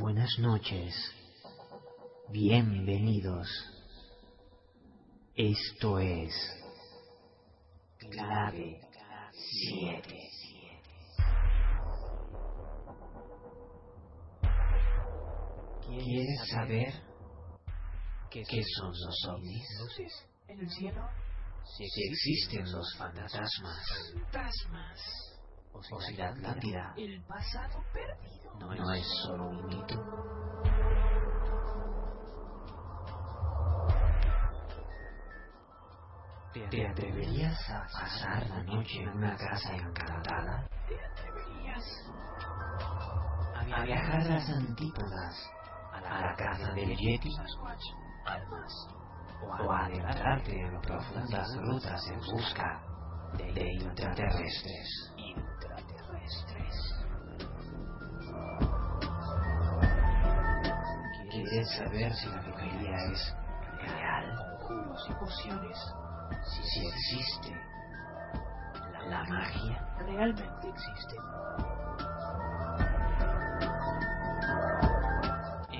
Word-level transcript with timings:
Buenas 0.00 0.30
noches. 0.38 0.94
Bienvenidos. 2.28 3.48
Esto 5.34 5.98
es 5.98 6.32
Clave 7.98 8.80
7. 9.32 10.30
¿Quieres 15.84 16.48
saber 16.48 16.94
qué 18.30 18.62
son 18.76 18.92
los 18.92 19.24
ovnis? 19.30 19.66
Luces 19.80 20.12
en 20.46 20.60
el 20.60 20.70
cielo. 20.70 21.08
Si 21.76 21.84
existen 22.08 22.70
los 22.70 22.94
fantasmas 22.96 23.50
Fantasmas. 24.14 25.27
O 25.72 26.00
si 26.00 26.16
la 26.16 26.28
Atlántida 26.28 26.94
El 26.96 27.22
pasado 27.22 27.82
perdido. 27.92 28.54
no, 28.58 28.74
no 28.74 28.92
es 28.94 29.06
solo 29.24 29.48
un 29.48 29.66
mito. 29.66 29.94
¿Te 36.70 36.86
atreverías 36.86 37.70
a 37.70 37.86
pasar 37.86 38.46
la 38.48 38.62
noche 38.64 39.02
en 39.02 39.08
una 39.10 39.36
casa 39.36 39.74
encantada? 39.74 40.68
¿Te 40.88 40.96
atreverías? 41.04 41.84
¿A 43.54 43.82
viajar 43.84 44.20
a 44.20 44.24
las 44.24 44.48
antípodas? 44.50 45.50
¿A 45.92 46.00
la 46.00 46.34
casa 46.36 46.72
del 46.72 46.96
Yeti? 46.96 47.30
¿O 49.40 49.72
a 49.72 49.84
adentrarte 49.86 50.60
en 50.60 50.80
profundas 50.80 51.48
rutas 51.58 52.06
en 52.08 52.20
busca 52.20 52.82
de 53.36 53.72
intraterrestres? 53.74 55.12
¿Quieres 61.30 61.70
saber 61.76 62.12
si 62.14 62.28
la 62.28 62.40
brujería 62.42 62.96
es 63.12 63.34
real? 63.80 64.36
Conjuros 64.36 65.06
y 65.08 65.14
pociones. 65.14 65.78
Si, 66.44 66.62
si 66.62 66.86
existe 66.86 67.58
la 69.08 69.24
magia. 69.24 69.88
Realmente 70.00 70.68
existen. 70.68 71.18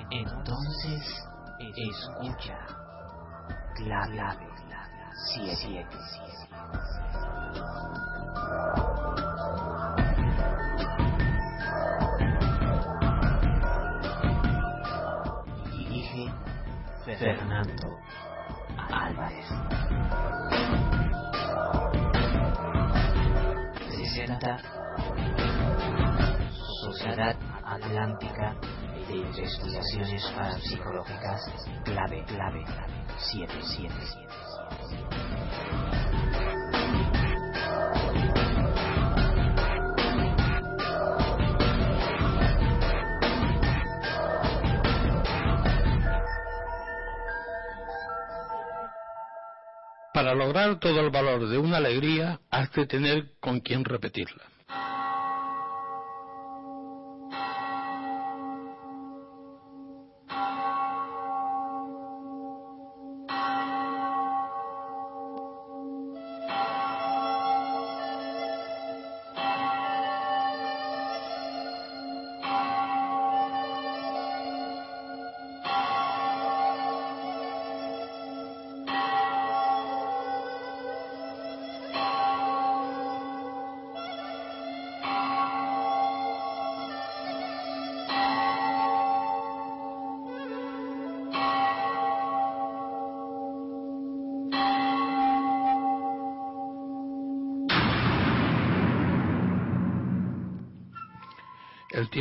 Entonces, 0.09 1.27
escucha. 1.59 2.57
Clave 3.75 4.49
7. 5.35 5.45
Dirige 5.45 5.85
Fernando 17.19 17.99
Álvarez. 18.77 19.45
Presenta 23.89 24.57
Sociedad 26.85 27.35
Atlántica 27.65 28.55
de 29.09 29.17
Investigaciones 29.17 30.31
Parapsicológicas 30.33 31.41
Clave 31.83 32.23
Clave 32.23 32.63
77. 33.17 34.48
Para 50.19 50.35
lograr 50.35 50.81
todo 50.81 50.99
el 50.99 51.11
valor 51.11 51.47
de 51.47 51.57
una 51.57 51.77
alegría, 51.77 52.41
has 52.51 52.69
de 52.73 52.85
tener 52.85 53.31
con 53.39 53.61
quien 53.61 53.85
repetirla. 53.85 54.43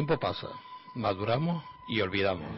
Tiempo 0.09 0.21
pasa, 0.21 0.49
maduramos 0.95 1.63
y 1.87 2.01
olvidamos. 2.01 2.49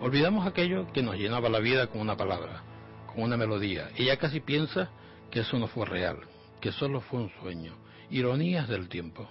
Olvidamos 0.00 0.44
aquello 0.44 0.90
que 0.92 1.04
nos 1.04 1.14
llenaba 1.14 1.48
la 1.48 1.60
vida 1.60 1.86
con 1.86 2.00
una 2.00 2.16
palabra, 2.16 2.64
con 3.06 3.22
una 3.22 3.36
melodía. 3.36 3.90
Ella 3.96 4.16
casi 4.16 4.40
piensa 4.40 4.90
que 5.30 5.40
eso 5.40 5.56
no 5.56 5.68
fue 5.68 5.86
real, 5.86 6.18
que 6.60 6.72
solo 6.72 7.00
fue 7.00 7.20
un 7.20 7.30
sueño. 7.40 7.74
Ironías 8.10 8.66
del 8.68 8.88
tiempo. 8.88 9.30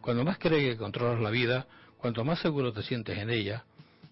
Cuando 0.00 0.24
más 0.24 0.38
crees 0.38 0.72
que 0.72 0.78
controlas 0.78 1.20
la 1.20 1.28
vida, 1.28 1.66
cuanto 1.98 2.24
más 2.24 2.38
seguro 2.38 2.72
te 2.72 2.82
sientes 2.82 3.18
en 3.18 3.28
ella, 3.28 3.64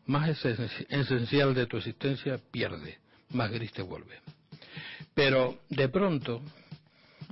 más 0.05 0.29
esen- 0.29 0.87
esencial 0.91 1.55
de 1.55 1.65
tu 1.65 1.79
existencia 1.79 2.39
pierde, 2.51 2.99
más 3.31 3.51
gris 3.51 3.73
te 3.73 3.81
vuelve. 3.81 4.19
Pero 5.15 5.61
de 5.71 5.89
pronto 5.89 6.43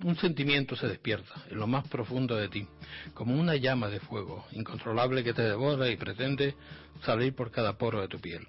un 0.04 0.16
sentimiento 0.16 0.76
se 0.76 0.86
despierta 0.86 1.32
en 1.50 1.58
lo 1.58 1.66
más 1.66 1.86
profundo 1.88 2.36
de 2.36 2.48
ti, 2.48 2.66
como 3.14 3.34
una 3.38 3.56
llama 3.56 3.88
de 3.88 4.00
fuego 4.00 4.46
incontrolable 4.52 5.24
que 5.24 5.34
te 5.34 5.42
devora 5.42 5.88
y 5.88 5.96
pretende 5.96 6.54
salir 7.04 7.34
por 7.34 7.50
cada 7.50 7.76
poro 7.76 8.00
de 8.00 8.08
tu 8.08 8.20
piel. 8.20 8.46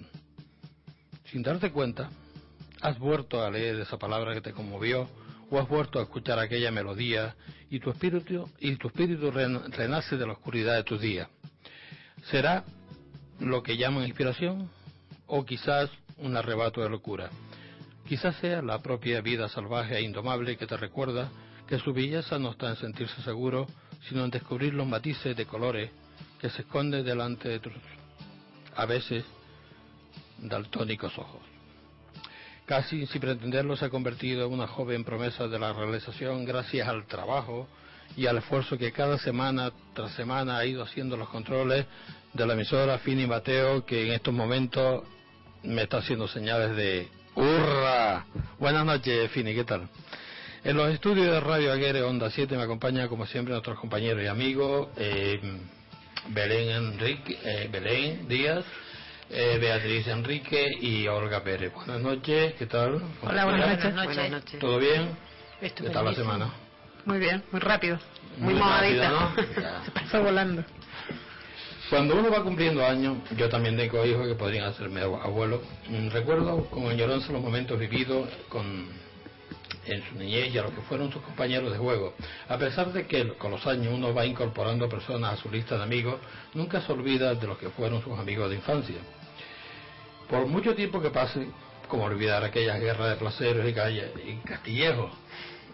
Sin 1.31 1.41
darte 1.43 1.71
cuenta, 1.71 2.09
has 2.81 2.97
vuelto 2.99 3.43
a 3.43 3.49
leer 3.51 3.79
esa 3.79 3.97
palabra 3.97 4.33
que 4.33 4.41
te 4.41 4.53
conmovió 4.53 5.07
o 5.51 5.59
has 5.59 5.67
vuelto 5.67 5.99
a 5.99 6.03
escuchar 6.03 6.39
aquella 6.39 6.71
melodía 6.71 7.35
y 7.69 7.79
tu 7.79 7.89
espíritu 7.89 8.49
y 8.59 8.75
tu 8.77 8.87
espíritu 8.87 9.31
ren- 9.31 9.71
renace 9.71 10.17
de 10.17 10.25
la 10.25 10.33
oscuridad 10.33 10.75
de 10.75 10.83
tus 10.83 11.01
días. 11.01 11.27
¿Será 12.31 12.63
lo 13.39 13.63
que 13.63 13.77
llaman 13.77 14.05
inspiración 14.05 14.69
o 15.27 15.45
quizás 15.45 15.89
un 16.17 16.35
arrebato 16.35 16.81
de 16.81 16.89
locura? 16.89 17.29
Quizás 18.09 18.37
sea 18.37 18.63
la 18.63 18.81
propia 18.81 19.21
vida 19.21 19.47
salvaje 19.49 19.95
e 19.95 20.01
indomable 20.01 20.57
que 20.57 20.65
te 20.65 20.75
recuerda 20.75 21.29
que 21.67 21.77
su 21.77 21.93
belleza 21.93 22.39
no 22.39 22.49
está 22.49 22.69
en 22.69 22.75
sentirse 22.77 23.21
seguro, 23.21 23.67
sino 24.07 24.25
en 24.25 24.31
descubrir 24.31 24.73
los 24.73 24.87
matices 24.87 25.37
de 25.37 25.45
colores 25.45 25.91
que 26.41 26.49
se 26.49 26.63
esconden 26.63 27.05
delante 27.05 27.49
de 27.49 27.59
tus, 27.59 27.71
a 28.75 28.87
veces, 28.87 29.23
daltónicos 30.39 31.15
ojos. 31.19 31.41
Casi 32.65 33.05
sin 33.05 33.21
pretenderlo 33.21 33.75
se 33.75 33.85
ha 33.85 33.89
convertido 33.91 34.47
en 34.47 34.53
una 34.53 34.65
joven 34.65 35.03
promesa 35.03 35.47
de 35.47 35.59
la 35.59 35.71
realización 35.71 36.45
gracias 36.45 36.87
al 36.87 37.05
trabajo 37.05 37.67
y 38.17 38.25
al 38.25 38.39
esfuerzo 38.39 38.75
que 38.75 38.91
cada 38.91 39.19
semana 39.19 39.71
tras 39.93 40.13
semana 40.13 40.57
ha 40.57 40.65
ido 40.65 40.81
haciendo 40.81 41.15
los 41.15 41.29
controles 41.29 41.85
de 42.33 42.47
la 42.47 42.53
emisora 42.53 42.97
Fini 42.97 43.27
Mateo 43.27 43.85
que 43.85 44.07
en 44.07 44.13
estos 44.13 44.33
momentos 44.33 45.03
me 45.61 45.83
está 45.83 45.97
haciendo 45.97 46.27
señales 46.27 46.75
de 46.75 47.18
¡Hurra! 47.35 48.25
Buenas 48.59 48.85
noches, 48.85 49.31
Fini, 49.31 49.53
¿qué 49.53 49.63
tal? 49.63 49.87
En 50.63 50.75
los 50.75 50.89
estudios 50.91 51.27
de 51.27 51.39
Radio 51.39 51.71
Aguere 51.71 52.01
Onda 52.01 52.29
7 52.29 52.57
me 52.57 52.63
acompaña 52.63 53.07
como 53.07 53.25
siempre 53.25 53.53
nuestros 53.53 53.79
compañeros 53.79 54.21
y 54.23 54.27
amigos 54.27 54.89
eh, 54.97 55.39
Belén 56.29 56.69
Enrique, 56.69 57.39
eh, 57.43 57.69
Belén 57.71 58.27
Díaz, 58.27 58.65
eh, 59.29 59.57
Beatriz 59.59 60.07
Enrique 60.07 60.67
y 60.81 61.07
Olga 61.07 61.41
Pérez. 61.43 61.73
Buenas 61.73 62.01
noches, 62.01 62.55
¿qué 62.55 62.65
tal? 62.65 63.01
Hola, 63.21 63.45
buenas 63.45 63.69
noches. 63.69 63.93
Buenas 63.95 64.31
noches. 64.31 64.59
¿Todo 64.59 64.79
bien? 64.79 65.09
¿Qué 65.61 65.69
tal 65.69 66.05
la 66.05 66.13
semana? 66.13 66.49
Muy 67.05 67.19
bien, 67.19 67.43
muy 67.51 67.61
rápido. 67.61 67.97
Muy, 68.37 68.53
Muy 68.53 68.61
movadita. 68.61 69.09
rápido, 69.09 69.43
¿no? 69.55 69.61
Ya. 69.61 69.81
Se 69.85 69.91
pasó 69.91 70.23
volando. 70.23 70.63
Cuando 71.89 72.15
uno 72.15 72.29
va 72.29 72.43
cumpliendo 72.43 72.85
años, 72.85 73.17
yo 73.35 73.49
también 73.49 73.75
tengo 73.75 74.05
hijos 74.05 74.27
que 74.27 74.35
podrían 74.35 74.65
hacerme 74.65 75.01
abuelo. 75.01 75.61
mm, 75.89 76.09
Recuerdo 76.09 76.65
con 76.65 76.87
añoranza 76.87 77.33
los 77.33 77.41
momentos 77.41 77.79
vividos 77.79 78.29
con 78.47 78.87
en 79.85 80.03
su 80.07 80.15
niñez 80.15 80.53
y 80.53 80.57
a 80.59 80.63
los 80.63 80.71
que 80.71 80.81
fueron 80.81 81.11
sus 81.11 81.21
compañeros 81.23 81.71
de 81.71 81.79
juego. 81.79 82.13
A 82.47 82.57
pesar 82.57 82.93
de 82.93 83.07
que 83.07 83.29
con 83.39 83.49
los 83.49 83.65
años 83.65 83.91
uno 83.91 84.13
va 84.13 84.25
incorporando 84.25 84.87
personas 84.87 85.33
a 85.33 85.41
su 85.41 85.49
lista 85.49 85.77
de 85.77 85.83
amigos, 85.83 86.19
nunca 86.53 86.79
se 86.81 86.91
olvida 86.91 87.33
de 87.33 87.47
los 87.47 87.57
que 87.57 87.69
fueron 87.69 88.03
sus 88.03 88.17
amigos 88.19 88.49
de 88.51 88.57
infancia. 88.57 88.97
Por 90.29 90.45
mucho 90.45 90.75
tiempo 90.75 91.01
que 91.01 91.09
pase, 91.09 91.47
como 91.87 92.03
olvidar 92.03 92.43
aquellas 92.43 92.79
guerras 92.79 93.09
de 93.09 93.15
placeros 93.15 93.67
y, 93.67 93.73
calle, 93.73 94.13
y 94.27 94.35
castillejos. 94.47 95.11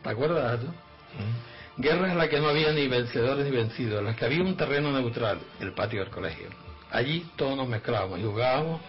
¿Te 0.01 0.09
acuerdas? 0.09 0.61
Guerras 1.77 2.11
en 2.11 2.17
las 2.17 2.29
que 2.29 2.39
no 2.39 2.47
había 2.47 2.71
ni 2.71 2.87
vencedores 2.87 3.45
ni 3.45 3.51
vencidos, 3.51 3.99
en 3.99 4.05
las 4.05 4.15
que 4.15 4.25
había 4.25 4.41
un 4.43 4.55
terreno 4.55 4.91
neutral, 4.91 5.39
el 5.59 5.73
patio 5.73 5.99
del 6.01 6.09
colegio. 6.09 6.47
Allí 6.91 7.25
todos 7.35 7.57
nos 7.57 7.67
mezclábamos 7.67 8.19
y 8.19 8.23
jugábamos 8.23 8.79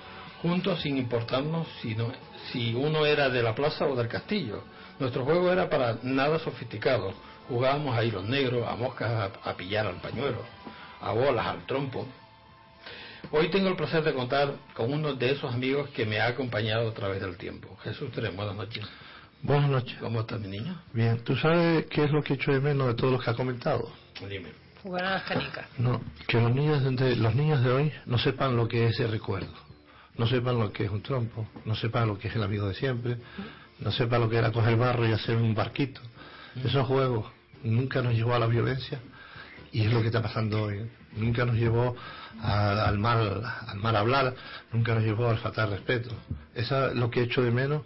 juntos 0.40 0.80
sin 0.82 0.96
importarnos 0.96 1.66
si, 1.82 1.94
no- 1.96 2.12
si 2.52 2.74
uno 2.74 3.04
era 3.04 3.28
de 3.28 3.42
la 3.42 3.54
plaza 3.54 3.86
o 3.86 3.96
del 3.96 4.06
castillo. 4.06 4.62
Nuestro 5.00 5.24
juego 5.24 5.50
era 5.50 5.68
para 5.68 5.98
nada 6.02 6.38
sofisticado. 6.38 7.12
Jugábamos 7.48 7.96
ahí 7.96 8.10
los 8.10 8.24
negros, 8.24 8.66
a 8.68 8.76
moscas 8.76 9.10
a, 9.44 9.50
a 9.50 9.56
pillar 9.56 9.86
al 9.86 9.96
pañuelo, 10.00 10.44
a 11.00 11.12
bolas, 11.12 11.46
al 11.46 11.66
trompo. 11.66 12.06
Hoy 13.32 13.48
tengo 13.50 13.68
el 13.68 13.76
placer 13.76 14.04
de 14.04 14.14
contar 14.14 14.52
con 14.74 14.92
uno 14.92 15.14
de 15.14 15.32
esos 15.32 15.52
amigos 15.52 15.90
que 15.90 16.06
me 16.06 16.20
ha 16.20 16.26
acompañado 16.28 16.88
a 16.88 16.94
través 16.94 17.20
del 17.20 17.36
tiempo. 17.36 17.76
Jesús 17.82 18.10
Tres, 18.14 18.34
buenas 18.36 18.54
noches. 18.54 18.84
Buenas 19.46 19.70
noches. 19.70 19.96
¿Cómo 20.00 20.20
estás, 20.20 20.40
mi 20.40 20.48
niño? 20.48 20.76
Bien, 20.92 21.20
¿tú 21.22 21.36
sabes 21.36 21.86
qué 21.86 22.02
es 22.04 22.10
lo 22.10 22.20
que 22.22 22.34
echo 22.34 22.50
de 22.52 22.60
menos 22.60 22.88
de 22.88 22.94
todos 22.94 23.12
los 23.12 23.22
que 23.22 23.30
ha 23.30 23.34
comentado? 23.34 23.88
Dime. 24.28 24.48
Jugar 24.82 25.04
a 25.04 25.10
las 25.12 25.22
canicas. 25.22 25.66
No, 25.78 26.00
que 26.26 26.40
los 26.40 26.52
niños 26.52 26.82
de, 26.96 27.14
los 27.14 27.34
niños 27.36 27.62
de 27.62 27.70
hoy 27.70 27.92
no 28.06 28.18
sepan 28.18 28.56
lo 28.56 28.66
que 28.66 28.86
es 28.88 28.98
el 28.98 29.10
recuerdo, 29.12 29.52
no 30.16 30.26
sepan 30.26 30.58
lo 30.58 30.72
que 30.72 30.84
es 30.86 30.90
un 30.90 31.00
trompo, 31.00 31.46
no 31.64 31.76
sepan 31.76 32.08
lo 32.08 32.18
que 32.18 32.26
es 32.28 32.34
el 32.34 32.42
amigo 32.42 32.66
de 32.66 32.74
siempre, 32.74 33.18
no 33.78 33.92
sepan 33.92 34.20
lo 34.20 34.28
que 34.28 34.36
era 34.36 34.50
coger 34.50 34.76
barro 34.76 35.06
y 35.08 35.12
hacer 35.12 35.36
un 35.36 35.54
barquito. 35.54 36.00
Esos 36.64 36.84
juegos 36.86 37.26
nunca 37.62 38.02
nos 38.02 38.14
llevó 38.14 38.34
a 38.34 38.38
la 38.40 38.46
violencia 38.46 38.98
y 39.70 39.82
es 39.86 39.92
lo 39.92 40.00
que 40.00 40.06
está 40.08 40.22
pasando 40.22 40.62
hoy. 40.64 40.90
Nunca 41.16 41.44
nos 41.44 41.54
llevó 41.54 41.94
a- 42.40 42.84
al 42.88 42.98
mal 42.98 43.42
al 43.68 43.78
mal 43.78 43.94
hablar, 43.94 44.34
nunca 44.72 44.94
nos 44.94 45.04
llevó 45.04 45.28
al 45.28 45.38
faltar 45.38 45.68
respeto. 45.68 46.10
Eso 46.54 46.88
es 46.88 46.94
lo 46.96 47.10
que 47.10 47.22
echo 47.22 47.42
de 47.42 47.50
menos 47.52 47.82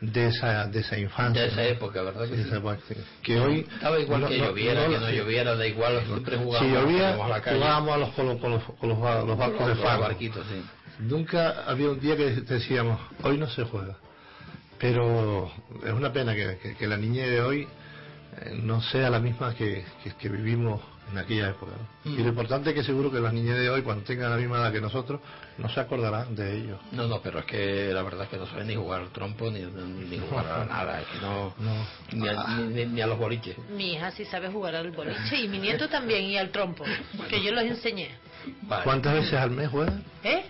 de 0.00 0.28
esa 0.28 0.66
de 0.66 0.80
esa 0.80 0.98
infancia. 0.98 1.42
De 1.42 1.48
esa 1.48 1.64
época, 1.64 2.02
¿verdad? 2.02 2.24
Sí, 2.24 2.30
Que 2.30 2.36
sí? 2.38 2.42
esa 2.48 2.56
época, 2.56 2.78
sí. 2.88 2.94
que 3.22 3.40
hoy 3.40 3.66
Estaba 3.72 3.98
igual 4.00 4.20
no- 4.22 4.28
que 4.28 4.38
no- 4.38 4.44
lloviera, 4.46 4.86
que 4.88 4.98
no 4.98 5.06
sí. 5.08 5.16
lloviera, 5.16 5.56
da 5.56 5.66
igual, 5.66 6.02
siempre 6.06 6.36
Si 6.38 6.42
jugábamos, 6.44 6.72
llovía, 6.72 6.98
salíamos 7.02 7.26
a 7.26 7.28
la 7.28 7.40
calle. 7.42 7.56
jugábamos 7.58 7.94
a 7.94 7.98
los, 7.98 8.08
con, 8.14 8.26
los, 8.26 8.38
con 8.40 8.50
los, 8.52 8.62
con 8.64 8.88
los, 8.88 8.98
ba- 9.00 9.22
los 9.22 9.36
barcos 9.38 9.66
de 9.68 9.74
fango. 9.76 10.02
barquitos, 10.02 10.46
sí. 10.48 10.62
Nunca 11.00 11.64
había 11.66 11.90
un 11.90 12.00
día 12.00 12.16
que 12.16 12.30
decíamos, 12.42 12.98
hoy 13.22 13.36
no 13.38 13.48
se 13.48 13.64
juega. 13.64 13.96
Pero 14.78 15.50
es 15.84 15.92
una 15.92 16.12
pena 16.12 16.34
que, 16.34 16.58
que- 16.62 16.74
que 16.74 16.86
la 16.86 16.96
niñez 16.96 17.28
de 17.30 17.42
hoy 17.42 17.68
eh, 18.42 18.58
no 18.62 18.80
sea 18.80 19.10
la 19.10 19.18
misma 19.20 19.54
que, 19.54 19.84
que- 20.02 20.12
que 20.14 20.28
vivimos 20.28 20.80
en 21.12 21.18
aquella 21.18 21.50
época. 21.50 21.72
¿no? 22.04 22.10
Mm. 22.10 22.14
Y 22.18 22.22
lo 22.22 22.28
importante 22.28 22.70
es 22.70 22.74
que 22.74 22.84
seguro 22.84 23.10
que 23.10 23.20
las 23.20 23.32
niñez 23.32 23.56
de 23.58 23.70
hoy, 23.70 23.82
cuando 23.82 24.04
tengan 24.04 24.30
la 24.30 24.36
misma 24.36 24.58
edad 24.58 24.72
que 24.72 24.80
nosotros, 24.80 25.20
no 25.58 25.68
se 25.68 25.80
acordarán 25.80 26.34
de 26.34 26.56
ello. 26.58 26.78
No, 26.92 27.06
no, 27.06 27.20
pero 27.20 27.40
es 27.40 27.44
que 27.46 27.90
la 27.92 28.02
verdad 28.02 28.24
es 28.24 28.28
que 28.30 28.36
no 28.36 28.46
saben 28.46 28.66
ni 28.68 28.74
jugar 28.76 29.00
al 29.02 29.10
trompo 29.10 29.50
ni, 29.50 29.60
ni, 29.62 30.18
jugar 30.18 30.46
a 30.46 30.64
nada, 30.68 31.00
es 31.00 31.06
que 31.08 31.18
no, 31.20 31.54
No. 31.58 31.86
Ni, 32.12 32.28
a, 32.28 32.44
ni- 32.56 32.74
ni- 32.74 32.86
ni 32.86 33.00
a 33.00 33.06
los 33.06 33.18
boliches. 33.18 33.56
Mi 33.70 33.94
hija 33.94 34.10
sí 34.10 34.24
sabe 34.24 34.48
jugar 34.50 34.74
al 34.76 34.90
boliche 34.92 35.36
y 35.40 35.48
mi 35.48 35.58
nieto 35.58 35.88
también 35.88 36.22
y 36.24 36.36
al 36.36 36.50
trompo, 36.50 36.84
que 37.28 37.42
yo 37.42 37.52
los 37.52 37.64
enseñé. 37.64 38.10
Vale. 38.62 38.84
¿Cuántas 38.84 39.14
veces 39.14 39.34
al 39.34 39.50
mes 39.50 39.68
juegan? 39.68 40.02
¿Eh? 40.24 40.44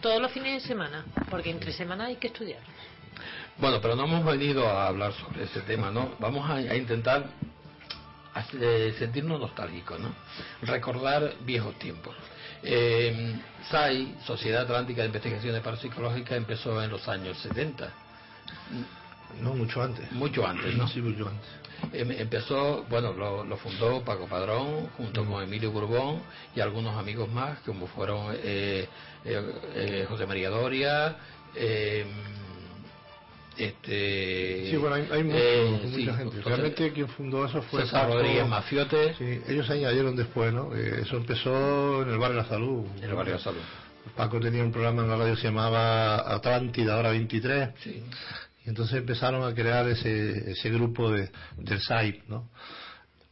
Todos 0.00 0.20
los 0.20 0.30
fines 0.32 0.62
de 0.62 0.68
semana, 0.68 1.04
porque 1.30 1.50
entre 1.50 1.72
semana 1.72 2.06
hay 2.06 2.16
que 2.16 2.28
estudiar. 2.28 2.60
Bueno, 3.58 3.78
pero 3.82 3.94
no 3.94 4.04
hemos 4.04 4.24
venido 4.24 4.66
a 4.66 4.86
hablar 4.86 5.12
sobre 5.12 5.44
ese 5.44 5.60
tema, 5.60 5.90
¿no? 5.90 6.14
Vamos 6.18 6.48
a, 6.48 6.54
a 6.54 6.76
intentar 6.76 7.26
sentirnos 8.98 9.40
nostálgicos, 9.40 9.98
¿no? 10.00 10.14
Recordar 10.62 11.34
viejos 11.40 11.78
tiempos. 11.78 12.14
Eh, 12.62 13.34
SAI, 13.70 14.16
Sociedad 14.26 14.62
Atlántica 14.62 15.00
de 15.02 15.06
Investigaciones 15.08 15.62
Parapsicológicas, 15.62 16.36
empezó 16.36 16.82
en 16.82 16.90
los 16.90 17.06
años 17.08 17.38
70, 17.38 17.90
No, 19.40 19.54
mucho 19.54 19.82
antes. 19.82 20.10
mucho 20.12 20.46
antes, 20.46 20.74
¿no? 20.76 20.86
Sí, 20.88 21.00
mucho 21.00 21.28
antes. 21.28 21.48
Em- 21.94 22.10
empezó, 22.10 22.84
bueno, 22.90 23.12
lo, 23.14 23.44
lo 23.44 23.56
fundó 23.56 24.02
Paco 24.04 24.26
Padrón 24.26 24.88
junto 24.96 25.24
con 25.24 25.42
Emilio 25.42 25.70
Bourbon 25.70 26.20
y 26.54 26.60
algunos 26.60 26.96
amigos 26.98 27.30
más, 27.30 27.58
como 27.60 27.86
fueron 27.86 28.34
eh, 28.34 28.86
eh, 29.24 29.52
eh, 29.74 30.06
José 30.08 30.26
María 30.26 30.50
Doria, 30.50 31.16
eh, 31.54 32.04
este, 33.56 34.70
Sí, 34.70 34.76
bueno, 34.76 34.96
hay, 34.96 35.08
hay 35.10 35.24
mucho- 35.24 35.38
eh, 35.38 35.80
mucha 35.82 35.96
sí, 35.96 36.04
gente. 36.18 36.40
Realmente 36.42 36.92
quien 36.92 37.08
fundó 37.08 37.44
eso 37.44 37.62
fue 37.62 37.82
César 37.82 38.02
Paco- 38.06 38.14
Rodríguez 38.14 38.46
Mafiote, 38.48 39.14
Sí, 39.14 39.40
ellos 39.48 39.68
añadieron 39.70 40.16
después, 40.16 40.52
¿no? 40.52 40.74
Eh, 40.74 41.00
eso 41.02 41.16
empezó 41.16 42.02
en 42.02 42.10
el 42.10 42.18
barrio 42.18 42.36
de 42.38 42.42
la 42.42 42.48
Salud. 42.48 42.86
en 42.98 43.04
el 43.04 43.14
barrio 43.14 43.34
de 43.34 43.40
Salud. 43.40 43.60
Paco 44.16 44.40
tenía 44.40 44.62
un 44.64 44.72
programa 44.72 45.02
en 45.02 45.08
la 45.10 45.16
radio 45.16 45.34
que 45.34 45.40
se 45.42 45.46
llamaba 45.48 46.34
Atlántida, 46.34 46.96
hora 46.96 47.10
23, 47.10 47.70
Sí. 47.82 48.02
y 48.64 48.68
entonces 48.68 48.96
empezaron 48.98 49.44
a 49.44 49.54
crear 49.54 49.86
ese, 49.88 50.50
ese 50.52 50.70
grupo 50.70 51.10
de, 51.10 51.30
del 51.58 51.80
SAIP, 51.80 52.22
¿no? 52.28 52.48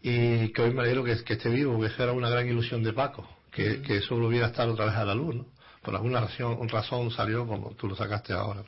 Y 0.03 0.49
que 0.53 0.63
hoy 0.63 0.73
me 0.73 0.83
alegro 0.83 1.03
que, 1.05 1.17
que 1.25 1.33
esté 1.35 1.49
vivo, 1.49 1.73
porque 1.77 1.93
eso 1.93 2.03
era 2.03 2.13
una 2.13 2.29
gran 2.29 2.47
ilusión 2.49 2.83
de 2.83 2.93
Paco, 2.93 3.29
que, 3.51 3.81
que 3.83 3.97
eso 3.97 4.17
volviera 4.17 4.47
a 4.47 4.51
estar 4.51 4.69
otra 4.69 4.85
vez 4.87 4.95
a 4.95 5.05
la 5.05 5.15
luz, 5.15 5.35
¿no? 5.35 5.47
Por 5.83 5.95
alguna 5.95 6.21
razón, 6.21 6.69
razón 6.69 7.11
salió 7.11 7.47
como 7.47 7.71
tú 7.75 7.89
lo 7.89 7.97
sacaste 7.97 8.33
ahora. 8.33 8.63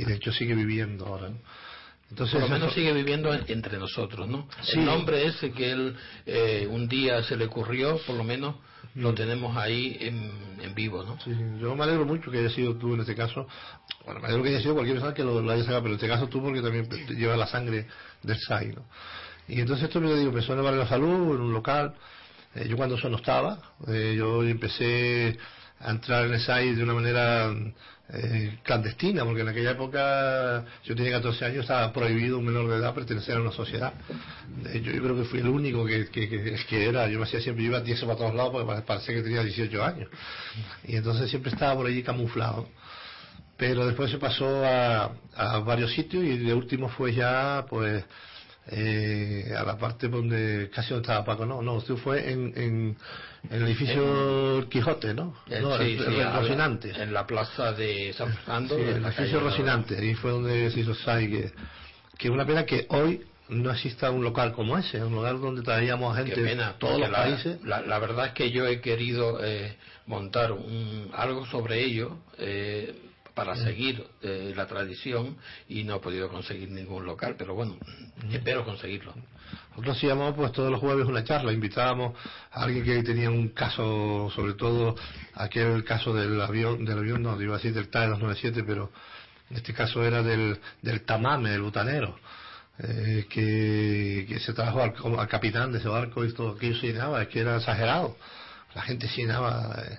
Y 0.00 0.04
de 0.04 0.14
hecho 0.14 0.32
sigue 0.32 0.54
viviendo 0.54 1.06
ahora, 1.06 1.28
¿no? 1.30 1.36
Entonces, 2.10 2.34
Por 2.40 2.42
lo 2.42 2.48
menos 2.48 2.68
eso- 2.68 2.74
sigue 2.76 2.92
viviendo 2.92 3.32
en- 3.32 3.44
entre 3.48 3.78
nosotros, 3.78 4.26
¿no? 4.28 4.48
Sí. 4.62 4.78
El 4.80 4.84
nombre 4.86 5.26
ese 5.26 5.52
que 5.52 5.70
él 5.70 5.96
eh, 6.26 6.66
un 6.68 6.88
día 6.88 7.22
se 7.22 7.36
le 7.36 7.44
ocurrió, 7.44 7.98
por 8.06 8.16
lo 8.16 8.24
menos 8.24 8.56
lo 8.96 9.14
tenemos 9.14 9.56
ahí 9.56 9.96
en, 10.00 10.32
en 10.60 10.74
vivo, 10.74 11.04
¿no? 11.04 11.20
Sí, 11.20 11.30
yo 11.60 11.76
me 11.76 11.84
alegro 11.84 12.04
mucho 12.06 12.30
que 12.30 12.38
haya 12.38 12.50
sido 12.50 12.74
tú 12.76 12.94
en 12.94 13.00
este 13.00 13.14
caso. 13.14 13.46
Bueno, 14.04 14.18
me 14.20 14.26
alegro 14.26 14.42
que 14.42 14.48
haya 14.50 14.60
sido 14.60 14.74
cualquier 14.74 14.96
persona 14.96 15.14
que 15.14 15.22
lo, 15.22 15.40
lo 15.40 15.52
haya 15.52 15.62
sacado, 15.62 15.82
pero 15.82 15.94
en 15.94 16.00
este 16.00 16.08
caso 16.08 16.26
tú 16.28 16.42
porque 16.42 16.60
también 16.62 16.88
lleva 17.16 17.36
la 17.36 17.46
sangre 17.46 17.86
del 18.22 18.38
SAI, 18.40 18.68
¿no? 18.74 18.84
Y 19.46 19.60
entonces 19.60 19.84
esto 19.84 20.00
me 20.00 20.08
lo 20.08 20.16
digo, 20.16 20.30
empezó 20.30 20.52
en 20.54 20.58
el 20.58 20.64
barrio 20.64 20.78
de 20.80 20.84
la 20.86 20.90
salud, 20.90 21.34
en 21.36 21.40
un 21.42 21.52
local. 21.52 21.94
Eh, 22.56 22.66
yo 22.68 22.76
cuando 22.76 22.96
eso 22.96 23.08
no 23.08 23.18
estaba, 23.18 23.60
eh, 23.86 24.14
yo 24.18 24.42
empecé 24.42 25.38
a 25.78 25.90
entrar 25.90 26.26
en 26.26 26.34
el 26.34 26.40
SAI 26.40 26.74
de 26.74 26.82
una 26.82 26.94
manera 26.94 27.54
eh, 28.12 28.58
clandestina, 28.62 29.24
porque 29.24 29.42
en 29.42 29.48
aquella 29.48 29.70
época 29.72 30.64
yo 30.84 30.94
tenía 30.96 31.12
14 31.12 31.44
años, 31.44 31.60
estaba 31.62 31.92
prohibido 31.92 32.38
un 32.38 32.46
menor 32.46 32.68
de 32.70 32.76
edad 32.78 32.94
pertenecer 32.94 33.36
a 33.36 33.40
una 33.40 33.52
sociedad. 33.52 33.92
Yo 34.82 34.92
creo 34.92 35.16
que 35.16 35.24
fui 35.24 35.40
el 35.40 35.48
único 35.48 35.84
que, 35.86 36.08
que, 36.08 36.28
que- 36.28 36.56
que 36.68 36.88
era, 36.88 37.08
yo 37.08 37.18
me 37.18 37.24
hacía 37.24 37.40
siempre, 37.40 37.64
yo 37.64 37.70
iba 37.70 37.78
a 37.78 37.84
tieso 37.84 38.06
para 38.06 38.18
todos 38.18 38.34
lados 38.34 38.52
porque 38.52 38.66
pare- 38.66 38.82
parecía 38.82 39.14
que 39.14 39.22
tenía 39.22 39.42
18 39.44 39.84
años. 39.84 40.08
Y 40.84 40.96
entonces 40.96 41.30
siempre 41.30 41.52
estaba 41.52 41.74
por 41.76 41.86
allí 41.86 42.02
camuflado. 42.02 42.68
Pero 43.56 43.86
después 43.86 44.10
se 44.10 44.18
pasó 44.18 44.64
a, 44.64 45.10
varios 45.60 45.92
sitios 45.92 46.24
y 46.24 46.38
de 46.38 46.54
último 46.54 46.88
fue 46.88 47.12
ya, 47.14 47.66
pues, 47.68 48.02
eh, 48.68 49.52
a 49.56 49.62
la 49.64 49.76
parte 49.76 50.08
donde 50.08 50.70
casi 50.74 50.90
donde 50.90 51.02
estaba 51.02 51.24
Paco, 51.24 51.44
no, 51.46 51.60
no, 51.62 51.74
usted 51.74 51.96
fue 51.96 52.30
en, 52.32 52.52
en 52.56 52.96
el 53.50 53.62
edificio 53.62 54.68
Quijote, 54.68 55.14
¿no? 55.14 55.34
Eh, 55.48 55.60
no, 55.62 55.76
sí, 55.78 55.82
el, 55.84 55.98
sí, 55.98 56.04
el 56.16 56.20
a- 56.26 56.40
Rocinante. 56.40 56.90
En 56.90 57.12
la 57.12 57.26
plaza 57.26 57.72
de 57.72 58.12
San 58.12 58.32
Fernando. 58.34 58.76
Sí, 58.76 58.82
en 58.82 58.88
el 58.88 59.04
edificio 59.06 59.40
Rocinante, 59.40 59.96
ahí 59.98 60.14
fue 60.14 60.30
donde 60.32 60.70
se 60.70 60.80
hizo 60.80 60.94
SAI, 60.94 61.30
que, 61.30 61.52
que 62.18 62.28
es 62.28 62.30
una 62.32 62.44
pena 62.44 62.64
que 62.66 62.86
hoy 62.90 63.22
no 63.48 63.70
exista 63.72 64.10
un 64.10 64.22
local 64.22 64.52
como 64.52 64.78
ese, 64.78 65.02
un 65.02 65.14
lugar 65.14 65.40
donde 65.40 65.62
traíamos 65.62 66.16
Qué 66.16 66.24
gente 66.26 66.42
pena, 66.42 66.68
de 66.68 66.74
todos 66.78 67.00
los 67.00 67.10
la, 67.10 67.18
países. 67.22 67.62
La, 67.64 67.80
la 67.80 67.98
verdad 67.98 68.26
es 68.26 68.32
que 68.32 68.50
yo 68.50 68.66
he 68.66 68.80
querido 68.80 69.42
eh, 69.42 69.76
montar 70.06 70.52
un, 70.52 71.10
algo 71.14 71.44
sobre 71.46 71.82
ello 71.82 72.18
eh, 72.38 72.94
para 73.40 73.56
seguir 73.56 74.06
eh, 74.20 74.52
la 74.54 74.66
tradición 74.66 75.38
y 75.66 75.82
no 75.82 75.96
he 75.96 76.00
podido 76.00 76.28
conseguir 76.28 76.70
ningún 76.70 77.06
local, 77.06 77.36
pero 77.38 77.54
bueno, 77.54 77.78
espero 78.30 78.66
conseguirlo. 78.66 79.14
Nosotros 79.70 79.96
hacíamos 79.96 80.34
pues 80.34 80.52
todos 80.52 80.70
los 80.70 80.78
jueves 80.78 81.06
una 81.06 81.24
charla, 81.24 81.50
invitábamos 81.50 82.18
a 82.52 82.64
alguien 82.64 82.84
que 82.84 83.02
tenía 83.02 83.30
un 83.30 83.48
caso, 83.48 84.30
sobre 84.36 84.52
todo 84.52 84.94
aquel 85.32 85.84
caso 85.84 86.12
del 86.12 86.38
avión, 86.38 86.84
del 86.84 86.98
avión 86.98 87.22
no, 87.22 87.40
iba 87.40 87.54
a 87.54 87.56
decir 87.56 87.72
del 87.72 87.88
TAE 87.88 88.08
297, 88.08 88.62
pero 88.62 88.92
en 89.48 89.56
este 89.56 89.72
caso 89.72 90.04
era 90.04 90.22
del, 90.22 90.60
del 90.82 91.00
tamame, 91.06 91.48
del 91.48 91.62
butanero, 91.62 92.18
eh, 92.78 93.24
que, 93.30 94.26
que 94.28 94.38
se 94.40 94.52
trajo 94.52 94.82
al, 94.82 94.92
al 95.18 95.28
capitán 95.28 95.72
de 95.72 95.78
ese 95.78 95.88
barco 95.88 96.26
y 96.26 96.32
todo 96.34 96.56
aquello 96.56 96.78
se 96.78 96.88
llenaba, 96.88 97.22
es 97.22 97.28
que 97.28 97.40
era 97.40 97.56
exagerado, 97.56 98.18
la 98.74 98.82
gente 98.82 99.08
se 99.08 99.22
llenaba. 99.22 99.82
eh, 99.82 99.96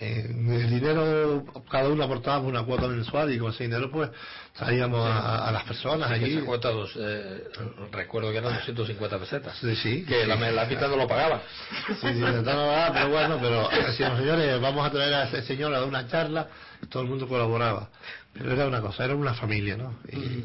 eh, 0.00 0.26
el 0.28 0.70
dinero, 0.70 1.44
cada 1.70 1.88
uno 1.88 2.04
aportábamos 2.04 2.48
una 2.48 2.62
cuota 2.64 2.86
mensual 2.88 3.32
y 3.32 3.38
con 3.38 3.52
ese 3.52 3.64
dinero 3.64 3.90
pues 3.90 4.10
traíamos 4.56 5.04
a, 5.04 5.48
a 5.48 5.52
las 5.52 5.64
personas 5.64 6.08
que 6.08 6.14
allí. 6.14 6.36
esa 6.36 6.46
cuota, 6.46 6.70
dos, 6.70 6.92
eh, 6.96 7.44
recuerdo 7.90 8.30
que 8.30 8.38
eran 8.38 8.54
250 8.54 9.18
pesetas. 9.18 9.58
Sí, 9.58 9.74
sí. 9.76 10.04
Que 10.04 10.26
la, 10.26 10.36
la 10.36 10.66
mitad 10.66 10.88
no 10.88 10.96
lo 10.96 11.08
pagaba. 11.08 11.42
Sí, 11.88 11.94
sí, 12.00 12.06
intentando 12.08 12.62
hablar, 12.62 12.92
pero 12.92 13.08
bueno, 13.10 13.38
pero 13.40 13.68
decíamos, 13.86 14.18
señores, 14.20 14.60
vamos 14.60 14.86
a 14.86 14.90
traer 14.90 15.14
a 15.14 15.24
ese 15.24 15.42
señor 15.42 15.74
a 15.74 15.80
dar 15.80 15.88
una 15.88 16.06
charla, 16.06 16.48
todo 16.88 17.02
el 17.02 17.08
mundo 17.08 17.26
colaboraba. 17.26 17.88
Pero 18.32 18.52
era 18.52 18.66
una 18.66 18.80
cosa, 18.80 19.04
era 19.04 19.14
una 19.16 19.34
familia, 19.34 19.76
¿no? 19.76 19.98
Y 20.12 20.44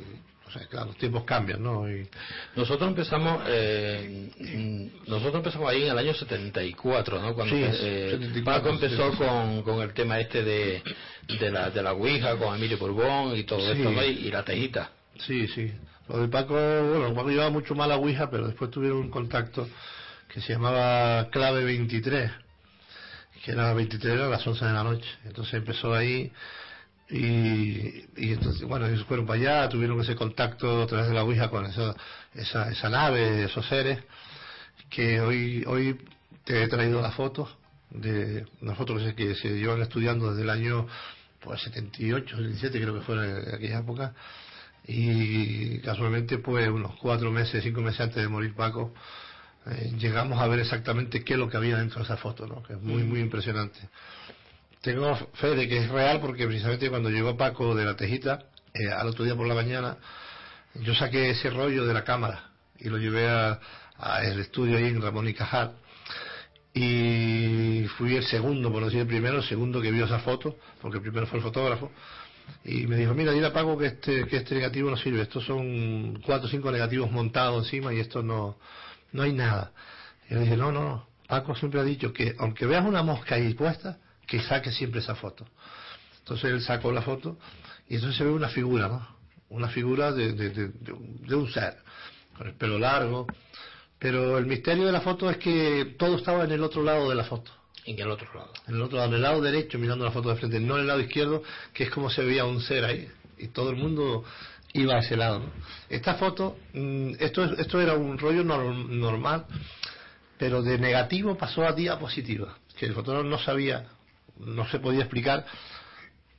sea, 0.54 0.68
claro, 0.68 0.88
los 0.88 0.98
tiempos 0.98 1.24
cambian, 1.24 1.62
¿no? 1.62 1.90
Y, 1.90 2.08
Nosotros 2.56 2.88
empezamos, 2.90 3.44
eh, 3.48 4.30
nosotros 5.08 5.36
empezamos 5.36 5.70
ahí 5.70 5.84
en 5.84 5.92
el 5.92 5.98
año 5.98 6.14
74, 6.14 7.22
¿no? 7.22 7.34
Cuando 7.34 7.56
Sí, 7.56 7.62
eh, 7.64 8.10
74, 8.12 8.44
Paco 8.44 8.70
empezó 8.70 9.12
75. 9.12 9.26
con, 9.26 9.62
con 9.64 9.82
el 9.82 9.94
tema 9.94 10.20
este 10.20 10.44
de, 10.44 10.84
de 11.28 11.52
la 11.52 11.70
de 11.70 11.82
la 11.82 11.94
Ouija, 11.94 12.36
con 12.38 12.56
Emilio 12.56 12.78
Borbón 12.78 13.36
y 13.36 13.44
todo 13.44 13.60
esto, 13.72 13.92
¿no? 13.92 14.04
Y, 14.04 14.28
y 14.28 14.32
la 14.32 14.44
tejita. 14.44 14.92
Sí, 15.20 15.48
sí. 15.48 15.72
Lo 16.10 16.20
de 16.20 16.28
Paco, 16.28 16.54
bueno, 16.54 17.14
Paco 17.14 17.30
llevaba 17.30 17.50
mucho 17.50 17.76
más 17.76 17.88
la 17.88 17.96
Ouija, 17.96 18.30
pero 18.30 18.48
después 18.48 18.70
tuvieron 18.72 19.00
un 19.00 19.10
contacto 19.10 19.68
que 20.28 20.42
se 20.42 20.54
llamaba 20.54 21.30
Clave 21.30 21.64
23, 21.64 22.32
que 23.44 23.52
era 23.52 23.74
23 23.74 24.20
a 24.20 24.28
las 24.28 24.46
11 24.46 24.66
de 24.66 24.74
la 24.74 24.84
noche. 24.84 25.10
Entonces 25.26 25.54
empezó 25.54 25.94
ahí 25.94 26.32
y, 27.10 28.06
y 28.16 28.34
entonces, 28.34 28.64
bueno, 28.68 28.88
ellos 28.88 29.06
fueron 29.06 29.26
para 29.26 29.40
allá, 29.40 29.70
tuvieron 29.70 30.00
ese 30.02 30.16
contacto 30.16 30.84
a 30.84 30.88
través 30.88 31.08
de 31.08 31.14
la 31.14 31.24
Ouija 31.24 31.50
con 31.50 31.66
esa, 31.66 31.96
esa, 32.34 32.72
esa 32.72 32.90
nave, 32.90 33.44
esos 33.44 33.68
seres, 33.68 34.00
que 34.90 35.20
hoy, 35.22 35.64
hoy 35.68 35.98
te 36.44 36.64
he 36.64 36.68
traído 36.68 37.02
la 37.02 37.12
foto, 37.12 37.50
de 37.90 38.46
una 38.62 38.76
foto 38.76 38.96
que 38.96 39.04
se, 39.04 39.16
que 39.16 39.36
se 39.36 39.50
llevan 39.50 39.82
estudiando 39.82 40.32
desde 40.32 40.44
el 40.44 40.50
año 40.50 40.88
pues 41.40 41.62
78, 41.62 42.38
77 42.38 42.82
creo 42.82 42.94
que 42.96 43.02
fue 43.02 43.16
en 43.16 43.56
aquella 43.56 43.80
época, 43.80 44.14
y 44.86 45.80
casualmente 45.80 46.38
pues 46.38 46.70
unos 46.70 46.96
cuatro 46.96 47.32
meses, 47.32 47.64
cinco 47.64 47.82
meses 47.82 48.02
antes 48.02 48.18
de 48.18 48.28
morir 48.28 48.54
Paco, 48.56 48.94
eh, 49.66 49.94
llegamos 49.98 50.42
a 50.42 50.48
ver 50.48 50.60
exactamente 50.60 51.24
qué 51.24 51.34
es 51.34 51.40
lo 51.40 51.50
que 51.50 51.58
había 51.58 51.78
dentro 51.78 52.00
de 52.00 52.06
esa 52.06 52.18
foto, 52.18 52.48
¿no? 52.48 52.64
que 52.64 52.74
es 52.74 52.82
muy, 52.82 53.04
muy 53.04 53.20
impresionante. 53.20 53.80
Tengo 54.84 55.16
fe 55.36 55.56
de 55.56 55.70
que 55.70 55.78
es 55.78 55.90
real 55.90 56.20
porque 56.20 56.46
precisamente 56.46 56.90
cuando 56.90 57.10
llegó 57.10 57.38
Paco 57.38 57.74
de 57.74 57.86
la 57.86 57.96
Tejita, 57.96 58.48
eh, 58.74 58.90
al 58.90 59.08
otro 59.08 59.24
día 59.24 59.34
por 59.34 59.48
la 59.48 59.56
mañana, 59.56 59.96
yo 60.76 60.94
saqué 60.94 61.30
ese 61.30 61.50
rollo 61.52 61.86
de 61.86 61.94
la 61.94 62.04
cámara 62.04 62.52
y 62.78 62.90
lo 62.90 62.98
llevé 62.98 63.30
a, 63.30 63.62
a 63.98 64.24
estudio 64.26 64.78
ahí 64.78 64.88
en 64.88 65.02
Ramón 65.02 65.30
y 65.30 65.34
Cajal. 65.34 65.76
Y 66.74 67.86
fui 67.98 68.18
el 68.18 68.26
segundo, 68.26 68.74
por 68.74 68.82
no 68.82 68.88
decir 68.88 69.00
el 69.00 69.08
primero, 69.08 69.38
el 69.38 69.46
segundo 69.46 69.82
que 69.82 69.90
vio 69.90 70.04
esa 70.04 70.20
foto, 70.20 70.58
porque 70.82 70.98
el 70.98 71.02
primero 71.02 71.28
fue 71.28 71.38
el 71.38 71.44
fotógrafo, 71.44 71.90
y 72.66 72.86
me 72.86 72.98
dijo, 72.98 73.14
mira, 73.14 73.32
dile 73.32 73.48
a 73.48 73.54
Paco 73.54 73.78
que 73.78 73.86
este, 73.86 74.28
que 74.28 74.36
este 74.36 74.56
negativo 74.56 74.90
no 74.90 74.98
sirve, 74.98 75.22
estos 75.22 75.46
son 75.46 76.22
cuatro 76.26 76.48
o 76.48 76.52
cinco 76.52 76.70
negativos 76.74 77.10
montados 77.10 77.64
encima 77.64 77.94
y 77.94 78.02
esto 78.02 78.22
no, 78.22 78.58
no 79.14 79.24
hay 79.24 79.32
nada. 79.32 79.72
Y 80.30 80.34
le 80.34 80.42
dije, 80.42 80.58
no, 80.58 80.74
no, 80.74 80.84
no, 80.84 81.08
Paco 81.26 81.56
siempre 81.56 81.80
ha 81.80 81.86
dicho 81.86 82.12
que 82.12 82.36
aunque 82.38 82.66
veas 82.66 82.86
una 82.86 83.02
mosca 83.02 83.36
ahí 83.36 83.54
puesta, 83.54 84.00
que 84.28 84.42
saque 84.42 84.72
siempre 84.72 85.00
esa 85.02 85.16
foto. 85.16 85.46
Entonces 86.20 86.52
él 86.52 86.62
sacó 86.62 86.92
la 86.92 87.02
foto 87.02 87.38
y 87.90 87.96
entonces 87.96 88.18
se 88.18 88.24
ve 88.24 88.32
una 88.32 88.50
figura, 88.50 88.88
¿no? 88.88 89.08
Una 89.50 89.68
figura 89.70 90.12
de, 90.12 90.34
de, 90.34 90.50
de- 90.50 90.70
de 90.70 91.36
un- 91.36 91.52
ser, 91.52 91.78
con 92.38 92.48
el 92.48 92.54
pelo 92.56 92.80
largo. 92.80 93.28
Pero 94.00 94.38
el 94.38 94.46
misterio 94.46 94.86
de 94.86 94.92
la 94.92 95.02
foto 95.02 95.30
es 95.30 95.38
que 95.38 95.96
todo 95.98 96.18
estaba 96.18 96.44
en 96.44 96.52
el 96.52 96.64
otro 96.64 96.84
lado 96.84 97.10
de 97.10 97.16
la 97.16 97.24
foto. 97.24 97.52
En 97.86 98.00
el 98.00 98.10
otro 98.10 98.28
lado. 98.34 98.52
En 98.68 98.76
el 98.76 98.82
otro 98.82 98.98
lado, 98.98 99.10
en 99.10 99.16
el 99.16 99.22
lado 99.22 99.42
derecho, 99.42 99.78
mirando 99.78 100.06
la 100.06 100.12
foto 100.12 100.30
de 100.30 100.36
frente, 100.36 100.60
no 100.60 100.76
en 100.76 100.82
el 100.82 100.88
lado 100.88 101.00
izquierdo, 101.02 101.44
que 101.74 101.84
es 101.84 101.90
como 101.92 102.10
se 102.10 102.24
veía 102.24 102.46
un 102.46 102.62
ser 102.62 102.84
ahí. 102.86 103.08
Y 103.38 103.48
todo 103.50 103.70
el 103.70 103.76
mundo 103.76 104.24
iba 104.74 104.96
a 104.96 105.00
ese 105.00 105.16
lado. 105.18 105.40
¿no? 105.40 105.46
Esta 105.90 106.16
foto, 106.16 106.58
mm, 106.74 107.12
esto, 107.20 107.44
es- 107.44 107.60
esto 107.60 107.80
era 107.82 107.94
un 107.94 108.18
rollo 108.18 108.44
nor- 108.44 108.88
normal, 108.88 109.46
pero 110.38 110.62
de 110.64 110.78
negativo 110.78 111.36
pasó 111.38 111.64
a 111.66 111.74
diapositiva. 111.74 112.58
Que 112.78 112.86
el 112.88 112.94
fotógrafo 112.94 113.24
no 113.26 113.38
sabía, 113.38 113.86
no 114.38 114.68
se 114.70 114.80
podía 114.80 115.02
explicar 115.02 115.46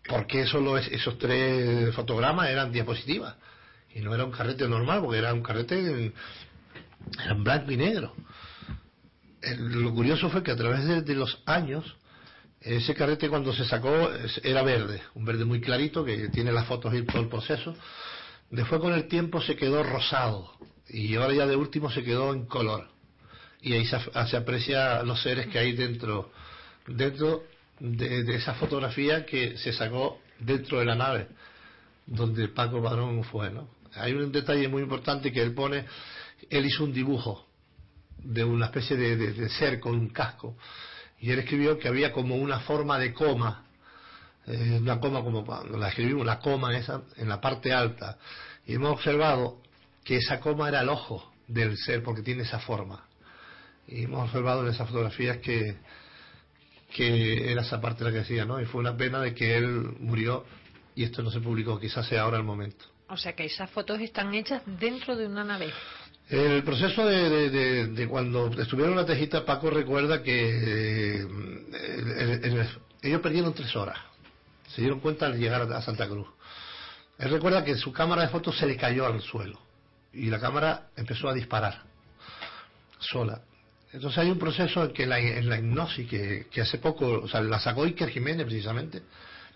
por 0.08 0.26
qué 0.26 0.46
solo 0.46 0.76
es- 0.78 0.88
esos 0.88 1.18
tres 1.18 1.94
fotogramas 1.94 2.48
eran 2.50 2.72
diapositivas. 2.72 3.36
Y 3.94 4.00
no 4.00 4.14
era 4.14 4.24
un 4.24 4.32
carrete 4.32 4.68
normal, 4.68 5.00
porque 5.02 5.18
era 5.18 5.32
un 5.32 5.42
carrete 5.42 5.78
en, 5.78 7.44
blanco 7.44 7.70
y 7.70 7.76
negro. 7.76 8.14
Lo 9.58 9.92
curioso 9.94 10.30
fue 10.30 10.42
que 10.42 10.50
a 10.50 10.56
través 10.56 10.84
de, 10.84 11.02
de 11.02 11.14
los 11.14 11.42
años, 11.46 11.96
ese 12.60 12.94
carrete 12.94 13.28
cuando 13.28 13.52
se 13.52 13.64
sacó 13.64 14.10
era 14.42 14.62
verde, 14.62 15.02
un 15.14 15.24
verde 15.24 15.44
muy 15.44 15.60
clarito 15.60 16.04
que 16.04 16.28
tiene 16.30 16.50
las 16.50 16.66
fotos 16.66 16.94
y 16.94 17.02
todo 17.02 17.20
el 17.22 17.28
proceso. 17.28 17.76
Después 18.50 18.80
con 18.80 18.94
el 18.94 19.06
tiempo 19.06 19.40
se 19.42 19.54
quedó 19.56 19.82
rosado 19.82 20.50
y 20.88 21.14
ahora 21.16 21.34
ya 21.34 21.46
de 21.46 21.56
último 21.56 21.90
se 21.90 22.02
quedó 22.02 22.32
en 22.32 22.46
color. 22.46 22.88
Y 23.60 23.74
ahí 23.74 23.86
se, 23.86 23.98
se 24.28 24.36
aprecia 24.36 25.02
los 25.02 25.22
seres 25.22 25.46
que 25.48 25.58
hay 25.58 25.72
dentro, 25.72 26.30
dentro 26.86 27.44
de, 27.80 28.34
esa 28.34 28.54
fotografía 28.54 29.26
que 29.26 29.56
se 29.58 29.72
sacó 29.72 30.20
dentro 30.38 30.78
de 30.78 30.84
la 30.84 30.94
nave 30.94 31.28
donde 32.06 32.48
Paco 32.48 32.82
Padrón 32.82 33.24
fue, 33.24 33.50
¿no? 33.50 33.68
Hay 33.94 34.12
un 34.12 34.30
detalle 34.32 34.68
muy 34.68 34.82
importante 34.82 35.32
que 35.32 35.40
él 35.40 35.54
pone, 35.54 35.84
él 36.50 36.66
hizo 36.66 36.84
un 36.84 36.92
dibujo 36.92 37.46
de 38.18 38.44
una 38.44 38.66
especie 38.66 38.96
de, 38.96 39.48
ser 39.50 39.80
con 39.80 39.94
un 39.94 40.08
casco 40.08 40.56
y 41.20 41.30
él 41.30 41.38
escribió 41.38 41.78
que 41.78 41.88
había 41.88 42.12
como 42.12 42.36
una 42.36 42.60
forma 42.60 42.98
de 42.98 43.12
coma, 43.12 43.64
eh, 44.46 44.78
una 44.80 44.98
coma 44.98 45.22
como 45.22 45.44
la 45.76 45.88
escribimos, 45.88 46.26
la 46.26 46.40
coma 46.40 46.76
esa 46.76 47.02
en 47.16 47.28
la 47.28 47.40
parte 47.40 47.72
alta 47.72 48.18
y 48.66 48.74
hemos 48.74 48.92
observado 48.92 49.60
que 50.02 50.16
esa 50.16 50.40
coma 50.40 50.68
era 50.68 50.80
el 50.80 50.88
ojo 50.88 51.32
del 51.46 51.76
ser 51.76 52.02
porque 52.02 52.22
tiene 52.22 52.42
esa 52.42 52.58
forma 52.58 53.04
y 53.86 54.04
hemos 54.04 54.24
observado 54.24 54.62
en 54.62 54.72
esas 54.72 54.88
fotografías 54.88 55.38
que 55.38 55.76
que 56.94 57.50
era 57.50 57.62
esa 57.62 57.80
parte 57.80 58.04
la 58.04 58.10
que 58.12 58.18
decía, 58.18 58.44
¿no? 58.44 58.60
Y 58.60 58.66
fue 58.66 58.80
una 58.80 58.96
pena 58.96 59.20
de 59.20 59.34
que 59.34 59.56
él 59.56 59.96
murió 59.98 60.44
y 60.94 61.02
esto 61.02 61.22
no 61.22 61.30
se 61.32 61.40
publicó, 61.40 61.78
quizás 61.80 62.06
sea 62.06 62.22
ahora 62.22 62.36
el 62.38 62.44
momento. 62.44 62.84
O 63.08 63.16
sea 63.16 63.34
que 63.34 63.44
esas 63.44 63.68
fotos 63.70 64.00
están 64.00 64.32
hechas 64.32 64.62
dentro 64.64 65.16
de 65.16 65.26
una 65.26 65.42
nave. 65.44 65.70
El 66.30 66.62
proceso 66.62 67.04
de, 67.04 67.28
de- 67.28 67.50
de- 67.50 67.86
de 67.88 68.08
cuando 68.08 68.46
estuvieron 68.60 68.92
en 68.92 69.00
la 69.00 69.04
tejita, 69.06 69.44
Paco 69.44 69.68
recuerda 69.70 70.22
que 70.22 70.34
eh, 70.48 71.20
el- 71.20 72.10
el- 72.12 72.44
el- 72.44 72.68
ellos 73.02 73.20
perdieron 73.20 73.52
tres 73.52 73.74
horas. 73.76 73.98
Se 74.68 74.80
dieron 74.80 75.00
cuenta 75.00 75.26
al 75.26 75.38
llegar 75.38 75.62
a 75.70 75.82
Santa 75.82 76.08
Cruz. 76.08 76.28
Él 77.18 77.30
recuerda 77.30 77.64
que 77.64 77.74
su 77.76 77.92
cámara 77.92 78.22
de 78.22 78.28
fotos 78.28 78.56
se 78.56 78.66
le 78.66 78.76
cayó 78.76 79.04
al 79.04 79.20
suelo 79.20 79.60
y 80.12 80.30
la 80.30 80.38
cámara 80.40 80.88
empezó 80.96 81.28
a 81.28 81.34
disparar 81.34 81.82
sola. 83.00 83.42
Entonces 83.94 84.18
hay 84.18 84.30
un 84.32 84.40
proceso 84.40 84.92
que 84.92 85.06
la, 85.06 85.20
en 85.20 85.48
la 85.48 85.56
hipnosis, 85.56 86.08
que, 86.08 86.48
que 86.50 86.60
hace 86.60 86.78
poco, 86.78 87.20
o 87.22 87.28
sea, 87.28 87.40
la 87.40 87.60
sacó 87.60 87.84
Iker 87.84 88.10
Jiménez 88.10 88.44
precisamente, 88.44 89.02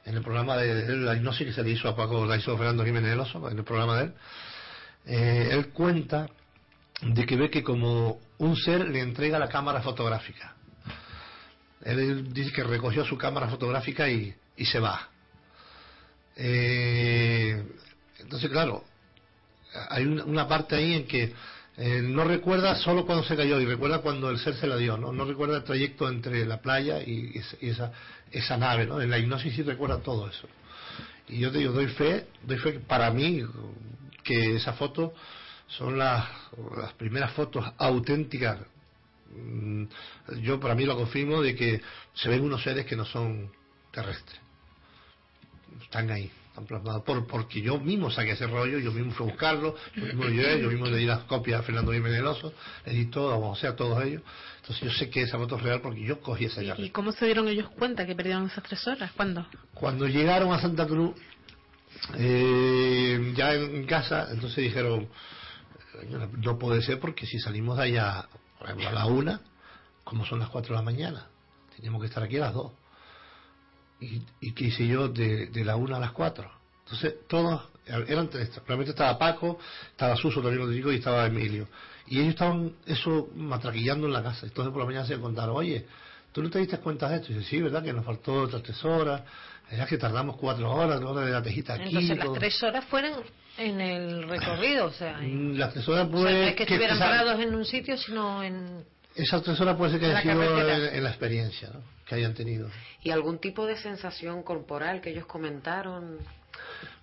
en 0.05 0.15
el 0.15 0.23
programa 0.23 0.57
de, 0.57 0.85
de 0.85 0.97
la 0.97 1.17
hipnosis 1.17 1.49
que 1.49 1.53
se 1.53 1.65
le 1.65 1.71
hizo 1.71 1.89
a 1.89 1.97
Paco, 1.97 2.25
la 2.25 2.37
hizo 2.37 2.57
Fernando 2.57 2.85
Jiménez 2.85 3.11
del 3.11 3.51
en 3.51 3.59
el 3.59 3.65
programa 3.65 3.97
de 3.97 4.05
él, 4.05 4.13
eh, 5.07 5.49
él 5.51 5.71
cuenta 5.71 6.29
de 7.03 7.27
que 7.27 7.35
ve 7.35 7.51
que 7.51 7.65
como 7.65 8.21
un 8.39 8.57
ser 8.57 8.89
le 8.89 9.01
entrega 9.01 9.41
la 9.41 9.49
cámara 9.49 9.83
fotográfica. 9.83 10.55
Él 11.83 12.33
dice 12.33 12.53
que 12.53 12.63
recogió 12.63 13.05
su 13.05 13.19
cámara 13.19 13.49
fotográfica 13.49 14.09
y, 14.09 14.37
se 14.57 14.79
va. 14.79 15.09
Eh, 16.37 17.61
entonces, 18.21 18.49
claro, 18.51 18.85
hay 19.91 20.05
una 20.05 20.47
parte 20.47 20.77
ahí 20.77 20.95
en 20.95 21.09
que 21.09 21.35
eh, 21.79 22.03
no 22.03 22.25
recuerda 22.25 22.75
solo 22.77 23.07
cuando 23.07 23.25
se 23.25 23.37
cayó 23.37 23.61
y 23.61 23.65
recuerda 23.65 24.01
cuando 24.01 24.31
el 24.31 24.39
ser 24.39 24.55
se 24.55 24.67
la 24.67 24.77
dio, 24.77 24.97
no, 24.99 25.13
no 25.13 25.25
recuerda 25.25 25.57
el 25.59 25.65
trayecto 25.65 26.09
entre 26.09 26.45
la 26.45 26.61
playa 26.61 27.01
y, 27.03 27.39
esa- 27.39 27.57
y 27.61 27.69
esa, 27.71 27.93
esa 28.33 28.57
nave, 28.57 28.85
¿no? 28.87 29.01
En 29.01 29.11
la 29.11 29.19
hipnosis 29.19 29.55
sí 29.55 29.63
recuerda 29.63 29.99
todo 30.01 30.29
eso. 30.29 30.49
Y 31.29 31.39
yo 31.41 31.53
te 31.53 31.59
digo, 31.59 31.73
doy 31.73 31.87
fe, 31.89 32.27
doy 32.43 32.59
fe 32.59 32.73
que 32.75 32.81
para 32.81 33.11
mí 33.11 33.43
que 34.25 34.57
esa 34.57 34.73
foto 34.73 35.15
son 35.69 35.99
las, 35.99 36.27
las 36.77 36.93
primeras 36.95 37.33
fotos 37.33 37.65
auténticas. 37.79 38.59
Mm, 39.37 39.85
Yo 40.43 40.59
para 40.59 40.75
mí 40.75 40.85
lo 40.85 40.97
confirmo 40.97 41.43
de 41.43 41.55
que 41.55 41.81
se 42.15 42.29
ven 42.29 42.43
unos 42.43 42.63
seres 42.63 42.87
que 42.87 42.97
no 42.97 43.05
son 43.05 43.51
terrestres. 43.93 44.41
Están 45.83 46.11
ahí, 46.11 46.31
Por, 47.05 47.27
porque 47.27 47.61
yo 47.63 47.79
mismo 47.79 48.11
saqué 48.11 48.33
ese 48.33 48.47
rollo, 48.47 48.79
yo 48.79 48.91
mismo 48.93 49.13
fui 49.13 49.27
a 49.27 49.31
buscarlo, 49.31 49.75
yo 49.95 50.05
mismo 50.05 50.25
lo 50.25 50.31
llevé, 50.31 50.61
yo 50.61 50.69
mismo 50.69 50.87
le 50.87 50.97
di 50.97 51.07
las 51.07 51.21
copias 51.21 51.61
a 51.61 51.63
Fernando 51.63 51.93
Jiménez 51.93 52.23
Oso, 52.23 52.53
le 52.87 52.93
di 52.93 53.07
todo, 53.07 53.33
a 53.33 53.37
José, 53.37 53.69
a 53.69 53.77
todos 53.77 54.03
ellos. 54.05 54.23
Entonces 54.61 54.85
yo 54.85 54.91
sé 54.99 55.09
que 55.11 55.23
esa 55.23 55.39
foto 55.39 55.57
es 55.57 55.63
real 55.63 55.81
porque 55.81 56.03
yo 56.03 56.21
cogí 56.21 56.47
esa 56.47 56.63
¿Y, 56.63 56.67
llave. 56.67 56.83
y 56.83 56.91
cómo 56.91 57.13
se 57.13 57.27
dieron 57.27 57.49
ellos 57.49 57.69
cuenta 57.71 58.07
que 58.07 58.15
perdieron 58.15 58.47
esas 58.47 58.65
tres 58.65 58.87
horas? 58.87 59.13
¿Cuándo? 59.13 59.47
Cuando 59.75 60.07
llegaron 60.09 60.53
a 60.53 60.61
Santa 60.61 60.87
Cruz, 60.87 61.15
eh, 62.17 63.33
ya 63.37 63.55
en 63.55 63.87
casa, 63.87 64.29
entonces 64.31 64.65
dijeron, 64.65 65.09
"Coño, 65.93 66.29
no 66.39 66.59
puede 66.59 66.83
ser 66.83 66.99
porque 67.01 67.27
si 67.27 67.39
salimos 67.39 67.77
de 67.77 67.85
allá 67.85 68.29
por 68.59 68.67
ejemplo, 68.67 68.89
a 68.89 68.93
la 68.93 69.07
una, 69.07 69.41
como 70.05 70.27
son 70.27 70.41
las 70.41 70.49
cuatro 70.49 70.75
de 70.75 70.81
la 70.81 70.85
mañana, 70.85 71.29
teníamos 71.77 72.01
que 72.01 72.09
estar 72.09 72.23
aquí 72.23 72.37
a 72.39 72.41
las 72.41 72.55
dos. 72.55 72.73
¿Y, 74.01 74.23
y 74.41 74.53
qué 74.53 74.67
hice 74.67 74.87
yo 74.87 75.09
de, 75.09 75.47
de 75.47 75.65
la 75.65 75.77
una 75.77 75.97
a 75.97 76.01
las 76.01 76.13
cuatro? 76.13 76.51
Entonces 76.85 77.15
todos 77.29 77.63
eran 77.87 78.29
tres, 78.29 78.51
realmente 78.67 78.91
estaba 78.91 79.19
Paco, 79.19 79.59
estaba 79.91 80.15
Suso 80.17 80.41
también 80.41 80.59
lo 80.61 80.69
digo 80.69 80.93
y 80.93 80.97
estaba 80.97 81.27
Emilio. 81.27 81.69
Y 82.07 82.19
ellos 82.19 82.31
estaban 82.31 82.73
eso 82.87 83.29
matraquillando 83.35 84.07
en 84.07 84.13
la 84.13 84.23
casa. 84.23 84.47
Entonces 84.47 84.73
por 84.73 84.81
la 84.83 84.87
mañana 84.87 85.07
se 85.07 85.19
contaron, 85.19 85.57
oye, 85.57 85.87
¿tú 86.33 86.43
no 86.43 86.49
te 86.51 86.59
diste 86.61 86.79
cuenta 86.79 87.09
de 87.09 87.17
esto? 87.17 87.33
Y 87.33 87.37
dice, 87.37 87.49
sí, 87.51 87.61
¿verdad? 87.61 87.83
Que 87.83 87.93
nos 87.93 88.05
faltó 88.05 88.35
otras 88.43 88.63
tres 88.63 88.83
horas, 88.85 89.23
era 89.71 89.85
que 89.87 89.99
tardamos 89.99 90.37
cuatro 90.37 90.71
horas, 90.71 91.01
dos 91.01 91.11
horas 91.11 91.27
de 91.27 91.33
la 91.33 91.43
tejita 91.43 91.75
aquí. 91.75 91.89
Entonces 91.89 92.17
las 92.17 92.33
tres 92.39 92.63
horas 92.63 92.85
fueron 92.87 93.23
en 93.59 93.81
el 93.81 94.29
recorrido, 94.29 94.87
o 94.87 94.93
sea, 94.93 95.19
en- 95.23 95.55
Mm, 95.55 95.59
Las 95.59 95.73
tres 95.75 95.87
horas 95.89 96.09
o 96.09 96.13
sea, 96.13 96.21
no 96.23 96.29
es 96.29 96.55
que 96.55 96.63
estuvieran 96.63 96.99
parados 96.99 97.41
en 97.41 97.55
un 97.55 97.65
sitio, 97.65 97.97
sino 97.99 98.43
en... 98.43 98.85
Esas 99.19 99.43
tres 99.43 99.61
horas 99.61 99.77
puede 99.77 99.91
ser 99.93 100.01
que 100.01 100.07
En 100.07 100.13
la 100.13 100.23
sido 100.23 100.33
en, 100.71 100.95
en 100.97 101.05
la 101.05 101.11
experiencia 101.11 101.71
¿no? 101.75 101.81
que 102.07 102.15
hayan 102.15 102.35
tenido. 102.35 102.71
¿Y 103.03 103.11
algún 103.11 103.39
tipo 103.39 103.67
de 103.67 103.77
sensación 103.77 104.43
corporal 104.43 105.01
que 105.01 105.11
ellos 105.11 105.27
comentaron? 105.27 106.19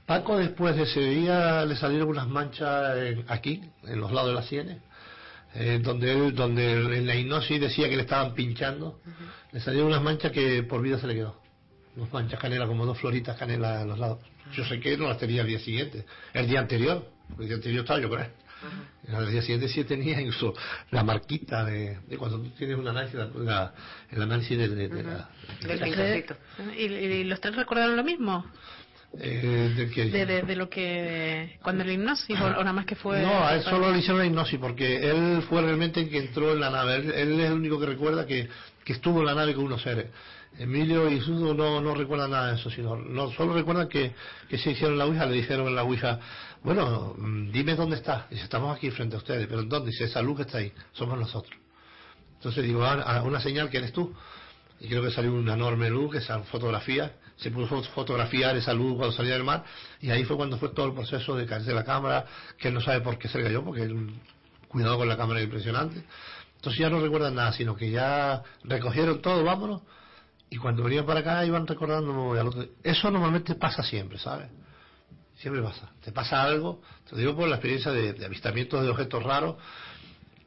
Paco 0.05 0.37
después 0.37 0.75
de 0.75 0.83
ese 0.83 1.01
día 1.01 1.65
le 1.65 1.75
salieron 1.75 2.07
unas 2.09 2.27
manchas 2.27 2.97
en- 2.97 3.25
aquí, 3.27 3.61
en 3.83 3.99
los 3.99 4.11
lados 4.11 4.29
de 4.29 4.35
las 4.35 4.45
sienes, 4.47 4.77
eh, 5.55 5.79
donde 5.81 6.11
él, 6.13 6.35
donde 6.35 6.73
en 6.97 7.05
la 7.07 7.15
hipnosis 7.15 7.59
decía 7.59 7.89
que 7.89 7.95
le 7.95 8.03
estaban 8.03 8.33
pinchando, 8.33 8.99
le 9.51 9.59
salieron 9.59 9.87
unas 9.87 10.01
manchas 10.01 10.31
que 10.31 10.63
por 10.63 10.81
vida 10.81 10.99
se 10.99 11.07
le 11.07 11.15
quedó. 11.15 11.41
Unas 11.97 12.13
manchas 12.13 12.39
canela, 12.39 12.67
como 12.67 12.85
dos 12.85 12.97
floritas 12.99 13.35
canela 13.37 13.81
a 13.81 13.85
los 13.85 13.97
lados. 13.99 14.19
Yo 14.53 14.63
sé 14.65 14.79
que 14.79 14.95
no 14.97 15.07
las 15.07 15.17
tenía 15.17 15.41
el 15.41 15.47
día 15.47 15.59
siguiente, 15.59 16.05
el 16.33 16.47
día 16.47 16.59
anterior, 16.59 17.05
el 17.39 17.47
día 17.47 17.55
anterior 17.55 17.81
estaba 17.83 17.99
yo 17.99 18.09
con 18.09 18.21
él. 18.21 18.27
Al 19.13 19.29
día 19.31 19.41
siguiente 19.41 19.67
sí 19.67 19.83
tenía 19.83 20.19
incluso 20.19 20.53
la 20.91 21.03
marquita 21.03 21.63
de, 21.65 21.99
de 22.07 22.17
cuando 22.17 22.39
tú 22.39 22.49
tienes 22.57 22.77
un 22.77 22.87
análisis, 22.87 23.15
la- 23.15 23.29
la- 23.35 23.73
el 24.11 24.21
análisis 24.21 24.57
de, 24.57 24.67
de- 24.69 24.87
de 24.87 24.87
pinchacito. 25.77 26.35
tres- 26.57 26.77
¿Y, 26.77 26.83
y 26.85 27.23
los 27.25 27.39
tres 27.39 27.55
recordaron 27.55 27.95
lo 27.95 28.03
mismo? 28.03 28.45
eh, 29.17 29.73
de 29.77 29.89
que- 29.89 30.05
De, 30.09 30.25
de, 30.25 30.41
de 30.41 30.55
lo 30.57 30.69
que... 30.69 31.57
Cuando 31.63 31.83
el 31.83 31.91
hipnosis 31.91 32.37
o, 32.39 32.45
o 32.45 32.49
nada 32.49 32.73
más 32.73 32.85
que 32.85 32.95
fue... 32.95 33.21
No, 33.21 33.45
a 33.45 33.55
él 33.55 33.61
solo 33.63 33.89
le 33.91 33.99
hicieron 33.99 34.17
la 34.19 34.25
hipnosis 34.25 34.59
porque 34.59 35.09
él 35.09 35.41
fue 35.47 35.61
realmente 35.61 36.01
el 36.01 36.09
que 36.09 36.17
entró 36.17 36.51
en 36.51 36.59
la 36.59 36.69
nave. 36.69 36.95
Él, 36.95 37.11
él 37.13 37.39
es 37.39 37.45
el 37.47 37.53
único 37.53 37.79
que 37.79 37.85
recuerda 37.85 38.25
que, 38.25 38.49
que 38.83 38.93
estuvo 38.93 39.19
en 39.21 39.27
la 39.27 39.35
nave 39.35 39.53
con 39.53 39.65
unos 39.65 39.81
seres. 39.83 40.07
Emilio 40.57 41.09
y 41.09 41.19
Sudo 41.21 41.53
no, 41.53 41.81
no 41.81 41.95
recuerdan 41.95 42.31
nada 42.31 42.47
de 42.53 42.55
eso, 42.59 42.69
sino 42.69 42.95
no, 42.95 43.29
solo 43.33 43.53
recuerdan 43.53 43.87
que, 43.89 44.13
que 44.49 44.57
se 44.57 44.71
hicieron 44.71 44.97
la 44.97 45.05
Ouija, 45.05 45.25
le 45.25 45.35
dijeron 45.35 45.67
en 45.67 45.75
la 45.75 45.83
Ouija, 45.83 46.19
bueno, 46.65 47.13
mm, 47.15 47.51
dime 47.51 47.75
dónde 47.75 47.95
está. 47.95 48.25
Dice, 48.29 48.43
estamos 48.43 48.75
aquí 48.75 48.89
frente 48.89 49.15
a 49.15 49.19
ustedes, 49.19 49.45
pero 49.47 49.63
¿dónde? 49.63 49.91
Dice, 49.91 50.05
esa 50.05 50.21
luz 50.21 50.37
que 50.37 50.41
está 50.41 50.57
ahí, 50.57 50.73
somos 50.93 51.17
nosotros. 51.17 51.57
Entonces 52.33 52.63
digo, 52.63 52.83
ah, 52.83 53.03
ah, 53.05 53.21
una 53.21 53.39
señal 53.39 53.69
que 53.69 53.77
eres 53.77 53.93
tú. 53.93 54.13
Y 54.79 54.87
creo 54.89 55.03
que 55.03 55.11
salió 55.11 55.31
una 55.31 55.53
enorme 55.53 55.89
luz, 55.91 56.15
esa 56.15 56.39
fotografía, 56.43 57.13
se 57.37 57.51
puso 57.51 57.77
a 57.77 57.83
fotografiar 57.83 58.57
esa 58.57 58.73
luz 58.73 58.97
cuando 58.97 59.15
salía 59.15 59.33
del 59.33 59.43
mar, 59.43 59.63
y 60.01 60.09
ahí 60.09 60.25
fue 60.25 60.35
cuando 60.35 60.57
fue 60.57 60.69
todo 60.69 60.87
el 60.87 60.93
proceso 60.93 61.35
de 61.35 61.45
caerse 61.45 61.71
la 61.71 61.85
cámara, 61.85 62.25
que 62.57 62.69
él 62.69 62.73
no 62.73 62.81
sabe 62.81 63.01
por 63.01 63.17
qué 63.17 63.27
se 63.29 63.41
cayó, 63.41 63.63
porque 63.63 63.83
él, 63.83 64.13
cuidado 64.67 64.97
con 64.97 65.07
la 65.07 65.15
cámara 65.15 65.39
es 65.39 65.45
impresionante. 65.45 66.03
Entonces 66.55 66.79
ya 66.79 66.89
no 66.89 66.99
recuerdan 66.99 67.35
nada, 67.35 67.53
sino 67.53 67.75
que 67.75 67.91
ya 67.91 68.41
recogieron 68.63 69.21
todo, 69.21 69.43
vámonos, 69.43 69.83
y 70.49 70.57
cuando 70.57 70.83
venían 70.83 71.05
para 71.05 71.19
acá 71.19 71.45
iban 71.45 71.67
recordando. 71.67 72.35
Eso 72.83 73.11
normalmente 73.11 73.55
pasa 73.55 73.83
siempre, 73.83 74.17
¿sabes? 74.17 74.49
Siempre 75.45 75.61
pasa. 75.61 75.91
Te 76.03 76.11
pasa 76.11 76.41
algo, 76.41 76.81
te 77.07 77.11
lo 77.11 77.17
digo 77.19 77.35
por 77.35 77.47
la 77.47 77.57
experiencia 77.57 77.91
de, 77.91 78.13
de 78.13 78.25
avistamientos 78.25 78.81
de 78.81 78.89
objetos 78.89 79.21
raros, 79.21 79.57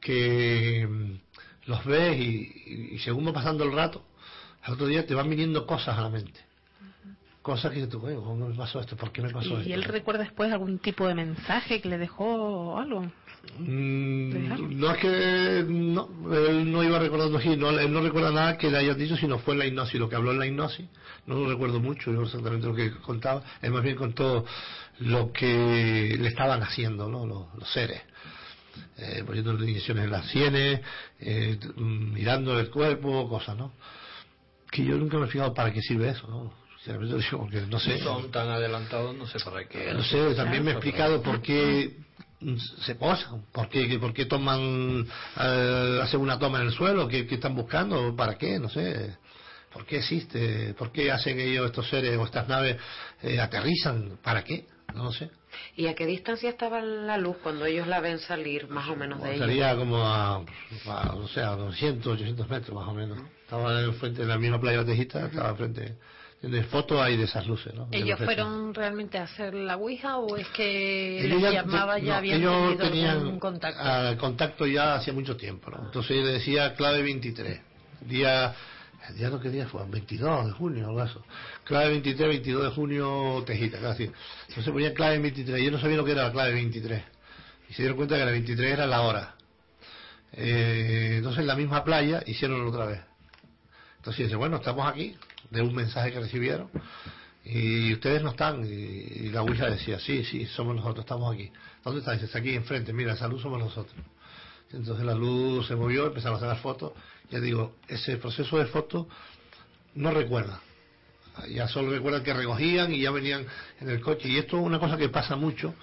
que 0.01 0.89
mm, 0.91 1.69
los 1.71 1.85
ves 1.85 2.19
y, 2.19 2.99
según 2.99 3.25
va 3.25 3.33
pasando 3.33 3.63
el 3.63 3.71
rato, 3.73 4.03
al 4.61 4.73
otro 4.73 4.89
día 4.89 5.07
te 5.07 5.15
van 5.15 5.31
viniendo 5.31 5.65
cosas 5.69 5.97
a 5.97 6.03
la 6.03 6.09
mente. 6.09 6.41
Cosas 7.43 7.71
que 7.73 7.87
tú, 7.87 8.05
"Oye, 8.05 8.17
¿cómo 8.17 8.49
me 8.49 8.57
pasó 8.57 8.81
esto? 8.81 8.97
¿Por 8.97 9.13
qué 9.13 9.23
me 9.23 9.31
pasó 9.31 9.51
¿Y, 9.51 9.53
esto? 9.59 9.69
y 9.69 9.73
él 9.73 9.85
recuerda 9.85 10.25
después 10.25 10.51
algún 10.51 10.81
tipo 10.81 11.07
de 11.07 11.15
mensaje 11.15 11.81
que 11.81 11.89
le 11.89 11.99
dejó 11.99 12.25
o 12.25 12.79
algo? 12.81 13.09
Mm, 13.59 14.79
no 14.79 14.91
es 14.91 14.99
que 14.99 15.65
no, 15.67 16.09
él 16.33 16.71
no 16.71 16.85
iba 16.85 16.99
recordando 16.99 17.39
así, 17.39 17.57
no, 17.57 17.71
él 17.71 17.93
no 17.93 18.01
recuerda 18.01 18.31
nada 18.31 18.59
que 18.59 18.71
le 18.71 18.79
hayan 18.79 18.99
dicho, 18.99 19.17
sino 19.17 19.39
fue 19.39 19.55
en 19.55 19.61
la 19.61 19.67
hipnosis, 19.67 19.99
lo 19.99 20.09
que 20.09 20.17
habló 20.17 20.33
en 20.33 20.39
la 20.39 20.47
hipnosis, 20.47 20.87
no 21.27 21.37
lo 21.37 21.49
recuerdo 21.49 21.81
mucho, 21.81 22.13
yo 22.13 22.23
exactamente 22.23 22.67
lo 22.67 22.75
que 22.75 22.91
contaba, 22.93 23.43
él 23.63 23.73
más 23.73 23.83
bien 23.83 23.97
contó 23.97 24.45
lo 25.01 25.33
que 25.33 26.17
le 26.19 26.29
estaban 26.29 26.63
haciendo, 26.63 27.09
¿no? 27.09 27.27
los, 27.27 27.55
los 27.59 27.73
seres. 27.73 28.03
Eh, 28.97 29.23
poniendo 29.25 29.53
inyecciones 29.55 30.05
en 30.05 30.11
las 30.11 30.27
sienes, 30.27 30.81
eh, 31.21 31.59
mirando 31.77 32.59
el 32.59 32.71
cuerpo, 32.71 33.29
cosas, 33.29 33.57
¿no? 33.57 33.73
Que 34.71 34.85
yo 34.85 34.97
nunca 34.97 35.19
me 35.19 35.27
he 35.27 35.29
fijado 35.29 35.55
para 35.55 35.73
qué 35.73 35.81
sirve 35.83 36.11
eso, 36.11 36.27
¿no? 36.29 36.53
Sinceramente 36.77 37.15
lo 37.15 37.23
digo, 37.23 37.39
porque 37.39 37.61
no 37.63 37.79
sé. 37.79 37.99
Son 37.99 38.31
tan 38.31 38.49
adelantados, 38.49 39.17
no 39.17 39.27
sé 39.27 39.39
para 39.45 39.67
qué. 39.69 39.93
No 39.93 40.03
sé, 40.03 40.35
también 40.35 40.65
me 40.65 40.71
he 40.71 40.75
explicado 40.75 41.23
por 41.23 41.41
qué 41.41 41.97
mm, 41.97 42.08
se 42.85 42.95
posan, 42.95 43.43
por 43.53 43.69
qué, 43.69 43.99
por 43.99 44.13
qué 44.13 44.27
toman, 44.27 45.07
eh, 45.41 46.01
hacen 46.03 46.21
una 46.21 46.39
toma 46.39 46.61
en 46.61 46.69
el 46.69 46.73
suelo, 46.73 47.09
qué, 47.09 47.27
qué 47.27 47.35
están 47.37 47.55
buscando, 47.55 48.15
para 48.15 48.37
qué, 48.37 48.59
no 48.59 48.69
sé. 48.69 49.17
¿Por 49.73 49.85
qué 49.85 49.99
existe? 49.99 50.75
¿Por 50.75 50.93
qué 50.93 51.13
hacen 51.13 51.39
ellos 51.39 51.67
estos 51.67 51.89
seres 51.89 52.17
o 52.17 52.25
estas 52.25 52.49
naves 52.49 52.77
eh, 53.23 53.41
aterrizan? 53.41 54.19
¿Para 54.23 54.43
qué? 54.43 54.67
No 54.95 55.05
lo 55.05 55.13
sé. 55.13 55.31
¿Y 55.77 55.87
a 55.87 55.95
qué 55.95 56.07
distancia 56.07 56.49
estaba 56.49 56.81
la 56.81 57.19
luz 57.19 57.37
cuando 57.43 57.67
ellos 57.67 57.87
la 57.87 58.01
ven 58.01 58.19
salir 58.19 58.69
más 58.69 58.89
o 58.89 58.97
menos 58.97 59.23
de 59.23 59.35
ellos? 59.35 59.47
Sería 59.47 59.77
como 59.77 59.99
a, 59.99 60.37
a, 60.37 61.15
no 61.15 61.29
sé, 61.29 61.43
a 61.43 61.51
200, 61.51 62.15
800 62.15 62.49
metros 62.49 62.75
más 62.75 62.89
o 62.89 62.95
menos. 62.95 63.19
Estaba 63.43 63.81
en 63.83 63.95
frente 63.95 64.23
de 64.23 64.29
la 64.29 64.39
misma 64.39 64.61
playa 64.61 64.79
de 64.79 64.93
Tejita, 64.93 65.27
estaba 65.27 65.55
frente. 65.55 65.97
De 66.41 66.63
fotos 66.63 67.01
hay 67.01 67.17
de 67.17 67.25
esas 67.25 67.47
luces, 67.49 67.75
¿no? 67.75 67.87
De 67.87 67.99
¿Ellos 67.99 68.21
los 68.21 68.25
fueron 68.27 68.73
realmente 68.73 69.19
a 69.19 69.25
hacer 69.25 69.55
la 69.55 69.77
Ouija 69.77 70.19
o 70.19 70.37
es 70.37 70.47
que 70.49 71.27
Ellos 71.27 71.43
les 71.43 71.53
llamaba 71.53 71.99
ya 71.99 72.13
no, 72.13 72.19
habían 72.19 72.41
ellos 72.41 72.79
tenían 72.79 73.17
algún 73.17 73.41
contacto? 73.41 73.81
ah, 73.83 74.15
contacto 74.19 74.67
ya 74.67 74.95
hacía 74.95 75.13
mucho 75.13 75.37
tiempo, 75.37 75.71
¿no? 75.71 75.87
Entonces 75.87 76.17
yo 76.17 76.23
le 76.23 76.35
decía 76.35 76.75
clave 76.75 77.03
23, 77.03 77.61
día, 78.03 78.55
el 79.09 79.17
día 79.17 79.31
no 79.31 79.41
qué 79.41 79.51
día 79.51 79.67
fue, 79.67 79.85
22 79.89 80.47
de 80.47 80.53
junio, 80.53 80.87
algo 80.87 81.03
eso. 81.03 81.25
Clave 81.65 81.91
23, 81.91 82.29
22 82.29 82.63
de 82.63 82.71
junio, 82.71 83.43
Tejita, 83.45 83.81
casi. 83.81 84.05
Entonces 84.49 84.73
ponía 84.73 84.95
clave 84.95 85.19
23, 85.19 85.61
yo 85.61 85.71
no 85.73 85.81
sabía 85.81 85.97
lo 85.97 86.05
que 86.05 86.13
era 86.13 86.23
la 86.23 86.33
clave 86.33 86.53
23. 86.53 87.03
Y 87.69 87.73
se 87.73 87.83
dieron 87.83 87.97
cuenta 87.97 88.17
que 88.17 88.25
la 88.25 88.31
23 88.31 88.73
era 88.73 88.87
la 88.87 89.01
hora. 89.01 89.35
Eh, 90.33 91.15
entonces 91.17 91.41
en 91.41 91.49
la 91.49 91.57
misma 91.57 91.83
playa 91.83 92.23
hicieron 92.27 92.65
otra 92.65 92.87
vez. 92.87 93.01
Entonces 93.97 94.27
dice, 94.27 94.37
bueno, 94.37 94.59
estamos 94.59 94.87
aquí, 94.87 95.17
de 95.51 95.63
un 95.63 95.75
mensaje 95.75 96.13
que 96.13 96.21
recibieron, 96.21 96.71
y 97.51 97.95
ustedes 97.95 98.23
no 98.23 98.31
están. 98.31 98.65
Y, 98.67 99.31
la 99.31 99.43
Ouija 99.43 99.71
decía, 99.71 99.99
sí, 99.99 100.23
sí, 100.25 100.45
somos 100.47 100.77
nosotros, 100.77 101.05
estamos 101.05 101.35
aquí. 101.35 101.51
¿Dónde 101.83 102.01
está? 102.01 102.13
Dice, 102.13 102.37
aquí 102.37 102.55
enfrente, 102.55 102.93
mira, 102.93 103.15
esa 103.15 103.27
luz 103.27 103.41
somos 103.41 103.59
nosotros. 103.59 103.95
Entonces 104.71 105.07
la 105.07 105.15
luz 105.15 105.67
se 105.67 105.75
movió, 105.75 106.07
empezaron 106.07 106.37
a 106.37 106.41
sacar 106.41 106.59
fotos. 106.59 106.93
Ya 107.31 107.41
digo, 107.41 107.77
ese 107.89 108.19
proceso 108.19 108.59
de 108.59 108.67
fotos 108.67 109.07
no 109.95 110.11
recuerda. 110.11 110.61
Ya 111.49 111.69
solo 111.69 111.91
recuerdan 111.91 112.23
que 112.23 112.35
recogían 112.35 112.93
y 112.93 113.01
ya 113.01 113.11
venían 113.11 113.47
en 113.81 113.89
el 113.89 114.01
coche. 114.03 114.29
Y 114.29 114.37
esto 114.37 114.59
es 114.59 114.67
una 114.67 114.79
cosa 114.79 114.99
que 114.99 115.09
pasa 115.09 115.37
mucho 115.37 115.75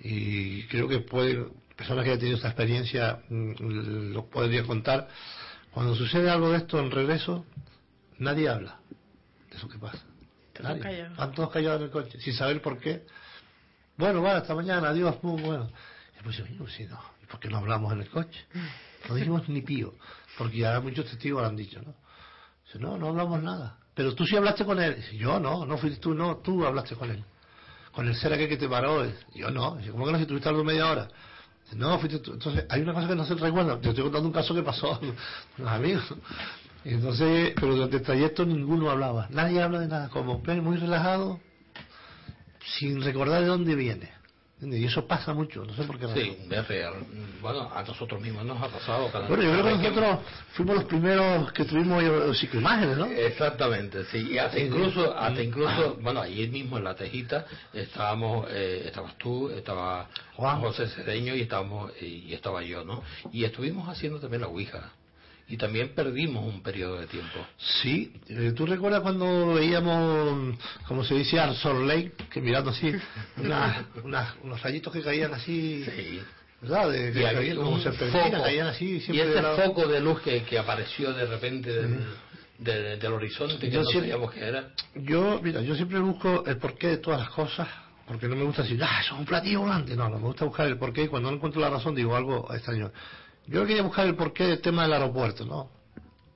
y 0.00 0.64
creo 0.64 0.88
que 0.88 0.98
puede, 0.98 1.46
personas 1.74 2.04
que 2.04 2.10
hayan 2.10 2.20
tenido 2.20 2.36
esta 2.36 2.48
experiencia 2.48 3.20
mm, 3.30 4.12
lo 4.12 4.26
podrían 4.26 4.66
contar. 4.66 5.08
Cuando 5.70 5.94
sucede 5.94 6.28
algo 6.28 6.50
de 6.50 6.58
esto 6.58 6.78
en 6.80 6.90
regreso, 6.90 7.46
nadie 8.18 8.50
habla 8.50 8.78
eso 9.58 9.68
que 9.68 9.78
pasa. 9.78 10.02
Nadie. 10.60 10.80
callados. 10.80 11.16
Van 11.16 11.32
todos 11.32 11.50
callados 11.52 11.78
en 11.80 11.84
el 11.84 11.90
coche, 11.92 12.20
sin 12.20 12.34
saber 12.34 12.60
por 12.60 12.78
qué. 12.78 13.04
Bueno, 13.96 14.22
vale, 14.22 14.38
hasta 14.38 14.54
mañana, 14.54 14.88
adiós, 14.88 15.16
pum, 15.16 15.40
bueno. 15.40 15.70
Y 16.18 16.22
pues 16.22 16.36
yo, 16.36 16.44
"Oye, 16.44 16.54
pues 16.58 16.72
sí, 16.74 16.84
no, 16.86 17.00
¿y 17.22 17.26
por 17.26 17.38
qué 17.38 17.48
no 17.48 17.58
hablamos 17.58 17.92
en 17.92 18.00
el 18.00 18.08
coche? 18.10 18.44
No 19.08 19.14
dijimos 19.14 19.48
ni 19.48 19.62
pío, 19.62 19.94
porque 20.36 20.58
ya 20.58 20.80
muchos 20.80 21.04
testigos 21.06 21.42
lo 21.42 21.48
han 21.48 21.56
dicho, 21.56 21.80
¿no? 21.80 21.94
Dice, 22.64 22.78
no, 22.78 22.98
no 22.98 23.08
hablamos 23.08 23.42
nada. 23.42 23.78
Pero 23.94 24.14
tú 24.14 24.24
sí 24.26 24.36
hablaste 24.36 24.64
con 24.64 24.80
él. 24.80 24.96
Dice, 24.96 25.16
yo 25.16 25.40
no, 25.40 25.64
no 25.64 25.78
fuiste 25.78 25.98
tú, 26.00 26.14
no, 26.14 26.36
tú 26.38 26.64
hablaste 26.66 26.94
con 26.96 27.10
él. 27.10 27.24
Con 27.92 28.06
el 28.06 28.14
ser 28.14 28.32
aquel 28.32 28.48
que 28.48 28.56
te 28.56 28.68
paró. 28.68 29.02
Dice, 29.02 29.18
yo 29.34 29.50
no. 29.50 29.76
Dice, 29.76 29.90
¿cómo 29.90 30.04
que 30.06 30.12
no? 30.12 30.18
Si 30.18 30.22
estuviste 30.22 30.48
hablando 30.48 30.64
media 30.70 30.86
hora. 30.90 31.08
Dice, 31.64 31.76
no, 31.76 31.98
fuiste 31.98 32.18
tú. 32.18 32.32
Entonces, 32.34 32.64
hay 32.68 32.80
una 32.82 32.92
cosa 32.92 33.08
que 33.08 33.14
no 33.16 33.24
se 33.24 33.34
recuerda. 33.34 33.80
Te 33.80 33.88
estoy 33.88 34.04
contando 34.04 34.28
un 34.28 34.34
caso 34.34 34.54
que 34.54 34.62
pasó 34.62 35.00
unos 35.58 35.72
amigos. 35.72 36.04
Y 36.88 36.94
entonces, 36.94 37.52
pero 37.54 37.74
durante 37.74 37.96
el 37.98 38.02
trayecto 38.02 38.46
ninguno 38.46 38.90
hablaba. 38.90 39.26
Nadie 39.28 39.60
habla 39.60 39.80
de 39.80 39.88
nada. 39.88 40.08
Como 40.08 40.38
muy 40.38 40.78
relajado, 40.78 41.38
sin 42.78 43.02
recordar 43.02 43.42
de 43.42 43.46
dónde 43.46 43.74
viene. 43.74 44.10
Y 44.62 44.86
eso 44.86 45.06
pasa 45.06 45.34
mucho, 45.34 45.64
no 45.66 45.74
sé 45.74 45.84
por 45.84 45.98
qué. 45.98 46.06
razón. 46.06 46.22
Sí, 46.22 46.36
es 46.50 46.66
real. 46.66 46.94
Bueno, 47.42 47.70
a 47.72 47.82
nosotros 47.82 48.20
mismos 48.22 48.44
nos 48.46 48.60
ha 48.60 48.68
pasado. 48.68 49.08
Cada 49.12 49.28
Bueno, 49.28 49.42
yo 49.42 49.50
creo 49.50 49.64
que 49.64 49.70
vez 49.70 49.82
nosotros 49.82 50.18
fuimos 50.54 50.76
los 50.76 50.84
primeros 50.84 51.52
que 51.52 51.64
tuvimos 51.66 52.02
eh, 52.02 52.34
psicoimágenes, 52.34 52.96
¿no? 52.96 53.06
Exactamente, 53.06 54.04
sí. 54.06 54.32
Y 54.32 54.38
hasta 54.38 54.58
incluso, 54.58 55.16
hasta 55.16 55.42
incluso, 55.42 55.98
bueno, 56.00 56.22
ayer 56.22 56.48
mismo 56.48 56.78
en 56.78 56.84
la 56.84 56.94
tejita 56.96 57.44
estábamos, 57.74 58.46
eh, 58.50 58.84
estabas 58.86 59.16
tú, 59.18 59.50
estaba 59.50 60.08
Juan. 60.36 60.58
José 60.60 60.88
Cedeño 60.88 61.36
y 61.36 61.42
estábamos 61.42 61.92
y 62.00 62.32
estaba 62.32 62.62
yo, 62.62 62.82
¿no? 62.82 63.02
Y 63.30 63.44
estuvimos 63.44 63.88
haciendo 63.88 64.18
también 64.18 64.40
la 64.40 64.48
ouija. 64.48 64.90
Y 65.50 65.56
también 65.56 65.94
perdimos 65.94 66.44
un 66.44 66.62
periodo 66.62 67.00
de 67.00 67.06
tiempo. 67.06 67.38
Sí, 67.82 68.12
eh, 68.28 68.52
¿tú 68.54 68.66
recuerdas 68.66 69.00
cuando 69.00 69.54
veíamos, 69.54 70.56
como 70.86 71.02
se 71.04 71.14
dice, 71.14 71.38
Sol 71.54 71.86
Lake, 71.88 72.12
que 72.30 72.40
mirando 72.40 72.70
así, 72.70 72.92
una- 73.38 73.86
una- 74.04 74.34
unos 74.42 74.62
rayitos 74.62 74.92
que 74.92 75.00
caían 75.02 75.32
así, 75.32 75.84
Sí. 75.84 76.20
¿verdad? 76.60 76.90
De, 76.90 77.12
que 77.12 77.20
Y 77.20 77.22
caían 77.22 77.56
como 77.56 77.70
un 77.70 77.80
serpentinas, 77.82 78.30
foco, 78.30 78.42
caían 78.42 78.66
así, 78.66 78.84
y 78.96 79.00
siempre 79.00 79.26
de 79.28 79.38
ese 79.38 79.62
foco 79.62 79.86
de 79.88 80.00
luz 80.00 80.20
que, 80.20 80.42
que 80.42 80.58
apareció 80.58 81.12
de 81.14 81.24
repente 81.24 81.72
del- 81.72 82.04
de- 82.58 82.96
del 82.96 83.12
horizonte 83.12 83.58
que 83.58 83.70
Yo 83.70 83.80
no 83.80 83.86
siempre- 83.86 84.10
sabíamos 84.10 84.34
que 84.34 84.44
era. 84.44 84.68
Yo, 84.96 85.40
mira, 85.42 85.62
yo 85.62 85.74
siempre 85.76 85.98
busco 86.00 86.44
el 86.46 86.58
porqué 86.58 86.88
de 86.88 86.96
todas 86.98 87.20
las 87.20 87.30
cosas, 87.30 87.68
porque 88.06 88.28
no 88.28 88.36
me 88.36 88.42
gusta 88.42 88.62
decir, 88.62 88.82
ah, 88.82 88.98
eso 89.00 89.14
es 89.14 89.20
un 89.20 89.24
platillo 89.24 89.60
volante. 89.60 89.96
No, 89.96 90.08
no, 90.10 90.16
me 90.18 90.24
gusta 90.26 90.44
buscar 90.44 90.66
el 90.66 90.76
porqué 90.76 91.04
y 91.04 91.08
cuando 91.08 91.30
no 91.30 91.36
encuentro 91.36 91.60
la 91.60 91.70
razón 91.70 91.94
digo 91.94 92.14
algo 92.16 92.52
extraño. 92.52 92.90
Yo 93.48 93.66
quería 93.66 93.82
buscar 93.82 94.06
el 94.06 94.14
porqué 94.14 94.44
del 94.44 94.60
tema 94.60 94.82
del 94.82 94.92
aeropuerto, 94.92 95.44
¿no? 95.44 95.70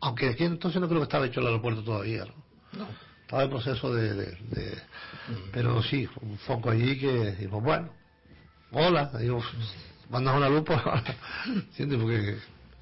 Aunque 0.00 0.30
aquí 0.30 0.44
entonces 0.44 0.80
no 0.80 0.88
creo 0.88 1.00
que 1.00 1.04
estaba 1.04 1.26
hecho 1.26 1.40
el 1.40 1.46
aeropuerto 1.46 1.82
todavía, 1.84 2.24
¿no? 2.24 2.86
Estaba 3.22 3.44
en 3.44 3.50
proceso 3.50 3.94
de... 3.94 4.14
de- 4.14 4.36
de- 4.50 4.82
Pero 5.52 5.82
sí, 5.82 6.08
un 6.20 6.36
foco 6.38 6.70
allí 6.70 6.98
que, 6.98 7.32
digo, 7.36 7.60
bueno, 7.60 7.92
hola, 8.72 9.10
digo, 9.18 9.42
mandas 10.10 10.36
una 10.36 10.48
luz, 10.48 10.62
pues, 10.66 10.80
¿entiendes? 11.46 11.98
Porque, 12.00 12.38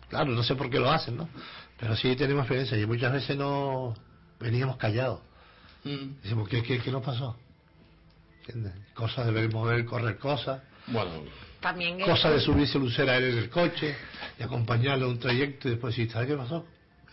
claro, 0.09 0.31
no 0.33 0.43
sé 0.43 0.55
por 0.55 0.71
qué 0.71 0.79
lo 0.79 0.91
hacen, 0.91 1.17
¿no? 1.17 1.29
Pero 1.79 1.97
sí 1.97 2.15
tenemos 2.17 2.43
experiencia 2.43 2.79
y 2.79 2.87
muchas 2.87 3.13
veces 3.13 3.37
no 3.37 3.95
veníamos 4.39 4.77
callados. 4.77 5.21
Mm. 5.85 6.21
Decimos, 6.23 6.49
¿qué, 6.49 6.63
qué, 6.63 6.79
qué 6.79 6.91
nos 6.91 7.03
pasó? 7.05 7.37
¿Entiendes? 8.41 8.73
Cosas 8.95 9.27
de 9.27 9.33
ver, 9.33 9.53
mover, 9.53 9.85
correr 9.85 10.19
cosas, 10.19 10.63
Bueno, 10.91 11.11
También 11.61 12.01
es- 12.01 12.07
cosas 12.07 12.33
de 12.35 12.41
subirse 12.41 12.79
a 12.79 12.81
un 12.81 12.91
ser 12.91 13.09
aéreo 13.11 13.31
en 13.33 13.39
el 13.39 13.51
coche 13.51 13.95
y 14.39 14.43
acompañarlo 14.43 15.07
a 15.07 15.09
un 15.09 15.19
trayecto 15.19 15.69
y 15.69 15.73
después 15.73 15.95
decir, 15.97 16.11
¿sabes 16.13 16.29
qué 16.29 16.37
pasó? 16.37 16.67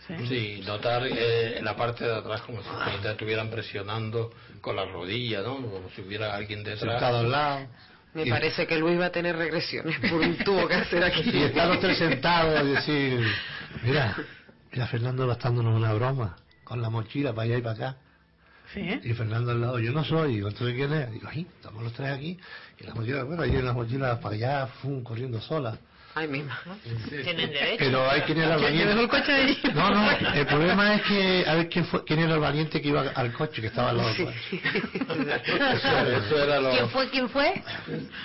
Sí. 0.06 0.26
sí, 0.26 0.62
notar 0.64 1.06
eh, 1.06 1.58
en 1.58 1.64
la 1.66 1.76
parte 1.76 2.04
de 2.04 2.14
atrás 2.14 2.40
como 2.42 2.62
si 2.62 2.68
te 3.02 3.10
estuvieran 3.10 3.50
presionando 3.50 4.30
con 4.62 4.74
la 4.74 4.86
rodilla, 4.86 5.42
¿no? 5.42 5.56
Como 5.56 5.90
si 5.94 6.00
hubiera 6.00 6.34
alguien 6.34 6.64
detrás. 6.64 6.92
Sentado 6.92 7.18
al 7.18 7.30
lado. 7.30 7.66
Me 8.14 8.22
y, 8.24 8.30
parece 8.30 8.66
que 8.66 8.78
Luis 8.78 8.98
va 8.98 9.06
a 9.06 9.12
tener 9.12 9.36
regresiones 9.36 9.98
por 10.10 10.20
un 10.20 10.36
tubo 10.38 10.66
que 10.66 10.74
hacer 10.76 11.04
aquí. 11.04 11.28
y 11.30 11.42
estar 11.42 11.68
los 11.68 11.80
tres 11.80 11.98
sentados 11.98 12.62
y 12.64 12.66
decir, 12.68 13.20
mira, 13.82 14.16
mira, 14.72 14.86
Fernando 14.86 15.26
va 15.26 15.34
dándonos 15.34 15.76
una 15.76 15.92
broma 15.92 16.36
con 16.64 16.80
la 16.80 16.88
mochila 16.88 17.34
para 17.34 17.44
allá 17.44 17.58
y 17.58 17.62
para 17.62 17.74
acá. 17.74 17.96
Sí. 18.74 19.00
Y 19.02 19.12
Fernando 19.14 19.52
al 19.52 19.60
lado, 19.60 19.78
yo 19.78 19.92
no 19.92 20.04
soy, 20.04 20.34
digo, 20.34 20.48
¿entonces 20.48 20.76
quién 20.76 20.92
es? 20.92 21.10
Digo, 21.12 21.28
ahí, 21.28 21.46
estamos 21.56 21.82
los 21.82 21.92
tres 21.94 22.10
aquí. 22.10 22.38
Y 22.80 22.84
la 22.84 22.94
mochila, 22.94 23.22
bueno, 23.24 23.42
ahí 23.42 23.56
en 23.56 23.64
las 23.64 23.74
mochilas 23.74 24.18
para 24.18 24.34
allá, 24.34 24.66
fum, 24.66 25.02
corriendo 25.02 25.40
sola. 25.40 25.78
Ay, 26.14 26.26
mi 26.26 26.42
madre. 26.42 26.62
Tienen 27.22 27.50
derecho. 27.50 27.76
Pero 27.78 28.10
hay 28.10 28.22
quien 28.22 28.38
era 28.38 28.54
el 28.54 28.60
¿Quién 28.60 28.72
dejó 28.76 28.88
valiente. 28.88 29.02
el 29.02 29.08
coche 29.08 29.32
ahí? 29.32 29.58
No, 29.74 29.90
no, 29.90 30.10
el 30.34 30.46
problema 30.46 30.94
es 30.96 31.02
que, 31.02 31.44
a 31.46 31.54
ver 31.54 31.68
quién, 31.68 31.84
fue, 31.84 32.04
quién 32.04 32.18
era 32.20 32.34
el 32.34 32.40
valiente 32.40 32.80
que 32.82 32.88
iba 32.88 33.02
al 33.02 33.32
coche, 33.32 33.60
que 33.60 33.68
estaba 33.68 33.90
al 33.90 33.98
lado. 33.98 34.08
coche. 34.16 34.34
Eso, 35.08 35.88
era- 35.88 36.16
eso 36.18 36.42
era 36.44 36.60
lo... 36.60 36.70
¿Quién 36.70 36.88
fue? 36.90 37.10
¿Quién 37.10 37.28
fue? 37.28 37.62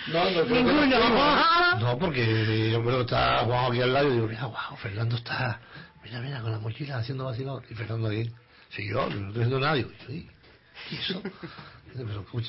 No, 0.08 0.30
no, 0.32 0.46
que- 0.48 0.54
Ninguno. 0.54 1.80
No, 1.80 1.98
porque 2.00 2.72
yo 2.72 2.82
creo 2.84 2.96
que 2.98 3.02
estaba 3.04 3.40
Juan 3.46 3.72
aquí 3.72 3.82
al 3.82 3.94
lado 3.94 4.08
y 4.10 4.14
digo, 4.14 4.28
mira, 4.28 4.46
wow, 4.46 4.78
Fernando 4.82 5.16
está, 5.16 5.60
mira, 6.04 6.20
mira, 6.22 6.42
con 6.42 6.52
la 6.52 6.60
mochila 6.60 6.98
haciendo 6.98 7.26
vacilón. 7.26 7.64
Y 7.70 7.74
Fernando 7.76 8.08
ahí, 8.10 8.32
sí, 8.70 8.88
yo, 8.90 9.08
no 9.10 9.28
estoy 9.28 9.44
haciendo 9.44 9.60
nada. 9.60 9.74
Digo, 9.76 9.90
sí, 10.08 10.28
¿y 10.92 10.96
eso? 10.96 11.22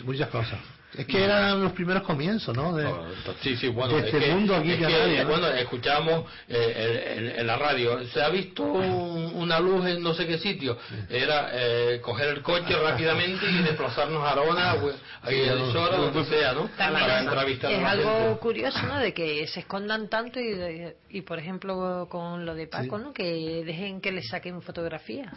Muchas, 0.04 0.28
cosas. 0.28 0.58
Es 0.96 1.06
que 1.06 1.22
eran 1.24 1.62
los 1.62 1.72
primeros 1.72 2.02
comienzos, 2.04 2.56
¿no? 2.56 2.74
De, 2.74 2.84
No, 2.84 3.04
Sí, 3.42 3.56
sí, 3.56 3.68
bueno, 3.68 3.94
de 3.94 4.00
es 4.08 4.14
este 4.14 4.20
que, 4.20 4.32
mundo 4.32 4.54
aquí 4.54 4.70
es 4.72 4.78
que 4.78 4.86
que, 4.86 4.92
nadie, 4.92 5.22
¿no? 5.24 5.28
bueno, 5.30 5.48
escuchamos 5.48 6.24
eh, 6.48 7.14
en, 7.18 7.40
en 7.40 7.46
la 7.46 7.56
radio, 7.56 8.06
se 8.06 8.22
ha 8.22 8.28
visto 8.30 8.62
un- 8.62 9.32
una 9.34 9.58
luz 9.60 9.84
en 9.86 10.02
no 10.02 10.14
sé 10.14 10.26
qué 10.26 10.38
sitio, 10.38 10.78
era 11.10 11.50
eh, 11.52 12.00
coger 12.00 12.28
el 12.28 12.42
coche 12.42 12.74
rápidamente 12.76 13.44
y 13.50 13.62
desplazarnos 13.64 14.24
a 14.24 14.30
Arona, 14.30 14.74
o 14.74 14.92
a 15.22 15.30
Guillermizora, 15.30 15.96
donde 15.98 16.24
sea, 16.26 16.52
¿no? 16.54 16.68
Para 16.68 17.18
es, 17.20 17.26
entrevistar 17.26 17.70
a 17.70 17.74
es 17.76 17.82
la 17.82 17.90
algo 17.90 18.18
gente. 18.18 18.38
curioso, 18.40 18.82
¿no? 18.86 18.98
De 18.98 19.12
que 19.12 19.46
se 19.48 19.60
escondan 19.60 20.08
tanto 20.08 20.40
y, 20.40 20.94
y 21.10 21.20
por 21.22 21.38
ejemplo, 21.40 22.06
con 22.08 22.46
lo 22.46 22.54
de 22.54 22.66
Paco, 22.68 22.98
¿no? 22.98 23.12
Que 23.12 23.62
dejen 23.66 24.00
que 24.00 24.12
le 24.12 24.22
saquen 24.22 24.62
fotografías 24.62 25.34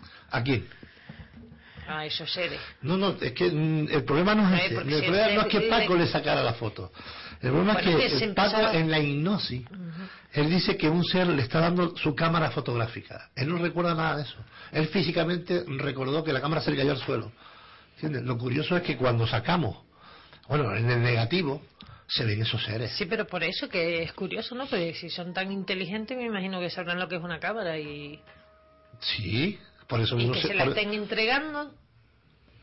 aquí. 1.88 1.97
a 1.97 2.06
esos 2.06 2.32
seres. 2.32 2.60
No, 2.82 2.97
no, 2.97 3.15
es 3.21 3.32
que 3.34 3.50
mm, 3.52 3.88
el 3.91 4.04
problema 4.04 4.36
no 4.36 4.47
es 4.54 4.63
ese. 4.63 4.76
El 4.78 4.84
problema 4.84 5.28
se- 5.28 5.36
no 5.36 5.41
es 5.41 5.47
que 5.47 5.62
Paco 5.62 5.95
le 5.95 6.08
sacara 6.08 6.43
la 6.43 6.54
foto. 6.54 6.91
El 7.41 7.50
problema 7.52 7.73
Bueno, 7.73 7.89
es 7.89 7.95
que 7.95 8.02
que 8.04 8.10
se 8.19 8.28
Paco 8.34 8.50
empezaba- 8.58 8.73
en 8.78 8.91
la 8.91 9.00
hipnosis, 9.00 9.62
él 10.34 10.50
dice 10.50 10.76
que 10.78 10.89
un 10.89 11.04
ser 11.04 11.28
le 11.28 11.41
está 11.43 11.60
dando 11.62 11.95
su 11.97 12.15
cámara 12.15 12.52
fotográfica. 12.52 13.30
Él 13.36 13.50
no 13.50 13.58
recuerda 13.58 13.93
nada 13.93 14.17
de 14.17 14.23
eso. 14.23 14.38
Él 14.71 14.88
físicamente 14.88 15.63
recordó 15.78 16.23
que 16.23 16.34
la 16.34 16.41
cámara 16.41 16.62
se 16.62 16.71
le 16.71 16.78
cayó 16.78 16.91
al 16.91 16.97
suelo. 17.00 17.32
¿Entiendes? 17.95 18.23
Lo 18.23 18.38
curioso 18.38 18.76
es 18.78 18.84
que 18.84 18.95
cuando 18.97 19.26
sacamos, 19.26 19.78
bueno, 20.47 20.76
en 20.76 20.89
el 20.89 21.02
negativo, 21.02 21.62
se 22.08 22.23
ven 22.26 22.41
esos 22.41 22.63
seres. 22.63 22.91
Sí, 22.91 23.06
pero 23.06 23.28
por 23.28 23.43
eso 23.43 23.67
que 23.67 24.02
es 24.04 24.13
curioso, 24.13 24.56
¿no? 24.56 24.65
Porque 24.65 24.93
si 24.93 25.10
son 25.10 25.34
tan 25.34 25.52
inteligentes, 25.52 26.15
me 26.17 26.23
imagino 26.26 26.60
que 26.60 26.69
sabrán 26.69 27.00
lo 27.00 27.08
que 27.10 27.15
es 27.17 27.21
una 27.21 27.39
cámara 27.39 27.78
y, 27.78 28.19
Sí, 29.00 29.60
por 29.88 30.00
eso 30.02 30.17
y 30.19 30.26
uno 30.26 30.34
que 30.34 30.41
se- 30.41 30.47
se 30.50 30.54
la 30.56 30.65
por- 30.65 30.78
estén 30.78 30.93
entregando. 30.93 31.71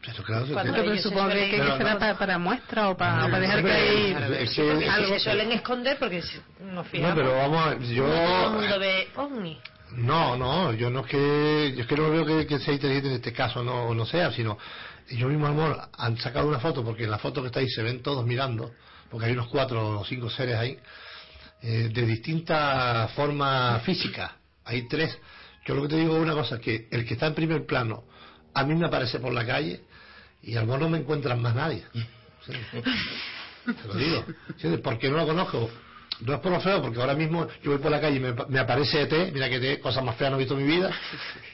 Pero 0.07 0.23
claro, 0.23 0.47
Pero 0.47 0.97
supongo 0.99 1.31
que, 1.31 1.51
que 1.51 1.57
será 1.57 1.99
para, 1.99 2.19
para 2.19 2.39
muestra 2.39 2.91
o 2.91 2.97
para, 2.97 3.23
para 3.23 3.39
dejar 3.41 3.63
que 3.65 3.71
Hombre, 3.71 3.75
ahí... 3.75 4.43
es 4.45 4.55
que- 4.55 4.89
algo- 4.91 5.09
se 5.15 5.21
suelen 5.21 5.53
esconder, 5.53 5.99
porque 5.99 6.23
nos 6.61 6.87
fijamos, 6.89 7.17
No, 7.17 7.23
pero 7.23 7.37
vamos, 7.37 7.67
a- 7.67 7.79
yo... 7.79 8.07
no 8.07 8.51
mundo 8.51 8.79
ve 8.79 9.09
ovni. 9.17 9.59
No, 9.93 10.37
no, 10.37 10.73
yo 10.75 10.91
no 10.91 11.01
es 11.01 11.07
que, 11.07 11.73
yo 11.77 11.83
es 11.83 11.87
que 11.87 11.97
no 11.97 12.11
veo 12.11 12.27
que, 12.27 12.47
que 12.47 12.59
sea 12.59 12.75
inteligente 12.75 13.09
en 13.09 13.15
este 13.15 13.33
caso 13.33 13.63
no, 13.63 13.95
no 13.95 14.05
sea, 14.05 14.31
sino 14.33 14.59
yo 15.09 15.29
mismo, 15.29 15.47
amor, 15.47 15.81
han 15.97 16.19
sacado 16.19 16.49
una 16.49 16.59
foto, 16.59 16.85
porque 16.85 17.05
en 17.05 17.11
la 17.11 17.19
foto 17.19 17.41
que 17.41 17.47
está 17.47 17.61
ahí 17.61 17.69
se 17.71 17.83
ven 17.83 18.03
todos 18.03 18.27
mirando, 18.27 18.73
porque 19.11 19.27
hay 19.27 19.33
unos 19.33 19.47
cuatro 19.49 20.01
o 20.01 20.05
cinco 20.05 20.29
seres 20.29 20.57
ahí, 20.57 20.79
eh, 21.63 21.89
de 21.93 22.03
distinta 22.07 23.09
forma 23.15 23.79
física, 23.85 24.37
hay 24.67 24.87
tres. 24.89 25.17
Yo 25.64 25.74
lo 25.74 25.83
que 25.83 25.88
te 25.88 25.96
digo 25.96 26.16
es 26.16 26.22
una 26.22 26.35
cosa, 26.35 26.59
que 26.61 26.88
el 26.90 27.05
que 27.07 27.14
está 27.14 27.27
en 27.27 27.35
primer 27.35 27.64
plano, 27.66 28.05
a 28.53 28.64
mí 28.64 28.74
me 28.74 28.87
aparece 28.87 29.18
por 29.18 29.33
la 29.33 29.46
calle 29.46 29.81
y 30.42 30.57
al 30.57 30.66
no 30.66 30.88
me 30.88 30.98
encuentran 30.98 31.40
más 31.40 31.55
nadie. 31.55 31.85
Sí. 32.46 32.53
Te 33.64 33.88
lo 33.88 33.94
digo. 33.94 34.24
¿Entiendes? 34.50 34.81
Porque 34.83 35.09
no 35.09 35.16
lo 35.16 35.27
conozco. 35.27 35.70
No 36.20 36.35
es 36.35 36.40
por 36.40 36.53
lo 36.53 36.61
feo, 36.61 36.81
porque 36.81 37.00
ahora 37.00 37.14
mismo 37.14 37.48
yo 37.62 37.72
voy 37.72 37.81
por 37.81 37.90
la 37.90 38.00
calle 38.00 38.18
y 38.18 38.20
me, 38.20 38.33
me 38.48 38.61
aparece 38.61 39.03
ET, 39.03 39.33
mira 39.33 39.48
que 39.48 39.57
ET, 39.57 39.81
cosa 39.81 40.00
más 40.00 40.14
fea 40.16 40.31
no 40.31 40.37
he 40.37 40.40
visto 40.40 40.55
en 40.57 40.64
mi 40.64 40.77
vida, 40.77 40.90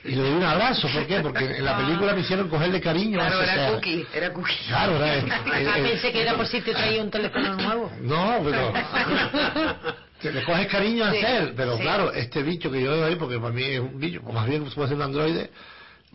y 0.05 0.11
le 0.11 0.17
doy 0.23 0.33
un 0.33 0.43
abrazo. 0.43 0.87
¿Por 0.93 1.07
qué? 1.07 1.21
Porque 1.21 1.45
en 1.57 1.65
la 1.65 1.79
película 1.79 2.13
me 2.13 2.21
hicieron 2.21 2.49
cogerle 2.51 2.79
cariño 2.79 3.21
a 3.23 3.27
Claro, 3.29 3.43
ese 3.43 3.53
era 3.55 3.65
ser. 3.65 3.75
cookie, 3.75 4.07
era 4.13 4.33
cookie. 4.35 4.55
Claro, 4.69 4.97
era 4.97 5.15
el- 5.19 5.33
Ah, 5.33 5.59
el- 5.61 5.67
el- 5.67 5.83
pensé 5.91 6.13
que 6.13 6.21
era 6.23 6.35
por 6.37 6.47
si 6.47 6.61
te 6.61 6.73
traía 6.73 7.03
un 7.03 7.11
teléfono 7.11 7.55
nuevo. 7.57 7.91
No, 8.03 8.39
pero... 8.45 8.73
que 10.21 10.31
le 10.33 10.43
coges 10.45 10.67
cariño 10.69 11.05
a 11.05 11.13
Sí, 11.13 11.21
ser, 11.21 11.55
pero 11.57 11.77
sí. 11.77 11.83
claro, 11.83 12.13
este 12.13 12.43
bicho 12.43 12.71
que 12.71 12.83
yo 12.83 12.91
veo 12.93 13.05
ahí, 13.07 13.17
porque 13.17 13.39
para 13.39 13.53
mí 13.53 13.63
es 13.63 13.81
un 13.81 13.99
bicho, 13.99 14.21
o 14.27 14.33
más 14.33 14.47
bien 14.49 14.65
puede 14.65 14.89
ser 14.89 14.97
un 14.97 15.03
androide, 15.03 15.51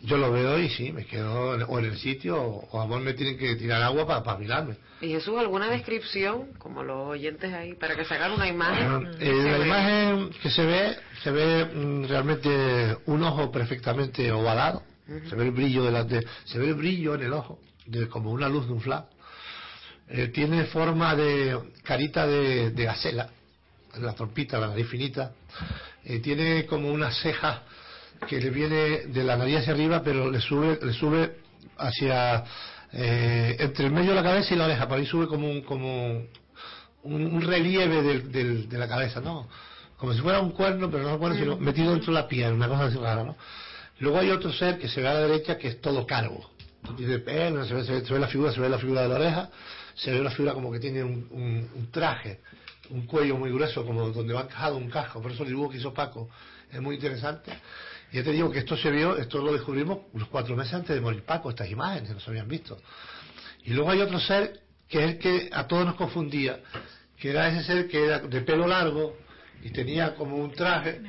yo 0.02 0.16
lo 0.18 0.30
veo 0.30 0.58
y 0.58 0.68
sí, 0.68 0.92
me 0.92 1.04
quedo 1.06 1.54
en- 1.54 1.62
o 1.68 1.78
en 1.78 1.86
el 1.86 1.96
sitio, 1.98 2.40
o, 2.40 2.68
o 2.70 2.80
a 2.80 2.86
vos 2.86 3.00
me 3.00 3.14
tienen 3.14 3.38
que 3.38 3.56
tirar 3.56 3.82
agua 3.82 4.06
para 4.22 4.38
mirarme. 4.38 4.76
¿Y 5.00 5.08
Jesús, 5.08 5.38
alguna 5.38 5.68
descripción, 5.68 6.52
como 6.58 6.82
los 6.82 7.08
oyentes 7.08 7.52
ahí, 7.52 7.74
para 7.74 7.96
que 7.96 8.04
se 8.04 8.14
hagan 8.14 8.32
una 8.32 8.48
imagen? 8.48 9.16
Que 9.18 9.28
eh, 9.30 9.42
la 9.50 9.58
ve? 9.58 9.66
imagen 9.66 10.30
que 10.42 10.50
se 10.50 10.64
ve, 10.64 10.96
se 11.22 11.30
ve 11.30 11.64
mm, 11.66 12.04
realmente 12.08 12.96
un 13.06 13.22
ojo 13.22 13.50
perfectamente 13.50 14.30
ovalado, 14.32 14.82
se 15.28 15.36
ve 15.36 15.44
el 15.44 15.50
brillo 15.52 15.84
de 15.84 15.92
la, 15.92 16.04
de- 16.04 16.26
se 16.44 16.58
ve 16.58 16.66
el 16.68 16.74
brillo 16.74 17.14
en 17.14 17.22
el 17.22 17.32
ojo, 17.32 17.58
de, 17.86 18.08
como 18.08 18.30
una 18.30 18.48
luz 18.48 18.66
de 18.66 18.72
un 18.72 18.80
flash. 18.80 19.04
Eh, 20.08 20.28
tiene 20.28 20.64
forma 20.66 21.14
de 21.16 21.58
carita 21.82 22.26
de, 22.26 22.70
de 22.70 22.84
gacela, 22.84 23.28
la 24.00 24.12
trompita, 24.14 24.58
la 24.58 24.68
nariz 24.68 24.86
finita. 24.88 25.32
Eh, 26.04 26.18
tiene 26.20 26.66
como 26.66 26.90
unas 26.90 27.16
cejas 27.20 27.60
que 28.28 28.40
le 28.40 28.50
viene 28.50 29.06
de 29.06 29.24
la 29.24 29.36
nariz 29.36 29.58
hacia 29.58 29.72
arriba, 29.72 30.02
pero 30.02 30.30
le 30.30 30.40
sube, 30.40 30.78
le 30.82 30.92
sube 30.92 31.36
hacia 31.78 32.44
eh, 32.92 33.56
entre 33.58 33.86
el 33.86 33.92
medio 33.92 34.10
de 34.10 34.16
la 34.16 34.22
cabeza 34.22 34.54
y 34.54 34.56
la 34.56 34.64
oreja, 34.66 34.88
por 34.88 34.98
ahí 34.98 35.06
sube 35.06 35.26
como 35.26 35.50
un, 35.50 35.62
como 35.62 36.22
un, 37.02 37.26
un 37.26 37.42
relieve 37.42 38.02
del, 38.02 38.32
del- 38.32 38.68
de 38.68 38.78
la 38.78 38.88
cabeza, 38.88 39.20
¿no? 39.20 39.48
Como 39.96 40.12
si 40.14 40.20
fuera 40.20 40.40
un 40.40 40.50
cuerno, 40.52 40.90
pero 40.90 41.02
no 41.04 41.14
un 41.14 41.18
cuerno, 41.18 41.38
sino 41.38 41.56
metido 41.56 41.90
dentro 41.92 42.12
de 42.14 42.20
la 42.20 42.28
piel, 42.28 42.52
una 42.52 42.68
cosa 42.68 42.84
así 42.84 42.96
rara, 42.96 43.24
¿no? 43.24 43.36
Luego 43.98 44.18
hay 44.18 44.30
otro 44.30 44.52
ser 44.52 44.78
que 44.78 44.88
se 44.88 45.00
ve 45.00 45.08
a 45.08 45.14
la 45.14 45.20
derecha 45.20 45.56
que 45.58 45.68
es 45.68 45.80
todo 45.80 46.06
calvo. 46.06 46.50
Tiene 46.96 47.18
pelo, 47.18 47.64
se 47.64 47.74
ve, 47.74 47.84
se 47.84 47.92
ve- 47.92 48.04
se 48.06 48.12
ve 48.12 48.20
la 48.20 48.28
figura, 48.28 48.52
se 48.52 48.60
ve 48.60 48.68
la 48.68 48.78
figura 48.78 49.02
de 49.02 49.08
la 49.08 49.14
oreja, 49.16 49.50
se 49.94 50.10
ve 50.12 50.20
la 50.22 50.30
figura 50.30 50.52
como 50.54 50.70
que 50.70 50.78
tiene 50.78 51.02
un, 51.02 51.26
un- 51.30 51.68
un 51.74 51.90
traje, 51.90 52.40
un 52.90 53.06
cuello 53.06 53.36
muy 53.36 53.50
grueso, 53.50 53.84
como 53.84 54.08
donde 54.08 54.34
va 54.34 54.42
encajado 54.42 54.76
un 54.76 54.90
casco. 54.90 55.20
Por 55.20 55.32
eso 55.32 55.42
el 55.42 55.50
dibujo 55.50 55.70
que 55.70 55.78
hizo 55.78 55.92
Paco 55.92 56.28
es 56.70 56.80
muy 56.80 56.96
interesante. 56.96 57.52
Y 58.12 58.16
ya 58.16 58.24
te 58.24 58.32
digo 58.32 58.50
que 58.50 58.60
esto 58.60 58.76
se 58.76 58.90
vio, 58.90 59.16
esto 59.16 59.38
lo 59.38 59.52
descubrimos 59.52 59.98
unos 60.12 60.28
cuatro 60.28 60.56
meses 60.56 60.74
antes 60.74 60.94
de 60.94 61.00
morir 61.00 61.22
Paco, 61.24 61.50
estas 61.50 61.70
imágenes, 61.70 62.10
no 62.10 62.20
se 62.20 62.30
habían 62.30 62.48
visto. 62.48 62.78
Y 63.64 63.72
luego 63.72 63.90
hay 63.90 64.00
otro 64.00 64.20
ser 64.20 64.60
que 64.88 64.98
es 64.98 65.10
el 65.10 65.18
que 65.18 65.50
a 65.52 65.66
todos 65.66 65.84
nos 65.84 65.96
confundía, 65.96 66.60
que 67.18 67.30
era 67.30 67.48
ese 67.48 67.64
ser 67.64 67.88
que 67.88 68.04
era 68.04 68.20
de 68.20 68.40
pelo 68.42 68.66
largo 68.66 69.16
y 69.62 69.70
tenía 69.70 70.14
como 70.14 70.36
un 70.36 70.52
traje 70.52 71.00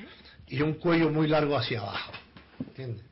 y 0.47 0.61
un 0.61 0.75
cuello 0.75 1.09
muy 1.09 1.27
largo 1.27 1.57
hacia 1.57 1.81
abajo. 1.81 2.11
¿Entiendes? 2.59 3.05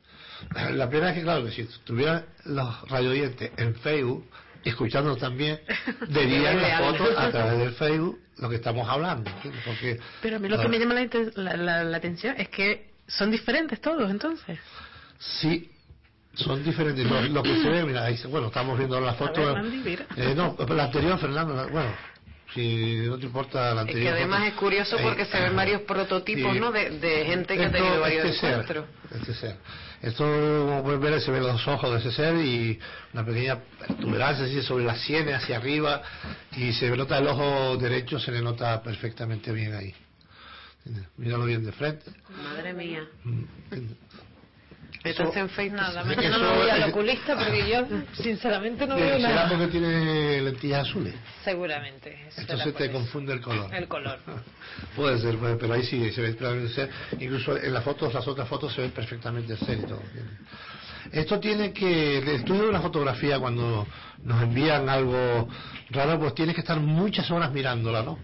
La 0.72 0.88
pena 0.90 1.10
es 1.10 1.16
que, 1.16 1.22
claro, 1.22 1.44
que 1.44 1.52
si 1.52 1.64
tuvieran 1.84 2.26
los 2.44 2.88
radiodientes 2.88 3.52
en 3.56 3.74
Facebook, 3.76 4.26
escuchando 4.68 5.16
también, 5.16 5.60
verían 6.08 6.60
las 6.60 6.80
fotos 6.80 7.14
a 7.16 7.30
través 7.30 7.58
del 7.58 7.72
Facebook 7.72 8.18
lo 8.38 8.48
que 8.50 8.56
estamos 8.56 8.88
hablando. 8.88 9.30
Porque, 9.64 9.98
Pero 10.22 10.36
a 10.36 10.38
mí 10.38 10.48
lo 10.48 10.58
que 10.60 10.68
me 10.68 10.78
llama 10.78 10.94
la, 10.94 11.56
la- 11.56 11.84
la- 11.84 11.96
atención 11.96 12.34
es 12.38 12.48
que 12.48 12.90
son 13.06 13.30
diferentes 13.30 13.80
todos, 13.80 14.10
entonces. 14.10 14.58
Sí, 15.18 15.70
son 16.34 16.62
diferentes. 16.62 17.06
Lo, 17.08 17.22
lo 17.22 17.42
que 17.42 17.56
se 17.62 17.68
ve, 17.68 17.84
mira, 17.84 18.04
ahí, 18.04 18.18
bueno, 18.28 18.48
estamos 18.48 18.76
viendo 18.76 19.00
la 19.00 19.14
foto. 19.14 19.40
ver, 19.40 19.54
Mandy, 19.54 19.76
mira. 19.78 20.04
Eh, 20.16 20.34
no, 20.36 20.54
la 20.68 20.84
anterior, 20.84 21.18
Fernando, 21.18 21.54
la- 21.54 21.66
bueno, 21.66 21.90
si 22.52 22.96
no 23.06 23.16
te 23.18 23.24
importa 23.26 23.60
la 23.74 23.82
Es 23.82 23.88
anterior. 23.88 24.02
que 24.14 24.18
además 24.20 24.38
foto. 24.40 24.48
es 24.50 24.54
curioso 24.58 24.96
porque 25.02 25.24
se 25.24 25.40
ven 25.40 25.56
varios 25.56 25.80
prototipos. 25.82 26.54
¿no? 26.56 26.72
De, 26.72 26.90
de 26.90 27.24
gente 27.24 27.56
que 27.56 27.64
ha 27.64 27.72
tenido 27.72 28.00
varios 28.00 28.26
este 28.26 28.38
ser, 28.40 28.50
encuentros. 28.50 28.84
este 29.14 29.34
ser. 29.34 29.56
Esto, 30.06 30.22
como 30.22 30.84
pueden 30.84 31.00
ver, 31.00 31.20
se 31.20 31.32
ven 31.32 31.42
los 31.42 31.66
ojos 31.66 31.90
de 31.90 31.98
ese 31.98 32.12
ser 32.12 32.36
y 32.36 32.78
una 33.12 33.26
pequeña 33.26 33.58
protuberancia 33.58 34.44
así 34.44 34.62
sobre 34.62 34.84
las 34.84 35.00
sienes 35.00 35.34
hacia 35.34 35.56
arriba 35.56 36.00
y 36.56 36.72
se 36.74 36.88
nota 36.96 37.18
el 37.18 37.26
ojo 37.26 37.76
derecho, 37.76 38.20
se 38.20 38.30
le 38.30 38.40
nota 38.40 38.80
perfectamente 38.84 39.50
bien 39.50 39.74
ahí. 39.74 39.92
Míralo 41.16 41.44
bien 41.44 41.64
de 41.64 41.72
frente. 41.72 42.12
Madre 42.40 42.72
mía. 42.72 43.08
Métanse 45.08 45.38
en 45.40 45.48
Facebook. 45.50 45.80
Nada, 45.80 46.00
Eso 46.02 46.08
mañana 46.16 46.38
me 46.38 46.56
voy 46.58 46.70
al 46.70 46.90
oculista 46.90 47.36
porque 47.36 47.68
yo 47.70 47.86
sinceramente 48.22 48.86
no 48.86 48.96
veo 48.96 49.14
Eh, 49.16 49.20
Será 49.20 49.34
nada. 49.34 49.48
porque 49.48 49.66
tiene 49.68 50.40
lentillas 50.42 50.88
azules. 50.88 51.14
Seguramente. 51.44 52.26
Entonces 52.36 52.74
te 52.74 52.90
confunde 52.90 53.32
el 53.32 53.40
color. 53.40 53.74
El 53.74 53.88
color. 53.88 54.18
Puede 54.96 55.18
ser, 55.18 55.36
puede- 55.36 55.56
pero 55.56 55.74
ahí 55.74 55.82
sí 55.84 56.10
se 56.12 56.20
ve 56.20 56.36
claramente. 56.36 56.88
Incluso 57.20 57.56
en 57.56 57.72
las 57.72 57.84
fotos, 57.84 58.12
las 58.12 58.26
otras 58.26 58.48
fotos 58.48 58.72
se 58.74 58.80
ven 58.82 58.90
perfectamente 58.90 59.52
el 59.52 59.58
ser 59.58 59.78
y 59.78 59.82
todo. 59.82 60.02
Esto 61.12 61.38
tiene 61.38 61.72
que, 61.72 62.18
el 62.18 62.28
estudio 62.28 62.64
de 62.64 62.68
una 62.70 62.80
fotografía 62.80 63.38
cuando 63.38 63.86
nos 64.24 64.42
envían 64.42 64.88
algo 64.88 65.48
raro, 65.90 66.18
pues 66.18 66.34
tienes 66.34 66.54
que 66.56 66.62
estar 66.62 66.80
muchas 66.80 67.30
horas 67.30 67.52
mirándola, 67.52 68.02
¿no? 68.02 68.18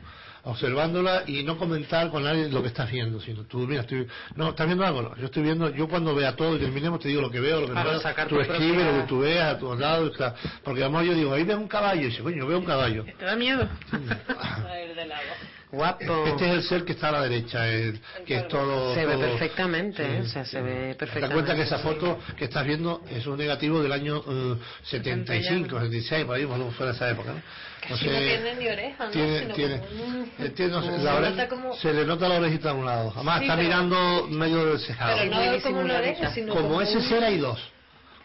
Observándola 0.44 1.22
y 1.28 1.44
no 1.44 1.56
comentar 1.56 2.10
con 2.10 2.24
nadie 2.24 2.48
lo 2.48 2.62
que 2.62 2.68
estás 2.68 2.90
viendo, 2.90 3.20
sino 3.20 3.44
tú, 3.44 3.58
mira, 3.60 3.82
estoy, 3.82 4.08
no, 4.34 4.50
¿estás 4.50 4.66
viendo 4.66 4.84
algo? 4.84 5.02
No, 5.02 5.16
yo 5.16 5.26
estoy 5.26 5.44
viendo, 5.44 5.70
yo 5.70 5.86
cuando 5.88 6.14
vea 6.16 6.34
todo 6.34 6.56
y 6.56 6.58
terminemos 6.58 6.98
te 6.98 7.08
digo 7.08 7.20
lo 7.20 7.30
que 7.30 7.38
veo, 7.38 7.60
lo 7.60 7.68
que 7.68 7.74
Para 7.74 7.92
no 7.92 8.00
veo, 8.00 8.14
tú 8.28 8.34
tu 8.34 8.40
escribes 8.40 8.84
lo 8.86 9.00
que 9.02 9.06
tú 9.06 9.20
veas 9.20 9.54
a 9.54 9.58
tu 9.58 9.72
lado, 9.76 10.08
está- 10.08 10.34
porque 10.64 10.82
además 10.82 11.06
yo 11.06 11.14
digo, 11.14 11.32
ahí 11.32 11.44
veo 11.44 11.58
un 11.58 11.68
caballo, 11.68 12.00
y 12.02 12.06
dice, 12.06 12.22
coño, 12.22 12.44
veo 12.46 12.58
un 12.58 12.64
caballo. 12.64 13.04
¿Te 13.18 13.24
da 13.24 13.36
miedo? 13.36 13.68
A 14.68 14.80
ir 14.80 14.94
del 14.96 15.12
agua. 15.12 15.34
Guapo. 15.70 16.26
Este 16.26 16.44
es 16.50 16.52
el 16.56 16.62
ser 16.64 16.84
que 16.84 16.92
está 16.92 17.08
a 17.08 17.12
la 17.12 17.22
derecha, 17.22 17.66
el- 17.68 18.00
que 18.26 18.36
es 18.38 18.48
todo. 18.48 18.94
Se 18.94 19.06
ve 19.06 19.12
todo- 19.14 19.20
perfectamente, 19.22 20.02
¿eh? 20.04 20.18
Sí. 20.22 20.26
o 20.26 20.28
sea, 20.30 20.44
se 20.44 20.60
ve 20.60 20.70
Te 20.72 20.86
das 20.88 20.96
perfectamente. 20.96 21.34
cuenta 21.34 21.54
que 21.54 21.62
esa 21.62 21.78
foto 21.78 22.18
que 22.36 22.44
estás 22.46 22.66
viendo 22.66 23.02
es 23.08 23.24
un 23.26 23.38
negativo 23.38 23.80
del 23.80 23.92
año 23.92 24.22
eh, 24.28 24.56
75, 24.82 25.78
76, 25.80 26.24
por 26.26 26.36
ahí, 26.36 26.44
bueno, 26.44 26.70
fuera 26.72 26.90
de 26.92 26.96
esa 26.96 27.08
época, 27.10 27.32
¿no? 27.32 27.40
Casi 27.88 28.06
no 28.06 28.12
tiene 28.18 28.54
ni 28.54 28.68
oreja, 28.68 29.04
¿no? 29.06 29.10
Tiene, 29.10 29.38
Sino 29.40 29.54
tiene, 29.54 29.78
como 29.80 30.24
eh, 30.38 30.50
tiene, 30.50 30.72
no 30.72 30.82
sé, 30.82 30.98
la 31.02 31.18
ore- 31.20 31.48
como- 31.48 31.74
se 31.74 31.92
le 31.92 32.04
nota 32.04 32.28
la 32.28 32.36
orejita 32.36 32.70
a 32.70 32.74
un 32.74 32.84
lado. 32.86 33.12
Además, 33.14 33.38
Sí, 33.40 33.44
está 33.44 33.56
pero- 33.56 33.68
mirando 33.68 34.26
medio 34.28 34.64
del 34.66 34.78
cejado. 34.78 35.16
Pero 35.18 35.30
no 35.56 35.62
como 35.62 35.80
una 35.80 35.96
oreja, 35.98 36.30
sino 36.32 36.54
Como 36.54 36.68
como 36.68 36.80
ese 36.82 36.98
un- 36.98 37.02
ser 37.04 37.24
hay 37.24 37.38
dos. 37.38 37.58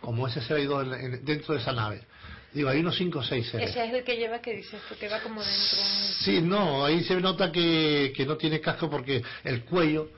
Como 0.02 0.28
ese 0.28 0.42
ser 0.42 0.58
hay 0.58 0.66
dos 0.66 0.86
en 0.86 0.94
en- 0.94 1.26
dentro 1.26 1.56
de 1.56 1.60
esa 1.62 1.72
nave. 1.74 2.02
Digo, 2.54 2.70
hay 2.70 2.80
unos 2.80 2.96
5 2.96 3.20
o 3.20 3.24
6 3.24 3.48
seres. 3.50 3.70
Ese 3.72 3.84
es 3.86 3.94
el 3.94 4.04
que 4.04 4.16
lleva 4.16 4.40
que 4.40 4.54
dices 4.56 4.80
tú 4.88 4.96
que 4.98 5.10
va 5.10 5.20
como 5.20 5.42
dentro. 5.42 5.80
Sí, 6.22 6.40
no, 6.42 6.86
ahí 6.86 7.04
se 7.04 7.20
nota 7.20 7.52
que, 7.52 8.14
que 8.16 8.26
no 8.26 8.38
tiene 8.38 8.62
casco 8.62 8.90
porque 8.90 9.22
el 9.44 9.64
cuello 9.66 10.10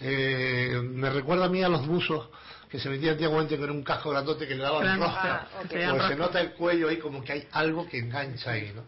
eh, 0.00 0.80
me 0.82 1.08
recuerda 1.10 1.46
a 1.46 1.48
mí 1.48 1.62
a 1.62 1.68
los 1.68 1.86
buzos 1.86 2.28
que 2.72 2.78
se 2.80 2.88
metían 2.88 3.12
antiguamente 3.12 3.58
con 3.58 3.68
un 3.70 3.82
casco 3.82 4.08
grandote 4.08 4.48
que 4.48 4.54
le 4.54 4.62
daban 4.62 4.80
Gran- 4.80 4.98
rosca. 4.98 5.34
ah, 5.42 5.48
ok. 5.62 5.68
Pues 5.68 6.06
se 6.08 6.16
nota 6.16 6.40
el 6.40 6.52
cuello 6.54 6.88
ahí 6.88 6.96
como 6.96 7.22
que 7.22 7.32
hay 7.32 7.46
algo 7.52 7.86
que 7.86 7.98
engancha 7.98 8.52
ahí, 8.52 8.72
¿no? 8.74 8.82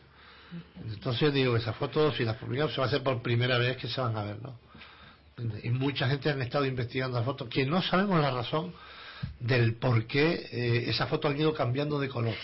Entonces 0.91 1.35
digo, 1.35 1.55
esas 1.55 1.77
fotos, 1.77 2.17
si 2.17 2.25
las 2.25 2.37
publicamos, 2.39 2.73
se 2.73 2.81
va 2.81 2.87
a 2.87 2.89
hacer 2.89 3.03
por 3.03 3.21
primera 3.21 3.59
vez 3.59 3.77
que 3.77 3.87
se 3.87 4.01
van 4.01 4.17
a 4.17 4.23
ver, 4.25 4.39
¿no? 4.41 4.59
Y 5.63 5.69
mucha 5.69 6.09
gente 6.09 6.31
han 6.31 6.41
estado 6.41 6.65
investigando 6.65 7.19
las 7.19 7.27
fotos, 7.27 7.47
que 7.51 7.67
no 7.67 7.83
sabemos 7.83 8.19
la 8.23 8.31
razón 8.31 8.73
del 9.39 9.75
por 9.75 10.07
qué 10.07 10.33
eh, 10.51 10.85
esas 10.89 11.07
fotos 11.11 11.31
han 11.33 11.39
ido 11.39 11.53
cambiando 11.53 12.01
de 12.01 12.09
color. 12.09 12.37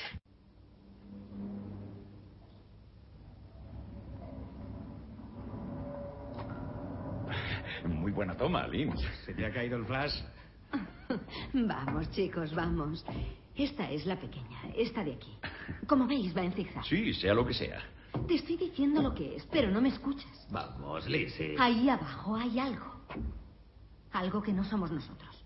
Muy 7.85 8.13
buena 8.13 8.37
toma, 8.37 8.67
Lynn. 8.67 8.95
¿Se 9.25 9.35
te 9.35 9.47
ha 9.47 9.53
caído 9.53 9.77
el 9.77 9.85
flash? 9.87 10.15
Vamos, 11.53 12.11
chicos, 12.13 12.55
vamos. 12.55 13.05
Esta 13.55 13.91
es 13.91 14.07
la 14.07 14.19
pequeña, 14.19 14.59
esta 14.77 15.05
de 15.05 15.15
aquí. 15.15 15.33
Como 15.87 16.07
veis, 16.07 16.35
va 16.37 16.43
en 16.43 16.53
zigzag. 16.53 16.85
Sí, 16.85 17.13
sea 17.15 17.35
lo 17.35 17.45
que 17.47 17.53
sea. 17.55 17.81
Te 18.27 18.35
estoy 18.37 18.57
diciendo 18.57 19.03
lo 19.03 19.15
que 19.15 19.37
es, 19.37 19.47
pero 19.47 19.71
no 19.71 19.81
me 19.81 19.89
escuchas. 19.89 20.47
Vamos, 20.51 21.07
Lizzie. 21.09 21.57
Ahí 21.59 21.89
abajo 21.89 22.37
hay 22.37 22.59
algo. 22.59 22.87
Algo 24.13 24.43
que 24.43 24.53
no 24.53 24.65
somos 24.65 24.91
nosotros. 24.91 25.45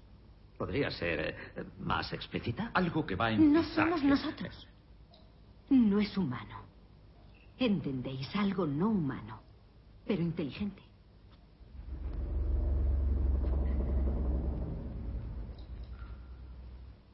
¿Podría 0.56 0.90
ser 0.90 1.36
eh, 1.56 1.64
más 1.80 2.12
explícita? 2.12 2.70
Algo 2.74 3.04
que 3.04 3.16
va 3.16 3.32
en 3.32 3.52
No 3.52 3.62
zigzag. 3.62 3.84
somos 3.84 4.02
nosotros. 4.04 4.68
No 5.70 5.98
es 6.00 6.16
humano. 6.16 6.62
¿Entendéis? 7.58 8.34
Algo 8.36 8.66
no 8.66 8.88
humano, 8.90 9.40
pero 10.06 10.22
inteligente. 10.22 10.82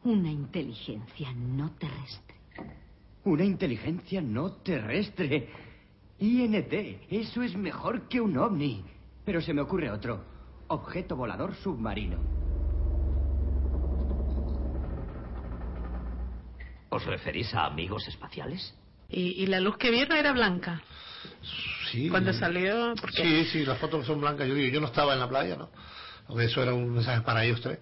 Una 0.05 0.31
inteligencia 0.31 1.31
no 1.33 1.73
terrestre. 1.73 2.37
Una 3.25 3.45
inteligencia 3.45 4.23
no 4.23 4.53
terrestre. 4.53 5.49
INT. 6.19 6.73
Eso 7.11 7.43
es 7.43 7.55
mejor 7.55 8.09
que 8.09 8.21
un 8.21 8.37
ovni. 8.39 8.83
Pero 9.25 9.43
se 9.43 9.53
me 9.53 9.61
ocurre 9.61 9.91
otro. 9.91 10.25
Objeto 10.69 11.17
volador 11.17 11.55
submarino. 11.57 12.19
¿Os 16.89 17.05
referís 17.05 17.53
a 17.55 17.67
amigos 17.67 18.09
espaciales? 18.09 18.75
Y, 19.09 19.43
y 19.43 19.47
la 19.47 19.61
luz 19.61 19.77
que 19.77 19.91
vieron 19.91 20.17
era 20.17 20.33
blanca. 20.33 20.83
Sí. 21.91 22.09
Cuando 22.09 22.33
salió, 22.33 22.95
porque 23.01 23.23
Sí, 23.23 23.45
sí, 23.53 23.67
las 23.67 23.79
fotos 23.79 24.07
son 24.07 24.21
blancas. 24.21 24.49
Yo 24.49 24.55
digo, 24.55 24.73
yo 24.73 24.81
no 24.81 24.87
estaba 24.87 25.13
en 25.13 25.21
la 25.21 25.29
playa, 25.29 25.57
¿no? 25.57 25.71
Porque 26.27 26.45
eso 26.45 26.63
era 26.63 26.73
un 26.73 26.95
mensaje 26.95 27.21
para 27.23 27.45
ellos 27.45 27.61
tres. 27.61 27.79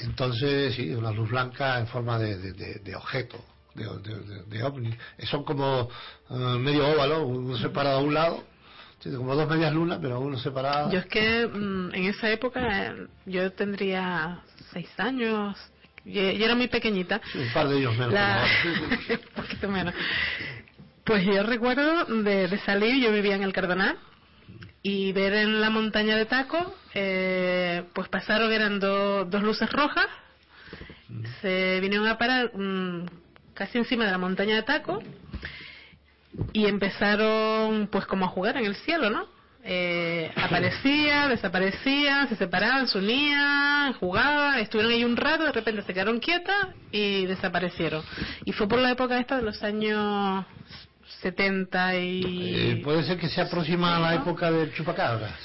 Entonces, 0.00 0.74
sí, 0.74 0.90
una 0.94 1.10
luz 1.12 1.30
blanca 1.30 1.78
en 1.78 1.86
forma 1.86 2.18
de, 2.18 2.38
de, 2.38 2.52
de- 2.52 2.74
de 2.80 2.96
objeto, 2.96 3.44
de, 3.74 4.62
ovni. 4.62 4.94
Son 5.30 5.44
como 5.44 5.88
eh, 6.30 6.34
medio 6.58 6.86
óvalo, 6.88 7.26
uno 7.26 7.56
separado 7.58 7.98
a 7.98 8.02
un 8.02 8.14
lado, 8.14 8.44
como 9.16 9.34
dos 9.34 9.48
medias 9.48 9.72
lunas, 9.72 9.98
pero 10.00 10.20
uno 10.20 10.38
separado. 10.38 10.90
yo 10.92 10.98
es 11.00 11.06
que 11.06 11.46
mm, 11.46 11.94
en 11.94 12.04
esa 12.04 12.30
época 12.30 12.86
eh, 12.88 13.06
yo 13.26 13.52
tendría 13.52 14.40
seis 14.72 14.88
años, 14.98 15.56
y, 16.04 16.18
y 16.20 16.42
era 16.42 16.54
muy 16.54 16.68
pequeñita. 16.68 17.20
Sí, 17.32 17.38
un 17.38 17.52
par 17.52 17.68
de 17.68 17.78
ellos 17.78 17.96
menos. 17.96 18.12
La- 18.14 18.44
un 19.10 19.42
poquito 19.42 19.68
menos. 19.68 19.94
Pues 21.04 21.24
yo 21.26 21.42
recuerdo 21.42 22.04
de, 22.04 22.46
de 22.48 22.58
salir, 22.60 23.02
yo 23.02 23.10
vivía 23.12 23.34
en 23.34 23.42
el 23.42 23.52
Cardonal, 23.52 23.96
y 24.82 25.12
ver 25.12 25.32
en 25.34 25.60
la 25.60 25.70
montaña 25.70 26.16
de 26.16 26.26
Taco, 26.26 26.74
eh, 26.94 27.84
pues 27.92 28.08
pasaron, 28.08 28.52
eran 28.52 28.80
do- 28.80 29.24
dos 29.24 29.42
luces 29.42 29.70
rojas, 29.70 30.06
se 31.40 31.78
vinieron 31.80 32.06
a 32.08 32.18
parar 32.18 32.50
mm, 32.56 33.06
casi 33.54 33.78
encima 33.78 34.04
de 34.06 34.10
la 34.10 34.18
montaña 34.18 34.56
de 34.56 34.62
Taco, 34.62 35.02
y 36.52 36.66
empezaron 36.66 37.88
pues 37.92 38.06
como 38.06 38.24
a 38.24 38.28
jugar 38.28 38.56
en 38.56 38.64
el 38.64 38.74
cielo, 38.76 39.10
¿no? 39.10 39.26
Eh, 39.64 40.32
aparecía, 40.34 41.28
desaparecían, 41.28 42.28
se 42.28 42.34
separaban, 42.36 42.88
se 42.88 42.98
unían, 42.98 43.92
jugaban, 43.92 44.58
estuvieron 44.58 44.92
ahí 44.92 45.04
un 45.04 45.16
rato, 45.16 45.44
de 45.44 45.52
repente 45.52 45.82
se 45.82 45.94
quedaron 45.94 46.18
quietas 46.18 46.68
y 46.90 47.26
desaparecieron. 47.26 48.02
Y 48.44 48.52
fue 48.52 48.66
por 48.66 48.80
la 48.80 48.90
época 48.90 49.18
esta 49.18 49.36
de 49.36 49.42
los 49.42 49.62
años 49.62 50.44
70 51.22 51.96
y... 51.96 52.54
Eh, 52.54 52.80
puede 52.82 53.04
ser 53.04 53.18
que 53.18 53.28
se 53.28 53.40
aproxima 53.40 53.96
a 53.96 54.00
la 54.00 54.14
época 54.16 54.50
del 54.50 54.72
chupacabras. 54.74 55.38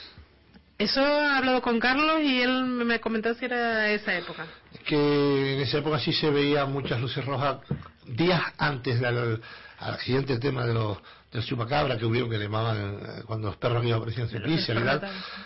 Eso 0.77 1.01
he 1.01 1.25
hablado 1.25 1.61
con 1.61 1.79
Carlos 1.79 2.21
y 2.21 2.41
él 2.41 2.63
me 2.65 2.99
comentó 2.99 3.33
si 3.33 3.45
era 3.45 3.89
esa 3.89 4.15
época. 4.15 4.45
que 4.85 5.55
en 5.55 5.61
esa 5.61 5.79
época 5.79 5.99
sí 5.99 6.13
se 6.13 6.29
veían 6.29 6.71
muchas 6.71 7.01
luces 7.01 7.25
rojas 7.25 7.57
días 8.05 8.41
antes 8.57 8.99
del 8.99 9.41
accidente 9.79 10.37
tema 10.39 10.65
de 10.65 10.73
los 10.73 10.97
del 11.37 11.45
chupacabra 11.45 11.97
que 11.97 12.05
hubieron 12.05 12.29
que 12.29 12.37
le 12.37 12.45
llamaban 12.45 12.99
eh, 12.99 13.23
cuando 13.25 13.47
los 13.47 13.57
perros 13.57 13.79
aquellos 13.79 13.97
aparecían 13.97 14.27
en 14.31 14.51
y 14.53 14.57
tal 14.63 15.01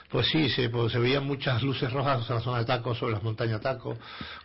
pues 0.09 0.27
sí 0.27 0.49
se, 0.49 0.69
pues, 0.69 0.91
se 0.91 0.99
veían 0.99 1.25
muchas 1.25 1.61
luces 1.61 1.91
rojas 1.91 2.27
en 2.29 2.35
la 2.35 2.41
zona 2.41 2.59
de 2.59 2.65
Taco 2.65 2.95
sobre 2.95 3.13
las 3.13 3.23
montañas 3.23 3.59
de 3.59 3.63
Taco 3.63 3.97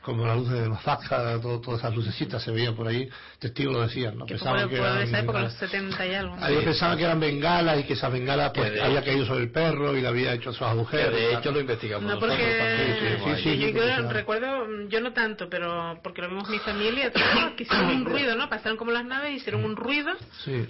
como 0.03 0.27
la 0.27 0.35
luz 0.35 0.49
de 0.51 0.69
Mazazca 0.69 1.41
todo, 1.41 1.61
todas 1.61 1.81
esas 1.81 1.95
lucecitas 1.95 2.43
se 2.43 2.51
veían 2.51 2.75
por 2.75 2.89
ahí 2.89 3.09
testigos 3.39 3.75
lo 3.75 3.83
decían 3.83 4.19
¿no? 4.19 4.27
Que 4.27 4.35
pensaban 4.35 4.69
que 4.69 4.77
eran 4.77 5.03
esa 5.03 5.19
época, 5.21 5.39
bengalas. 5.39 5.61
los 5.61 5.71
70 5.71 6.07
y 6.07 6.15
algo. 6.15 6.37
Ellos 6.47 6.65
pensaban 6.65 6.99
que 6.99 7.05
eran 7.05 7.21
bengalas 7.21 7.81
y 7.81 7.83
que 7.85 7.93
esas 7.95 8.13
bengalas 8.13 8.53
pues 8.55 8.73
Que 8.73 8.81
había 8.81 9.03
caído 9.03 9.27
sobre 9.27 9.45
el 9.45 9.51
perro 9.51 9.97
y 9.97 10.01
le 10.01 10.09
había 10.09 10.33
hecho 10.35 10.53
sus 10.53 10.61
Que 10.61 10.65
agujeros 10.65 11.19
y 11.19 11.23
de 11.23 11.35
hecho 11.35 11.53
lo 11.53 11.61
investigamos 11.61 12.13
No, 12.13 12.19
porque 12.19 13.19
sí, 13.25 13.43
sí, 13.43 13.59
sí. 13.59 13.73
yo, 13.73 14.09
recuerdo, 14.11 14.89
yo 14.89 15.01
no 15.01 15.13
tanto, 15.13 15.49
pero 15.49 16.01
porque 16.03 16.23
lo 16.23 16.29
vimos 16.29 16.49
mi 16.49 16.59
familia, 16.59 17.13
todos, 17.13 17.53
que 17.57 17.65
hicieron 17.65 17.89
un 17.89 18.05
ruido, 18.05 18.37
¿no? 18.37 18.49
Pasaron 18.49 18.77
como 18.77 18.91
las 18.91 19.05
naves, 19.05 19.37
hicieron 19.37 19.65
un 19.65 19.77
ruido 19.77 20.13
sí 20.45 20.67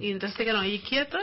y 0.00 0.10
entonces 0.16 0.36
se 0.36 0.44
quedaron 0.44 0.62
ahí 0.62 0.80
quietos 0.80 1.22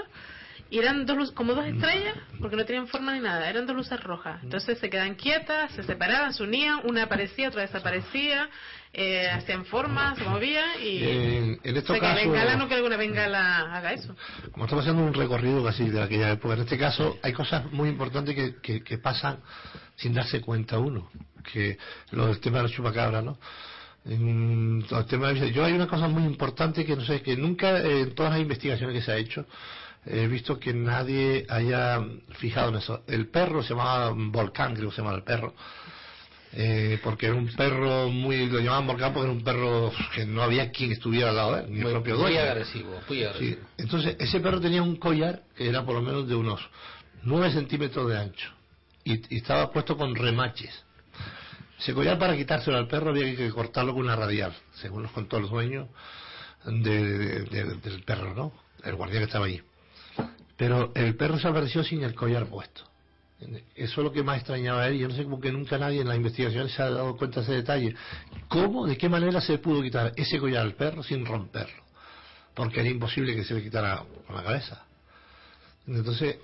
y 0.69 0.79
eran 0.79 1.05
dos 1.05 1.31
como 1.33 1.53
dos 1.53 1.67
estrellas, 1.67 2.15
porque 2.39 2.55
no 2.55 2.65
tenían 2.65 2.87
forma 2.87 3.13
ni 3.13 3.19
nada, 3.19 3.47
eran 3.47 3.67
dos 3.67 3.75
luces 3.75 3.99
rojas. 4.01 4.41
Entonces 4.41 4.79
se 4.79 4.89
quedaban 4.89 5.13
quietas, 5.13 5.71
se 5.73 5.83
separaban, 5.83 6.33
se 6.33 6.41
unían, 6.41 6.79
una 6.85 7.03
aparecía, 7.03 7.49
otra 7.49 7.61
desaparecía, 7.61 8.49
eh, 8.91 9.29
hacían 9.29 9.65
formas, 9.65 10.17
se 10.17 10.23
movían 10.23 10.81
y... 10.81 11.03
En, 11.03 11.59
o 11.63 11.77
estos 11.77 11.99
que 11.99 12.01
Bengala 12.01 12.55
no 12.55 12.67
creo 12.67 12.81
que 12.81 12.87
una 12.87 12.97
bengala 12.97 13.75
haga 13.75 13.93
eso. 13.93 14.15
como 14.51 14.65
estamos 14.65 14.83
haciendo 14.83 15.03
un 15.03 15.13
recorrido 15.13 15.63
casi 15.63 15.89
de 15.89 16.01
aquella 16.01 16.31
época, 16.31 16.55
en 16.55 16.61
este 16.61 16.77
caso 16.79 17.19
hay 17.21 17.33
cosas 17.33 17.71
muy 17.71 17.89
importantes 17.89 18.33
que, 18.33 18.55
que, 18.59 18.83
que 18.83 18.97
pasan 18.97 19.41
sin 19.95 20.15
darse 20.15 20.41
cuenta 20.41 20.79
uno, 20.79 21.11
que 21.51 21.77
lo 22.11 22.27
del 22.27 22.39
tema 22.39 22.57
de 22.57 22.63
los 22.63 22.71
chupacabras, 22.71 23.23
¿no? 23.23 23.37
En 24.05 24.83
todo 24.89 24.99
el 24.99 25.05
tema 25.05 25.31
de- 25.31 25.51
yo 25.53 25.63
hay 25.63 25.73
una 25.73 25.87
cosa 25.87 26.07
muy 26.07 26.23
importante 26.23 26.83
que 26.85 26.95
no 26.95 27.05
sé, 27.05 27.21
que 27.21 27.37
nunca 27.37 27.79
eh, 27.79 28.01
en 28.01 28.15
todas 28.15 28.33
las 28.33 28.41
investigaciones 28.41 28.95
que 28.95 29.01
se 29.01 29.11
ha 29.11 29.17
hecho 29.17 29.45
he 30.05 30.27
visto 30.27 30.59
que 30.59 30.73
nadie 30.73 31.45
haya 31.47 32.03
fijado 32.39 32.69
en 32.69 32.75
eso. 32.75 33.03
El 33.07 33.27
perro 33.29 33.63
se 33.63 33.69
llamaba 33.69 34.11
Volcán, 34.13 34.75
creo 34.75 34.89
que 34.89 34.95
se 34.95 35.01
llamaba 35.01 35.17
el 35.17 35.23
perro. 35.23 35.53
Eh, 36.55 36.99
porque 37.01 37.27
era 37.27 37.35
un 37.35 37.47
perro 37.47 38.09
muy, 38.09 38.45
lo 38.47 38.59
llamaban 38.59 38.85
Volcán 38.85 39.13
porque 39.13 39.27
era 39.29 39.37
un 39.37 39.43
perro 39.43 39.91
que 40.13 40.25
no 40.25 40.43
había 40.43 40.69
quien 40.71 40.91
estuviera 40.91 41.29
al 41.29 41.35
lado 41.37 41.55
de 41.55 41.61
él, 41.63 41.71
ni 41.71 41.79
el 41.79 41.87
propio 41.87 42.15
muy 42.15 42.33
dueño. 42.33 42.41
agresivo, 42.41 43.01
muy 43.07 43.17
Sí, 43.19 43.23
agresivo. 43.23 43.61
entonces 43.77 44.15
ese 44.19 44.39
perro 44.41 44.59
tenía 44.59 44.83
un 44.83 44.97
collar 44.97 45.41
que 45.55 45.69
era 45.69 45.83
por 45.85 45.95
lo 45.95 46.01
menos 46.01 46.27
de 46.27 46.35
unos 46.35 46.59
9 47.23 47.51
centímetros 47.53 48.07
de 48.09 48.17
ancho 48.19 48.51
y, 49.05 49.13
y 49.33 49.37
estaba 49.37 49.71
puesto 49.71 49.95
con 49.97 50.13
remaches. 50.13 50.83
Ese 51.83 51.93
collar 51.93 52.17
para 52.17 52.37
quitárselo 52.37 52.77
al 52.77 52.87
perro 52.87 53.09
había 53.09 53.35
que 53.35 53.49
cortarlo 53.49 53.93
con 53.93 54.03
una 54.03 54.15
radial, 54.15 54.55
según 54.75 55.03
nos 55.03 55.11
contó 55.11 55.35
el 55.35 55.49
dueño 55.49 55.89
de- 56.65 57.41
de- 57.43 57.43
de- 57.65 57.75
del 57.75 58.03
perro, 58.03 58.33
¿no? 58.33 58.53
El 58.85 58.95
guardia 58.95 59.19
que 59.19 59.25
estaba 59.25 59.47
allí. 59.47 59.61
Pero 60.55 60.93
el 60.95 61.15
perro 61.17 61.37
se 61.37 61.47
apareció 61.49 61.83
sin 61.83 62.01
el 62.03 62.15
collar 62.15 62.45
puesto. 62.45 62.83
Eso 63.75 63.99
es 63.99 64.05
lo 64.05 64.13
que 64.13 64.23
más 64.23 64.37
extrañaba 64.37 64.83
a 64.83 64.87
él. 64.87 64.97
Yo 64.97 65.09
no 65.09 65.13
sé 65.15 65.23
cómo 65.25 65.41
que 65.41 65.51
nunca 65.51 65.77
nadie 65.77 65.99
en 65.99 66.07
la 66.07 66.15
investigación 66.15 66.69
se 66.69 66.81
ha 66.81 66.89
dado 66.89 67.17
cuenta 67.17 67.41
de 67.41 67.43
ese 67.47 67.53
detalle. 67.55 67.95
¿Cómo, 68.47 68.87
de 68.87 68.97
qué 68.97 69.09
manera 69.09 69.41
se 69.41 69.57
pudo 69.57 69.81
quitar 69.81 70.13
ese 70.15 70.39
collar 70.39 70.61
al 70.61 70.75
perro 70.75 71.03
sin 71.03 71.25
romperlo? 71.25 71.83
Porque 72.53 72.79
era 72.79 72.87
imposible 72.87 73.35
que 73.35 73.43
se 73.43 73.55
le 73.55 73.61
quitara 73.61 74.05
con 74.25 74.35
la 74.37 74.43
cabeza. 74.43 74.85
Entonces, 75.85 76.37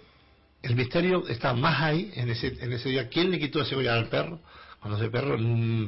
el 0.63 0.75
misterio 0.75 1.25
está 1.29 1.53
más 1.53 1.81
ahí, 1.81 2.11
en 2.15 2.29
ese, 2.29 2.57
en 2.59 2.73
ese 2.73 2.89
día. 2.89 3.07
¿Quién 3.07 3.31
le 3.31 3.39
quitó 3.39 3.61
ese 3.61 3.75
collar 3.75 3.97
al 3.99 4.09
perro? 4.09 4.41
Cuando 4.79 4.97
ese 4.97 5.09
perro, 5.09 5.37
mm, 5.37 5.87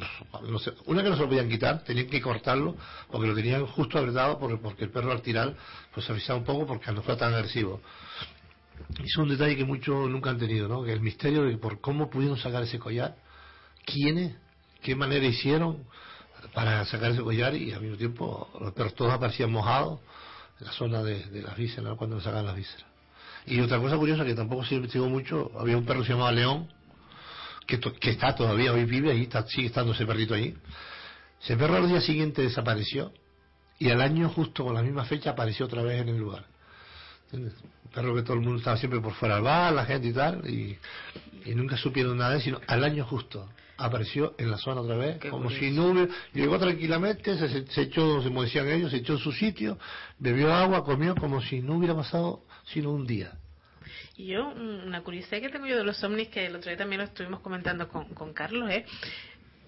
no 0.50 0.60
sé, 0.60 0.74
una 0.86 1.02
que 1.02 1.10
no 1.10 1.16
se 1.16 1.22
lo 1.22 1.30
podían 1.30 1.48
quitar, 1.48 1.84
tenían 1.84 2.08
que 2.08 2.22
cortarlo, 2.22 2.76
porque 3.10 3.28
lo 3.28 3.34
tenían 3.34 3.66
justo 3.66 3.98
apretado, 3.98 4.38
porque, 4.38 4.84
el 4.84 4.90
perro 4.90 5.12
al 5.12 5.22
tirar, 5.22 5.56
pues 5.94 6.06
se 6.06 6.12
avisaba 6.12 6.40
un 6.40 6.46
poco 6.46 6.66
porque 6.68 6.92
no 6.92 7.02
fue 7.02 7.16
tan 7.16 7.34
agresivo. 7.34 7.82
Y 9.00 9.06
es 9.06 9.16
un 9.18 9.30
detalle 9.30 9.56
que 9.56 9.64
muchos 9.64 10.10
nunca 10.10 10.32
han 10.32 10.38
tenido, 10.38 10.68
¿no? 10.68 10.84
Que 10.84 10.92
el 10.92 11.00
misterio 11.00 11.44
de 11.44 11.58
por 11.58 11.80
cómo 11.80 12.10
pudieron 12.10 12.38
sacar 12.38 12.64
ese 12.64 12.80
collar, 12.80 13.16
quiénes, 13.86 14.36
qué 14.82 14.96
manera 14.96 15.26
hicieron 15.26 15.86
para 16.54 16.84
sacar 16.86 17.12
ese 17.12 17.22
collar 17.22 17.56
y 17.56 17.72
al 17.72 17.82
mismo 17.82 17.98
tiempo 17.98 18.50
los 18.60 18.74
perros 18.74 18.96
todos 18.96 19.14
aparecían 19.14 19.52
mojados 19.52 20.00
en 20.60 20.66
la 20.66 20.74
zona 20.74 21.04
de, 21.04 21.42
las 21.42 21.56
vísceras, 21.56 21.96
cuando 21.98 22.18
le 22.18 22.24
sacaban 22.24 22.46
las 22.46 22.56
vísceras. 22.56 22.86
Y 23.46 23.60
otra 23.62 23.80
cosa 23.80 23.96
curiosa 23.96 24.26
que 24.26 24.36
tampoco 24.36 24.66
se 24.66 24.76
investigó 24.76 25.08
mucho, 25.08 25.52
había 25.58 25.78
un 25.78 25.86
perro 25.86 26.02
que 26.02 26.08
se 26.08 26.14
llamaba 26.14 26.32
León, 26.32 26.68
que, 27.68 27.78
to- 27.78 27.94
que 27.94 28.12
está 28.12 28.36
todavía, 28.36 28.74
hoy 28.74 28.86
vive 28.86 29.12
ahí, 29.12 29.24
está, 29.24 29.46
sigue 29.48 29.68
estando 29.68 29.94
ese 29.94 30.06
perrito 30.06 30.34
allí. 30.34 30.56
Ese 31.42 31.58
perro 31.58 31.76
al 31.78 31.88
día 31.88 32.02
siguiente 32.02 32.42
desapareció 32.42 33.12
y 33.80 33.90
al 33.90 34.02
año 34.02 34.30
justo 34.30 34.64
con 34.64 34.76
la 34.76 34.82
misma 34.84 35.06
fecha 35.06 35.32
apareció 35.32 35.66
otra 35.66 35.82
vez 35.82 36.02
en 36.02 36.10
el 36.10 36.18
lugar. 36.18 36.46
¿Entiendes? 37.26 37.54
Un 37.86 37.92
perro 37.92 38.16
que 38.16 38.22
todo 38.22 38.34
el 38.34 38.42
mundo 38.42 38.58
estaba 38.60 38.78
siempre 38.78 39.00
por 39.00 39.14
fuera 39.14 39.36
del 39.36 39.44
bar, 39.44 39.74
la 39.74 39.86
gente 39.86 40.08
y 40.10 40.14
tal, 40.14 40.48
y, 40.50 40.78
y 41.46 41.56
nunca 41.56 41.78
supieron 41.78 42.18
nada 42.18 42.32
de 42.32 42.38
él, 42.38 42.42
sino 42.44 42.60
al 42.68 42.84
año 42.84 43.06
justo 43.06 43.50
apareció 43.78 44.36
en 44.38 44.52
la 44.52 44.58
zona 44.58 44.82
otra 44.82 44.96
vez, 44.96 45.18
como 45.32 45.50
si 45.50 45.72
no 45.72 45.88
hubiera, 45.88 46.14
llegó 46.34 46.60
tranquilamente, 46.60 47.36
se 47.66 47.82
echó, 47.82 48.22
como 48.22 48.44
decían 48.44 48.70
ellos, 48.70 48.92
se 48.92 48.98
echó 48.98 49.14
en 49.14 49.20
su 49.20 49.32
sitio, 49.32 49.80
bebió 50.20 50.54
agua, 50.54 50.84
comió 50.84 51.16
como 51.16 51.42
si 51.42 51.62
no 51.62 51.78
hubiera 51.78 51.96
pasado 51.96 52.44
sino 52.66 52.92
un 52.92 53.08
día. 53.08 53.32
Y 54.16 54.28
yo, 54.28 54.48
un- 54.50 54.82
una 54.88 55.02
curiosidad 55.02 55.42
que 55.42 55.50
tengo 55.50 55.66
yo 55.68 55.78
de 55.78 55.84
los 55.84 56.04
ovnis, 56.04 56.30
que 56.30 56.46
el 56.46 56.56
otro 56.56 56.70
día 56.70 56.78
también 56.78 57.00
lo 57.00 57.06
estuvimos 57.06 57.40
comentando 57.40 57.88
con, 57.88 58.34
Carlos, 58.34 58.70
es 58.70 58.86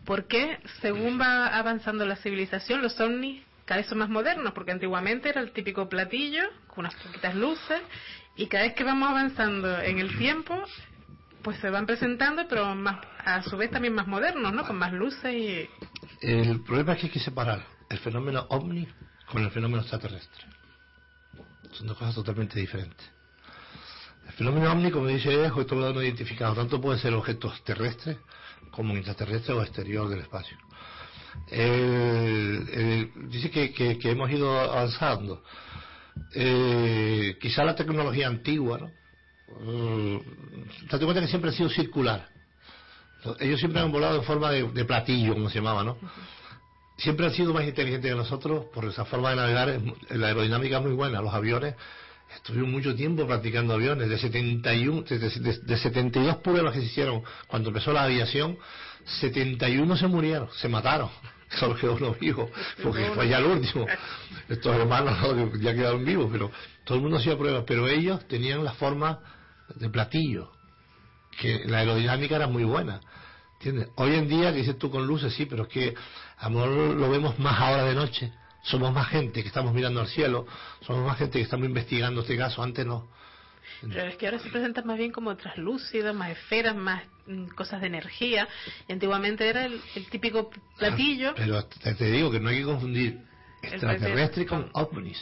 por 0.05 0.27
qué, 0.27 0.59
según 0.81 1.19
va 1.19 1.47
avanzando 1.47 2.05
la 2.05 2.17
civilización, 2.17 2.81
los 2.81 2.99
ovnis 2.99 3.43
cada 3.65 3.79
vez 3.79 3.87
son 3.87 3.99
más 3.99 4.09
modernos, 4.09 4.51
porque 4.53 4.71
antiguamente 4.71 5.29
era 5.29 5.39
el 5.39 5.51
típico 5.53 5.87
platillo 5.87 6.43
con 6.67 6.85
unas 6.85 6.95
poquitas 6.95 7.33
luces, 7.35 7.81
y 8.35 8.47
cada 8.47 8.63
vez 8.65 8.73
que 8.73 8.83
vamos 8.83 9.09
avanzando 9.09 9.79
en 9.79 9.99
el 9.99 10.17
tiempo, 10.17 10.61
pues 11.43 11.57
se 11.59 11.69
van 11.69 11.85
presentando, 11.85 12.45
pero 12.49 12.75
más, 12.75 12.99
a 13.23 13.41
su 13.43 13.55
vez 13.55 13.71
también 13.71 13.93
más 13.93 14.07
modernos, 14.07 14.51
¿no? 14.53 14.65
Con 14.65 14.77
más 14.77 14.91
luces 14.91 15.33
y... 15.33 15.69
El 16.21 16.61
problema 16.63 16.93
es 16.93 16.99
que 16.99 17.07
hay 17.07 17.13
que 17.13 17.19
separar 17.19 17.63
el 17.89 17.99
fenómeno 17.99 18.45
ovni 18.49 18.87
con 19.25 19.43
el 19.43 19.51
fenómeno 19.51 19.81
extraterrestre. 19.81 20.45
Son 21.71 21.87
dos 21.87 21.97
cosas 21.97 22.15
totalmente 22.15 22.59
diferentes. 22.59 23.12
El 24.27 24.33
fenómeno 24.33 24.71
ovni, 24.71 24.89
como 24.91 25.07
dice, 25.07 25.43
es 25.45 25.51
objeto 25.51 25.75
no 25.75 26.01
identificado. 26.01 26.55
Tanto 26.55 26.79
puede 26.81 26.99
ser 26.99 27.13
objetos 27.13 27.61
terrestres 27.63 28.17
como 28.71 28.95
intraterrestres 28.95 29.55
o 29.55 29.61
exterior 29.61 30.07
del 30.09 30.19
espacio. 30.21 30.57
Dice 33.29 33.51
que, 33.51 33.73
que- 33.73 33.97
hemos 34.11 34.29
ido 34.31 34.59
avanzando. 34.59 35.43
Eh, 36.33 37.37
quizá 37.41 37.63
la 37.63 37.75
tecnología 37.75 38.27
antigua, 38.27 38.79
¿no? 38.79 38.91
Eh, 39.61 40.19
que 40.89 41.27
siempre 41.27 41.49
ha 41.51 41.53
sido 41.53 41.69
circular. 41.69 42.27
Ellos 43.39 43.59
siempre 43.59 43.81
han 43.81 43.91
volado 43.91 44.17
en 44.17 44.23
forma 44.23 44.51
de, 44.51 44.63
de 44.69 44.85
platillo, 44.85 45.33
como 45.33 45.49
se 45.49 45.55
llamaba, 45.59 45.83
¿no? 45.83 45.97
Siempre 46.97 47.25
han 47.25 47.33
sido 47.33 47.53
más 47.53 47.63
inteligentes 47.65 48.11
que 48.11 48.15
nosotros 48.17 48.65
por 48.73 48.85
esa 48.85 49.05
forma 49.05 49.29
de 49.31 49.35
navegar. 49.37 49.79
La 50.09 50.27
aerodinámica 50.27 50.77
es 50.77 50.83
muy 50.83 50.93
buena. 50.93 51.21
Los 51.21 51.33
aviones, 51.33 51.75
estuvieron 52.35 52.71
mucho 52.71 52.95
tiempo 52.95 53.25
practicando 53.27 53.73
aviones. 53.73 54.09
De 54.09 54.17
71, 54.17 55.01
de, 55.03 55.19
de- 55.19 55.59
de 55.59 55.77
72 55.77 56.37
pruebas 56.37 56.73
que 56.73 56.79
se 56.79 56.85
hicieron 56.87 57.23
cuando 57.47 57.69
empezó 57.69 57.91
la 57.93 58.03
aviación, 58.03 58.57
71 59.21 59.97
se 59.97 60.07
murieron, 60.07 60.49
se 60.53 60.67
mataron. 60.69 61.09
Solo 61.59 61.75
quedó 61.75 61.93
uno 61.95 62.15
vivo, 62.19 62.49
porque 62.81 63.05
fue 63.11 63.27
ya 63.27 63.37
el 63.37 63.45
último. 63.45 63.85
Estos 64.49 64.75
hermanos 64.75 65.17
¿no? 65.21 65.55
ya 65.57 65.73
quedaron 65.73 66.03
vivos, 66.03 66.29
pero 66.31 66.51
todo 66.83 66.97
el 66.97 67.01
mundo 67.03 67.17
hacía 67.17 67.37
pruebas. 67.37 67.63
Pero 67.67 67.87
ellos 67.87 68.27
tenían 68.27 68.63
la 68.63 68.73
forma 68.73 69.19
de 69.75 69.89
platillo 69.89 70.51
que 71.39 71.63
la 71.65 71.79
aerodinámica 71.79 72.35
era 72.35 72.47
muy 72.47 72.63
buena. 72.63 73.01
¿Entiendes? 73.55 73.89
Hoy 73.95 74.15
en 74.15 74.27
día, 74.27 74.51
que 74.51 74.57
dices 74.59 74.77
tú 74.77 74.89
con 74.91 75.05
luces, 75.07 75.33
sí, 75.33 75.45
pero 75.45 75.63
es 75.63 75.69
que 75.69 75.93
a 76.37 76.49
lo 76.49 76.55
mejor 76.55 76.95
lo 76.95 77.09
vemos 77.09 77.39
más 77.39 77.59
ahora 77.59 77.83
de 77.85 77.95
noche. 77.95 78.33
Somos 78.63 78.93
más 78.93 79.09
gente 79.09 79.41
que 79.41 79.47
estamos 79.47 79.73
mirando 79.73 80.01
al 80.01 80.07
cielo, 80.07 80.45
somos 80.81 81.05
más 81.05 81.17
gente 81.17 81.37
que 81.37 81.43
estamos 81.43 81.67
investigando 81.67 82.21
este 82.21 82.37
caso, 82.37 82.63
antes 82.63 82.85
no. 82.85 83.07
Pero 83.81 84.03
es 84.03 84.15
que 84.15 84.25
ahora 84.25 84.39
se 84.39 84.49
presentan 84.49 84.87
más 84.87 84.97
bien 84.97 85.11
como 85.11 85.35
translúcidos, 85.35 86.15
más 86.15 86.31
esferas, 86.31 86.75
más 86.75 87.03
mm, 87.27 87.47
cosas 87.47 87.81
de 87.81 87.87
energía. 87.87 88.47
Y 88.87 88.93
antiguamente 88.93 89.47
era 89.47 89.65
el, 89.65 89.81
el 89.95 90.07
típico 90.07 90.49
platillo. 90.77 91.33
Pero 91.35 91.65
te, 91.65 91.93
te 91.93 92.11
digo 92.11 92.31
que 92.31 92.39
no 92.39 92.49
hay 92.49 92.59
que 92.59 92.65
confundir 92.65 93.19
extraterrestre 93.61 94.45
con 94.45 94.69
ovnis. 94.73 95.17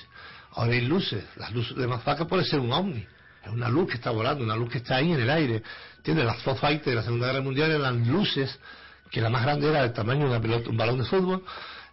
Ahora 0.53 0.73
hay 0.73 0.81
luces, 0.81 1.23
las 1.37 1.51
luces 1.53 1.75
de 1.77 1.87
Mazaca 1.87 2.25
puede 2.27 2.43
ser 2.43 2.59
un 2.59 2.71
ovni. 2.71 3.05
Es 3.43 3.49
una 3.49 3.69
luz 3.69 3.89
que 3.89 3.95
está 3.95 4.11
volando, 4.11 4.43
una 4.43 4.55
luz 4.55 4.69
que 4.69 4.79
está 4.79 4.97
ahí 4.97 5.11
en 5.11 5.19
el 5.19 5.29
aire. 5.29 5.63
¿Entiendes? 5.97 6.25
Las 6.25 6.59
Fighter 6.59 6.85
de 6.85 6.95
la 6.95 7.03
Segunda 7.03 7.27
Guerra 7.27 7.41
Mundial 7.41 7.71
eran 7.71 8.07
luces, 8.11 8.59
que 9.09 9.21
la 9.21 9.29
más 9.29 9.43
grande 9.43 9.69
era 9.69 9.81
del 9.81 9.93
tamaño 9.93 10.21
de 10.21 10.25
una 10.27 10.41
pelota, 10.41 10.69
un 10.69 10.77
balón 10.77 10.99
de 10.99 11.05
fútbol. 11.05 11.43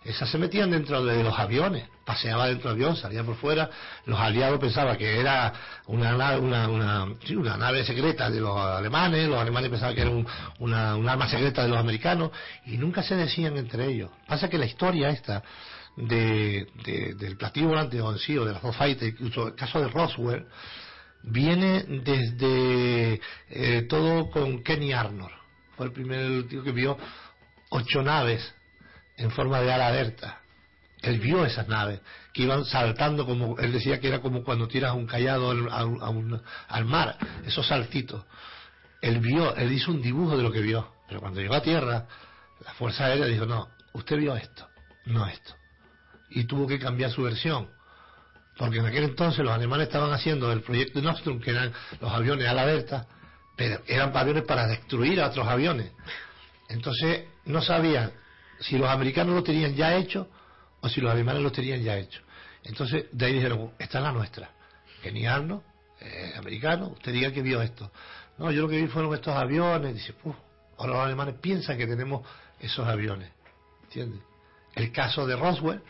Esas 0.04 0.30
se 0.30 0.38
metían 0.38 0.70
dentro 0.70 1.04
de 1.04 1.22
los 1.22 1.38
aviones, 1.38 1.88
paseaba 2.06 2.46
dentro 2.46 2.70
del 2.70 2.76
avión, 2.82 2.96
salía 2.96 3.24
por 3.24 3.36
fuera. 3.36 3.68
Los 4.06 4.18
aliados 4.18 4.58
pensaban 4.60 4.96
que 4.96 5.18
era 5.20 5.52
una 5.86 6.14
una, 6.38 6.68
una, 6.68 7.06
sí, 7.24 7.34
una 7.36 7.56
nave 7.56 7.84
secreta 7.84 8.30
de 8.30 8.40
los 8.40 8.56
alemanes, 8.58 9.28
los 9.28 9.38
alemanes 9.38 9.70
pensaban 9.70 9.94
que 9.94 10.00
era 10.02 10.10
un, 10.10 10.26
una, 10.60 10.96
un 10.96 11.08
arma 11.08 11.28
secreta 11.28 11.62
de 11.62 11.68
los 11.68 11.78
americanos, 11.78 12.30
y 12.64 12.78
nunca 12.78 13.02
se 13.02 13.16
decían 13.16 13.56
entre 13.58 13.86
ellos. 13.86 14.10
Pasa 14.26 14.48
que 14.48 14.56
la 14.56 14.66
historia 14.66 15.10
esta 15.10 15.42
de, 15.96 16.68
de- 16.84 17.14
del 17.14 17.36
platillo 17.36 17.68
volante 17.68 18.00
o 18.00 18.12
en 18.12 18.18
sí, 18.18 18.38
o 18.38 18.44
de 18.44 18.52
las 18.52 18.62
Fox 18.62 18.76
Fighter, 18.76 19.08
incluso 19.08 19.48
el 19.48 19.54
caso 19.56 19.80
de 19.80 19.88
Roswell, 19.88 20.46
viene 21.24 21.82
desde 22.04 23.20
eh, 23.50 23.82
todo 23.88 24.30
con 24.30 24.62
Kenny 24.62 24.92
Arnold. 24.92 25.34
Fue 25.76 25.86
el 25.86 25.92
primer 25.92 26.46
tío 26.48 26.62
que 26.62 26.72
vio 26.72 26.96
ocho 27.70 28.02
naves 28.02 28.54
en 29.18 29.30
forma 29.30 29.60
de 29.60 29.72
ala 29.72 29.92
delta. 29.92 30.40
Él 31.02 31.20
vio 31.20 31.44
esas 31.44 31.68
naves 31.68 32.00
que 32.32 32.42
iban 32.42 32.64
saltando 32.64 33.26
como, 33.26 33.58
él 33.58 33.72
decía 33.72 34.00
que 34.00 34.08
era 34.08 34.20
como 34.20 34.42
cuando 34.42 34.66
tiras 34.66 34.94
un 34.94 35.06
callado 35.06 35.50
al, 35.50 35.68
a 35.70 35.84
un- 36.08 36.42
al 36.68 36.84
mar, 36.86 37.16
esos 37.44 37.66
saltitos. 37.68 38.24
Él 39.00 39.20
vio, 39.20 39.54
él 39.54 39.70
hizo 39.72 39.92
un 39.92 40.02
dibujo 40.02 40.36
de 40.36 40.42
lo 40.42 40.50
que 40.50 40.60
vio, 40.60 40.92
pero 41.06 41.20
cuando 41.20 41.40
llegó 41.40 41.54
a 41.54 41.62
tierra, 41.62 42.06
la 42.64 42.72
Fuerza 42.74 43.04
Aérea 43.04 43.26
dijo, 43.26 43.46
no, 43.46 43.68
usted 43.92 44.16
vio 44.16 44.34
esto, 44.34 44.66
no 45.06 45.26
esto. 45.26 45.54
Y 46.30 46.44
tuvo 46.44 46.66
que 46.66 46.78
cambiar 46.78 47.10
su 47.10 47.22
versión 47.22 47.68
porque 48.58 48.78
en 48.78 48.86
aquel 48.86 49.04
entonces 49.04 49.44
los 49.44 49.54
alemanes 49.54 49.86
estaban 49.86 50.12
haciendo 50.12 50.50
el 50.50 50.62
proyecto 50.62 51.00
Nostrum, 51.00 51.38
que 51.40 51.50
eran 51.52 51.72
los 52.00 52.12
aviones 52.12 52.48
a 52.48 52.54
la 52.54 52.64
Berta, 52.64 53.06
pero 53.56 53.80
eran 53.86 54.14
aviones 54.16 54.42
para 54.42 54.66
destruir 54.66 55.20
a 55.20 55.28
otros 55.28 55.46
aviones. 55.46 55.92
Entonces 56.68 57.26
no 57.44 57.62
sabían 57.62 58.10
si 58.60 58.78
los 58.78 58.88
americanos 58.88 59.34
lo 59.34 59.42
tenían 59.42 59.74
ya 59.74 59.96
hecho 59.96 60.28
o 60.80 60.88
si 60.88 61.00
los 61.00 61.10
alemanes 61.10 61.42
lo 61.42 61.52
tenían 61.52 61.82
ya 61.82 61.96
hecho. 61.96 62.20
Entonces 62.64 63.06
de 63.12 63.26
ahí 63.26 63.34
dijeron, 63.34 63.72
esta 63.78 63.98
es 63.98 64.04
la 64.04 64.12
nuestra. 64.12 64.50
Genial, 65.02 65.62
eh, 66.00 66.34
americano, 66.36 66.88
usted 66.88 67.12
diga 67.12 67.32
que 67.32 67.42
vio 67.42 67.62
esto. 67.62 67.90
No, 68.38 68.50
yo 68.50 68.62
lo 68.62 68.68
que 68.68 68.80
vi 68.80 68.88
fueron 68.88 69.14
estos 69.14 69.34
aviones. 69.34 69.94
Dice, 69.94 70.12
Puf, 70.12 70.34
ahora 70.76 70.92
los 70.94 71.06
alemanes 71.06 71.34
piensan 71.40 71.76
que 71.76 71.86
tenemos 71.86 72.26
esos 72.60 72.86
aviones. 72.86 73.30
¿Entiendes? 73.84 74.20
El 74.74 74.92
caso 74.92 75.26
de 75.26 75.34
Roswell, 75.34 75.80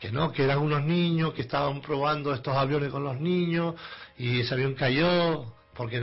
que 0.00 0.10
no, 0.10 0.32
que 0.32 0.44
eran 0.44 0.58
unos 0.58 0.82
niños 0.82 1.34
que 1.34 1.42
estaban 1.42 1.80
probando 1.80 2.32
estos 2.34 2.56
aviones 2.56 2.90
con 2.90 3.04
los 3.04 3.20
niños 3.20 3.74
y 4.18 4.40
ese 4.40 4.54
avión 4.54 4.74
cayó, 4.74 5.54
porque 5.74 6.00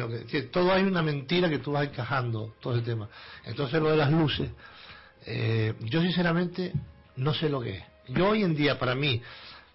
todo 0.52 0.72
hay 0.72 0.84
una 0.84 1.02
mentira 1.02 1.50
que 1.50 1.60
tú 1.60 1.74
vas 1.74 1.88
encajando, 1.88 2.56
todo 2.62 2.76
ese 2.76 2.86
tema. 2.86 3.10
Entonces 3.44 3.82
lo 3.82 3.90
de 3.90 3.98
las 3.98 4.12
luces, 4.12 4.50
eh, 5.26 5.74
yo 5.82 6.02
sinceramente 6.02 6.74
no 7.16 7.34
sé 7.34 7.50
lo 7.50 7.62
que 7.62 7.78
es. 7.78 7.84
Yo 8.10 8.30
hoy 8.30 8.44
en 8.44 8.56
día, 8.56 8.80
para 8.80 8.96
mí, 8.96 9.22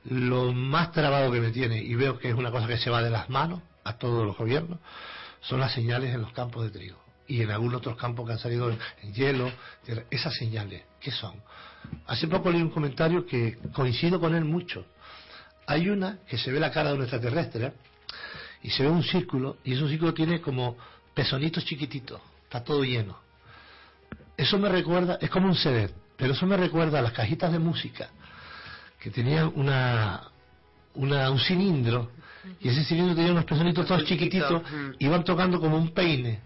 lo 0.04 0.52
más 0.52 0.92
trabado 0.92 1.30
que 1.32 1.40
me 1.40 1.50
tiene, 1.50 1.82
y 1.82 1.94
veo 1.94 2.18
que 2.18 2.28
es 2.28 2.34
una 2.34 2.50
cosa 2.50 2.66
que 2.66 2.78
se 2.78 2.90
va 2.90 3.02
de 3.02 3.10
las 3.10 3.28
manos 3.30 3.60
a 3.84 3.96
todos 3.98 4.26
los 4.26 4.36
gobiernos, 4.36 4.78
son 5.40 5.60
las 5.60 5.72
señales 5.72 6.14
en 6.14 6.22
los 6.22 6.32
campos 6.32 6.64
de 6.64 6.70
trigo 6.70 7.06
y 7.28 7.42
en 7.42 7.50
algunos 7.50 7.78
otros 7.78 7.96
campos 7.96 8.26
que 8.26 8.32
han 8.32 8.38
salido 8.38 8.70
en, 8.70 9.12
hielo, 9.12 9.50
esas 10.10 10.34
señales, 10.34 10.82
¿qué 11.00 11.10
son? 11.10 11.34
Hace 12.06 12.28
poco 12.28 12.50
leí 12.50 12.62
un 12.62 12.70
comentario 12.70 13.26
que 13.26 13.58
coincido 13.72 14.20
con 14.20 14.34
él 14.34 14.44
mucho. 14.44 14.84
Hay 15.66 15.88
una 15.88 16.18
que 16.28 16.38
se 16.38 16.52
ve 16.52 16.60
la 16.60 16.70
cara 16.70 16.90
de 16.90 16.96
un 16.96 17.02
extraterrestre 17.02 17.72
y 18.62 18.70
se 18.70 18.84
ve 18.84 18.88
un 18.88 19.02
círculo 19.02 19.58
y 19.64 19.74
ese 19.74 19.88
círculo 19.88 20.14
tiene 20.14 20.40
como 20.40 20.76
pezonitos 21.14 21.64
chiquititos, 21.64 22.20
está 22.44 22.62
todo 22.62 22.84
lleno. 22.84 23.25
Eso 24.36 24.58
me 24.58 24.68
recuerda, 24.68 25.18
es 25.20 25.30
como 25.30 25.48
un 25.48 25.54
CD, 25.54 25.90
pero 26.16 26.32
eso 26.32 26.46
me 26.46 26.56
recuerda 26.56 26.98
a 26.98 27.02
las 27.02 27.12
cajitas 27.12 27.50
de 27.52 27.58
música 27.58 28.10
que 29.00 29.10
tenían 29.10 29.52
una, 29.54 30.22
una 30.94 31.30
un 31.30 31.38
cilindro 31.38 32.10
y 32.60 32.68
ese 32.68 32.84
cilindro 32.84 33.14
tenía 33.14 33.32
unos 33.32 33.44
pezonitos 33.44 33.86
todos 33.86 34.04
chiquititos 34.04 34.62
y 34.98 35.06
van 35.08 35.24
tocando 35.24 35.60
como 35.60 35.76
un 35.76 35.90
peine. 35.90 36.40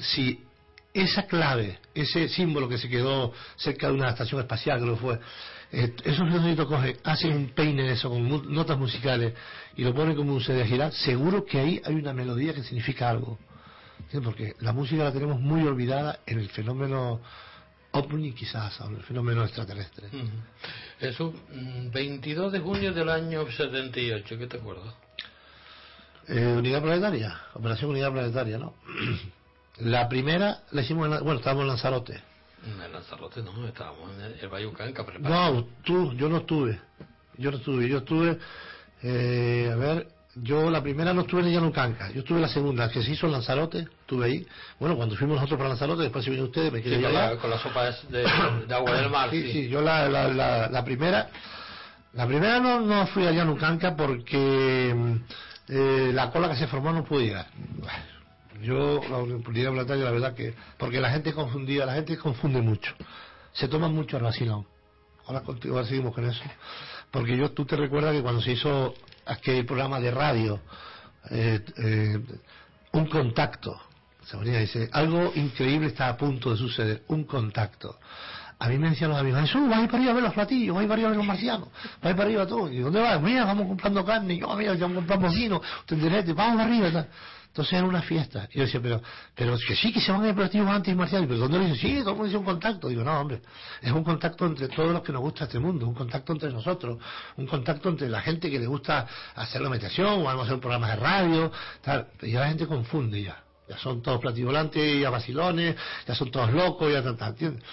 Si 0.00 0.42
esa 0.92 1.26
clave, 1.26 1.78
ese 1.94 2.28
símbolo 2.28 2.68
que 2.68 2.78
se 2.78 2.88
quedó 2.88 3.32
cerca 3.56 3.88
de 3.88 3.92
una 3.92 4.08
estación 4.08 4.40
espacial, 4.40 4.80
que 4.80 4.86
lo 4.86 4.96
fue, 4.96 5.20
eh, 5.72 5.94
esos 6.04 6.26
pezonitos 6.26 6.66
cogen, 6.66 6.96
hacen 7.04 7.32
un 7.32 7.48
peine 7.48 7.82
de 7.82 7.92
eso 7.92 8.08
con 8.08 8.54
notas 8.54 8.78
musicales 8.78 9.34
y 9.76 9.84
lo 9.84 9.94
ponen 9.94 10.16
como 10.16 10.32
un 10.32 10.40
CD 10.40 10.62
a 10.62 10.66
girar, 10.66 10.92
seguro 10.92 11.44
que 11.44 11.58
ahí 11.58 11.82
hay 11.84 11.94
una 11.94 12.12
melodía 12.12 12.54
que 12.54 12.62
significa 12.62 13.10
algo. 13.10 13.38
Porque 14.22 14.54
la 14.60 14.72
música 14.72 15.04
la 15.04 15.12
tenemos 15.12 15.40
muy 15.40 15.66
olvidada 15.66 16.20
en 16.26 16.38
el 16.38 16.48
fenómeno 16.48 17.20
ovni 17.92 18.32
quizás, 18.32 18.78
el 18.80 19.02
fenómeno 19.02 19.44
extraterrestre. 19.44 20.08
Eso, 21.00 21.34
22 21.92 22.48
mm, 22.48 22.52
de 22.52 22.60
junio 22.60 22.92
del 22.92 23.08
año 23.08 23.50
78, 23.50 24.38
¿qué 24.38 24.46
te 24.46 24.56
acuerdas? 24.58 24.94
Eh, 26.28 26.54
unidad 26.58 26.82
planetaria, 26.82 27.40
Operación 27.54 27.90
Unidad 27.90 28.12
Planetaria, 28.12 28.58
¿no? 28.58 28.74
la 29.78 30.08
primera 30.08 30.62
la 30.72 30.82
hicimos, 30.82 31.06
en 31.06 31.24
bueno, 31.24 31.38
estábamos 31.38 31.62
en 31.62 31.68
Lanzarote. 31.68 32.20
En 32.64 32.92
Lanzarote 32.92 33.42
no, 33.42 33.66
estábamos 33.66 34.10
en 34.12 34.38
el, 34.40 34.48
Bayucanca 34.48 35.06
No, 35.20 35.64
tú, 35.84 36.12
yo 36.14 36.28
no 36.28 36.38
estuve. 36.38 36.80
Yo 37.38 37.50
no 37.50 37.58
estuve, 37.58 37.88
yo 37.88 37.98
estuve, 37.98 38.38
eh, 39.02 39.70
a 39.72 39.76
ver, 39.76 40.08
yo 40.42 40.70
la 40.70 40.82
primera 40.82 41.14
no 41.14 41.22
estuve 41.22 41.42
en 41.42 41.52
Yanucanca, 41.52 42.10
yo 42.10 42.20
estuve 42.20 42.40
la 42.40 42.48
segunda, 42.48 42.90
que 42.90 43.02
se 43.02 43.12
hizo 43.12 43.26
en 43.26 43.32
Lanzarote, 43.32 43.78
estuve 44.00 44.26
ahí. 44.26 44.46
Bueno, 44.78 44.96
cuando 44.96 45.16
fuimos 45.16 45.36
nosotros 45.36 45.56
para 45.56 45.70
Lanzarote, 45.70 46.02
después 46.02 46.24
se 46.24 46.30
vino 46.30 46.44
ustedes, 46.44 46.72
me 46.72 46.82
quedé 46.82 46.96
sí, 46.96 47.02
con, 47.02 47.50
la, 47.50 47.58
sopa 47.58 47.90
de, 48.08 48.74
agua 48.74 48.92
del 48.92 49.10
mar. 49.10 49.30
Sí, 49.30 49.50
sí, 49.50 49.68
yo 49.68 49.80
la, 49.80 50.08
la, 50.08 50.68
la, 50.68 50.84
primera, 50.84 51.30
la 52.12 52.26
primera 52.26 52.60
no, 52.60 52.80
no 52.80 53.06
fui 53.06 53.26
a 53.26 53.32
Yanucanca 53.32 53.96
porque 53.96 54.94
eh, 55.68 56.10
la 56.12 56.30
cola 56.30 56.50
que 56.50 56.56
se 56.56 56.66
formó 56.66 56.92
no 56.92 57.02
pude 57.02 57.24
llegar. 57.24 57.46
Yo, 58.62 59.00
la 59.08 59.18
unidad 59.18 59.70
planetaria, 59.70 60.04
la 60.04 60.10
verdad 60.10 60.34
que, 60.34 60.54
porque 60.76 61.00
la 61.00 61.10
gente 61.10 61.32
confundía, 61.32 61.86
la 61.86 61.94
gente 61.94 62.16
confunde 62.18 62.60
mucho, 62.60 62.94
se 63.52 63.68
toma 63.68 63.88
mucho 63.88 64.18
el 64.18 64.22
vacilón. 64.22 64.66
Ahora, 65.26 65.42
ahora 65.46 65.84
seguimos 65.84 66.14
con 66.14 66.24
eso. 66.24 66.42
Porque 67.10 67.36
yo, 67.36 67.50
tú 67.52 67.64
te 67.64 67.76
recuerdas 67.76 68.14
que 68.14 68.22
cuando 68.22 68.40
se 68.40 68.52
hizo 68.52 68.94
aquel 69.26 69.64
programa 69.66 70.00
de 70.00 70.10
radio, 70.10 70.60
eh, 71.30 71.60
eh, 71.78 72.20
un 72.92 73.06
contacto, 73.06 73.78
ponía 74.32 74.60
dice, 74.60 74.88
algo 74.92 75.32
increíble 75.34 75.88
está 75.88 76.08
a 76.08 76.16
punto 76.16 76.50
de 76.50 76.56
suceder, 76.56 77.02
un 77.08 77.24
contacto. 77.24 77.98
A 78.58 78.68
mí 78.68 78.78
me 78.78 78.88
decían 78.88 79.10
los 79.10 79.18
amigos, 79.18 79.42
Jesús, 79.42 79.68
vas 79.68 79.86
para 79.86 79.98
arriba 79.98 80.12
a 80.12 80.14
ver 80.14 80.22
los 80.22 80.32
platillos, 80.32 80.74
vas 80.74 80.84
para 80.84 80.94
arriba 80.94 81.08
a 81.08 81.10
ver 81.10 81.18
los 81.18 81.26
marcianos, 81.26 81.68
vas 82.02 82.14
para 82.14 82.22
arriba 82.22 82.46
todo. 82.46 82.72
Y 82.72 82.78
¿dónde 82.78 83.00
vas? 83.00 83.20
Mira, 83.20 83.44
vamos 83.44 83.66
comprando 83.66 84.04
carne, 84.04 84.38
yo, 84.38 84.56
mira, 84.56 84.74
ya 84.74 84.88
compramos 84.88 85.34
vino, 85.34 85.60
vamos 86.34 86.60
arriba. 86.62 87.06
Entonces 87.56 87.72
era 87.72 87.86
una 87.86 88.02
fiesta. 88.02 88.46
Y 88.52 88.58
yo 88.58 88.64
decía, 88.66 88.82
pero, 88.82 89.00
pero 89.34 89.56
que 89.66 89.74
sí, 89.74 89.90
que 89.90 89.98
se 89.98 90.12
van 90.12 90.22
a 90.24 90.28
ir 90.28 90.34
platillos 90.34 90.68
antimarciales. 90.68 91.26
Pero 91.26 91.40
¿dónde 91.40 91.56
lo 91.56 91.64
dicen? 91.64 91.78
Sí, 91.78 92.00
todo 92.00 92.10
el 92.10 92.16
mundo 92.18 92.38
un 92.38 92.44
contacto. 92.44 92.88
Digo, 92.88 93.02
no, 93.02 93.18
hombre, 93.18 93.40
es 93.80 93.90
un 93.90 94.04
contacto 94.04 94.44
entre 94.44 94.68
todos 94.68 94.92
los 94.92 95.00
que 95.00 95.10
nos 95.10 95.22
gusta 95.22 95.44
este 95.44 95.58
mundo, 95.58 95.88
un 95.88 95.94
contacto 95.94 96.34
entre 96.34 96.52
nosotros, 96.52 96.98
un 97.38 97.46
contacto 97.46 97.88
entre 97.88 98.10
la 98.10 98.20
gente 98.20 98.50
que 98.50 98.58
le 98.58 98.66
gusta 98.66 99.06
hacer 99.36 99.62
la 99.62 99.70
meditación, 99.70 100.20
o 100.20 100.24
vamos 100.24 100.40
a 100.40 100.42
hacer 100.42 100.54
un 100.56 100.60
programa 100.60 100.90
de 100.90 100.96
radio, 100.96 101.50
tal. 101.80 102.08
Y 102.20 102.32
ya 102.32 102.40
la 102.40 102.48
gente 102.48 102.66
confunde 102.66 103.22
ya. 103.22 103.42
Ya 103.70 103.78
son 103.78 104.02
todos 104.02 104.20
plativolantes, 104.20 105.00
ya 105.00 105.08
vacilones, 105.08 105.76
ya 106.06 106.14
son 106.14 106.30
todos 106.30 106.52
locos, 106.52 106.92
ya 106.92 107.02
tal, 107.02 107.30
¿entiendes? 107.30 107.64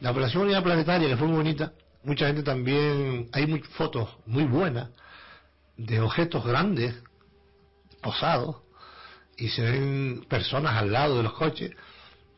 La 0.00 0.10
operación 0.10 0.42
unidad 0.42 0.62
planetaria, 0.62 1.08
que 1.08 1.16
fue 1.16 1.26
muy 1.26 1.38
bonita, 1.38 1.72
mucha 2.04 2.26
gente 2.26 2.42
también, 2.42 3.30
hay 3.32 3.46
muy, 3.46 3.60
fotos 3.60 4.06
muy 4.26 4.44
buenas 4.44 4.90
de 5.78 5.98
objetos 5.98 6.44
grandes, 6.44 6.94
posados, 8.02 8.56
y 9.40 9.48
se 9.48 9.62
ven 9.62 10.24
personas 10.28 10.76
al 10.76 10.92
lado 10.92 11.16
de 11.16 11.22
los 11.24 11.32
coches 11.32 11.72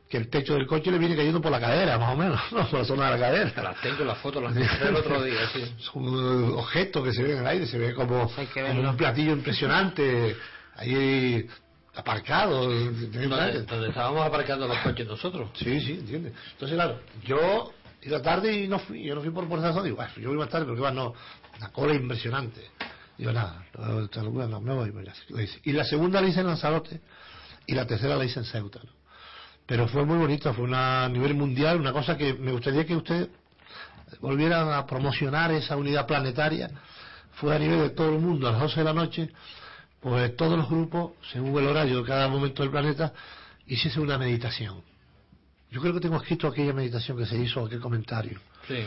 que 0.08 0.18
el 0.18 0.28
techo 0.28 0.54
del 0.54 0.66
coche 0.66 0.90
le 0.90 0.98
viene 0.98 1.16
cayendo 1.16 1.40
por 1.40 1.50
la 1.50 1.58
cadera, 1.58 1.98
más 1.98 2.14
o 2.14 2.16
menos, 2.16 2.40
¿no? 2.52 2.68
por 2.68 2.80
la 2.80 2.84
zona 2.84 3.06
de 3.06 3.18
la 3.18 3.26
cadera. 3.26 3.62
Las 3.62 3.80
tengo 3.80 4.04
las 4.04 4.18
fotos, 4.18 4.42
las 4.42 4.54
encontré 4.54 4.88
el 4.88 4.96
otro 4.96 5.22
día, 5.22 5.48
sí. 5.52 5.74
Son 5.78 6.52
objetos 6.52 7.02
que 7.02 7.12
se 7.12 7.22
ven 7.22 7.32
en 7.32 7.38
el 7.38 7.46
aire, 7.46 7.66
se 7.66 7.78
ve 7.78 7.94
como, 7.94 8.24
un 8.24 8.96
platillo 8.96 9.32
impresionante 9.32 10.36
ahí 10.76 11.46
aparcado. 11.94 12.68
Donde, 12.70 13.88
estábamos 13.88 14.24
aparcando 14.24 14.68
los 14.68 14.78
coches 14.78 15.06
nosotros. 15.06 15.50
Sí, 15.54 15.80
sí, 15.80 15.92
entiende 15.94 16.32
Entonces, 16.52 16.76
claro, 16.76 17.00
yo 17.24 17.72
iba 18.02 18.20
tarde 18.20 18.52
y 18.52 18.68
no 18.68 18.78
fui, 18.78 19.02
yo 19.02 19.14
no 19.14 19.22
fui 19.22 19.30
por 19.30 19.48
por 19.48 19.58
esa 19.58 19.82
digo, 19.82 19.96
bueno, 19.96 20.12
yo 20.16 20.28
voy 20.28 20.38
más 20.38 20.50
tarde, 20.50 20.66
porque 20.66 20.82
va, 20.82 20.92
no, 20.92 21.14
la 21.58 21.70
cola 21.70 21.94
impresionante. 21.94 22.60
Digo, 23.22 23.32
nada, 23.34 23.64
no, 24.48 24.60
me 24.60 24.74
voy. 24.74 24.90
Pues 25.30 25.60
y 25.62 25.70
la 25.70 25.84
segunda 25.84 26.20
la 26.20 26.26
hice 26.26 26.40
en 26.40 26.48
Lanzarote 26.48 27.00
y 27.68 27.72
la 27.72 27.86
tercera 27.86 28.16
la 28.16 28.24
hice 28.24 28.40
en 28.40 28.46
Ceuta. 28.46 28.80
Pero 29.64 29.86
fue 29.86 30.04
muy 30.04 30.18
bonito, 30.18 30.52
fue 30.52 30.64
una, 30.64 31.04
a 31.04 31.08
nivel 31.08 31.34
mundial, 31.34 31.78
una 31.78 31.92
cosa 31.92 32.16
que 32.16 32.34
me 32.34 32.50
gustaría 32.50 32.84
que 32.84 32.96
usted 32.96 33.28
volviera 34.20 34.76
a 34.76 34.84
promocionar 34.86 35.52
esa 35.52 35.76
unidad 35.76 36.04
planetaria. 36.04 36.68
Fue 37.34 37.54
a 37.54 37.60
nivel 37.60 37.78
de 37.78 37.90
todo 37.90 38.12
el 38.12 38.20
mundo, 38.20 38.48
a 38.48 38.52
las 38.52 38.60
12 38.62 38.80
de 38.80 38.84
la 38.84 38.92
noche, 38.92 39.30
pues 40.00 40.36
todos 40.36 40.58
los 40.58 40.68
grupos, 40.68 41.12
según 41.30 41.56
el 41.60 41.68
horario 41.68 41.98
de 41.98 42.04
cada 42.04 42.26
momento 42.26 42.64
del 42.64 42.72
planeta, 42.72 43.12
hiciese 43.68 44.00
una 44.00 44.18
meditación. 44.18 44.82
Yo 45.70 45.80
creo 45.80 45.94
que 45.94 46.00
tengo 46.00 46.16
escrito 46.16 46.48
aquella 46.48 46.72
meditación 46.72 47.16
que 47.16 47.26
se 47.26 47.38
hizo, 47.38 47.64
aquel 47.64 47.78
comentario. 47.78 48.40
Sí. 48.66 48.84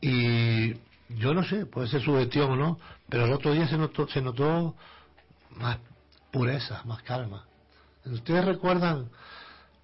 Y 0.00 0.74
yo 1.16 1.34
no 1.34 1.44
sé, 1.44 1.66
puede 1.66 1.88
ser 1.88 2.02
su 2.02 2.14
gestión 2.16 2.52
o 2.52 2.56
no, 2.56 2.78
pero 3.08 3.24
el 3.24 3.32
otro 3.32 3.52
día 3.52 3.68
se 3.68 3.76
notó, 3.76 4.08
se 4.08 4.20
notó 4.20 4.74
más 5.50 5.78
pureza, 6.32 6.82
más 6.84 7.02
calma. 7.02 7.44
¿Ustedes 8.04 8.44
recuerdan 8.44 9.10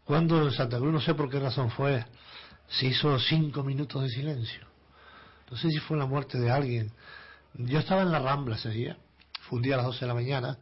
cuando 0.04 0.42
en 0.42 0.52
Santa 0.52 0.78
Cruz, 0.78 0.92
no 0.92 1.00
sé 1.00 1.14
por 1.14 1.30
qué 1.30 1.38
razón 1.38 1.70
fue, 1.70 2.04
se 2.68 2.86
hizo 2.86 3.18
cinco 3.18 3.62
minutos 3.62 4.02
de 4.02 4.08
silencio? 4.08 4.66
No 5.50 5.56
sé 5.56 5.70
si 5.70 5.78
fue 5.78 5.96
la 5.96 6.06
muerte 6.06 6.38
de 6.38 6.50
alguien. 6.50 6.92
Yo 7.54 7.78
estaba 7.78 8.02
en 8.02 8.12
la 8.12 8.18
Rambla 8.18 8.56
ese 8.56 8.70
día, 8.70 8.96
fue 9.42 9.56
un 9.56 9.62
día 9.62 9.74
a 9.74 9.78
las 9.78 9.86
12 9.86 10.00
de 10.00 10.06
la 10.06 10.14
mañana, 10.14 10.58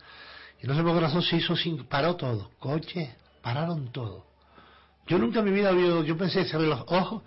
y 0.62 0.66
no 0.66 0.74
sé 0.74 0.82
por 0.82 0.94
qué 0.94 1.00
razón 1.00 1.22
se 1.22 1.36
hizo 1.36 1.56
sin, 1.56 1.84
paró 1.84 2.16
todo, 2.16 2.50
coche, 2.58 3.16
pararon 3.42 3.92
todo. 3.92 4.26
Yo 5.06 5.18
nunca 5.18 5.38
en 5.40 5.46
mi 5.46 5.52
vida 5.52 5.70
había, 5.70 6.02
yo 6.02 6.16
pensé 6.16 6.44
cerré 6.44 6.66
los 6.66 6.84
ojos 6.88 7.22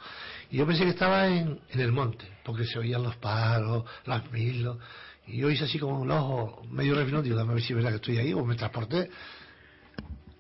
y 0.51 0.57
yo 0.57 0.67
pensé 0.67 0.83
que 0.83 0.89
estaba 0.89 1.27
en, 1.27 1.59
el 1.69 1.91
monte, 1.93 2.25
porque 2.43 2.65
se 2.65 2.77
oían 2.77 3.01
los 3.01 3.15
palos, 3.15 3.85
las 4.05 4.29
milos, 4.31 4.77
y 5.25 5.37
yo 5.37 5.49
hice 5.49 5.63
así 5.63 5.79
como 5.79 5.99
un 5.99 6.11
ojo 6.11 6.61
medio 6.69 6.93
refinado, 6.93 7.23
digo, 7.23 7.37
dame 7.37 7.51
a 7.51 7.53
ver 7.55 7.63
si 7.63 7.71
es 7.71 7.75
verdad 7.77 7.91
que 7.91 7.95
estoy 7.95 8.17
ahí, 8.17 8.33
o 8.33 8.43
me 8.43 8.55
transporté. 8.55 9.09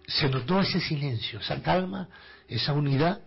Se 0.05 0.27
notó 0.29 0.59
ese 0.59 0.81
silencio, 0.81 1.39
esa 1.39 1.61
calma, 1.61 2.09
esa 2.49 2.73
unidad 2.73 3.21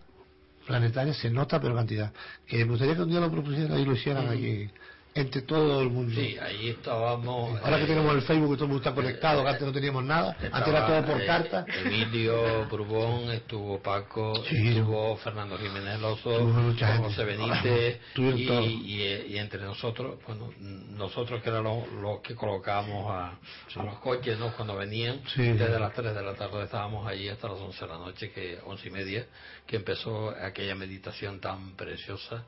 planetaria, 0.67 1.13
se 1.15 1.31
nota 1.31 1.59
pero 1.59 1.73
cantidad. 1.73 2.13
Que 2.45 2.63
me 2.63 2.71
gustaría 2.71 2.95
que 2.95 3.01
un 3.01 3.09
día 3.09 3.19
lo 3.19 3.31
propusieran 3.31 3.79
y 3.79 3.85
lo 3.85 3.93
hicieran 3.93 4.27
aquí 4.27 4.69
entre 5.15 5.41
todo 5.43 5.81
el 5.81 5.89
mundo. 5.89 6.13
Sí, 6.13 6.37
ahí 6.37 6.69
estábamos. 6.71 7.57
Ahora 7.63 7.77
que 7.77 7.83
eh, 7.85 7.87
tenemos 7.87 8.13
el 8.15 8.21
Facebook 8.23 8.51
y 8.53 8.55
todo 8.55 8.65
el 8.65 8.71
mundo 8.71 8.83
está 8.83 8.93
conectado, 8.93 9.43
que 9.43 9.49
antes 9.49 9.65
no 9.65 9.71
teníamos 9.71 10.03
nada, 10.03 10.35
antes 10.51 10.67
era 10.67 10.85
todo 10.85 11.05
por 11.05 11.21
eh, 11.21 11.25
carta. 11.25 11.65
Emilio 11.85 12.65
Burbón, 12.69 13.31
estuvo 13.31 13.81
Paco, 13.81 14.33
Sí. 14.49 14.67
estuvo 14.77 15.15
Fernando 15.17 15.57
Jiménez 15.57 15.99
gente. 15.99 16.97
José 16.97 17.23
Benítez, 17.23 18.01
y, 18.15 18.45
todos. 18.45 18.65
y, 18.67 19.01
eh, 19.03 19.25
y 19.29 19.37
entre 19.37 19.61
nosotros, 19.61 20.19
bueno, 20.27 20.51
nosotros 20.59 21.41
que 21.41 21.49
éramos 21.49 21.87
los 21.93 22.19
que 22.19 22.35
colocábamos 22.35 23.09
a, 23.09 23.39
a 23.79 23.83
los 23.83 23.95
coches, 23.99 24.37
¿no? 24.37 24.51
Cuando 24.53 24.75
venían, 24.75 25.21
Sí. 25.33 25.43
desde 25.43 25.79
las 25.79 25.93
3 25.93 26.13
de 26.13 26.23
la 26.23 26.33
tarde 26.33 26.61
estábamos 26.65 27.07
allí 27.07 27.29
hasta 27.29 27.47
las 27.47 27.59
11 27.59 27.79
de 27.79 27.87
la 27.87 27.97
noche, 27.99 28.31
que 28.31 28.59
11 28.65 28.89
y 28.89 28.91
media, 28.91 29.25
que 29.67 29.77
empezó 29.77 30.29
aquella 30.29 30.75
meditación 30.75 31.39
tan 31.39 31.75
preciosa. 31.75 32.43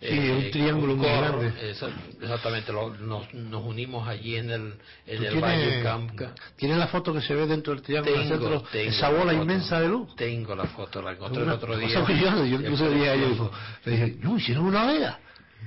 Sí, 0.00 0.18
un 0.30 0.50
triángulo 0.50 0.96
muy 0.96 1.06
grande. 1.06 1.70
esa- 1.70 1.90
exactamente, 2.20 2.72
lo- 2.72 2.94
nos, 2.96 3.32
nos 3.34 3.62
unimos 3.64 4.08
allí 4.08 4.36
en 4.36 4.50
el, 4.50 4.74
en 5.06 5.18
¿Tú 5.18 5.24
el 5.24 5.30
tienes- 5.32 5.40
Valle 5.42 5.82
Campca. 5.82 6.34
¿Tienes 6.56 6.78
la 6.78 6.86
foto 6.88 7.12
que 7.12 7.20
se 7.20 7.34
ve 7.34 7.46
dentro 7.46 7.74
del 7.74 7.82
triángulo 7.82 8.14
Tengo, 8.16 8.28
centro? 8.28 8.62
tengo 8.72 8.90
esa 8.90 9.10
la 9.12 9.18
bola 9.18 9.32
foto. 9.32 9.42
inmensa 9.42 9.80
de 9.80 9.88
luz. 9.88 10.16
Tengo 10.16 10.54
la 10.54 10.64
foto, 10.64 11.02
la 11.02 11.12
encontré 11.12 11.42
el 11.42 11.48
otro 11.50 11.76
día. 11.76 11.88
cosa 11.88 12.06
curiosa, 12.06 12.36
yo 12.46 12.60
incluso 12.60 12.88
le 12.88 12.94
dije 13.90 14.16
no, 14.20 14.36
hicieron 14.38 14.64
una 14.64 14.86
vela. 14.86 15.18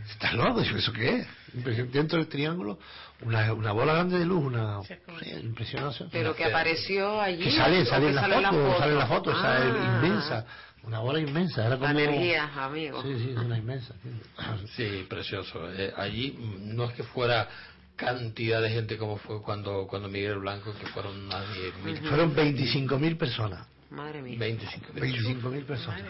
¿Estás 0.10 0.34
loco? 0.34 0.60
¿eso 0.62 0.92
qué 0.92 1.18
es? 1.20 1.28
Dentro 1.64 2.18
del 2.20 2.28
triángulo, 2.28 2.80
una, 3.22 3.54
una 3.54 3.72
bola 3.72 3.94
grande 3.94 4.20
de 4.20 4.26
luz, 4.26 4.44
una... 4.44 4.82
Sí, 4.84 4.96
impresionante. 5.42 6.06
Pero 6.12 6.36
que 6.36 6.46
apareció 6.46 7.22
allí. 7.22 7.44
Que 7.44 7.52
sale, 7.52 7.82
¿o 7.82 7.86
sale 7.86 8.10
en 8.10 8.16
la 8.16 8.22
sale 8.22 8.36
foto, 8.48 8.78
sale 8.78 8.92
en 8.92 8.98
la 9.00 9.08
foto, 9.08 9.30
o 9.32 9.42
sea, 9.42 9.58
Ah. 9.58 10.02
inmensa. 10.04 10.46
Una 10.84 11.00
bola 11.00 11.20
inmensa, 11.20 11.66
era 11.66 11.78
como... 11.78 11.92
La 11.94 12.02
energía, 12.04 12.50
amigo. 12.64 13.02
Sí, 13.02 13.18
sí, 13.18 13.30
una 13.36 13.58
inmensa. 13.58 13.94
Sí, 14.76 15.06
precioso. 15.10 15.72
Eh, 15.74 15.92
allí 15.98 16.36
mm, 16.38 16.76
no 16.76 16.86
es 16.86 16.94
que 16.94 17.04
fuera 17.04 17.48
cantidad 17.96 18.62
de 18.62 18.70
gente 18.70 18.98
como 18.98 19.18
fue 19.18 19.42
cuando 19.42 19.88
cuando 19.88 20.10
Miguel 20.10 20.40
Blanco, 20.40 20.74
que 20.80 20.86
fueron 20.88 21.18
unas 21.26 21.46
10.000. 21.86 22.10
Fueron 22.10 22.36
25.000 22.36 23.18
personas. 23.18 23.66
Madre 23.90 24.22
mía. 24.22 24.36
25. 24.38 24.94
25.000 24.94 25.66
personas. 25.66 26.04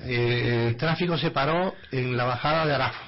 Eh, 0.00 0.66
el 0.68 0.76
tráfico 0.76 1.16
se 1.16 1.30
paró 1.30 1.74
en 1.92 2.16
la 2.16 2.24
bajada 2.24 2.66
de 2.66 2.74
Arafo. 2.74 3.07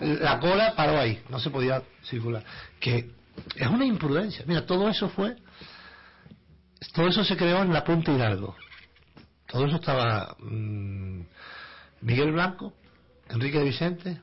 La 0.00 0.38
cola 0.40 0.74
paró 0.76 0.98
ahí, 0.98 1.22
no 1.28 1.38
se 1.38 1.50
podía 1.50 1.82
circular. 2.04 2.44
Que 2.80 3.10
es 3.56 3.66
una 3.66 3.84
imprudencia. 3.84 4.44
Mira, 4.46 4.66
todo 4.66 4.88
eso 4.88 5.08
fue, 5.08 5.36
todo 6.92 7.08
eso 7.08 7.24
se 7.24 7.36
creó 7.36 7.62
en 7.62 7.72
la 7.72 7.84
Punta 7.84 8.12
Hidalgo. 8.12 8.54
Todo 9.46 9.66
eso 9.66 9.76
estaba 9.76 10.34
mm, 10.38 11.20
Miguel 12.02 12.32
Blanco, 12.32 12.72
Enrique 13.28 13.62
Vicente, 13.62 14.20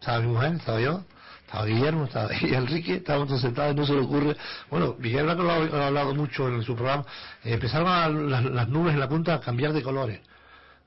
estaba 0.00 0.20
mi 0.20 0.28
mujer, 0.28 0.54
estaba 0.54 0.80
yo, 0.80 1.04
estaba 1.46 1.64
Guillermo, 1.66 2.04
estaba 2.04 2.30
y 2.40 2.54
Enrique, 2.54 2.94
estábamos 2.96 3.28
todos 3.28 3.40
sentados, 3.42 3.74
no 3.76 3.86
se 3.86 3.92
le 3.94 4.00
ocurre. 4.00 4.36
Bueno, 4.70 4.96
Miguel 4.98 5.24
Blanco 5.24 5.42
lo 5.42 5.50
ha, 5.52 5.86
hablado 5.86 6.14
mucho 6.14 6.48
en 6.48 6.62
su 6.62 6.74
programa. 6.74 7.04
eh, 7.44 7.54
empezaron 7.54 7.88
a- 7.88 8.08
las 8.08 8.68
nubes 8.68 8.94
en 8.94 9.00
la 9.00 9.08
punta 9.08 9.34
a 9.34 9.40
cambiar 9.40 9.72
de 9.72 9.82
colores. 9.82 10.20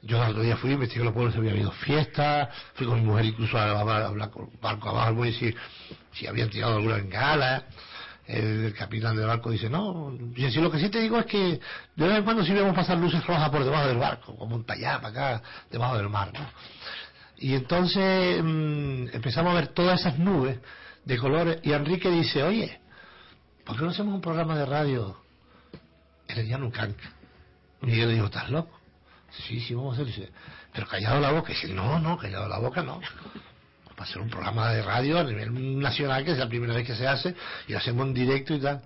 Yo 0.03 0.23
el 0.23 0.31
otro 0.31 0.41
día 0.41 0.57
fui, 0.57 0.71
investigué 0.71 1.03
los 1.03 1.13
pueblos, 1.13 1.33
si 1.33 1.39
había 1.39 1.51
habido 1.51 1.71
fiestas, 1.71 2.49
fui 2.73 2.87
con 2.87 2.99
mi 2.99 3.05
mujer 3.05 3.25
incluso 3.25 3.57
a, 3.57 3.79
hablar 3.79 4.31
con 4.31 4.49
barco 4.59 4.89
abajo 4.89 5.07
al 5.07 5.13
muelle 5.13 5.37
si, 5.37 5.55
si 6.13 6.27
habían 6.27 6.49
tirado 6.49 6.77
alguna 6.77 6.95
bengala. 6.95 7.65
El, 8.25 8.73
capitán 8.73 9.15
del 9.17 9.27
barco 9.27 9.49
dice, 9.51 9.69
no, 9.69 10.17
y 10.35 10.49
si 10.49 10.61
lo 10.61 10.71
que 10.71 10.79
sí 10.79 10.89
te 10.89 11.01
digo 11.01 11.19
es 11.19 11.25
que 11.25 11.59
de 11.95 12.07
vez 12.07 12.17
en 12.17 12.23
cuando 12.23 12.45
sí 12.45 12.53
vemos 12.53 12.73
pasar 12.73 12.97
luces 12.97 13.25
rojas 13.25 13.49
por 13.49 13.63
debajo 13.63 13.87
del 13.87 13.97
barco, 13.97 14.35
como 14.37 14.55
un 14.55 14.65
allá, 14.67 15.01
para 15.01 15.07
acá, 15.09 15.43
debajo 15.69 15.97
del 15.97 16.09
mar, 16.09 16.31
¿no? 16.33 16.47
Y 17.37 17.55
entonces 17.55 18.41
mm, 18.41 19.07
empezamos 19.13 19.51
a 19.51 19.55
ver 19.55 19.67
todas 19.69 19.99
esas 19.99 20.17
nubes 20.17 20.59
de 21.03 21.17
colores 21.17 21.59
y 21.63 21.73
Enrique 21.73 22.09
dice, 22.09 22.43
oye, 22.43 22.79
¿por 23.65 23.75
qué 23.75 23.83
no 23.83 23.89
hacemos 23.89 24.13
un 24.13 24.21
programa 24.21 24.55
de 24.55 24.65
radio 24.65 25.17
en 26.27 26.39
el 26.39 26.47
llano 26.47 26.71
Canca? 26.71 27.11
Miguel 27.81 28.09
le 28.09 28.13
dijo, 28.13 28.27
¿estás 28.27 28.49
loco? 28.49 28.80
Sí, 29.31 29.59
sí, 29.61 29.73
vamos 29.73 29.97
a 29.97 30.01
hacer. 30.01 30.05
Dice, 30.07 30.31
pero 30.73 30.87
callado 30.87 31.19
la 31.19 31.31
boca. 31.31 31.51
Y 31.51 31.55
dice, 31.55 31.67
no, 31.73 31.99
no, 31.99 32.17
callado 32.17 32.47
la 32.47 32.59
boca 32.59 32.83
no. 32.83 32.99
Va 33.99 34.03
a 34.03 34.05
ser 34.07 34.21
un 34.21 34.29
programa 34.29 34.71
de 34.71 34.81
radio 34.81 35.19
a 35.19 35.23
nivel 35.23 35.79
nacional, 35.79 36.23
que 36.25 36.31
es 36.31 36.37
la 36.37 36.47
primera 36.49 36.73
vez 36.73 36.85
que 36.87 36.95
se 36.95 37.07
hace, 37.07 37.35
y 37.67 37.71
lo 37.73 37.77
hacemos 37.77 38.07
en 38.07 38.13
directo 38.13 38.53
y 38.55 38.59
tal. 38.59 38.81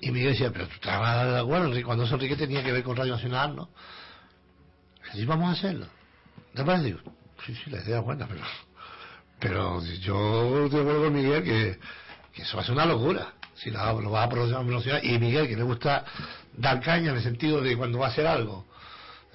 Y 0.00 0.10
Miguel 0.10 0.32
decía, 0.32 0.50
pero 0.52 0.66
tú 0.68 0.74
estabas 0.74 1.26
de 1.32 1.38
acuerdo, 1.38 1.70
cuando 1.84 2.04
eso 2.04 2.14
Enrique 2.14 2.36
tenía 2.36 2.62
que 2.62 2.72
ver 2.72 2.82
con 2.82 2.96
Radio 2.96 3.14
Nacional, 3.14 3.56
¿no? 3.56 3.68
Sí, 5.12 5.24
vamos 5.24 5.48
a 5.48 5.52
hacerlo. 5.52 5.86
¿Te 6.54 6.64
parece? 6.64 6.84
Digo, 6.86 7.00
sí, 7.46 7.54
sí, 7.54 7.70
la 7.70 7.82
idea 7.82 7.98
es 7.98 8.04
buena, 8.04 8.26
pero... 8.26 8.40
Pero 9.40 9.84
yo 9.84 10.64
estoy 10.66 10.80
acuerdo 10.80 11.04
con 11.04 11.12
Miguel 11.14 11.42
que, 11.42 11.78
que 12.32 12.42
eso 12.42 12.56
va 12.56 12.62
a 12.62 12.66
ser 12.66 12.74
una 12.74 12.86
locura. 12.86 13.32
Si 13.54 13.70
la- 13.70 13.92
lo 13.92 14.10
va 14.10 14.22
a 14.22 14.28
producir 14.28 14.54
a 14.56 14.62
velocidad. 14.62 15.02
Y 15.02 15.18
Miguel, 15.18 15.48
que 15.48 15.56
le 15.56 15.62
gusta 15.64 16.04
dar 16.56 16.80
caña 16.80 17.10
en 17.10 17.16
el 17.16 17.22
sentido 17.22 17.60
de 17.60 17.76
cuando 17.76 17.98
va 17.98 18.06
a 18.06 18.10
hacer 18.10 18.26
algo, 18.26 18.66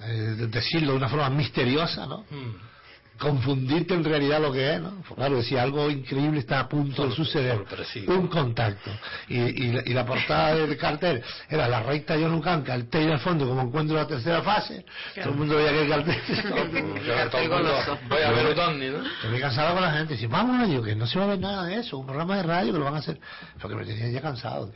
eh, 0.02 0.34
de- 0.36 0.46
decirlo 0.48 0.92
de 0.92 0.98
una 0.98 1.08
forma 1.08 1.30
misteriosa, 1.30 2.06
¿no? 2.06 2.24
Mm. 2.30 2.70
Confundirte 3.18 3.92
en 3.92 4.02
realidad 4.02 4.40
lo 4.40 4.50
que 4.50 4.72
es, 4.76 4.80
¿no? 4.80 5.02
Claro, 5.14 5.36
decía 5.36 5.62
algo 5.62 5.90
increíble 5.90 6.38
está 6.40 6.60
a 6.60 6.66
punto 6.70 7.06
de 7.06 7.14
suceder. 7.14 7.54
sorpresivo. 7.58 8.14
Un 8.14 8.28
contacto. 8.28 8.90
Y, 9.28 9.36
y, 9.38 9.72
la- 9.72 9.82
y 9.84 9.92
la 9.92 10.06
portada 10.06 10.54
del 10.54 10.74
cartel 10.78 11.22
era 11.50 11.68
la 11.68 11.82
recta 11.82 12.16
Yonucanca, 12.16 12.74
el 12.74 12.88
T 12.88 13.02
y 13.02 13.10
al 13.10 13.18
fondo 13.20 13.46
como 13.46 13.60
encuentro 13.60 13.94
la 13.94 14.06
tercera 14.06 14.40
fase. 14.42 14.86
Todo 15.16 15.34
el 15.34 15.38
mundo 15.38 15.56
veía 15.56 15.70
que 15.70 15.82
el 15.82 15.88
cartel. 15.90 16.16
Voy 18.08 18.22
a 18.22 18.30
ver 18.30 18.58
ovni, 18.58 18.88
¿no? 18.88 19.02
Yo 19.22 19.30
me 19.30 19.38
cansaba 19.40 19.72
con 19.74 19.82
la 19.82 19.92
gente, 19.92 20.14
dice, 20.14 20.26
vamos, 20.26 20.66
digo 20.66 20.82
que 20.82 20.96
no 20.96 21.06
se 21.06 21.18
va 21.18 21.26
a 21.26 21.28
ver 21.28 21.40
nada 21.40 21.64
de 21.66 21.76
eso, 21.76 21.98
un 21.98 22.06
programa 22.06 22.36
de 22.38 22.42
radio 22.44 22.72
que 22.72 22.78
lo 22.78 22.84
van 22.86 22.94
a 22.94 22.98
hacer, 23.00 23.20
porque 23.60 23.76
me 23.76 23.84
tenían 23.84 24.12
ya 24.12 24.22
cansado, 24.22 24.72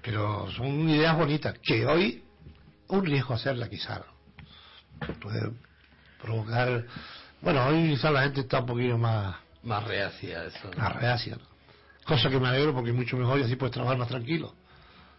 pero 0.00 0.50
son 0.52 0.88
ideas 0.88 1.14
bonitas, 1.18 1.54
que 1.62 1.84
hoy 1.84 2.22
un 2.88 3.04
riesgo 3.04 3.34
hacerla 3.34 3.68
quizá, 3.68 4.00
puede 5.20 5.52
provocar, 6.20 6.84
bueno, 7.40 7.66
hoy 7.66 7.90
quizá 7.90 8.10
la 8.10 8.22
gente 8.22 8.40
está 8.40 8.60
un 8.60 8.66
poquillo 8.66 8.98
más, 8.98 9.36
Más 9.62 9.84
reacia 9.84 10.40
a 10.40 10.44
eso. 10.46 10.70
más 10.76 10.94
reacia, 10.96 11.36
¿no? 11.36 11.54
cosa 12.06 12.28
que 12.28 12.38
me 12.38 12.48
alegro 12.48 12.74
porque 12.74 12.90
es 12.90 12.96
mucho 12.96 13.16
mejor 13.16 13.38
y 13.40 13.44
así 13.44 13.56
puedes 13.56 13.72
trabajar 13.72 13.96
más 13.96 14.08
tranquilo, 14.08 14.54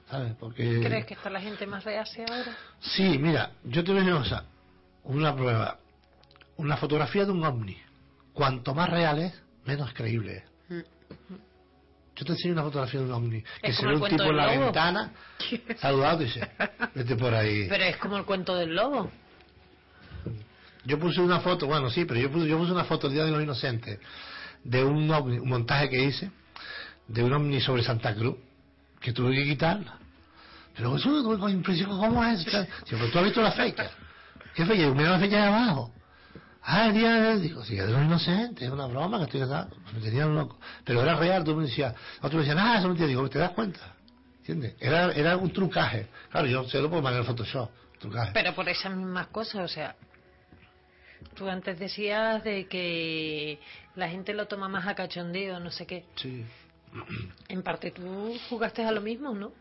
¿sabes? 0.09 0.34
Porque... 0.39 0.82
¿Crees 0.84 1.05
que 1.07 1.15
está 1.15 1.30
la 1.32 1.41
gente 1.41 1.65
más 1.65 1.84
reacia 1.84 2.26
ahora? 2.30 2.55
Sí, 2.80 3.17
mira, 3.17 3.51
yo 3.63 3.84
te 3.84 3.91
voy 3.91 4.01
a 4.01 4.13
decir 4.13 4.38
una 5.03 5.36
prueba, 5.36 5.80
una 6.57 6.78
fotografía 6.78 7.26
de 7.26 7.32
un 7.32 7.43
ovni, 7.43 7.78
cuanto 8.34 8.73
más 8.76 8.89
real 8.89 9.19
es, 9.19 9.34
menos 9.65 9.93
creíble 9.93 10.43
es. 10.69 10.86
Yo 12.15 12.23
te 12.26 12.32
enseño 12.32 12.53
una 12.53 12.63
fotografía 12.63 12.99
de 13.01 13.05
un 13.07 13.11
ovni, 13.11 13.41
que 13.41 13.71
Es 13.71 13.76
se 13.78 13.86
ve 13.86 13.95
un 13.95 14.07
tipo 14.07 14.23
en 14.23 14.38
la 14.38 14.53
lobo. 14.53 14.65
ventana, 14.65 15.11
saludado 15.80 16.21
y 16.21 16.26
dice, 16.26 16.49
vete 16.93 17.15
por 17.17 17.34
ahí. 17.34 17.67
Pero 17.67 17.84
es 17.84 17.97
como 17.97 18.15
el 18.17 18.23
cuento 18.26 18.55
del 18.55 18.73
lobo. 18.73 19.11
Yo 20.86 20.99
puse 20.99 21.19
una 21.21 21.39
foto, 21.39 21.65
bueno, 21.67 21.89
sí, 21.89 22.05
pero 22.05 22.19
yo 22.19 22.31
puse, 22.31 22.47
yo 22.47 22.57
puse 22.57 22.71
una 22.71 22.86
foto 22.86 23.07
el 23.07 23.13
Día 23.13 23.25
de 23.25 23.31
los 23.31 23.41
Inocentes, 23.41 23.99
de 24.63 24.83
un, 24.83 25.09
ovni, 25.11 25.39
un 25.39 25.49
montaje 25.49 25.89
que 25.89 26.03
hice, 26.03 26.31
de 27.07 27.23
un 27.23 27.33
ovni 27.33 27.59
sobre 27.59 27.83
Santa 27.83 28.13
Cruz, 28.13 28.36
que 28.99 29.11
tuve 29.11 29.33
que 29.36 29.43
quitarla. 29.43 29.97
Pero 30.75 30.95
eso, 30.97 31.38
con 31.39 31.51
impresión, 31.51 31.89
¿cómo 31.89 32.23
es? 32.23 32.45
Pero 32.89 33.09
tú 33.09 33.19
has 33.19 33.25
visto 33.25 33.41
la 33.41 33.51
fecha. 33.51 33.89
¿Qué 34.53 34.65
fecha? 34.65 34.89
Mira 34.89 35.11
la 35.11 35.19
fecha 35.19 35.38
de 35.38 35.43
abajo. 35.43 35.91
Ah, 36.61 36.88
el 36.88 36.93
día 36.93 37.13
de... 37.13 37.39
Digo, 37.39 37.63
sí, 37.63 37.75
de 37.75 37.88
los 37.88 38.01
inocentes, 38.01 38.63
es 38.63 38.71
una 38.71 38.88
broma 38.88 39.19
que 39.19 39.25
estoy 39.25 39.41
haciendo. 39.41 39.75
Me 39.93 39.99
tenían 39.99 40.36
loco. 40.36 40.59
Pero 40.83 41.01
era 41.01 41.15
real, 41.15 41.43
tú 41.43 41.55
me 41.55 41.65
decías, 41.65 41.93
otros 42.17 42.33
me 42.33 42.39
decían, 42.39 42.59
ah, 42.59 42.79
eso 42.79 42.93
te 42.95 43.07
digo, 43.07 43.29
¿te 43.29 43.39
das 43.39 43.51
cuenta? 43.51 43.79
¿Entiendes? 44.39 44.75
Era, 44.79 45.11
era 45.11 45.38
un 45.38 45.51
trucaje. 45.51 46.07
Claro, 46.31 46.47
yo 46.47 46.67
sé 46.67 46.81
lo 46.81 46.89
puedo 46.89 47.01
mandar 47.01 47.21
en 47.21 47.27
Photoshop, 47.27 47.69
trucaje. 47.99 48.31
Pero 48.33 48.55
por 48.55 48.67
esas 48.67 48.95
mismas 48.95 49.27
cosas, 49.27 49.55
o 49.63 49.67
sea, 49.67 49.95
tú 51.36 51.47
antes 51.49 51.77
decías 51.77 52.43
de 52.43 52.67
que 52.67 53.59
la 53.95 54.09
gente 54.09 54.33
lo 54.33 54.47
toma 54.47 54.67
más 54.69 54.88
a 54.88 54.95
cachondeo, 54.95 55.59
no 55.59 55.69
sé 55.71 55.86
qué. 55.86 56.05
Sí. 56.15 56.43
En 57.49 57.61
parte 57.61 57.91
tú 57.91 58.38
jugaste 58.49 58.83
a 58.86 58.91
lo 58.91 59.01
mismo, 59.01 59.33
¿no? 59.33 59.51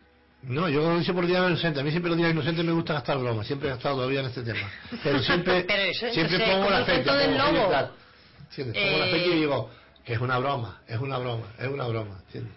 No, 0.42 0.68
yo 0.68 0.82
lo 0.82 1.00
hice 1.00 1.12
por 1.14 1.26
Día 1.26 1.38
Inocentes. 1.38 1.80
A 1.80 1.84
mí 1.84 1.90
siempre 1.90 2.10
los 2.10 2.18
días 2.18 2.30
inocentes 2.30 2.62
me 2.64 2.72
gusta 2.72 2.92
gastar 2.94 3.18
bromas. 3.18 3.46
Siempre 3.46 3.68
he 3.68 3.72
gastado 3.72 3.96
todavía 3.96 4.20
en 4.20 4.26
este 4.26 4.42
tema. 4.42 4.70
Pero 5.02 5.18
siempre, 5.20 5.64
Pero 5.68 5.82
eso, 5.84 6.10
siempre 6.10 6.36
entonces, 6.36 6.56
pongo 6.56 6.70
la 6.70 6.84
fecha. 6.84 7.16
del 7.16 7.30
pongo 7.36 7.52
lobo. 7.52 7.88
¿Entiendes? 8.50 8.74
Pongo 8.84 8.98
la 8.98 9.06
Eh, 9.06 9.10
fecha 9.10 9.26
y 9.26 9.38
digo 9.40 9.70
que 10.04 10.12
es 10.12 10.20
una 10.20 10.38
broma, 10.38 10.82
es 10.86 10.98
una 10.98 11.16
broma, 11.18 11.46
es 11.58 11.66
una 11.68 11.86
broma. 11.86 12.18
¿Entiendes? 12.26 12.52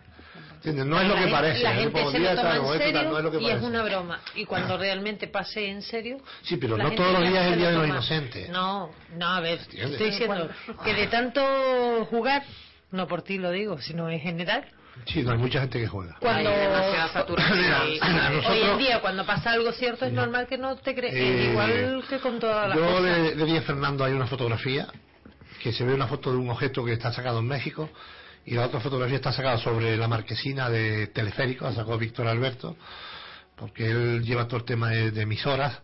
¿Entiendes? 0.58 0.86
No 0.86 1.00
es 1.02 1.08
lo 1.08 1.16
La 1.16 1.22
que 1.26 1.28
parece. 1.32 1.64
La 1.64 1.74
gente 1.74 2.12
se 2.12 2.20
día 2.20 2.34
lo 2.34 2.42
toma 2.42 2.56
en 2.56 2.78
serio 2.80 3.04
no 3.04 3.18
es 3.18 3.24
lo 3.24 3.32
que 3.32 3.38
y 3.42 3.50
es 3.50 3.62
una 3.62 3.84
broma. 3.84 4.20
Y 4.36 4.46
cuando 4.46 4.78
realmente 4.78 5.28
pase 5.28 5.68
en 5.70 5.82
serio... 5.82 6.18
Sí, 6.44 6.58
pero 6.58 6.76
la 6.78 6.84
no 6.86 6.92
todos 6.92 7.14
los 7.14 7.22
días 7.30 7.46
es 7.46 7.54
el 7.54 7.60
Día 7.60 7.72
lo 7.72 7.82
de 7.82 7.88
los. 7.88 7.96
Inocentes. 7.96 8.50
No, 8.50 8.92
no, 9.16 9.28
a 9.28 9.40
ver, 9.40 9.60
¿Entiendes? 9.60 9.92
estoy 9.94 10.10
diciendo 10.12 10.50
que 10.84 10.94
de 10.94 11.08
tanto 11.08 12.06
jugar, 12.10 12.44
no 12.92 13.08
por 13.08 13.22
ti 13.22 13.38
lo 13.38 13.52
digo, 13.52 13.80
sino 13.80 14.10
en 14.10 14.20
general, 14.20 14.66
Sí, 15.06 15.22
no 15.22 15.32
hay 15.32 15.38
mucha 15.38 15.60
gente 15.62 15.80
que 15.80 15.88
juega. 15.88 16.16
cuando 16.20 16.50
Hay 16.50 16.68
nosotros- 17.12 17.40
hoy 18.50 18.62
en 18.64 18.78
día 18.80 19.00
cuando 19.00 19.26
pasa 19.28 19.52
algo 19.52 19.72
cierto 19.72 20.06
es 20.06 20.12
normal 20.12 20.48
que 20.48 20.58
no 20.58 20.76
te 20.78 20.96
crees 20.96 21.14
Eh, 21.14 21.50
igual 21.52 22.04
que 22.10 22.18
con 22.20 22.40
todas 22.40 22.68
las 22.70 22.78
Yo 22.78 22.84
cosas 22.84 23.02
le, 23.04 23.36
le 23.36 23.46
di 23.46 23.58
a 23.58 23.62
Fernando 23.62 24.04
ahí 24.04 24.14
una 24.14 24.26
fotografía 24.26 24.88
que 25.62 25.72
se 25.72 25.84
ve 25.86 25.94
una 25.94 26.08
foto 26.08 26.32
de 26.32 26.38
un 26.38 26.50
objeto 26.50 26.84
que 26.84 26.94
está 26.94 27.12
sacado 27.14 27.40
en 27.40 27.48
México 27.48 27.90
y 28.48 28.56
la 28.56 28.66
otra 28.66 28.80
fotografía 28.80 29.18
está 29.18 29.34
sacada 29.34 29.58
sobre 29.58 29.98
la 29.98 30.08
marquesina 30.08 30.70
de 30.70 31.08
teleférico, 31.08 31.66
la 31.66 31.74
sacó 31.74 31.98
Víctor 31.98 32.28
Alberto, 32.28 32.78
porque 33.58 33.92
él 33.92 34.24
lleva 34.24 34.48
todo 34.48 34.62
el 34.62 34.66
tema 34.66 34.90
de, 34.90 35.22
emisoras 35.22 35.82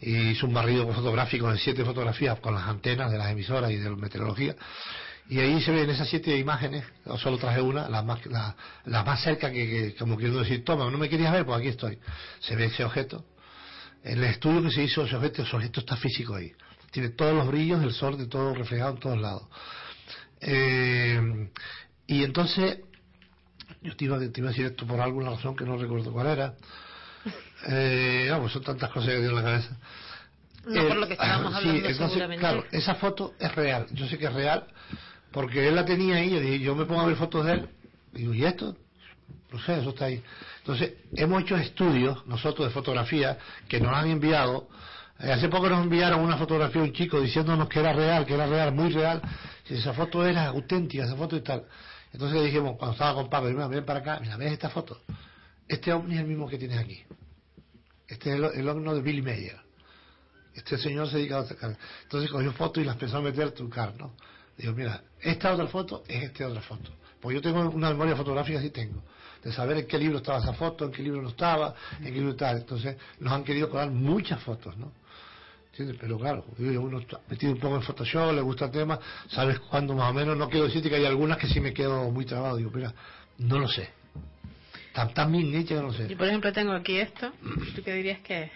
y 0.00 0.28
hizo 0.28 0.46
un 0.46 0.54
barrido 0.54 0.86
fotográfico 0.92 1.50
de 1.50 1.58
siete 1.58 1.84
fotografías 1.84 2.38
con 2.38 2.54
las 2.54 2.68
antenas 2.68 3.10
de 3.10 3.18
las 3.18 3.32
emisoras 3.32 3.72
y 3.72 3.78
de 3.78 3.90
la 3.90 3.96
meteorología. 3.96 4.54
Y 5.28 5.40
ahí 5.40 5.60
se 5.60 5.72
ven 5.72 5.90
esas 5.90 6.08
siete 6.08 6.38
imágenes, 6.38 6.84
o 7.04 7.18
solo 7.18 7.36
traje 7.36 7.60
una, 7.60 7.88
la 7.88 8.02
más, 8.02 8.20
la, 8.26 9.02
más 9.02 9.20
cerca 9.20 9.50
que, 9.50 9.96
como 9.98 10.16
quiero 10.16 10.38
decir, 10.38 10.64
toma, 10.64 10.88
no 10.88 10.98
me 10.98 11.08
querías 11.08 11.32
ver, 11.32 11.44
pues 11.44 11.58
aquí 11.58 11.68
estoy. 11.68 11.98
Se 12.38 12.54
ve 12.54 12.66
ese 12.66 12.84
objeto. 12.84 13.24
El 14.04 14.22
estudio 14.22 14.62
que 14.62 14.70
se 14.70 14.84
hizo 14.84 15.04
ese 15.04 15.16
objeto, 15.16 15.42
ese 15.42 15.56
objeto 15.56 15.80
está 15.80 15.96
físico 15.96 16.36
ahí. 16.36 16.52
Tiene 16.92 17.08
todos 17.08 17.34
los 17.34 17.48
brillos 17.48 17.80
del 17.80 17.92
sol, 17.92 18.16
de 18.16 18.26
todo 18.26 18.54
reflejado 18.54 18.92
en 18.92 19.00
todos 19.00 19.20
lados. 19.20 19.48
Eh, 20.40 21.48
y 22.06 22.24
entonces, 22.24 22.80
yo 23.82 23.96
te 23.96 24.04
iba, 24.04 24.18
te 24.18 24.40
iba 24.40 24.48
a 24.48 24.50
decir 24.50 24.66
esto 24.66 24.86
por 24.86 25.00
alguna 25.00 25.30
razón 25.30 25.56
que 25.56 25.64
no 25.64 25.76
recuerdo 25.76 26.12
cuál 26.12 26.26
era. 26.28 26.54
Eh, 27.66 28.28
vamos, 28.30 28.52
son 28.52 28.62
tantas 28.62 28.90
cosas 28.90 29.08
que 29.08 29.14
tengo 29.14 29.30
en 29.30 29.36
la 29.36 29.42
cabeza. 29.42 29.78
No 30.66 30.88
por 30.88 30.96
lo 30.96 31.06
que 31.06 31.14
estábamos 31.14 31.52
sí, 31.52 31.58
hablando 31.58 31.88
entonces, 31.88 32.08
seguramente. 32.08 32.40
claro, 32.40 32.64
esa 32.70 32.94
foto 32.96 33.34
es 33.38 33.54
real. 33.54 33.86
Yo 33.92 34.06
sé 34.06 34.18
que 34.18 34.26
es 34.26 34.32
real 34.34 34.66
porque 35.30 35.68
él 35.68 35.74
la 35.74 35.84
tenía 35.84 36.16
ahí. 36.16 36.30
Yo, 36.30 36.40
dije, 36.40 36.58
yo 36.60 36.74
me 36.74 36.84
pongo 36.84 37.00
a 37.00 37.06
ver 37.06 37.16
fotos 37.16 37.44
de 37.46 37.52
él. 37.52 37.68
Digo, 38.12 38.34
¿y 38.34 38.44
esto? 38.44 38.76
No 39.52 39.58
sé, 39.60 39.78
eso 39.78 39.90
está 39.90 40.06
ahí. 40.06 40.22
Entonces, 40.58 40.94
hemos 41.16 41.42
hecho 41.42 41.56
estudios 41.56 42.26
nosotros 42.26 42.68
de 42.68 42.72
fotografía 42.72 43.38
que 43.68 43.80
nos 43.80 43.94
han 43.94 44.10
enviado. 44.10 44.68
Eh, 45.20 45.32
hace 45.32 45.48
poco 45.48 45.68
nos 45.68 45.82
enviaron 45.82 46.20
una 46.20 46.36
fotografía 46.36 46.82
de 46.82 46.88
un 46.88 46.94
chico 46.94 47.20
diciéndonos 47.20 47.68
que 47.68 47.80
era 47.80 47.92
real, 47.92 48.24
que 48.26 48.34
era 48.34 48.46
real, 48.46 48.72
muy 48.72 48.90
real. 48.90 49.20
Si 49.64 49.74
esa 49.74 49.92
foto 49.92 50.26
era 50.26 50.46
auténtica, 50.46 51.04
esa 51.04 51.16
foto 51.16 51.36
y 51.36 51.40
tal. 51.40 51.64
Entonces 52.14 52.44
dijimos, 52.44 52.76
cuando 52.78 52.92
estaba 52.92 53.14
con 53.14 53.28
Pablo, 53.28 53.50
mira, 53.50 53.66
ven 53.66 53.84
para 53.84 53.98
acá, 53.98 54.20
mira, 54.20 54.36
ves 54.36 54.52
esta 54.52 54.70
foto. 54.70 55.00
Este 55.66 55.92
ovni 55.92 56.14
es 56.14 56.20
el 56.20 56.28
mismo 56.28 56.48
que 56.48 56.56
tienes 56.56 56.78
aquí. 56.78 57.02
Este 58.06 58.30
es 58.30 58.36
el, 58.36 58.44
el 58.44 58.68
ovni 58.68 58.94
de 58.94 59.02
Billy 59.02 59.20
Mayer. 59.20 59.58
Este 60.54 60.78
señor 60.78 61.08
se 61.08 61.16
dedica 61.16 61.40
a 61.40 61.44
sacar. 61.44 61.76
Entonces 62.04 62.30
cogió 62.30 62.52
fotos 62.52 62.80
y 62.80 62.86
las 62.86 62.94
empezó 62.94 63.16
a 63.16 63.20
meter 63.20 63.50
trucar, 63.50 63.96
¿no? 63.96 64.14
Digo, 64.56 64.72
mira, 64.74 65.02
esta 65.20 65.52
otra 65.54 65.66
foto 65.66 66.04
es 66.06 66.22
esta 66.22 66.46
otra 66.46 66.62
foto. 66.62 66.92
Porque 67.20 67.34
yo 67.34 67.42
tengo 67.42 67.68
una 67.68 67.88
memoria 67.88 68.14
fotográfica, 68.14 68.60
sí 68.60 68.70
tengo. 68.70 69.02
De 69.42 69.52
saber 69.52 69.78
en 69.78 69.86
qué 69.88 69.98
libro 69.98 70.18
estaba 70.18 70.38
esa 70.38 70.52
foto, 70.52 70.84
en 70.84 70.92
qué 70.92 71.02
libro 71.02 71.20
no 71.20 71.30
estaba, 71.30 71.74
en 71.98 72.04
qué 72.04 72.12
libro 72.12 72.36
tal. 72.36 72.58
Entonces 72.58 72.96
nos 73.18 73.32
han 73.32 73.42
querido 73.42 73.68
colar 73.68 73.90
muchas 73.90 74.40
fotos, 74.40 74.76
¿no? 74.76 74.92
¿Entiendes? 75.74 75.96
Pero 76.00 76.18
claro, 76.18 76.44
uno 76.58 77.00
está 77.00 77.18
metido 77.28 77.52
un 77.52 77.58
poco 77.58 77.74
en 77.76 77.82
Photoshop, 77.82 78.32
le 78.32 78.40
gusta 78.42 78.66
el 78.66 78.70
tema, 78.70 78.98
sabes 79.28 79.58
cuándo 79.58 79.92
más 79.94 80.10
o 80.10 80.14
menos. 80.14 80.36
No 80.36 80.48
quiero 80.48 80.66
decirte 80.66 80.88
que 80.88 80.94
hay 80.96 81.04
algunas 81.04 81.36
que 81.36 81.48
sí 81.48 81.58
me 81.60 81.72
quedo 81.74 82.10
muy 82.12 82.24
trabado. 82.24 82.56
Digo, 82.56 82.70
mira, 82.72 82.92
no 83.38 83.58
lo 83.58 83.66
sé. 83.68 83.90
Tan, 84.92 85.12
tan 85.12 85.32
bien 85.32 85.52
hecha 85.56 85.70
que 85.74 85.80
no 85.80 85.88
lo 85.88 85.92
sé. 85.92 86.06
Yo, 86.08 86.16
por 86.16 86.28
ejemplo, 86.28 86.52
tengo 86.52 86.72
aquí 86.72 86.96
esto. 86.98 87.32
¿Tú 87.74 87.82
qué 87.82 87.92
dirías 87.94 88.20
que 88.20 88.44
es? 88.44 88.50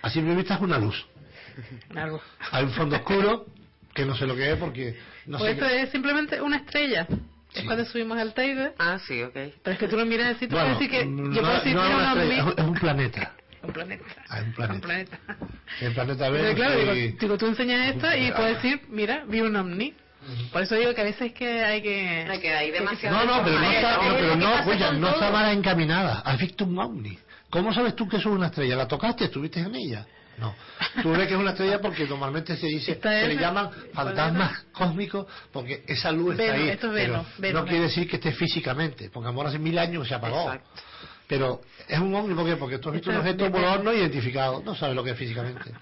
A 0.00 0.08
simple 0.08 0.34
vista 0.34 0.54
es 0.54 0.60
una 0.62 0.78
luz. 0.78 1.04
Algo. 1.94 2.20
Hay 2.50 2.64
un 2.64 2.70
fondo 2.72 2.96
oscuro 2.96 3.44
que 3.92 4.06
no 4.06 4.16
sé 4.16 4.26
lo 4.26 4.34
que 4.34 4.52
es 4.52 4.56
porque 4.58 4.96
no 5.26 5.36
pues 5.36 5.50
sé. 5.50 5.52
esto 5.58 5.68
qué- 5.68 5.82
es 5.82 5.90
simplemente 5.90 6.40
una 6.40 6.56
estrella. 6.56 7.06
Es 7.54 7.64
cuando 7.64 7.84
subimos 7.84 8.16
al 8.16 8.32
Teide. 8.32 8.72
Ah, 8.78 8.98
sí, 9.06 9.22
ok. 9.22 9.34
Pero 9.34 9.72
es 9.74 9.78
que 9.78 9.86
tú 9.86 9.98
lo 9.98 10.06
miras 10.06 10.34
así, 10.36 10.46
tú 10.48 10.54
Bueno, 10.56 10.78
puedes 10.78 10.90
decir 10.90 10.90
que. 10.90 11.04
no, 11.04 11.34
Yo 11.34 11.42
puedo 11.42 11.54
decir 11.56 11.74
no 11.74 11.82
que 11.82 11.88
es 11.88 11.94
una 11.94 12.12
un 12.14 12.20
estrella, 12.20 12.54
es 12.56 12.64
un 12.64 12.74
planeta. 12.74 13.34
Un 13.62 13.72
planeta. 13.72 14.04
Ah, 14.28 14.40
un 14.42 14.52
planeta. 14.52 14.74
Un 14.74 14.80
planeta. 14.80 15.18
El 15.80 15.92
planeta 15.94 16.24
Pero 16.30 16.42
Venus. 16.42 16.54
claro, 16.56 16.78
digo, 16.78 16.94
y- 16.94 17.08
digo, 17.12 17.38
tú 17.38 17.46
enseñas 17.46 17.88
esto 17.94 18.06
y 18.16 18.30
puedes 18.32 18.56
decir, 18.62 18.80
mira, 18.88 19.24
vi 19.26 19.40
un 19.40 19.54
ovni. 19.56 19.94
Por 20.52 20.62
eso 20.62 20.76
digo 20.76 20.94
que 20.94 21.00
a 21.00 21.04
veces 21.04 21.32
que 21.32 21.64
hay 21.64 21.82
que... 21.82 22.26
Hay 22.30 22.38
que 22.40 22.52
hay 22.52 22.70
demasiado. 22.70 23.16
No, 23.16 23.24
no, 23.38 23.44
pero 23.44 23.58
no 23.58 23.70
está, 23.72 23.96
no, 23.96 24.14
pero 24.14 24.36
no, 24.36 24.64
oye, 24.66 24.92
no 25.00 25.08
está 25.10 25.30
mal 25.30 25.56
encaminada. 25.56 26.20
Has 26.20 26.38
visto 26.38 26.64
un 26.64 26.78
ovni. 26.78 27.18
¿Cómo 27.50 27.72
sabes 27.74 27.96
tú 27.96 28.08
que 28.08 28.16
eso 28.18 28.28
es 28.30 28.34
una 28.36 28.46
estrella? 28.46 28.76
¿La 28.76 28.86
tocaste? 28.88 29.24
¿Estuviste 29.24 29.60
en 29.60 29.74
ella? 29.74 30.06
No. 30.38 30.54
Tú 31.02 31.10
ves 31.10 31.26
que 31.28 31.34
es 31.34 31.40
una 31.40 31.50
estrella 31.50 31.80
porque 31.80 32.06
normalmente 32.06 32.56
se 32.56 32.66
dice, 32.66 32.92
Está 32.92 33.10
se 33.20 33.28
le 33.28 33.36
llaman 33.36 33.70
fantasmas 33.92 34.64
cósmicos 34.72 35.26
porque 35.52 35.84
esa 35.86 36.10
luz 36.10 36.32
está 36.38 36.44
Venus, 36.52 36.60
ahí. 36.60 36.68
esto 36.70 36.86
es 36.88 36.92
pero 37.02 37.12
Venus, 37.12 37.26
Venus, 37.38 37.60
no 37.62 37.66
quiere 37.68 37.84
decir 37.84 38.08
que 38.08 38.16
esté 38.16 38.32
físicamente, 38.32 39.10
porque 39.10 39.28
amor 39.28 39.46
hace 39.48 39.58
mil 39.58 39.78
años 39.78 40.08
se 40.08 40.14
apagó. 40.14 40.44
Exacto. 40.52 40.82
Pero 41.28 41.62
es 41.88 41.98
un 41.98 42.14
ovni 42.14 42.34
¿por 42.34 42.46
qué? 42.46 42.56
porque 42.56 42.78
tú 42.78 42.88
has 42.88 42.94
visto 42.94 43.10
un 43.10 43.16
objeto 43.16 43.48
volador 43.50 43.84
no 43.84 43.92
identificado, 43.92 44.62
no 44.64 44.74
sabes 44.74 44.96
lo 44.96 45.04
que 45.04 45.10
es 45.10 45.18
físicamente. 45.18 45.72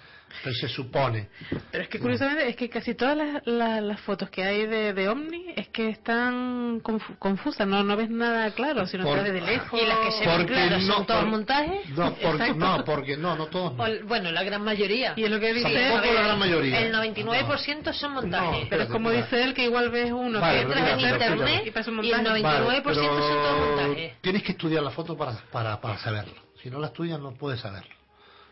Pero 0.43 0.55
se 0.55 0.69
supone. 0.69 1.29
Pero 1.71 1.83
es 1.85 1.89
que 1.89 1.99
curiosamente 1.99 2.49
es 2.49 2.57
que 2.57 2.69
casi 2.69 2.95
todas 2.95 3.17
las, 3.17 3.47
las, 3.47 3.83
las 3.83 4.01
fotos 4.01 4.31
que 4.31 4.45
hay 4.45 4.67
de, 4.67 4.93
de 4.95 5.09
ovni 5.09 5.53
es 5.57 5.69
que 5.69 5.89
están 5.89 6.81
confu- 6.83 7.19
confusas, 7.19 7.67
no 7.67 7.83
no 7.83 7.97
ves 7.97 8.09
nada 8.11 8.51
claro, 8.53 8.87
sino 8.87 9.05
Por- 9.05 9.19
que 9.19 9.25
ves 9.25 9.33
de 9.35 9.41
lejos. 9.41 9.81
Y 9.81 9.87
las 9.87 9.99
que 9.99 10.11
se 10.13 10.27
ven 10.27 10.47
claras 10.47 10.83
no- 10.85 10.95
son 10.95 11.07
todos 11.07 11.21
por- 11.23 11.31
montajes. 11.31 11.89
No, 11.91 12.15
porque, 12.23 12.55
no, 12.55 12.85
porque 12.85 13.17
no, 13.17 13.37
no 13.37 13.47
todos. 13.47 13.75
no. 13.75 13.83
O 13.83 13.87
el- 13.87 14.05
bueno, 14.05 14.31
la 14.33 14.43
gran 14.43 14.63
mayoría. 14.63 15.15
Y 15.17 15.25
es 15.25 15.31
lo 15.31 15.41
que 15.41 15.53
dice 15.53 15.73
Tampoco 15.73 16.05
él, 16.09 16.15
la 16.15 16.23
gran 16.23 16.39
mayoría. 16.39 16.81
El 16.81 16.93
99% 16.95 17.93
son 17.93 18.13
montajes. 18.13 18.67
pero 18.71 18.83
es 18.85 18.89
como 18.89 19.11
dice 19.11 19.43
él 19.43 19.55
que 19.55 19.65
igual 19.65 19.91
ves 19.91 20.11
uno 20.13 20.41
Vale, 20.41 20.61
que 20.61 20.67
mira, 20.67 20.91
en 20.93 21.19
pero 21.19 21.35
internet 21.35 21.63
y 21.67 21.71
pasa 21.71 21.91
un 21.91 22.05
y 22.05 22.11
el 22.11 22.17
montaje. 22.23 22.43
99% 22.43 22.85
son 22.85 22.95
todos 22.95 23.77
montajes. 23.77 24.13
tienes 24.21 24.43
que 24.43 24.53
estudiar 24.53 24.83
la 24.83 24.91
foto 24.91 25.17
para, 25.17 25.33
para, 25.51 25.81
para 25.81 25.99
saberlo. 25.99 26.35
Si 26.63 26.71
no 26.71 26.79
la 26.79 26.89
estudias 26.89 27.19
no 27.21 27.33
puedes 27.35 27.61
saberlo. 27.61 27.95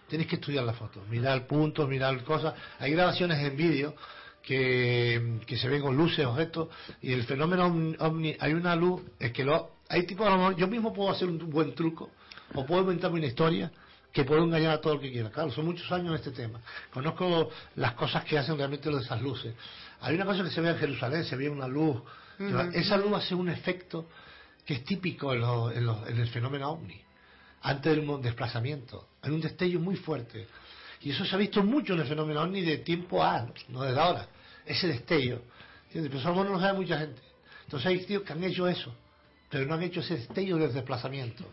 Tienes 0.09 0.26
que 0.26 0.36
estudiar 0.36 0.64
la 0.64 0.72
foto, 0.72 1.02
mirar 1.11 1.46
puntos, 1.46 1.88
mirar 1.88 2.22
cosas. 2.24 2.54
Hay 2.78 2.92
grabaciones 2.92 3.38
en 3.38 3.56
vídeo 3.56 3.94
que, 4.42 5.40
que 5.46 5.56
se 5.56 5.68
ven 5.68 5.82
con 5.82 5.96
luces, 5.96 6.24
objetos, 6.24 6.68
y 7.02 7.12
el 7.12 7.24
fenómeno 7.24 7.66
ovni, 7.98 8.34
hay 8.40 8.52
una 8.54 8.74
luz, 8.74 9.02
es 9.18 9.32
que 9.32 9.44
lo, 9.44 9.72
hay 9.88 10.04
tipo, 10.06 10.24
a 10.26 10.30
lo 10.30 10.36
mejor, 10.38 10.56
yo 10.56 10.66
mismo 10.68 10.92
puedo 10.92 11.11
hacer 11.11 11.28
un 11.28 11.38
buen 11.50 11.74
truco, 11.74 12.11
o 12.54 12.64
puedo 12.64 12.80
inventarme 12.82 13.18
una 13.18 13.26
historia 13.26 13.70
que 14.11 14.24
puedo 14.24 14.42
engañar 14.42 14.72
a 14.72 14.80
todo 14.80 14.94
el 14.94 15.00
que 15.00 15.12
quiera. 15.12 15.30
Claro, 15.30 15.50
son 15.50 15.66
muchos 15.66 15.90
años 15.92 16.09
en 16.09 16.14
este 16.14 16.30
tema. 16.30 16.61
Conozco 16.90 17.50
las 17.76 17.92
cosas 17.92 18.24
que 18.24 18.38
hacen 18.38 18.56
realmente 18.56 18.88
lo 18.90 18.96
de 18.96 19.02
esas 19.02 19.20
luces. 19.20 19.54
Hay 20.00 20.14
una 20.14 20.24
cosa 20.24 20.42
que 20.42 20.50
se 20.50 20.61
ve 20.62 20.70
en 20.70 20.78
Jerusalén, 20.78 21.24
se 21.24 21.36
ve 21.36 21.48
una 21.50 21.68
luz. 21.68 22.00
Esa 22.72 22.96
luz 22.96 23.12
hace 23.14 23.34
un 23.34 23.50
efecto 23.50 24.09
que 24.64 24.74
es 24.74 24.84
típico 24.84 25.34
en, 25.34 25.40
lo- 25.40 25.70
en 25.70 25.84
lo- 25.84 26.06
en 26.06 26.18
el 26.18 26.28
fenómeno 26.28 26.70
ovni, 26.70 26.98
antes 27.62 27.94
del 27.96 28.22
desplazamiento. 28.22 29.09
Hay 29.28 29.34
un 29.34 29.40
destello 29.40 29.78
muy 29.80 29.96
fuerte. 29.96 30.46
Y 31.02 31.10
eso 31.10 31.24
se 31.24 31.34
ha 31.34 31.38
visto 31.38 31.62
mucho 31.62 31.92
en 31.92 32.00
el 32.00 32.06
fenómeno 32.06 32.42
ovni 32.42 32.62
de 32.62 32.78
tiempo 32.78 33.22
A, 33.22 33.42
no, 33.42 33.52
no 33.68 33.82
desde 33.82 34.00
ahora. 34.00 34.26
Ese 34.66 34.88
destello. 34.88 35.42
¿Entiendes? 35.86 36.10
Pero 36.12 36.20
eso 36.32 36.44
no 36.44 36.50
lo 36.52 36.58
sabe 36.60 36.78
mucha 36.78 36.98
gente. 36.98 37.20
Entonces 37.64 37.86
hay 37.86 38.04
tíos 38.04 38.22
que 38.22 38.32
han 38.32 38.42
hecho 38.42 38.66
eso, 38.66 38.94
pero 39.50 39.66
no 39.66 39.74
han 39.74 39.82
hecho 39.82 40.00
ese 40.00 40.16
destello 40.16 40.56
del 40.56 40.72
desplazamiento. 40.72 41.44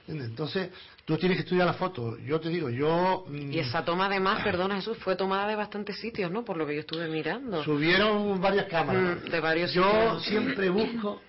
¿Entiendes? 0.00 0.28
Entonces, 0.28 0.70
tú 1.04 1.16
tienes 1.16 1.38
que 1.38 1.42
estudiar 1.42 1.66
la 1.66 1.72
foto. 1.72 2.16
Yo 2.18 2.38
te 2.38 2.48
digo, 2.50 2.70
yo... 2.70 3.24
mm, 3.28 3.52
Y 3.52 3.58
esa 3.58 3.84
toma 3.84 4.06
además, 4.06 4.44
perdona 4.44 4.76
Jesús, 4.76 4.96
fue 4.98 5.16
tomada 5.16 5.48
de 5.48 5.56
bastantes 5.56 5.98
sitios, 5.98 6.30
¿no? 6.30 6.44
Por 6.44 6.56
lo 6.58 6.66
que 6.66 6.74
yo 6.74 6.80
estuve 6.80 7.08
mirando. 7.08 7.64
Subieron 7.64 8.40
varias 8.40 8.66
cámaras. 8.66 9.24
Mm, 9.24 9.30
de 9.30 9.40
varios 9.40 9.72
Yo 9.72 9.82
sitios. 9.82 10.24
siempre 10.26 10.70
busco 10.70 11.22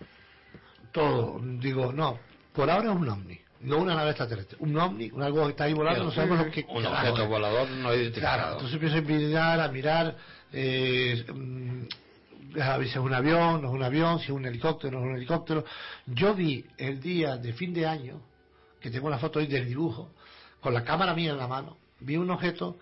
todo. 0.91 1.39
Digo, 1.59 1.91
no, 1.91 2.19
por 2.53 2.69
ahora 2.69 2.91
es 2.91 2.95
un 2.97 3.09
ovni, 3.09 3.39
no 3.61 3.77
una 3.79 3.95
nave 3.95 4.11
extraterrestre. 4.11 4.57
Un 4.61 4.77
ovni, 4.77 5.09
un 5.11 5.23
algo 5.23 5.43
que 5.45 5.51
está 5.51 5.63
ahí 5.65 5.73
volando, 5.73 6.03
no 6.05 6.11
sabemos 6.11 6.39
lo 6.45 6.51
que 6.51 6.65
Un 6.69 6.85
objeto 6.85 7.23
es. 7.23 7.29
volador 7.29 7.69
no 7.69 7.89
Claro, 7.89 7.95
identificado. 7.95 8.51
entonces 8.53 8.73
empiezo 8.75 8.97
a 8.97 9.01
mirar, 9.01 9.59
a 9.61 9.67
mirar, 9.69 10.15
eh, 10.53 11.25
mm, 11.33 11.81
a 12.61 12.77
ver 12.77 12.87
si 12.87 12.93
es 12.93 12.99
un 12.99 13.13
avión, 13.13 13.61
no 13.61 13.67
es 13.69 13.73
un 13.73 13.83
avión, 13.83 14.19
si 14.19 14.25
es 14.25 14.29
un 14.31 14.45
helicóptero, 14.45 14.99
no 14.99 15.05
es 15.05 15.09
un 15.11 15.15
helicóptero. 15.17 15.65
Yo 16.05 16.33
vi 16.33 16.65
el 16.77 16.99
día 17.01 17.37
de 17.37 17.53
fin 17.53 17.73
de 17.73 17.85
año, 17.87 18.21
que 18.79 18.89
tengo 18.91 19.07
una 19.07 19.17
foto 19.19 19.39
ahí 19.39 19.47
del 19.47 19.67
dibujo, 19.67 20.11
con 20.61 20.73
la 20.73 20.83
cámara 20.83 21.13
mía 21.13 21.31
en 21.31 21.37
la 21.37 21.47
mano, 21.47 21.77
vi 21.99 22.17
un 22.17 22.29
objeto 22.31 22.77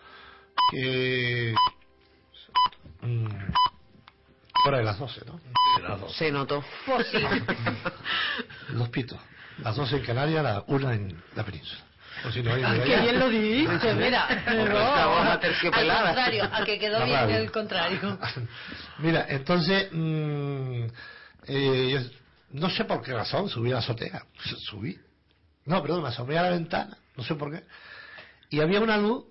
que... 0.71 1.53
mm, 3.01 3.27
Hora 4.67 4.77
de 4.79 4.83
las 4.83 4.97
12, 4.97 5.21
¿no? 5.27 5.39
Se 6.09 6.31
notó. 6.31 6.63
Los 8.69 8.89
pitos. 8.89 9.19
Las 9.63 9.75
12 9.75 9.97
en 9.97 10.01
Canarias, 10.03 10.43
la 10.43 10.63
una 10.67 10.93
en 10.93 11.21
la 11.35 11.43
península. 11.43 11.81
O 12.25 12.31
si 12.31 12.41
no 12.41 12.53
hay 12.53 12.63
Ay, 12.63 12.81
qué 12.85 13.01
bien 13.01 13.19
lo 13.19 13.29
dijiste, 13.29 13.93
mira. 13.93 14.27
Voz 14.47 15.73
Al 15.73 16.05
contrario, 16.05 16.49
a 16.51 16.65
que 16.65 16.79
quedó 16.79 16.99
La 16.99 17.25
bien 17.25 17.39
el 17.39 17.51
contrario. 17.51 18.19
Mira, 18.99 19.25
entonces, 19.27 19.89
mm, 19.91 20.85
eh, 21.47 21.89
yo 21.91 21.99
no 22.51 22.69
sé 22.69 22.85
por 22.85 23.01
qué 23.01 23.13
razón 23.13 23.49
subí 23.49 23.71
a 23.71 23.73
la 23.73 23.79
azotea. 23.79 24.23
Subí. 24.69 24.97
No, 25.65 25.81
perdón, 25.81 26.03
me 26.03 26.09
asomé 26.09 26.37
a 26.37 26.43
la 26.43 26.49
ventana, 26.51 26.97
no 27.17 27.23
sé 27.23 27.35
por 27.35 27.51
qué. 27.51 27.63
Y 28.49 28.61
había 28.61 28.79
una 28.79 28.97
luz 28.97 29.25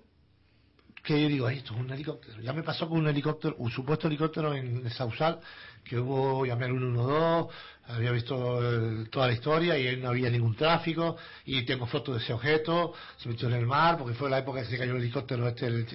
que 1.05 1.21
yo 1.21 1.27
digo, 1.27 1.47
"Ay, 1.47 1.59
esto 1.59 1.73
es 1.73 1.79
un 1.79 1.91
helicóptero. 1.91 2.41
Ya 2.41 2.51
me 2.51 2.63
pasó 2.63 2.89
con 2.89 2.99
un 2.99 3.07
helicóptero, 3.07 3.55
un 3.59 3.69
supuesto 3.71 4.07
helicóptero 4.07 4.53
en 4.55 4.89
Sausal, 4.89 5.39
que 5.83 5.99
hubo, 5.99 6.45
llamé 6.45 6.65
al 6.65 6.71
112, 6.71 7.53
había 7.87 8.11
visto 8.11 8.35
eh, 8.63 9.05
toda 9.11 9.27
la 9.27 9.33
historia 9.33 9.77
y 9.77 9.87
ahí 9.87 9.97
no 9.97 10.09
había 10.09 10.29
ningún 10.29 10.55
tráfico, 10.55 11.15
y 11.45 11.63
tengo 11.63 11.85
fotos 11.85 12.17
de 12.17 12.23
ese 12.23 12.33
objeto, 12.33 12.93
se 13.17 13.29
metió 13.29 13.47
en 13.47 13.53
el 13.53 13.67
mar, 13.67 13.97
porque 13.97 14.15
fue 14.15 14.29
la 14.29 14.39
época 14.39 14.61
que 14.61 14.67
se 14.67 14.77
cayó 14.77 14.93
el 14.93 15.03
helicóptero 15.03 15.47
este, 15.47 15.67
el 15.67 15.85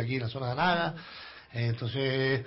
aquí 0.00 0.14
en 0.14 0.20
la 0.22 0.28
zona 0.28 0.50
de 0.50 0.54
Naga. 0.54 0.94
Entonces, 1.52 2.46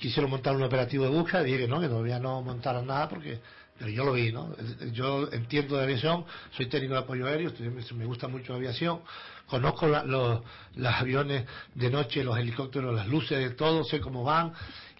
quisieron 0.00 0.30
montar 0.30 0.56
un 0.56 0.62
operativo 0.62 1.04
de 1.04 1.10
búsqueda, 1.10 1.42
dije 1.42 1.58
que 1.58 1.68
no, 1.68 1.80
que 1.80 1.88
todavía 1.88 2.18
no 2.18 2.42
montaron 2.42 2.86
nada 2.86 3.08
porque 3.08 3.40
pero 3.82 3.94
yo 3.94 4.04
lo 4.04 4.12
vi, 4.12 4.30
¿no? 4.30 4.54
Yo 4.92 5.28
entiendo 5.32 5.76
de 5.76 5.82
aviación, 5.82 6.24
soy 6.56 6.66
técnico 6.66 6.94
de 6.94 7.00
apoyo 7.00 7.26
aéreo, 7.26 7.52
me 7.96 8.04
gusta 8.04 8.28
mucho 8.28 8.54
aviación, 8.54 9.00
conozco 9.48 9.88
los, 9.88 10.40
aviones 10.86 11.46
de 11.74 11.90
noche, 11.90 12.22
los 12.22 12.38
helicópteros, 12.38 12.94
las 12.94 13.08
luces, 13.08 13.40
de 13.40 13.50
todo, 13.56 13.82
sé 13.82 13.98
cómo 13.98 14.22
van. 14.22 14.52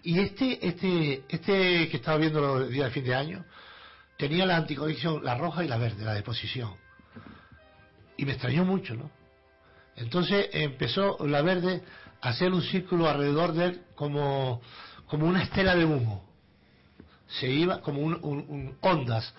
Y 0.03 0.19
este, 0.19 0.67
este, 0.67 1.23
este 1.29 1.87
que 1.87 1.95
estaba 1.95 2.17
viendo 2.17 2.41
los 2.41 2.69
días 2.69 2.87
de 2.87 2.91
fin 2.91 3.05
de 3.05 3.15
año, 3.15 3.45
tenía 4.17 4.45
la 4.45 4.57
anticolisión, 4.57 5.23
la 5.23 5.35
roja 5.35 5.63
y 5.63 5.69
la 5.69 5.77
verde, 5.77 6.03
la 6.03 6.13
de 6.13 6.21
posición. 6.21 6.75
Y 8.17 8.25
me 8.25 8.33
extrañó 8.33 8.65
mucho, 8.65 8.95
¿no? 8.95 9.09
Entonces 9.95 10.49
empezó 10.51 11.25
la 11.25 11.41
verde 11.41 11.83
a 12.19 12.29
hacer 12.31 12.51
un 12.51 12.63
círculo 12.63 13.07
alrededor 13.07 13.53
de 13.53 13.65
él 13.65 13.81
como, 13.95 14.61
como 15.07 15.25
una 15.25 15.41
estela 15.41 15.73
de 15.73 15.85
humo. 15.85 16.32
Se 17.27 17.47
iba 17.49 17.81
como 17.81 18.01
un, 18.01 18.13
un- 18.21 18.45
un 18.49 18.77
ondas. 18.81 19.33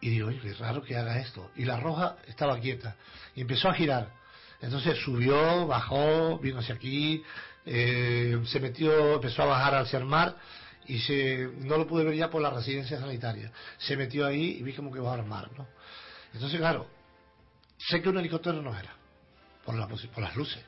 Y 0.00 0.10
digo, 0.10 0.28
oye, 0.28 0.40
qué 0.40 0.52
raro 0.54 0.82
que 0.82 0.96
haga 0.96 1.18
esto. 1.20 1.50
Y 1.56 1.64
la 1.64 1.78
roja 1.78 2.16
estaba 2.26 2.58
quieta. 2.58 2.96
Y 3.36 3.40
empezó 3.42 3.68
a 3.68 3.74
girar. 3.74 4.10
Entonces 4.60 4.98
subió, 4.98 5.66
bajó, 5.66 6.38
vino 6.38 6.58
hacia 6.60 6.74
aquí, 6.76 7.22
eh, 7.66 8.40
se 8.46 8.60
metió, 8.60 9.14
empezó 9.14 9.42
a 9.42 9.46
bajar 9.46 9.74
hacia 9.76 9.98
el 9.98 10.04
mar 10.04 10.36
y 10.86 10.98
se, 11.00 11.48
no 11.58 11.76
lo 11.78 11.86
pude 11.86 12.04
ver 12.04 12.14
ya 12.14 12.30
por 12.30 12.42
la 12.42 12.50
residencia 12.50 12.98
sanitaria. 13.00 13.50
Se 13.78 13.96
metió 13.96 14.26
ahí 14.26 14.56
y 14.58 14.62
vi 14.62 14.72
como 14.72 14.92
que 14.92 15.00
bajó 15.00 15.14
al 15.14 15.26
mar, 15.26 15.50
¿no? 15.56 15.66
Entonces, 16.32 16.58
claro, 16.60 16.88
sé 17.78 18.00
que 18.00 18.08
un 18.08 18.18
helicóptero 18.18 18.62
no 18.62 18.76
era, 18.76 18.94
por, 19.64 19.74
la 19.76 19.86
por 19.88 20.22
las 20.22 20.36
luces. 20.36 20.64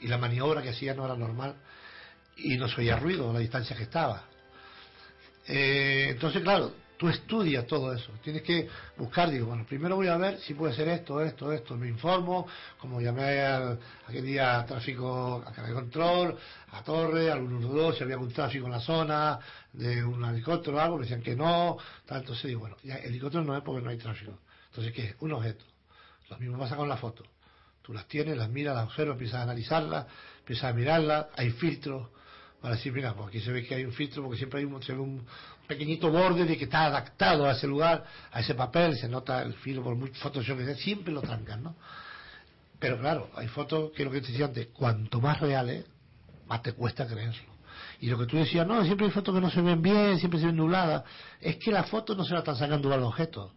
Y 0.00 0.06
la 0.08 0.16
maniobra 0.16 0.62
que 0.62 0.70
hacía 0.70 0.94
no 0.94 1.04
era 1.04 1.16
normal 1.16 1.54
y 2.36 2.56
no 2.56 2.68
se 2.68 2.80
oía 2.80 2.96
ruido 2.96 3.30
a 3.30 3.32
la 3.34 3.38
distancia 3.40 3.76
que 3.76 3.82
estaba. 3.82 4.24
Eh, 5.52 6.10
entonces, 6.10 6.42
claro, 6.42 6.72
tú 6.96 7.08
estudias 7.08 7.66
todo 7.66 7.92
eso. 7.92 8.12
Tienes 8.22 8.42
que 8.42 8.68
buscar, 8.96 9.30
digo, 9.30 9.46
bueno, 9.46 9.66
primero 9.66 9.96
voy 9.96 10.06
a 10.06 10.16
ver 10.16 10.38
si 10.38 10.54
puede 10.54 10.74
ser 10.74 10.88
esto, 10.88 11.20
esto, 11.20 11.50
esto. 11.50 11.76
Me 11.76 11.88
informo, 11.88 12.46
como 12.78 13.00
llamé 13.00 13.40
al, 13.40 13.80
aquel 14.06 14.24
día 14.24 14.60
a 14.60 14.66
tráfico, 14.66 15.42
a 15.44 15.52
carga 15.52 15.70
de 15.70 15.74
control, 15.74 16.38
a 16.70 16.82
Torre, 16.84 17.32
al 17.32 17.48
112, 17.48 17.98
si 17.98 18.04
había 18.04 18.14
algún 18.14 18.32
tráfico 18.32 18.66
en 18.66 18.72
la 18.72 18.80
zona, 18.80 19.40
de 19.72 20.04
un 20.04 20.24
helicóptero 20.24 20.76
o 20.76 20.80
algo, 20.80 20.96
me 20.98 21.02
decían 21.02 21.22
que 21.22 21.34
no. 21.34 21.78
Tal, 22.06 22.20
entonces 22.20 22.44
digo, 22.44 22.60
bueno, 22.60 22.76
ya, 22.84 22.96
helicóptero 22.96 23.42
no 23.42 23.56
es 23.56 23.62
porque 23.64 23.82
no 23.82 23.90
hay 23.90 23.98
tráfico. 23.98 24.38
Entonces, 24.68 24.92
¿qué? 24.92 25.16
Un 25.18 25.32
objeto. 25.32 25.64
Lo 26.28 26.38
mismo 26.38 26.58
pasa 26.58 26.76
con 26.76 26.88
la 26.88 26.96
foto. 26.96 27.24
Tú 27.82 27.92
las 27.92 28.06
tienes, 28.06 28.36
las 28.36 28.48
miras, 28.50 28.76
las 28.76 28.84
observas, 28.84 29.14
empiezas 29.14 29.40
a 29.40 29.42
analizarlas, 29.42 30.06
empiezas 30.38 30.70
a 30.70 30.72
mirarlas, 30.74 31.26
hay 31.34 31.50
filtros 31.50 32.08
para 32.60 32.76
decir, 32.76 32.92
mira, 32.92 33.14
pues 33.14 33.28
aquí 33.28 33.40
se 33.40 33.52
ve 33.52 33.64
que 33.64 33.74
hay 33.74 33.84
un 33.84 33.92
filtro 33.92 34.22
porque 34.22 34.36
siempre 34.36 34.60
hay 34.60 34.66
un, 34.66 35.26
pequeñito 35.66 36.10
borde 36.10 36.44
de 36.44 36.58
que 36.58 36.64
está 36.64 36.86
adaptado 36.86 37.46
a 37.46 37.52
ese 37.52 37.66
lugar, 37.66 38.04
a 38.32 38.40
ese 38.40 38.54
papel, 38.54 38.96
se 38.96 39.08
nota 39.08 39.42
el 39.42 39.54
filo 39.54 39.82
por 39.82 39.94
muy 39.94 40.10
Photoshop 40.10 40.58
que 40.58 40.64
sea, 40.64 40.74
siempre 40.74 41.12
lo 41.12 41.22
trancan, 41.22 41.62
¿no? 41.62 41.76
Pero 42.78 42.98
claro, 42.98 43.30
hay 43.36 43.46
fotos 43.48 43.92
que 43.92 44.04
lo 44.04 44.10
que 44.10 44.20
te 44.20 44.28
decía 44.28 44.46
antes, 44.46 44.68
cuanto 44.72 45.20
más 45.20 45.38
reales, 45.40 45.84
más 46.48 46.62
te 46.62 46.72
cuesta 46.72 47.06
creerlo. 47.06 47.50
Y 48.00 48.08
lo 48.08 48.18
que 48.18 48.26
tú 48.26 48.36
decías, 48.36 48.66
no, 48.66 48.82
siempre 48.84 49.06
hay 49.06 49.12
fotos 49.12 49.34
que 49.34 49.40
no 49.40 49.50
se 49.50 49.60
ven 49.60 49.80
bien, 49.80 50.18
siempre 50.18 50.40
se 50.40 50.46
ven 50.46 50.56
nubladas. 50.56 51.04
Es 51.40 51.56
que 51.56 51.70
las 51.70 51.88
fotos 51.88 52.16
no 52.16 52.24
se 52.24 52.32
las 52.32 52.40
están 52.40 52.56
sacando 52.56 52.92
a 52.92 52.96
los 52.96 53.08
objetos. 53.08 53.52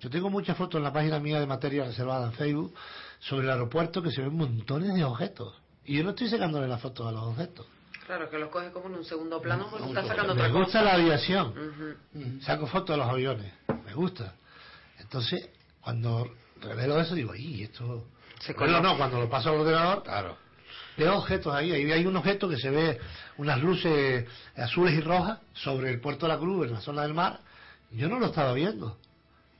Yo 0.00 0.10
tengo 0.10 0.30
muchas 0.30 0.56
fotos 0.56 0.78
en 0.78 0.84
la 0.84 0.92
página 0.92 1.20
mía 1.20 1.38
de 1.38 1.46
materia 1.46 1.84
reservada 1.84 2.26
en 2.26 2.32
Facebook 2.32 2.74
sobre 3.20 3.44
el 3.44 3.52
aeropuerto 3.52 4.02
que 4.02 4.10
se 4.10 4.22
ven 4.22 4.34
montones 4.34 4.94
de 4.94 5.04
objetos. 5.04 5.54
Y 5.84 5.98
yo 5.98 6.04
no 6.04 6.10
estoy 6.10 6.28
sacándole 6.28 6.66
las 6.66 6.80
fotos 6.80 7.06
a 7.06 7.12
los 7.12 7.22
objetos. 7.22 7.66
Claro, 8.06 8.28
que 8.28 8.38
lo 8.38 8.50
coge 8.50 8.70
como 8.72 8.86
en 8.88 8.94
un 8.96 9.04
segundo 9.04 9.40
plano 9.40 9.68
porque 9.70 9.86
está 9.88 10.02
sacando 10.04 10.34
Me 10.34 10.42
otra 10.42 10.52
gusta 10.52 10.80
cosa. 10.80 10.82
la 10.82 10.94
aviación. 10.94 11.48
Ujú. 12.14 12.40
Saco 12.42 12.66
fotos 12.66 12.90
de 12.90 12.96
los 12.98 13.08
aviones. 13.08 13.52
Me 13.86 13.94
gusta. 13.94 14.34
Entonces, 14.98 15.48
cuando 15.80 16.34
revelo 16.60 17.00
eso, 17.00 17.14
digo, 17.14 17.34
¡y 17.34 17.62
esto! 17.62 18.06
Se 18.40 18.54
Bueno, 18.54 18.80
no, 18.80 18.96
cuando 18.96 19.20
lo 19.20 19.30
paso 19.30 19.50
al 19.50 19.60
ordenador, 19.60 20.02
Claro. 20.02 20.36
veo 20.96 21.16
objetos 21.18 21.54
ahí. 21.54 21.70
Ahí 21.72 21.92
hay 21.92 22.04
un 22.06 22.16
objeto 22.16 22.48
que 22.48 22.56
se 22.58 22.70
ve 22.70 22.98
unas 23.38 23.60
luces 23.62 24.26
azules 24.56 24.94
y 24.94 25.00
rojas 25.00 25.38
sobre 25.54 25.90
el 25.90 26.00
puerto 26.00 26.26
de 26.26 26.32
la 26.32 26.38
Cruz, 26.38 26.66
en 26.66 26.74
la 26.74 26.80
zona 26.80 27.02
del 27.02 27.14
mar. 27.14 27.40
Yo 27.92 28.08
no 28.08 28.18
lo 28.18 28.26
estaba 28.26 28.52
viendo. 28.52 28.98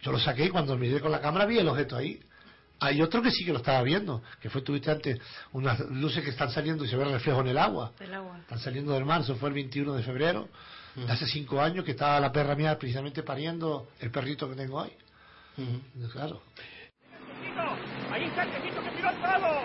Yo 0.01 0.11
lo 0.11 0.19
saqué 0.19 0.47
y 0.47 0.51
cuando 0.51 0.77
miré 0.77 1.01
con 1.01 1.13
la 1.13 1.21
cámara 1.21 1.47
vi 1.47 1.59
el 1.59 1.69
objeto 1.69 1.97
ahí. 1.97 2.21
Hay 2.83 3.01
otro 3.01 3.23
que 3.23 3.31
sí 3.31 3.45
que 3.45 3.53
lo 3.53 3.59
estaba 3.59 3.81
viendo, 3.83 4.23
que 4.41 4.51
fue, 4.51 4.61
tuviste 4.61 4.91
antes, 4.91 5.21
unas 5.53 5.79
luces 5.91 6.25
que 6.25 6.31
están 6.31 6.51
saliendo 6.51 6.85
y 6.85 6.89
se 6.89 6.97
ve 6.97 7.05
el 7.05 7.13
reflejo 7.13 7.41
en 7.41 7.47
el 7.49 7.59
agua. 7.59 7.93
Del 7.99 8.13
agua. 8.13 8.39
Están 8.41 8.59
saliendo 8.59 8.93
del 8.93 9.05
mar, 9.05 9.21
eso 9.21 9.37
fue 9.37 9.51
el 9.51 9.55
21 9.55 9.95
de 9.95 10.03
febrero, 10.03 10.49
de 10.97 11.11
hace 11.11 11.27
cinco 11.27 11.61
años, 11.61 11.85
que 11.85 11.93
estaba 11.93 12.19
la 12.19 12.33
perra 12.33 12.57
mía 12.57 12.77
precisamente 12.77 13.23
pariendo 13.23 13.89
el 14.01 14.11
perrito 14.11 14.49
que 14.49 14.57
tengo 14.57 14.79
hoy. 14.79 14.91
Claro. 16.13 16.43
Ahí 18.11 18.25
está 18.25 18.43
el 18.43 18.51
que 18.51 18.61
tiró 18.97 19.09
al 19.09 19.21
prado. 19.21 19.61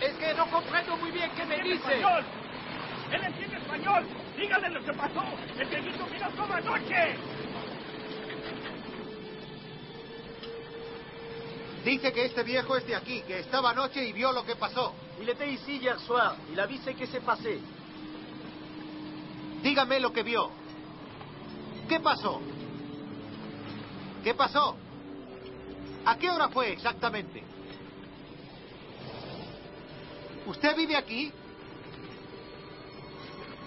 Es 0.00 0.14
que 0.14 0.34
no 0.34 0.50
comprendo 0.50 0.96
muy 0.96 1.10
bien 1.10 1.30
qué 1.36 1.44
me 1.44 1.62
dice. 1.62 1.74
Español. 1.74 2.24
Él 3.12 3.22
entiende 3.22 3.56
español. 3.58 4.06
Dígale 4.36 4.70
lo 4.70 4.84
que 4.84 4.92
pasó. 4.94 5.24
El 5.58 5.68
viejito 5.68 6.06
miró 6.06 6.28
toda 6.30 6.60
noche. 6.60 7.16
Dice 11.84 12.12
que 12.12 12.26
este 12.26 12.44
viejo 12.44 12.76
es 12.76 12.86
de 12.86 12.94
aquí, 12.94 13.22
que 13.22 13.40
estaba 13.40 13.70
anoche 13.70 14.04
y 14.06 14.12
vio 14.12 14.32
lo 14.32 14.44
que 14.44 14.54
pasó. 14.54 14.94
Il 15.20 15.28
était 15.28 15.50
ici 15.50 15.78
hier 15.78 15.98
soir. 16.00 16.36
Il 16.52 16.60
a 16.60 16.66
vu 16.66 16.76
ce 16.78 16.94
qui 16.94 17.06
s'est 17.06 17.24
passé. 17.24 17.60
Dígame 19.62 19.98
lo 20.00 20.12
que 20.12 20.22
vio. 20.22 20.50
¿Qué 21.88 21.98
pasó? 22.00 22.40
¿Qué 24.22 24.34
pasó? 24.34 24.76
¿A 26.04 26.16
qué 26.16 26.30
hora 26.30 26.48
fue 26.48 26.72
exactamente? 26.72 27.42
¿Usted 30.46 30.76
vive 30.76 30.96
aquí? 30.96 31.32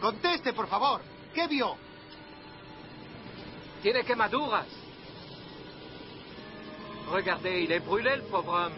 Conteste, 0.01 0.53
por 0.53 0.68
favor. 0.68 1.01
¿Qué 1.34 1.47
vio? 1.47 1.76
Tiene 3.82 4.03
quemaduras. 4.03 4.84
Regardez, 7.12 7.64
il 7.64 7.72
est 7.72 7.80
brûlé, 7.80 8.16
le 8.16 8.24
pauvre 8.24 8.53
homme. 8.53 8.74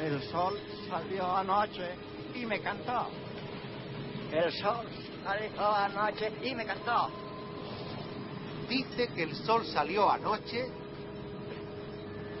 El 0.00 0.22
sol 0.24 0.58
salió 0.90 1.24
anoche 1.36 1.94
y 2.34 2.44
me 2.44 2.60
cantó. 2.60 3.08
El 4.32 4.52
sol 4.52 4.86
salió 5.24 5.74
anoche 5.74 6.32
y 6.42 6.54
me 6.54 6.66
cantó. 6.66 7.10
Dice 8.68 9.08
que 9.14 9.22
el 9.22 9.34
sol 9.36 9.64
salió 9.64 10.10
anoche 10.10 10.66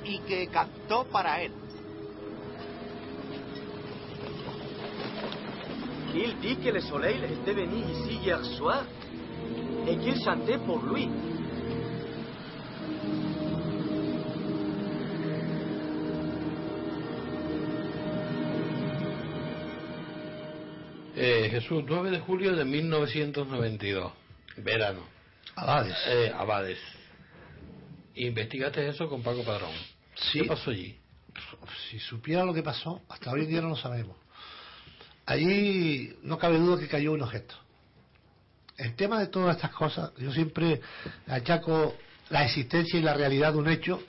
y 0.04 0.18
que 0.20 0.48
cantó 0.48 1.04
para 1.04 1.40
él. 1.42 1.52
Il 6.14 6.40
dit 6.40 6.56
que 6.56 6.72
le 6.72 6.80
soleil 6.80 7.22
était 7.24 7.52
venu 7.52 7.84
ici 7.90 8.18
hier 8.22 8.42
soir 8.56 8.84
et 9.86 9.96
qu'il 9.98 10.18
chantait 10.22 10.58
pour 10.58 10.82
lui. 10.82 11.08
Eh, 21.18 21.48
Jesús, 21.50 21.82
9 21.86 22.10
de 22.10 22.20
julio 22.20 22.54
de 22.54 22.66
1992, 22.66 24.12
verano. 24.58 25.00
Abades. 25.54 25.96
Eh, 26.08 26.30
Abades. 26.36 26.78
Investigaste 28.16 28.86
eso 28.86 29.08
con 29.08 29.22
Paco 29.22 29.42
Padrón. 29.42 29.70
Sí. 30.14 30.40
¿Qué 30.40 30.44
pasó 30.44 30.70
allí? 30.70 30.98
Si 31.88 31.98
supiera 32.00 32.44
lo 32.44 32.52
que 32.52 32.62
pasó, 32.62 33.00
hasta 33.08 33.30
hoy 33.30 33.44
en 33.44 33.48
día 33.48 33.62
no 33.62 33.70
lo 33.70 33.76
sabemos. 33.76 34.14
Allí 35.24 36.14
no 36.22 36.36
cabe 36.36 36.58
duda 36.58 36.78
que 36.78 36.86
cayó 36.86 37.12
un 37.12 37.22
objeto. 37.22 37.54
El 38.76 38.94
tema 38.94 39.18
de 39.18 39.28
todas 39.28 39.56
estas 39.56 39.70
cosas, 39.70 40.12
yo 40.18 40.30
siempre 40.32 40.82
achaco 41.28 41.96
la 42.28 42.44
existencia 42.44 42.98
y 42.98 43.02
la 43.02 43.14
realidad 43.14 43.54
de 43.54 43.58
un 43.58 43.70
hecho, 43.70 44.02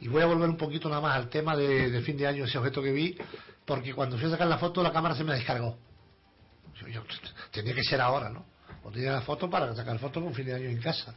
y 0.00 0.08
voy 0.08 0.22
a 0.22 0.26
volver 0.26 0.48
un 0.48 0.56
poquito 0.56 0.88
nada 0.88 1.00
más 1.00 1.16
al 1.16 1.28
tema 1.28 1.56
de, 1.56 1.88
de 1.88 2.00
fin 2.00 2.16
de 2.16 2.26
año, 2.26 2.46
ese 2.46 2.58
objeto 2.58 2.82
que 2.82 2.90
vi, 2.90 3.16
porque 3.64 3.94
cuando 3.94 4.18
fui 4.18 4.26
a 4.26 4.30
sacar 4.30 4.48
la 4.48 4.58
foto 4.58 4.82
la 4.82 4.92
cámara 4.92 5.14
se 5.14 5.22
me 5.22 5.34
descargó. 5.34 5.78
Yo, 6.86 7.02
tenía 7.50 7.74
que 7.74 7.82
ser 7.82 8.00
ahora, 8.00 8.28
¿no? 8.30 8.44
O 8.84 8.90
tenía 8.90 9.12
la 9.12 9.22
foto 9.22 9.50
para 9.50 9.74
sacar 9.74 9.98
foto 9.98 10.22
con 10.22 10.34
fin 10.34 10.46
de 10.46 10.54
año 10.54 10.68
en 10.68 10.80
casa. 10.80 11.14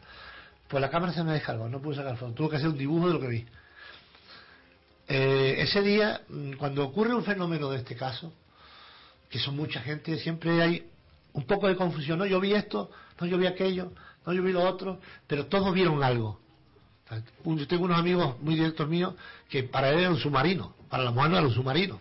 Pues 0.68 0.82
la 0.82 0.89
cámara 0.89 1.14
se 1.14 1.24
me 1.24 1.34
descargó, 1.34 1.68
no 1.70 1.82
pude 1.82 1.97
sacar 1.97 2.18
foto, 2.18 2.34
tuve 2.34 2.49
que 2.51 2.55
hacer 2.57 2.70
un 2.70 2.78
dibujo 2.78 3.07
de 3.07 3.14
lo 3.14 3.20
que 3.20 3.28
vi. 3.28 3.45
Eh, 5.07 5.55
ese 5.59 5.82
día, 5.82 6.22
mm, 6.30 6.53
cuando 6.53 6.86
ocurre 6.86 7.14
un 7.14 7.24
fenómeno 7.24 7.70
de 7.70 7.80
este 7.80 7.95
caso, 7.95 8.34
que 9.30 9.39
son 9.39 9.55
mucha 9.55 9.82
gente, 9.82 10.18
siempre 10.18 10.62
hay 10.62 10.89
un 11.34 11.45
poco 11.45 11.68
de 11.68 11.76
confusión. 11.76 12.20
No, 12.20 12.26
yo 12.26 12.39
vi 12.39 12.53
esto, 12.53 12.89
no, 13.20 13.28
yo 13.28 13.38
vi 13.38 13.47
aquello, 13.47 13.91
no, 14.26 14.34
yo 14.34 14.43
vi 14.43 14.51
lo 14.51 14.64
otro, 14.64 14.99
pero 15.28 15.47
todos 15.47 15.74
vieron 15.74 16.03
algo. 16.03 16.39
Yo 17.43 17.68
tengo 17.68 17.86
unos 17.86 17.99
amigos 17.99 18.39
muy 18.41 18.55
directos 18.55 18.88
míos 18.88 19.16
que 19.49 19.64
para 19.64 19.89
él 19.89 19.99
era 19.99 20.09
un 20.09 20.18
submarino, 20.18 20.76
para 20.89 21.03
la 21.03 21.12
mujer 21.12 21.32
no 21.32 21.38
era 21.38 21.47
un 21.47 21.53
submarino. 21.53 21.99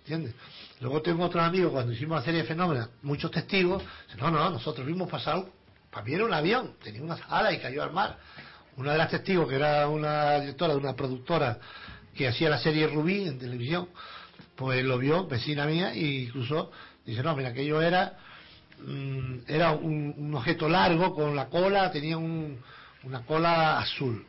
¿Entiendes? 0.00 0.34
Luego 0.82 1.00
tengo 1.00 1.24
otros 1.24 1.44
amigos, 1.44 1.70
cuando 1.70 1.92
hicimos 1.92 2.18
la 2.18 2.24
serie 2.24 2.42
de 2.42 2.48
fenómenos, 2.48 2.90
muchos 3.02 3.30
testigos, 3.30 3.84
no, 4.18 4.32
no, 4.32 4.50
nosotros 4.50 4.84
vimos 4.84 5.08
pasar, 5.08 5.44
para 5.92 6.04
mí 6.04 6.12
era 6.12 6.24
un 6.24 6.34
avión, 6.34 6.74
tenía 6.82 7.00
unas 7.00 7.20
alas 7.28 7.54
y 7.54 7.58
cayó 7.58 7.84
al 7.84 7.92
mar. 7.92 8.18
Una 8.76 8.90
de 8.90 8.98
las 8.98 9.08
testigos, 9.08 9.48
que 9.48 9.54
era 9.54 9.86
una 9.86 10.40
directora 10.40 10.72
de 10.72 10.80
una 10.80 10.96
productora 10.96 11.60
que 12.16 12.26
hacía 12.26 12.50
la 12.50 12.58
serie 12.58 12.88
Rubí 12.88 13.28
en 13.28 13.38
televisión, 13.38 13.90
pues 14.56 14.84
lo 14.84 14.98
vio, 14.98 15.28
vecina 15.28 15.66
mía, 15.66 15.94
y 15.94 16.24
incluso 16.24 16.72
dice, 17.06 17.22
no, 17.22 17.36
mira, 17.36 17.50
aquello 17.50 17.80
era, 17.80 18.18
mm, 18.84 19.36
era 19.46 19.70
un, 19.70 20.34
objeto 20.34 20.68
largo 20.68 21.14
con 21.14 21.36
la 21.36 21.46
cola, 21.46 21.92
tenía 21.92 22.18
un- 22.18 22.58
una 23.04 23.24
cola 23.24 23.78
azul. 23.78 24.26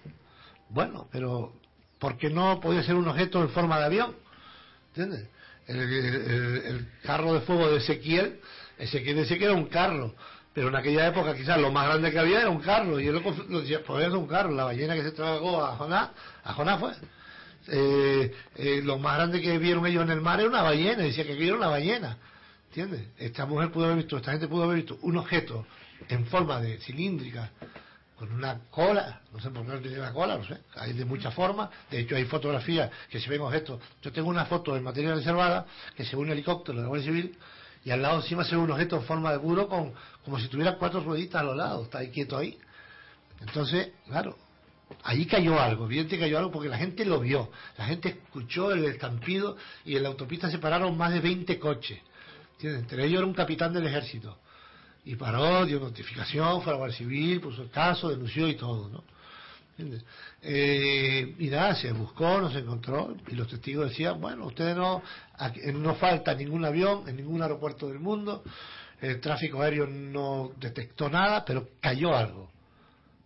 Bueno, 0.70 1.08
pero 1.12 1.54
¿por 1.98 2.16
qué 2.16 2.30
no 2.30 2.60
podía 2.60 2.84
ser 2.84 2.94
un 2.94 3.08
objeto 3.08 3.42
en 3.42 3.50
forma 3.50 3.80
de 3.80 3.86
avión? 3.86 4.16
¿Entiendes? 4.90 5.30
El, 5.68 6.88
carro 7.04 7.34
de 7.34 7.42
fuego 7.42 7.70
de 7.70 7.78
Ezequiel, 7.78 8.40
Ezequiel 8.78 9.18
decía 9.18 9.38
que 9.38 9.46
era 9.46 9.54
un 9.54 9.68
carro, 9.68 10.14
pero 10.54 10.68
en 10.68 10.76
aquella 10.76 11.08
época 11.08 11.36
quizás 11.36 11.60
lo 11.60 11.72
más 11.72 11.88
grande 11.88 12.12
que 12.12 12.20
había 12.20 12.42
era 12.42 12.50
un 12.50 12.60
carro, 12.60 13.00
y 13.00 13.08
él 13.08 13.14
lo, 13.14 13.22
lo 13.50 13.62
decía, 13.62 13.82
pues 13.86 14.12
un 14.12 14.28
carro, 14.28 14.52
la 14.52 14.66
ballena 14.66 14.96
que 14.96 15.04
se 15.04 15.12
tragó 15.12 15.64
a 15.64 15.76
Jonás, 15.76 16.10
a 16.44 16.54
Jonás 16.54 16.80
fue. 16.80 16.94
Eh, 17.68 18.34
eh, 18.56 18.82
lo 18.84 18.98
más 19.00 19.16
grande 19.16 19.42
que 19.42 19.58
vieron 19.58 19.86
ellos 19.86 20.04
en 20.04 20.12
el 20.12 20.22
mar 20.22 20.40
era 20.40 20.50
una 20.50 20.62
ballena, 20.62 21.04
decía 21.04 21.24
que 21.24 21.42
era 21.46 21.56
una 21.56 21.68
ballena. 21.68 22.18
¿Entiendes? 22.68 23.08
Esta 23.18 23.46
mujer 23.46 23.72
pudo 23.72 23.86
haber 23.86 23.98
visto, 23.98 24.18
esta 24.18 24.32
gente 24.32 24.48
pudo 24.48 24.64
haber 24.64 24.78
visto 24.78 24.98
un 25.02 25.18
objeto 25.18 25.66
en 26.10 26.26
forma 26.26 26.60
de 26.60 26.80
cilíndrica, 26.80 27.52
con 28.18 28.32
una 28.32 28.60
cola, 28.70 29.22
no 29.32 29.40
sé 29.40 29.50
por 29.50 29.66
qué 29.66 29.72
no 29.72 29.80
tiene 29.80 30.00
una 30.00 30.14
cola, 30.14 30.38
no 30.38 30.46
sé, 30.46 30.58
hay 30.76 30.94
de 30.94 31.06
muchas 31.06 31.34
formas, 31.34 31.70
de 31.90 32.00
hecho 32.00 32.16
hay 32.16 32.26
fotografías 32.26 32.92
que 33.10 33.20
se 33.20 33.30
ven 33.30 33.42
objetos, 33.42 33.82
yo 34.02 34.12
tengo 34.12 34.30
una 34.30 34.46
foto 34.46 34.78
en 34.78 34.84
materia 34.84 35.16
reservada 35.16 35.66
que 35.96 36.06
se 36.06 36.16
ve 36.16 36.22
un 36.22 36.30
helicóptero 36.30 36.78
de 36.78 36.84
la 36.84 36.90
Guardia 36.90 37.08
Civil 37.08 37.38
y 37.84 37.92
al 37.92 38.02
lado 38.02 38.18
encima 38.22 38.44
se 38.44 38.56
ve 38.56 38.62
un 38.62 38.72
objeto 38.72 38.98
en 38.98 39.04
forma 39.04 39.32
de 39.32 39.38
burro 39.38 39.68
con, 39.68 39.94
como 40.24 40.40
si 40.40 40.48
tuviera 40.48 40.78
cuatro 40.78 41.02
rueditas 41.02 41.42
a 41.42 41.44
los 41.44 41.58
lados, 41.58 41.86
está 41.86 42.00
ahí 42.00 42.12
quieto 42.12 42.38
ahí. 42.38 42.58
Entonces, 43.42 43.90
claro, 44.08 44.38
allí 45.04 45.26
cayó 45.26 45.60
algo, 45.60 45.86
evidente 45.86 46.18
cayó 46.18 46.38
algo 46.38 46.52
porque 46.52 46.70
la 46.70 46.78
gente 46.78 47.04
lo 47.04 47.20
vio, 47.20 47.50
la 47.78 47.86
gente 47.86 48.10
escuchó 48.10 48.72
el 48.72 48.86
estampido 48.86 49.58
y 49.84 49.98
en 49.98 50.04
la 50.04 50.10
autopista 50.10 50.50
se 50.50 50.60
pararon 50.60 50.96
más 50.98 51.12
de 51.12 51.20
20 51.20 51.60
coches, 51.60 52.00
entre 52.62 53.06
ellos 53.06 53.18
era 53.18 53.28
un 53.28 53.34
capitán 53.34 53.74
del 53.74 53.88
ejército 53.88 54.38
y 55.06 55.16
paró, 55.16 55.66
dio 55.66 55.80
notificación, 55.80 56.62
fue 56.62 56.72
a 56.72 56.74
la 56.74 56.78
Guardia 56.78 56.98
Civil, 56.98 57.42
puso 57.42 57.64
el 57.64 57.70
caso, 57.70 58.10
denunció 58.10 58.48
y 58.48 58.56
todo, 58.56 58.90
¿no? 58.90 59.04
Eh, 60.42 61.36
y 61.40 61.48
nada, 61.48 61.76
se 61.76 61.92
buscó, 61.92 62.40
no 62.40 62.52
se 62.52 62.60
encontró, 62.60 63.16
y 63.28 63.36
los 63.36 63.48
testigos 63.48 63.90
decían, 63.90 64.22
bueno, 64.22 64.46
ustedes 64.46 64.76
no, 64.76 65.02
no 65.74 65.96
falta 65.96 66.34
ningún 66.36 66.64
avión 66.64 67.08
en 67.08 67.18
ningún 67.18 67.42
aeropuerto 67.42 67.88
del 67.88 68.00
mundo, 68.00 68.44
el 69.02 69.20
tráfico 69.20 69.62
aéreo 69.62 69.88
no 69.88 70.52
detectó 70.58 71.10
nada, 71.10 71.44
pero 71.44 71.70
cayó 71.82 72.16
algo, 72.16 72.52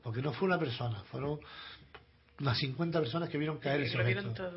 porque 0.01 0.21
no 0.21 0.31
fue 0.33 0.47
una 0.47 0.57
persona, 0.57 1.03
fueron 1.11 1.39
unas 2.39 2.57
50 2.59 2.99
personas 2.99 3.29
que 3.29 3.37
vieron 3.37 3.57
caer 3.57 3.81
ese 3.81 3.97
Lo 3.97 4.05
vieron 4.05 4.33
todo. 4.35 4.51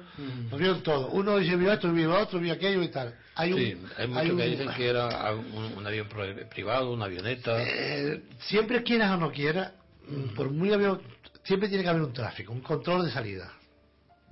Lo 0.50 0.56
vieron 0.58 0.82
todo. 0.82 1.08
Uno 1.08 1.36
dice 1.38 1.56
vio 1.56 1.72
esto, 1.72 1.90
vio 1.92 2.14
otro, 2.18 2.38
vio 2.38 2.52
aquello 2.52 2.82
y 2.82 2.88
tal. 2.88 3.14
Hay 3.36 3.52
un, 3.52 3.58
sí, 3.58 3.76
hay 3.96 4.06
muchos 4.06 4.22
hay 4.22 4.30
un- 4.30 4.36
que 4.36 4.46
dicen 4.46 4.68
que 4.76 4.88
era 4.88 5.32
un, 5.34 5.72
un 5.78 5.86
avión 5.86 6.08
pri- 6.08 6.44
privado, 6.50 6.92
una 6.92 7.06
avioneta. 7.06 7.56
Eh, 7.62 8.22
siempre 8.40 8.82
quieras 8.82 9.12
o 9.12 9.16
no 9.16 9.30
quieras, 9.32 9.72
mm, 10.08 10.34
por 10.34 10.50
muy 10.50 10.72
avión, 10.72 11.00
siempre 11.44 11.68
tiene 11.68 11.82
que 11.84 11.88
haber 11.90 12.02
un 12.02 12.12
tráfico, 12.12 12.52
un 12.52 12.60
control 12.60 13.06
de 13.06 13.10
salida. 13.12 13.50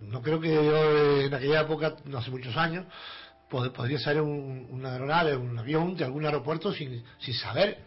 No 0.00 0.20
creo 0.22 0.38
que 0.40 0.48
yo 0.52 0.92
eh, 1.20 1.24
en 1.26 1.34
aquella 1.34 1.62
época, 1.62 1.96
no 2.04 2.18
hace 2.18 2.30
muchos 2.30 2.54
años, 2.56 2.84
pod- 3.50 3.72
podría 3.72 3.98
salir 3.98 4.20
un, 4.20 4.66
una 4.70 4.92
aeronave, 4.92 5.34
un 5.36 5.58
avión 5.58 5.96
de 5.96 6.04
algún 6.04 6.24
aeropuerto 6.26 6.72
sin, 6.72 7.02
sin 7.18 7.34
saber 7.34 7.78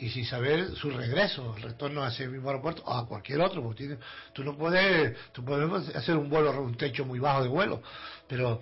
y 0.00 0.08
sin 0.10 0.24
saber 0.24 0.70
su 0.76 0.90
regreso, 0.90 1.54
el 1.56 1.62
retorno 1.62 2.02
a 2.02 2.08
ese 2.08 2.26
mismo 2.26 2.48
aeropuerto 2.48 2.82
o 2.86 2.94
a 2.94 3.06
cualquier 3.06 3.40
otro, 3.40 3.62
porque 3.62 3.84
tiene- 3.86 3.98
tú 4.32 4.42
no 4.42 4.56
puedes, 4.56 5.16
tú 5.32 5.44
puedes 5.44 5.94
hacer 5.94 6.16
un 6.16 6.28
vuelo, 6.30 6.58
un 6.62 6.74
techo 6.76 7.04
muy 7.04 7.18
bajo 7.18 7.42
de 7.42 7.48
vuelo, 7.48 7.82
pero 8.26 8.60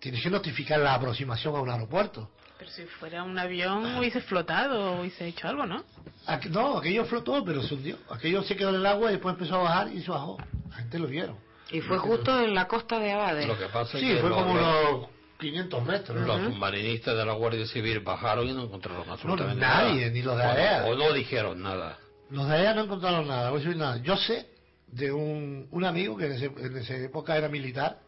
tienes 0.00 0.22
que 0.22 0.30
notificar 0.30 0.80
la 0.80 0.94
aproximación 0.94 1.54
a 1.54 1.60
un 1.60 1.70
aeropuerto. 1.70 2.30
Pero 2.58 2.70
si 2.70 2.84
fuera 2.84 3.22
un 3.24 3.38
avión 3.38 3.96
hubiese 3.96 4.20
flotado 4.20 4.92
o 4.92 5.00
hubiese 5.00 5.26
hecho 5.26 5.48
algo, 5.48 5.66
¿no? 5.66 5.82
Aqu- 6.26 6.50
no, 6.50 6.78
aquello 6.78 7.04
flotó, 7.04 7.44
pero 7.44 7.62
se 7.62 7.74
hundió. 7.74 7.96
Aquello 8.10 8.42
se 8.42 8.56
quedó 8.56 8.70
en 8.70 8.76
el 8.76 8.86
agua 8.86 9.08
y 9.10 9.14
después 9.14 9.34
empezó 9.34 9.56
a 9.56 9.62
bajar 9.64 9.88
y 9.92 10.00
se 10.02 10.10
bajó. 10.10 10.38
La 10.70 10.76
gente 10.76 10.98
lo 10.98 11.06
vieron. 11.08 11.36
Y 11.70 11.80
fue 11.80 11.98
justo 11.98 12.40
en 12.40 12.54
la 12.54 12.68
costa 12.68 12.98
de 12.98 13.12
Abade. 13.12 13.46
Lo 13.46 13.58
que 13.58 13.66
pasa 13.66 13.98
Sí, 13.98 14.10
es 14.10 14.16
que 14.16 14.20
fue 14.20 14.30
como 14.30 14.54
los- 14.54 15.06
500 15.42 15.84
metros. 15.84 16.26
Los 16.26 16.40
submarinistas 16.52 17.16
de 17.16 17.24
la 17.26 17.34
Guardia 17.34 17.66
Civil 17.66 18.00
bajaron 18.00 18.48
y 18.48 18.52
no 18.54 18.62
encontraron 18.64 19.08
absolutamente 19.10 19.60
nadie, 19.60 20.00
nada. 20.02 20.12
ni 20.12 20.22
los 20.22 20.36
de 20.38 20.42
AEA. 20.44 20.84
O 20.86 20.94
no 20.94 21.12
dijeron 21.12 21.62
nada. 21.62 21.98
Los 22.30 22.48
de 22.48 22.54
allá 22.56 22.74
no 22.74 22.84
encontraron 22.84 23.28
nada, 23.28 23.50
voy 23.50 23.60
a 23.60 23.64
decir 23.64 23.76
nada. 23.76 23.96
Yo 23.98 24.16
sé 24.16 24.46
de 24.86 25.12
un, 25.12 25.68
un 25.70 25.84
amigo 25.84 26.16
que 26.16 26.26
en, 26.26 26.32
ese- 26.32 26.52
en 26.56 26.76
esa 26.78 26.96
época 26.96 27.36
era 27.36 27.48
militar 27.48 27.98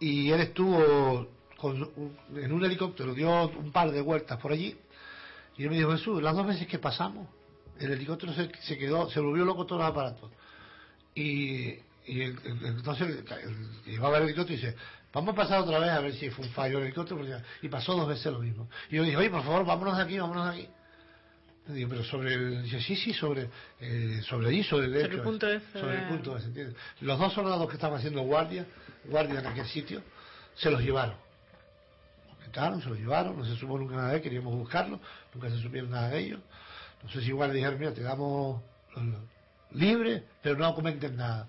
y 0.00 0.30
él 0.30 0.40
estuvo 0.40 1.28
con 1.56 1.82
un- 1.82 2.16
en 2.36 2.52
un 2.52 2.64
helicóptero, 2.64 3.14
dio 3.14 3.48
un 3.48 3.72
par 3.72 3.90
de 3.90 4.00
vueltas 4.00 4.38
por 4.38 4.52
allí 4.52 4.76
y 5.56 5.62
él 5.64 5.70
me 5.70 5.76
dijo, 5.76 5.92
Jesús, 5.92 6.22
las 6.22 6.34
dos 6.36 6.46
veces 6.46 6.66
que 6.66 6.78
pasamos, 6.78 7.28
el 7.80 7.92
helicóptero 7.92 8.32
se, 8.34 8.50
se 8.62 8.76
quedó, 8.78 9.08
se 9.10 9.20
volvió 9.20 9.44
loco 9.44 9.64
todos 9.66 9.80
los 9.82 9.90
aparatos. 9.90 10.30
Y, 11.14 11.70
y 12.06 12.20
el- 12.22 12.38
el- 12.44 12.66
entonces 12.66 13.08
el, 13.08 13.18
el 13.18 13.24
que 13.84 13.90
llevaba 13.92 14.18
el 14.18 14.24
helicóptero 14.24 14.56
dice, 14.60 14.76
vamos 15.16 15.32
a 15.32 15.36
pasar 15.36 15.60
otra 15.60 15.78
vez 15.78 15.90
a 15.90 16.00
ver 16.00 16.12
si 16.14 16.28
fue 16.30 16.44
un 16.46 16.52
fallo 16.52 16.78
el 16.78 16.84
helicóptero, 16.84 17.16
porque- 17.16 17.36
y 17.62 17.68
pasó 17.68 17.94
dos 17.96 18.06
veces 18.08 18.30
lo 18.32 18.38
mismo. 18.40 18.68
Y 18.90 18.96
yo 18.96 19.02
dije, 19.02 19.16
oye, 19.16 19.30
por 19.30 19.42
favor, 19.42 19.64
vámonos 19.64 19.96
de 19.96 20.02
aquí, 20.02 20.18
vámonos 20.18 20.44
de 20.46 20.50
aquí. 20.52 20.68
Le 21.68 21.74
digo, 21.74 21.88
pero 21.90 22.04
sobre 22.04 22.34
el, 22.34 22.62
dice, 22.62 22.80
sí, 22.80 22.94
sí, 22.96 23.12
sobre, 23.12 23.48
eh, 23.80 24.20
sobre 24.28 24.48
allí, 24.48 24.62
sobre 24.62 24.86
el 24.86 24.92
Sobre 24.92 25.04
hecho 25.06 25.16
el 25.16 25.22
punto 25.22 25.46
ese, 25.48 25.66
ese 25.66 25.80
sobre 25.80 25.94
el 25.94 26.00
de- 26.02 26.06
punto 26.08 26.36
ese, 26.36 26.46
¿entiendes? 26.46 26.76
Los 27.00 27.18
dos 27.18 27.32
soldados 27.32 27.66
que 27.68 27.74
estaban 27.74 27.98
haciendo 27.98 28.22
guardia, 28.22 28.66
guardia 29.04 29.40
en 29.40 29.46
aquel 29.46 29.66
sitio, 29.66 30.02
se 30.54 30.70
los 30.70 30.80
llevaron. 30.80 31.16
Los 32.54 32.82
se 32.84 32.88
los 32.88 32.98
llevaron, 32.98 33.36
no 33.38 33.44
se 33.44 33.56
supo 33.56 33.78
nunca 33.78 33.96
nada 33.96 34.10
de 34.10 34.16
él, 34.16 34.22
queríamos 34.22 34.54
buscarlo, 34.54 35.00
nunca 35.34 35.50
se 35.50 35.58
supieron 35.60 35.90
nada 35.90 36.08
de 36.10 36.18
ellos. 36.20 36.40
No 37.02 37.10
sé 37.10 37.20
si 37.20 37.28
igual 37.28 37.50
le 37.50 37.56
dijeron, 37.56 37.78
mira, 37.78 37.92
te 37.92 38.02
damos 38.02 38.62
libre, 39.72 40.24
pero 40.42 40.56
no 40.56 40.74
comenten 40.74 41.16
nada. 41.16 41.48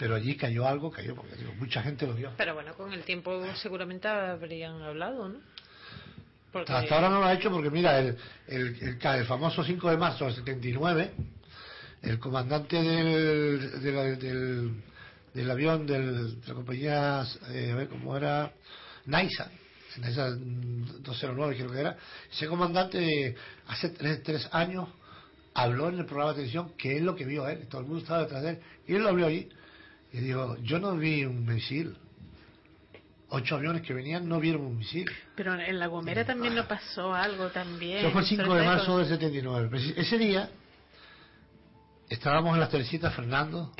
Pero 0.00 0.14
allí 0.16 0.34
cayó 0.34 0.66
algo, 0.66 0.90
cayó, 0.90 1.14
porque 1.14 1.36
digo, 1.36 1.52
mucha 1.58 1.82
gente 1.82 2.06
lo 2.06 2.14
vio. 2.14 2.32
Pero 2.38 2.54
bueno, 2.54 2.72
con 2.74 2.92
el 2.92 3.02
tiempo 3.04 3.40
seguramente 3.56 4.08
habrían 4.08 4.80
hablado, 4.82 5.28
¿no? 5.28 5.38
Porque- 6.52 6.72
Hasta 6.72 6.94
ahora 6.96 7.10
no 7.10 7.20
lo 7.20 7.26
ha 7.26 7.34
hecho 7.34 7.50
porque, 7.50 7.70
mira, 7.70 7.98
el, 7.98 8.16
el, 8.48 8.76
el, 8.80 8.98
ca- 8.98 9.18
el 9.18 9.26
famoso 9.26 9.62
5 9.62 9.90
de 9.90 9.96
marzo 9.98 10.24
del 10.24 10.34
79, 10.36 11.12
el 12.02 12.18
comandante 12.18 12.82
del, 12.82 13.82
del, 13.82 14.18
del, 14.18 14.82
del 15.34 15.50
avión 15.50 15.86
del- 15.86 16.40
de 16.40 16.48
la 16.48 16.54
compañía, 16.54 17.24
eh, 17.50 17.70
a 17.70 17.76
ver 17.76 17.88
cómo 17.88 18.16
era, 18.16 18.50
Naisa, 19.04 19.50
Naisa 19.98 20.30
mm, 20.30 21.02
209 21.02 21.56
creo 21.56 21.70
que 21.70 21.78
era, 21.78 21.96
ese 22.32 22.48
comandante 22.48 23.36
hace 23.68 23.90
tres, 23.90 24.22
tres 24.22 24.48
años 24.52 24.88
habló 25.52 25.90
en 25.90 25.98
el 25.98 26.06
programa 26.06 26.30
de 26.30 26.36
televisión 26.36 26.72
que 26.78 26.96
es 26.96 27.02
lo 27.02 27.14
que 27.14 27.26
vio 27.26 27.46
él, 27.48 27.68
todo 27.68 27.82
el 27.82 27.86
mundo 27.86 28.02
estaba 28.02 28.22
detrás 28.22 28.42
de 28.42 28.50
él, 28.50 28.58
y 28.88 28.94
él 28.94 29.02
lo 29.02 29.14
vio 29.14 29.26
allí, 29.26 29.48
y 30.12 30.18
dijo, 30.18 30.56
yo 30.62 30.78
no 30.78 30.96
vi 30.96 31.24
un 31.24 31.44
misil, 31.46 31.96
ocho 33.28 33.56
aviones 33.56 33.82
que 33.82 33.92
venían 33.94 34.28
no 34.28 34.40
vieron 34.40 34.62
un 34.62 34.78
misil. 34.78 35.10
Pero 35.36 35.54
en 35.54 35.78
La 35.78 35.86
Gomera 35.86 36.24
también 36.24 36.54
no 36.54 36.66
pasó 36.66 37.14
algo 37.14 37.48
también. 37.48 37.98
Eso 37.98 38.10
fue 38.10 38.22
el 38.22 38.26
5 38.26 38.44
sobre 38.44 38.60
de 38.60 38.66
marzo 38.66 38.98
del 38.98 39.06
79. 39.08 39.70
Preci- 39.70 39.94
Ese 39.96 40.18
día 40.18 40.50
estábamos 42.08 42.54
en 42.54 42.60
las 42.60 42.70
Teresitas, 42.70 43.14
Fernando. 43.14 43.72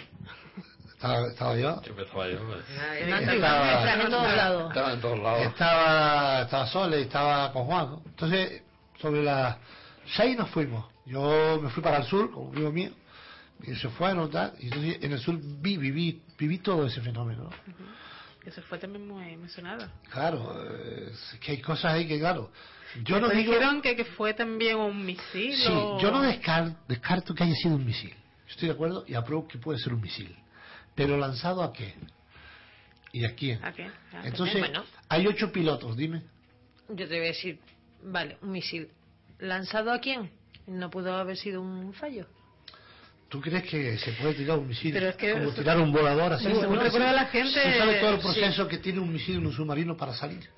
Estaba, 0.89 1.27
estaba 1.29 1.57
yo. 1.57 1.81
estaba 1.83 2.29
yo. 2.29 2.39
pues. 2.47 2.59
Estaba, 2.69 3.95
en 3.95 4.11
todos 4.11 4.33
lados. 4.37 4.69
Estaba 4.69 4.93
en 4.93 5.01
todos 5.01 5.19
lados. 5.19 5.43
estaba, 5.47 6.43
estaba 6.43 6.67
Sole 6.67 6.99
y 7.01 7.03
estaba 7.05 7.53
con 7.53 7.65
Juan. 7.65 7.87
¿no? 7.91 8.03
Entonces, 8.05 8.63
sobre 9.01 9.23
las 9.23 9.57
6 10.17 10.37
nos 10.37 10.51
fuimos. 10.51 10.85
Yo 11.07 11.59
me 11.63 11.71
fui 11.71 11.83
para 11.83 11.99
el 11.99 12.05
sur 12.05 12.31
con 12.31 12.49
un 12.49 12.55
amigo 12.55 12.71
mío. 12.71 12.91
Y 13.67 13.75
se 13.75 13.89
fueron, 13.91 14.31
tal. 14.31 14.55
Y 14.59 14.67
entonces 14.67 14.99
en 15.03 15.13
el 15.13 15.19
sur 15.19 15.39
vi, 15.41 15.77
viví, 15.77 16.23
viví 16.39 16.59
todo 16.59 16.87
ese 16.87 17.01
fenómeno. 17.01 17.45
¿no? 17.45 17.51
Eso 18.45 18.63
fue 18.63 18.79
también 18.79 19.07
muy 19.07 19.37
mencionado. 19.37 19.87
Claro, 20.11 20.57
es 21.09 21.37
que 21.41 21.53
hay 21.53 21.61
cosas 21.61 21.93
ahí 21.93 22.07
que, 22.09 22.19
claro. 22.19 22.51
Yo 23.05 23.21
no 23.21 23.29
digo. 23.29 23.53
dijeron 23.53 23.83
que, 23.83 23.95
que 23.95 24.05
fue 24.05 24.35
también 24.35 24.77
un 24.77 25.05
misil. 25.05 25.55
Sí, 25.57 25.69
o- 25.71 26.01
yo 26.01 26.11
no 26.11 26.23
descar- 26.25 26.75
descarto 26.89 27.35
que 27.35 27.45
haya 27.45 27.55
sido 27.55 27.75
un 27.77 27.85
misil. 27.85 28.11
Yo 28.11 28.51
estoy 28.53 28.69
de 28.69 28.75
acuerdo 28.75 29.05
y 29.07 29.15
apruebo 29.15 29.47
que 29.47 29.59
puede 29.59 29.79
ser 29.79 29.93
un 29.93 30.01
misil. 30.01 30.35
Pero 30.95 31.17
lanzado 31.19 31.63
a 31.63 31.73
qué? 31.73 31.95
¿Y 33.13 33.25
a 33.25 33.35
quién? 33.35 33.63
¿A 33.65 33.73
qué? 33.73 33.91
Ah, 34.13 34.23
Entonces, 34.25 34.59
bueno. 34.59 34.85
hay 35.09 35.27
ocho 35.27 35.53
pilotos, 35.53 35.97
dime. 35.97 36.23
Yo 36.89 37.07
te 37.07 37.17
voy 37.17 37.27
a 37.27 37.29
decir, 37.29 37.61
vale, 38.03 38.39
un 38.43 38.53
misil. 38.53 38.89
¿Lanzado 39.39 39.93
a 39.93 40.01
quién? 40.01 40.31
No 40.67 40.91
pudo 40.91 41.15
haber 41.15 41.37
sido 41.37 41.61
un 41.63 41.93
fallo. 41.93 42.27
¿Tú 43.31 43.41
crees 43.41 43.63
que 43.63 43.97
se 43.97 44.13
puede 44.15 44.35
tirar 44.35 44.59
un 44.59 44.67
misil 44.69 44.93
Pero 44.93 45.09
es 45.09 45.17
que 45.17 45.33
como 45.33 45.53
tirar 45.53 45.79
un 45.81 45.93
volador 45.93 46.33
así? 46.33 46.45
Pero 46.47 46.67
¿Tú 46.69 46.75
recuerda 46.75 47.13
la 47.13 47.27
gente- 47.27 47.63
¿Tú 47.63 47.79
sabes 47.79 48.01
todo 48.01 48.11
el 48.11 48.17
sí. 48.17 48.23
proceso 48.23 48.69
que 48.69 48.79
tiene 48.79 48.99
un 49.01 49.13
misil 49.13 49.37
en 49.37 49.47
un 49.47 49.53
submarino 49.53 49.97
para 49.97 50.13
salir? 50.15 50.51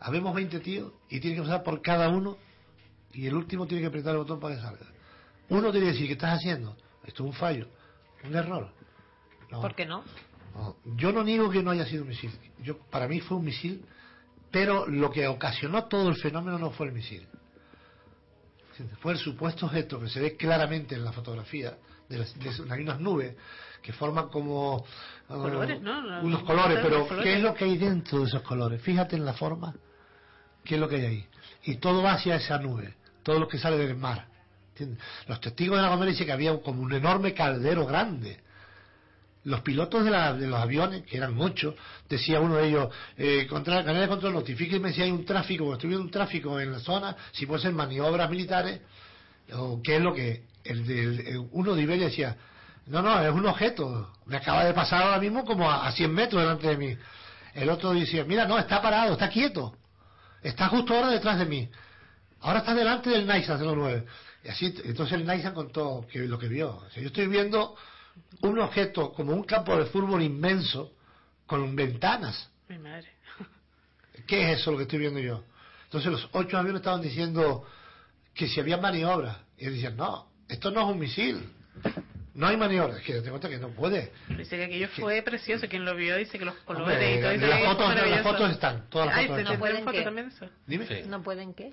Habemos 0.00 0.34
20 0.34 0.60
tíos 0.60 0.92
y 1.10 1.20
tiene 1.20 1.36
que 1.36 1.42
pasar 1.42 1.62
por 1.62 1.82
cada 1.82 2.08
uno 2.08 2.36
y 3.12 3.26
el 3.26 3.34
último 3.34 3.66
tiene 3.66 3.82
que 3.82 3.88
apretar 3.88 4.12
el 4.12 4.18
botón 4.18 4.40
para 4.40 4.54
que 4.56 4.62
salga. 4.62 4.86
Uno 5.50 5.70
tiene 5.72 5.86
que 5.86 5.92
decir, 5.92 6.06
¿qué 6.06 6.12
estás 6.14 6.38
haciendo? 6.38 6.76
Esto 7.04 7.22
es 7.24 7.28
un 7.28 7.32
fallo, 7.34 7.68
un 8.24 8.34
error. 8.34 8.70
No. 9.50 9.60
¿Por 9.60 9.74
qué 9.74 9.86
no? 9.86 10.04
No, 10.54 10.76
Yo 10.96 11.12
no 11.12 11.24
niego 11.24 11.50
que 11.50 11.62
no 11.62 11.70
haya 11.70 11.84
sido 11.86 12.02
un 12.02 12.08
misil. 12.08 12.30
Yo, 12.62 12.78
para 12.90 13.08
mí 13.08 13.20
fue 13.20 13.36
un 13.38 13.44
misil, 13.44 13.84
pero 14.50 14.86
lo 14.86 15.10
que 15.10 15.26
ocasionó 15.26 15.84
todo 15.84 16.08
el 16.08 16.16
fenómeno 16.16 16.58
no 16.58 16.70
fue 16.70 16.86
el 16.86 16.92
misil. 16.92 17.26
Fue 19.00 19.12
el 19.12 19.18
supuesto 19.18 19.66
objeto 19.66 20.00
que 20.00 20.08
se 20.08 20.20
ve 20.20 20.36
claramente 20.36 20.94
en 20.94 21.04
la 21.04 21.12
fotografía 21.12 21.76
de, 22.08 22.18
las, 22.18 22.38
de 22.38 22.50
hay 22.72 22.82
unas 22.82 23.00
nubes 23.00 23.34
que 23.82 23.92
forman 23.92 24.28
como 24.28 24.76
uh. 24.76 24.84
La- 25.28 26.20
unos 26.22 26.42
colores, 26.44 26.78
pero 26.82 27.06
colores. 27.06 27.24
¿qué 27.24 27.36
es 27.36 27.42
lo 27.42 27.54
que 27.54 27.64
hay 27.64 27.76
dentro 27.76 28.20
de 28.20 28.24
esos 28.26 28.42
colores? 28.42 28.80
Fíjate 28.82 29.16
en 29.16 29.24
la 29.24 29.34
forma, 29.34 29.74
¿qué 30.64 30.74
es 30.76 30.80
lo 30.80 30.88
que 30.88 30.96
hay 30.96 31.04
ahí? 31.04 31.26
Y 31.64 31.76
todo 31.76 32.02
va 32.02 32.12
hacia 32.12 32.36
esa 32.36 32.58
nube, 32.58 32.94
todo 33.22 33.38
lo 33.38 33.48
que 33.48 33.58
sale 33.58 33.76
del 33.78 33.96
mar. 33.96 34.26
¿entiendes? 34.70 35.02
Los 35.26 35.40
testigos 35.40 35.76
de 35.76 35.82
la 35.82 35.88
Gomera 35.90 36.10
dicen 36.10 36.26
que 36.26 36.32
había 36.32 36.56
como 36.62 36.82
un 36.82 36.92
enorme 36.92 37.34
caldero 37.34 37.84
grande. 37.86 38.40
Los 39.44 39.60
pilotos 39.62 40.04
de, 40.04 40.10
la- 40.10 40.34
de 40.34 40.46
los 40.46 40.60
aviones, 40.60 41.02
que 41.04 41.16
eran 41.16 41.40
ocho, 41.40 41.74
decía 42.08 42.40
uno 42.40 42.56
de 42.56 42.68
ellos, 42.68 42.88
eh, 43.16 43.46
contra, 43.48 43.84
canal 43.84 44.02
de 44.02 44.08
control, 44.08 44.34
notifíqueme 44.34 44.92
si 44.92 45.02
hay 45.02 45.10
un 45.10 45.24
tráfico, 45.24 45.64
o 45.66 45.72
estoy 45.74 45.88
viendo 45.88 46.04
un 46.04 46.10
tráfico 46.10 46.58
en 46.60 46.72
la 46.72 46.80
zona, 46.80 47.16
si 47.32 47.46
puede 47.46 47.62
ser 47.62 47.72
maniobras 47.72 48.28
militares, 48.30 48.80
o 49.54 49.80
qué 49.82 49.96
es 49.96 50.02
lo 50.02 50.14
que... 50.14 50.42
El 50.64 50.90
el- 50.90 51.48
uno 51.52 51.74
de 51.74 51.82
Iberia 51.82 52.06
decía, 52.06 52.36
no, 52.88 53.00
no, 53.00 53.22
es 53.24 53.32
un 53.32 53.46
objeto, 53.46 54.12
me 54.26 54.36
acaba 54.36 54.64
de 54.64 54.74
pasar 54.74 55.02
ahora 55.02 55.18
mismo 55.20 55.44
como 55.44 55.70
a, 55.70 55.86
a 55.86 55.92
100 55.92 56.12
metros 56.12 56.42
delante 56.42 56.66
de 56.68 56.76
mí. 56.76 56.96
El 57.54 57.70
otro 57.70 57.94
decía, 57.94 58.24
mira, 58.24 58.44
no, 58.46 58.58
está 58.58 58.82
parado, 58.82 59.12
está 59.14 59.28
quieto, 59.30 59.74
está 60.42 60.68
justo 60.68 60.94
ahora 60.94 61.08
detrás 61.10 61.38
de 61.38 61.46
mí. 61.46 61.68
Ahora 62.40 62.58
está 62.58 62.74
delante 62.74 63.10
del 63.10 63.26
Nisan 63.26 63.60
09. 63.60 64.04
Y 64.44 64.48
así, 64.48 64.74
entonces 64.84 65.18
el 65.18 65.26
Nisan 65.26 65.54
contó 65.54 66.06
que, 66.10 66.20
lo 66.20 66.38
que 66.38 66.48
vio. 66.48 66.76
O 66.76 66.90
sea, 66.90 67.02
yo 67.02 67.08
estoy 67.08 67.26
viendo 67.28 67.74
un 68.42 68.58
objeto 68.60 69.12
como 69.12 69.32
un 69.32 69.44
campo 69.44 69.76
de 69.76 69.86
fútbol 69.86 70.22
inmenso 70.22 70.92
con 71.46 71.74
ventanas. 71.76 72.50
Mi 72.68 72.78
madre. 72.78 73.08
¿Qué 74.26 74.52
es 74.52 74.60
eso 74.60 74.70
lo 74.72 74.76
que 74.76 74.82
estoy 74.84 74.98
viendo 74.98 75.20
yo? 75.20 75.44
Entonces 75.84 76.10
los 76.12 76.28
ocho 76.32 76.58
aviones 76.58 76.80
estaban 76.80 77.00
diciendo 77.00 77.64
que 78.34 78.46
si 78.48 78.60
había 78.60 78.76
maniobras. 78.76 79.38
Y 79.56 79.62
ellos 79.62 79.74
decían, 79.74 79.96
no, 79.96 80.28
esto 80.48 80.70
no 80.70 80.82
es 80.82 80.86
un 80.94 80.98
misil. 80.98 81.50
No 82.34 82.46
hay 82.46 82.56
maniobras. 82.56 82.98
Es 82.98 83.04
que 83.04 83.20
te 83.20 83.30
cuenta 83.30 83.48
que 83.48 83.58
no 83.58 83.70
puede. 83.70 84.12
Dice 84.36 84.56
que 84.56 84.64
aquello 84.64 84.88
fue 84.90 85.22
precioso. 85.22 85.66
Quien 85.68 85.84
lo 85.84 85.94
vio 85.96 86.16
dice 86.16 86.38
que 86.38 86.44
los 86.44 86.54
colores 86.56 86.92
Hombre, 86.94 87.14
y 87.16 87.20
todo 87.20 87.30
eso. 87.30 87.46
las 87.46 87.58
que 87.60 87.66
fotos- 87.66 87.94
las 88.10 88.22
fotos 88.22 88.50
están, 88.50 88.90
todas 88.90 89.06
las 89.08 89.16
Ay, 89.16 89.26
fotos 89.28 89.44
se 89.46 89.52
¿No 89.54 89.58
pueden 89.58 89.78
foto 89.84 89.92
qué? 89.98 90.02
también 90.02 90.28
eso. 90.28 90.46
Dime. 90.66 91.02
¿No 91.06 91.22
pueden 91.22 91.54
qué? 91.54 91.70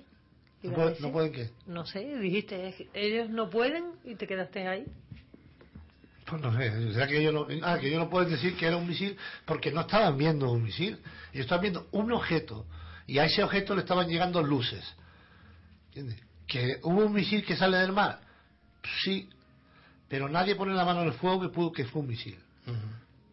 ¿No, 0.62 0.70
Iba 0.70 0.72
a 0.72 0.74
puede- 0.76 0.88
decir. 0.90 1.06
no 1.06 1.12
pueden 1.12 1.32
qué? 1.32 1.50
No 1.66 1.86
sé, 1.86 2.18
dijiste, 2.18 2.88
ellos 2.94 3.28
no 3.28 3.50
pueden 3.50 3.92
y 4.04 4.14
te 4.16 4.26
quedaste 4.26 4.66
ahí. 4.66 4.86
Pues 6.26 6.42
no 6.42 6.56
sé, 6.56 6.92
¿será 6.92 7.06
que 7.06 7.18
ellos 7.18 7.32
no, 7.32 7.46
ah, 7.62 7.78
que 7.78 7.86
ellos 7.86 8.00
no 8.00 8.10
pueden 8.10 8.30
decir 8.30 8.56
que 8.56 8.66
era 8.66 8.76
un 8.76 8.88
misil 8.88 9.16
porque 9.44 9.70
no 9.70 9.82
estaban 9.82 10.18
viendo 10.18 10.50
un 10.50 10.64
misil? 10.64 10.98
Ellos 11.32 11.44
estaban 11.44 11.62
viendo 11.62 11.88
un 11.92 12.10
objeto 12.12 12.66
y 13.06 13.18
a 13.18 13.24
ese 13.24 13.44
objeto 13.44 13.74
le 13.74 13.82
estaban 13.82 14.08
llegando 14.08 14.42
luces. 14.42 14.84
¿Entiendes? 15.88 16.20
¿Que 16.48 16.80
hubo 16.82 17.06
un 17.06 17.12
misil 17.12 17.44
que 17.44 17.56
sale 17.56 17.76
del 17.78 17.92
mar? 17.92 18.20
Sí, 19.04 19.28
pero 20.08 20.28
nadie 20.28 20.56
pone 20.56 20.74
la 20.74 20.84
mano 20.84 21.02
en 21.02 21.08
el 21.08 21.14
fuego 21.14 21.40
que, 21.40 21.48
pudo, 21.48 21.72
que 21.72 21.84
fue 21.84 22.02
un 22.02 22.08
misil. 22.08 22.38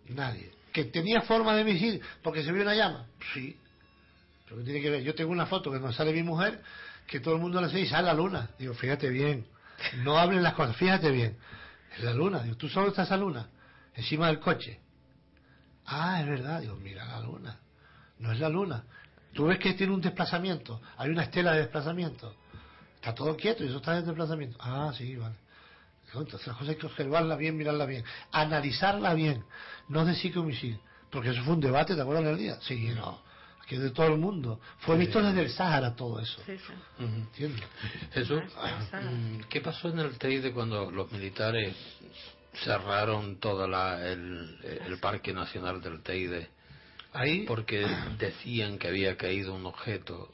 Nadie. 0.09 0.51
¿Que 0.71 0.85
tenía 0.85 1.21
forma 1.21 1.55
de 1.55 1.63
misil 1.63 2.01
porque 2.21 2.43
se 2.43 2.51
vio 2.51 2.61
una 2.61 2.75
llama? 2.75 3.07
Sí. 3.33 3.57
Pero 4.45 4.57
¿qué 4.57 4.63
tiene 4.65 4.81
que 4.81 4.89
ver? 4.91 5.03
Yo 5.03 5.15
tengo 5.15 5.31
una 5.31 5.47
foto 5.47 5.71
que 5.71 5.79
nos 5.79 5.95
sale 5.95 6.13
mi 6.13 6.21
mujer 6.21 6.61
que 7.07 7.19
todo 7.19 7.35
el 7.35 7.41
mundo 7.41 7.59
le 7.59 7.67
dice 7.67 7.81
y 7.81 7.87
sale 7.87 8.05
la 8.07 8.13
luna. 8.13 8.49
Digo, 8.59 8.73
fíjate 8.75 9.09
bien, 9.09 9.45
no 10.03 10.17
hablen 10.17 10.43
las 10.43 10.53
cosas, 10.53 10.75
fíjate 10.77 11.09
bien. 11.09 11.37
Es 11.95 12.03
la 12.03 12.13
luna. 12.13 12.43
Digo, 12.43 12.55
¿tú 12.55 12.69
solo 12.69 12.89
estás 12.89 13.07
esa 13.07 13.17
luna? 13.17 13.47
Encima 13.95 14.27
del 14.27 14.39
coche. 14.39 14.79
Ah, 15.85 16.21
es 16.21 16.27
verdad. 16.27 16.61
Digo, 16.61 16.75
mira 16.75 17.05
la 17.05 17.19
luna. 17.19 17.59
No 18.19 18.31
es 18.31 18.39
la 18.39 18.49
luna. 18.49 18.83
Tú 19.33 19.45
ves 19.45 19.59
que 19.59 19.73
tiene 19.73 19.93
un 19.93 20.01
desplazamiento. 20.01 20.81
Hay 20.97 21.09
una 21.09 21.23
estela 21.23 21.53
de 21.53 21.59
desplazamiento. 21.59 22.35
Está 22.95 23.13
todo 23.13 23.35
quieto 23.35 23.63
y 23.63 23.67
eso 23.67 23.77
está 23.77 23.97
en 23.97 24.05
desplazamiento. 24.05 24.57
Ah, 24.59 24.93
sí, 24.95 25.15
vale. 25.15 25.35
Entonces 26.13 26.45
las 26.47 26.55
cosas 26.55 26.69
hay 26.69 26.75
que 26.75 26.85
observarla 26.85 27.35
bien, 27.35 27.57
mirarla 27.57 27.85
bien. 27.85 28.03
Analizarla 28.31 29.13
bien. 29.13 29.43
No 29.89 30.05
decir 30.05 30.31
que 30.31 30.39
un 30.39 30.47
misil. 30.47 30.79
Porque 31.09 31.29
eso 31.29 31.43
fue 31.43 31.55
un 31.55 31.59
debate, 31.59 31.95
¿te 31.95 32.01
acuerdas 32.01 32.25
del 32.25 32.37
día? 32.37 32.57
Sí, 32.61 32.89
no. 32.89 33.21
Aquí 33.63 33.75
es 33.75 33.81
de 33.81 33.91
todo 33.91 34.07
el 34.07 34.17
mundo. 34.17 34.59
Fue 34.79 34.97
visto 34.97 35.21
desde 35.21 35.41
el 35.41 35.49
Sáhara 35.49 35.95
todo 35.95 36.19
eso. 36.19 36.41
Sí, 36.45 36.57
sí. 36.57 36.73
¿Entiendes? 36.99 37.63
Jesús, 38.11 38.41
mm, 38.91 39.39
¿qué 39.49 39.61
pasó 39.61 39.89
en 39.89 39.99
el 39.99 40.17
Teide 40.17 40.51
cuando 40.51 40.91
los 40.91 41.11
militares 41.11 41.73
cerraron 42.63 43.39
todo 43.39 43.67
la, 43.67 44.05
el, 44.05 44.59
el 44.85 44.99
Parque 44.99 45.33
Nacional 45.33 45.81
del 45.81 46.01
Teide? 46.03 46.49
Ahí. 47.13 47.45
Porque 47.45 47.85
decían 48.17 48.77
que 48.77 48.87
había 48.89 49.15
caído 49.15 49.53
un 49.53 49.65
objeto. 49.65 50.29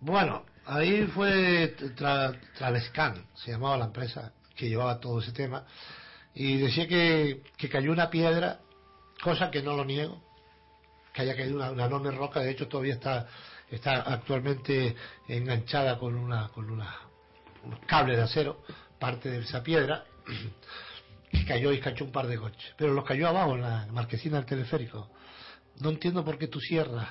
Bueno, 0.00 0.44
ahí 0.66 1.04
fue 1.06 1.74
Tra- 1.96 2.38
Travescan, 2.58 3.24
se 3.34 3.52
llamaba 3.52 3.78
la 3.78 3.84
empresa 3.86 4.32
que 4.54 4.68
llevaba 4.68 5.00
todo 5.00 5.20
ese 5.20 5.32
tema, 5.32 5.64
y 6.34 6.58
decía 6.58 6.86
que, 6.86 7.42
que 7.56 7.68
cayó 7.70 7.92
una 7.92 8.10
piedra, 8.10 8.60
cosa 9.22 9.50
que 9.50 9.62
no 9.62 9.74
lo 9.74 9.84
niego, 9.84 10.22
que 11.16 11.22
haya 11.22 11.34
caído 11.34 11.56
una, 11.56 11.70
una 11.70 11.86
enorme 11.86 12.10
roca, 12.10 12.40
de 12.40 12.50
hecho 12.50 12.68
todavía 12.68 12.92
está, 12.92 13.26
está 13.70 14.02
actualmente 14.02 14.94
enganchada 15.26 15.98
con 15.98 16.14
una, 16.14 16.48
con 16.48 16.70
una, 16.70 16.94
unos 17.64 17.80
cables 17.86 18.18
de 18.18 18.22
acero, 18.22 18.62
parte 18.98 19.30
de 19.30 19.38
esa 19.38 19.62
piedra, 19.62 20.04
que 21.32 21.46
cayó 21.46 21.72
y 21.72 21.80
cachó 21.80 22.04
un 22.04 22.12
par 22.12 22.26
de 22.26 22.36
coches, 22.36 22.74
pero 22.76 22.92
los 22.92 23.04
cayó 23.04 23.28
abajo 23.28 23.54
en 23.54 23.62
la 23.62 23.86
marquesina 23.92 24.36
del 24.36 24.44
teleférico. 24.44 25.08
No 25.80 25.88
entiendo 25.88 26.22
por 26.22 26.36
qué 26.36 26.48
tú 26.48 26.60
cierras 26.60 27.08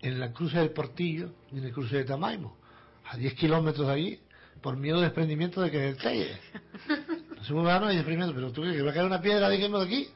en 0.00 0.18
la 0.18 0.32
cruce 0.32 0.58
del 0.58 0.70
Portillo 0.70 1.32
y 1.52 1.58
en 1.58 1.64
el 1.64 1.72
cruce 1.72 1.96
de 1.96 2.04
Tamaimo, 2.04 2.56
a 3.04 3.18
10 3.18 3.34
kilómetros 3.34 3.88
de 3.88 3.92
allí, 3.92 4.20
por 4.62 4.78
miedo 4.78 4.96
de 4.98 5.04
desprendimiento 5.04 5.60
de 5.60 5.70
que 5.70 5.88
es 5.88 5.96
el 5.96 6.02
Teide. 6.02 6.40
No 7.36 7.44
se 7.44 7.52
mueve 7.52 7.78
no 7.78 7.86
hay 7.86 7.96
desprendimiento, 7.96 8.34
pero 8.34 8.52
tú 8.52 8.62
crees 8.62 8.76
que 8.76 8.82
va 8.82 8.90
a 8.90 8.94
caer 8.94 9.06
una 9.06 9.20
piedra, 9.20 9.50
dijimos 9.50 9.84
aquí. 9.84 10.08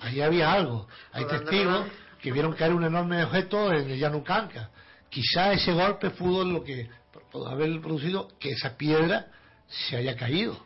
Ahí 0.00 0.20
había 0.20 0.52
algo. 0.52 0.86
Hay 1.12 1.24
testigos. 1.26 1.86
Que 2.24 2.32
vieron 2.32 2.54
caer 2.54 2.72
un 2.72 2.82
enorme 2.82 3.22
objeto 3.22 3.70
en 3.70 3.90
el 3.90 3.98
Yanucanca. 3.98 4.70
Quizá 5.10 5.52
ese 5.52 5.74
golpe 5.74 6.08
pudo 6.08 6.42
lo 6.42 6.64
que 6.64 6.88
pudo 7.30 7.46
haber 7.46 7.78
producido 7.82 8.28
que 8.40 8.52
esa 8.52 8.78
piedra 8.78 9.26
se 9.68 9.98
haya 9.98 10.16
caído. 10.16 10.56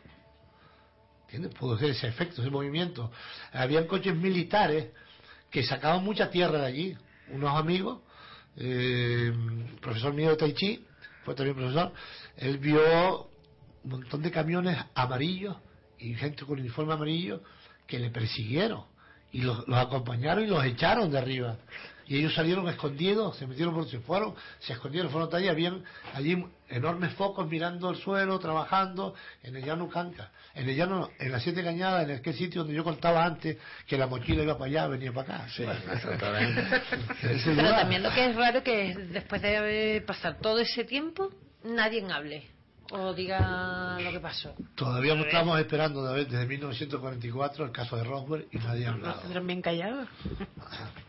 ¿Entiendes? 1.23 1.53
Pudo 1.55 1.77
ser 1.77 1.89
ese 1.89 2.07
efecto, 2.07 2.41
ese 2.41 2.49
movimiento. 2.49 3.11
Habían 3.51 3.87
coches 3.87 4.15
militares 4.15 4.93
que 5.51 5.61
sacaban 5.63 6.01
mucha 6.01 6.29
tierra 6.29 6.59
de 6.59 6.65
allí. 6.65 6.97
Unos 7.27 7.53
amigos, 7.53 8.03
eh, 8.55 9.33
profesor 9.81 10.13
mío 10.13 10.29
de 10.29 10.37
Tai 10.37 10.53
Chi, 10.53 10.87
fue 11.25 11.35
también 11.35 11.57
profesor, 11.57 11.91
él 12.37 12.57
vio 12.57 13.29
un 13.83 13.91
montón 13.91 14.21
de 14.21 14.31
camiones 14.31 14.77
amarillos 14.95 15.57
y 15.97 16.13
gente 16.13 16.45
con 16.45 16.57
uniforme 16.57 16.93
amarillo 16.93 17.43
que 17.85 17.99
le 17.99 18.11
persiguieron 18.11 18.88
y 19.31 19.41
los, 19.41 19.67
los 19.67 19.77
acompañaron 19.77 20.43
y 20.43 20.47
los 20.47 20.63
echaron 20.65 21.11
de 21.11 21.17
arriba. 21.17 21.57
Y 22.07 22.17
ellos 22.17 22.33
salieron 22.33 22.67
escondidos, 22.67 23.37
se 23.37 23.45
metieron 23.45 23.75
por 23.75 23.87
se 23.87 23.99
fueron, 23.99 24.33
se 24.57 24.73
escondieron, 24.73 25.11
fueron 25.11 25.33
allí, 25.35 25.47
habían 25.47 25.83
allí 26.15 26.43
enormes 26.67 27.13
focos 27.13 27.47
mirando 27.47 27.91
el 27.91 27.97
suelo, 27.97 28.39
trabajando 28.39 29.13
en 29.43 29.55
el 29.55 29.63
llano 29.63 29.87
Canca, 29.87 30.31
en 30.55 30.67
el 30.67 30.75
llano, 30.75 31.11
en 31.19 31.31
las 31.31 31.43
siete 31.43 31.63
cañadas, 31.63 32.09
en 32.09 32.15
aquel 32.15 32.33
sitio 32.33 32.61
donde 32.61 32.75
yo 32.75 32.83
contaba 32.83 33.23
antes 33.23 33.57
que 33.85 33.95
la 33.95 34.07
mochila 34.07 34.41
iba 34.41 34.57
para 34.57 34.71
allá, 34.71 34.87
venía 34.87 35.13
para 35.13 35.43
acá. 35.43 35.47
Ese 37.21 37.53
Pero 37.55 37.69
también 37.75 38.01
lo 38.01 38.11
que 38.11 38.25
es 38.25 38.35
raro 38.35 38.63
que 38.63 38.95
después 39.11 39.43
de 39.43 39.57
haber 39.57 40.05
pasado 40.05 40.37
todo 40.41 40.57
ese 40.57 40.85
tiempo, 40.85 41.29
nadie 41.63 42.03
hable 42.11 42.58
o 42.91 43.13
diga 43.13 43.97
lo 43.99 44.11
que 44.11 44.19
pasó. 44.19 44.53
Todavía 44.75 45.15
no 45.15 45.23
estamos 45.23 45.59
esperando 45.59 46.03
desde 46.13 46.45
1944 46.45 47.65
el 47.65 47.71
caso 47.71 47.97
de 47.97 48.03
Roswell 48.03 48.47
y 48.51 48.57
nadie 48.57 48.87
ha 48.87 48.91
hablado. 48.91 49.19
tendrán 49.21 49.47
bien 49.47 49.61
callados. 49.61 50.07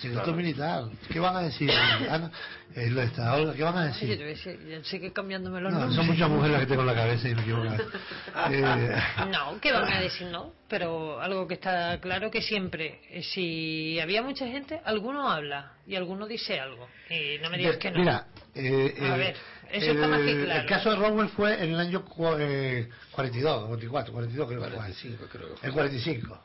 Secreto 0.00 0.22
Claro. 0.24 0.36
militar. 0.36 0.84
¿Qué 1.10 1.18
van 1.18 1.36
a 1.36 1.40
decir? 1.40 1.70
Ana? 2.08 2.30
Eh, 2.74 2.88
lo 2.90 3.02
está 3.02 3.30
ahora, 3.30 3.52
¿Qué 3.54 3.62
van 3.64 3.76
a 3.78 3.92
Sí, 3.94 4.06
yo 4.06 4.16
decir? 4.24 4.56
decir, 4.56 4.68
ya 4.68 4.84
sigue 4.84 5.12
cambiándome 5.12 5.60
los 5.60 5.72
No, 5.72 5.80
nombres. 5.80 5.96
son 5.96 6.06
muchas 6.06 6.28
mujeres 6.30 6.52
las 6.52 6.60
que 6.60 6.66
tengo 6.68 6.82
en 6.82 6.86
la 6.86 6.94
cabeza 6.94 7.28
y 7.28 7.34
me 7.34 7.42
equivoco. 7.42 7.64
Eh, 8.50 8.96
No, 9.32 9.60
¿qué 9.60 9.72
van 9.72 9.92
a 9.92 10.00
decir 10.00 10.28
no? 10.28 10.52
Pero 10.68 11.20
algo 11.20 11.48
que 11.48 11.54
está 11.54 11.98
claro 12.00 12.30
que 12.30 12.42
siempre, 12.42 13.00
eh, 13.10 13.22
si 13.22 13.98
había 13.98 14.22
mucha 14.22 14.46
gente, 14.46 14.80
alguno 14.84 15.28
habla 15.30 15.72
y 15.86 15.96
alguno 15.96 16.26
dice 16.26 16.60
algo. 16.60 16.88
Y 17.10 17.38
no 17.42 17.50
me 17.50 17.58
digas 17.58 17.78
que 17.78 17.90
no. 17.90 17.98
Mira, 17.98 18.26
eh, 18.54 18.94
A 19.00 19.04
eh, 19.14 19.18
ver, 19.18 19.36
eso 19.72 19.90
está 19.92 20.06
más 20.06 20.20
que 20.20 20.30
el- 20.32 20.44
claro. 20.44 20.60
El 20.60 20.66
caso 20.68 20.90
de 20.90 20.96
Roswell 20.96 21.28
fue 21.30 21.54
en 21.64 21.70
el 21.74 21.80
año 21.80 22.04
cu- 22.04 22.36
eh, 22.38 22.88
42, 23.10 23.66
44, 23.66 24.12
42 24.12 24.46
creo 24.46 24.60
que 24.60 24.66
fue. 24.68 24.76
45 24.76 25.26
creo 25.32 25.54
que. 25.56 25.66
El 25.66 25.72
45. 25.72 26.42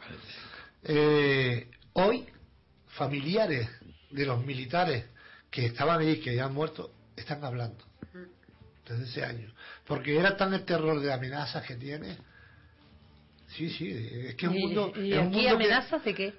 Eh, 0.85 1.67
hoy, 1.93 2.25
familiares 2.97 3.69
de 4.09 4.25
los 4.25 4.43
militares 4.45 5.05
que 5.49 5.65
estaban 5.67 6.01
ahí, 6.01 6.19
que 6.19 6.35
ya 6.35 6.45
han 6.45 6.53
muerto, 6.53 6.91
están 7.15 7.43
hablando. 7.43 7.83
Desde 8.87 9.03
ese 9.05 9.23
año. 9.23 9.53
Porque 9.85 10.17
era 10.19 10.35
tan 10.35 10.53
el 10.53 10.65
terror 10.65 10.99
de 10.99 11.13
amenazas 11.13 11.65
que 11.65 11.75
tiene. 11.75 12.17
Sí, 13.55 13.69
sí, 13.69 13.89
es 13.91 14.35
que 14.35 14.45
es 14.45 14.51
un 14.51 14.57
¿Y, 14.57 14.65
mundo. 14.65 14.91
y 14.95 15.13
es 15.13 15.19
un 15.19 15.27
aquí 15.27 15.35
mundo 15.35 15.41
que- 15.41 15.49
amenazas 15.49 16.03
de 16.03 16.15
qué? 16.15 16.33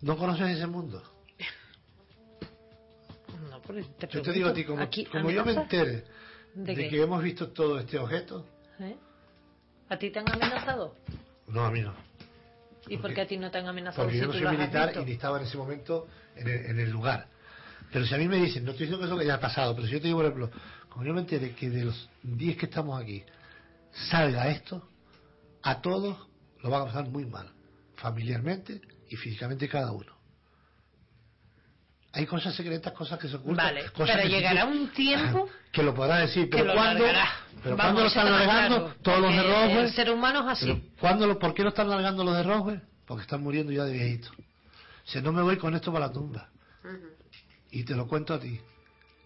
¿No 0.00 0.16
conoces 0.16 0.48
ese 0.56 0.66
mundo? 0.66 1.02
No, 3.50 3.60
te 3.60 4.08
Yo 4.08 4.22
te 4.22 4.32
digo 4.32 4.48
a 4.48 4.54
ti, 4.54 4.64
como, 4.64 4.82
¿Aquí 4.82 5.04
como 5.04 5.30
yo 5.30 5.44
me 5.44 5.52
entere 5.52 6.04
¿De 6.54 6.88
que 6.88 7.00
hemos 7.02 7.22
visto 7.22 7.48
todo 7.52 7.78
este 7.78 7.98
objeto, 7.98 8.46
¿Eh? 8.80 8.96
¿A 9.88 9.98
ti 9.98 10.10
te 10.10 10.18
han 10.18 10.28
amenazado? 10.30 10.96
no, 11.46 11.64
a 11.64 11.70
mí 11.70 11.80
no. 11.80 11.94
¿Y 12.88 12.96
por 12.96 13.12
qué 13.14 13.22
a 13.22 13.26
ti 13.26 13.36
no 13.36 13.50
te 13.50 13.58
han 13.58 13.66
amenazado 13.66 14.04
Porque 14.04 14.18
si 14.18 14.20
yo 14.22 14.26
no 14.28 14.32
soy 14.32 14.56
militar 14.56 14.92
y 14.96 15.04
ni 15.04 15.12
estaba 15.12 15.38
en 15.38 15.46
ese 15.46 15.56
momento 15.56 16.08
en 16.36 16.48
el, 16.48 16.66
en 16.66 16.80
el 16.80 16.90
lugar. 16.90 17.28
Pero 17.92 18.06
si 18.06 18.14
a 18.14 18.18
mí 18.18 18.28
me 18.28 18.36
dicen, 18.36 18.64
no 18.64 18.70
estoy 18.70 18.86
diciendo 18.86 19.00
que 19.04 19.12
eso 19.12 19.18
que 19.18 19.26
ya 19.26 19.34
ha 19.34 19.40
pasado, 19.40 19.74
pero 19.74 19.86
si 19.86 19.94
yo 19.94 20.00
te 20.00 20.06
digo, 20.06 20.18
por 20.18 20.26
ejemplo, 20.26 20.50
como 20.88 21.04
yo 21.04 21.12
me 21.12 21.20
entere 21.20 21.54
que 21.54 21.70
de 21.70 21.84
los 21.84 22.08
10 22.22 22.56
que 22.56 22.66
estamos 22.66 23.00
aquí 23.00 23.24
salga 23.92 24.48
esto, 24.48 24.88
a 25.62 25.80
todos 25.80 26.28
lo 26.62 26.70
van 26.70 26.82
a 26.82 26.84
pasar 26.86 27.08
muy 27.08 27.26
mal, 27.26 27.50
familiarmente 27.96 28.80
y 29.08 29.16
físicamente 29.16 29.68
cada 29.68 29.92
uno. 29.92 30.19
Hay 32.12 32.26
cosas 32.26 32.54
secretas, 32.56 32.92
cosas 32.92 33.18
que 33.20 33.28
se 33.28 33.36
ocultan. 33.36 33.66
Vale, 33.66 33.84
cosas 33.92 34.16
pero 34.16 34.22
que 34.22 34.28
llegará 34.36 34.64
un 34.64 34.88
tiempo 34.92 35.48
que 35.70 35.82
lo 35.82 35.94
podrá 35.94 36.16
decir, 36.18 36.44
que 36.50 36.58
pero 36.58 36.64
lo 36.64 36.74
cuando, 36.74 37.04
largará. 37.04 37.30
pero 37.62 37.76
Vamos, 37.76 37.76
cuando 37.76 38.00
lo 38.00 38.06
están 38.08 38.26
está 38.26 38.36
más 38.38 38.46
largando 38.46 38.76
claro, 38.86 38.96
todos 39.02 39.20
los 39.20 39.46
Roswell. 39.46 39.78
El 39.86 39.92
ser 39.92 40.10
humano 40.10 40.40
es 40.50 40.58
así. 40.62 40.90
¿cuándo 40.98 41.26
lo- 41.28 41.38
¿Por 41.38 41.54
qué 41.54 41.62
lo 41.62 41.68
están 41.68 41.88
largando 41.88 42.24
los 42.24 42.34
de 42.36 42.42
Roswell? 42.42 42.82
Porque 43.06 43.22
están 43.22 43.42
muriendo 43.42 43.70
ya 43.72 43.84
de 43.84 43.92
viejitos. 43.92 44.32
Si 45.04 45.20
no 45.22 45.30
me 45.32 45.42
voy 45.42 45.56
con 45.56 45.74
esto 45.76 45.92
para 45.92 46.06
la 46.08 46.12
tumba. 46.12 46.48
Y 47.70 47.84
te 47.84 47.94
lo 47.94 48.08
cuento 48.08 48.34
a 48.34 48.40
ti. 48.40 48.60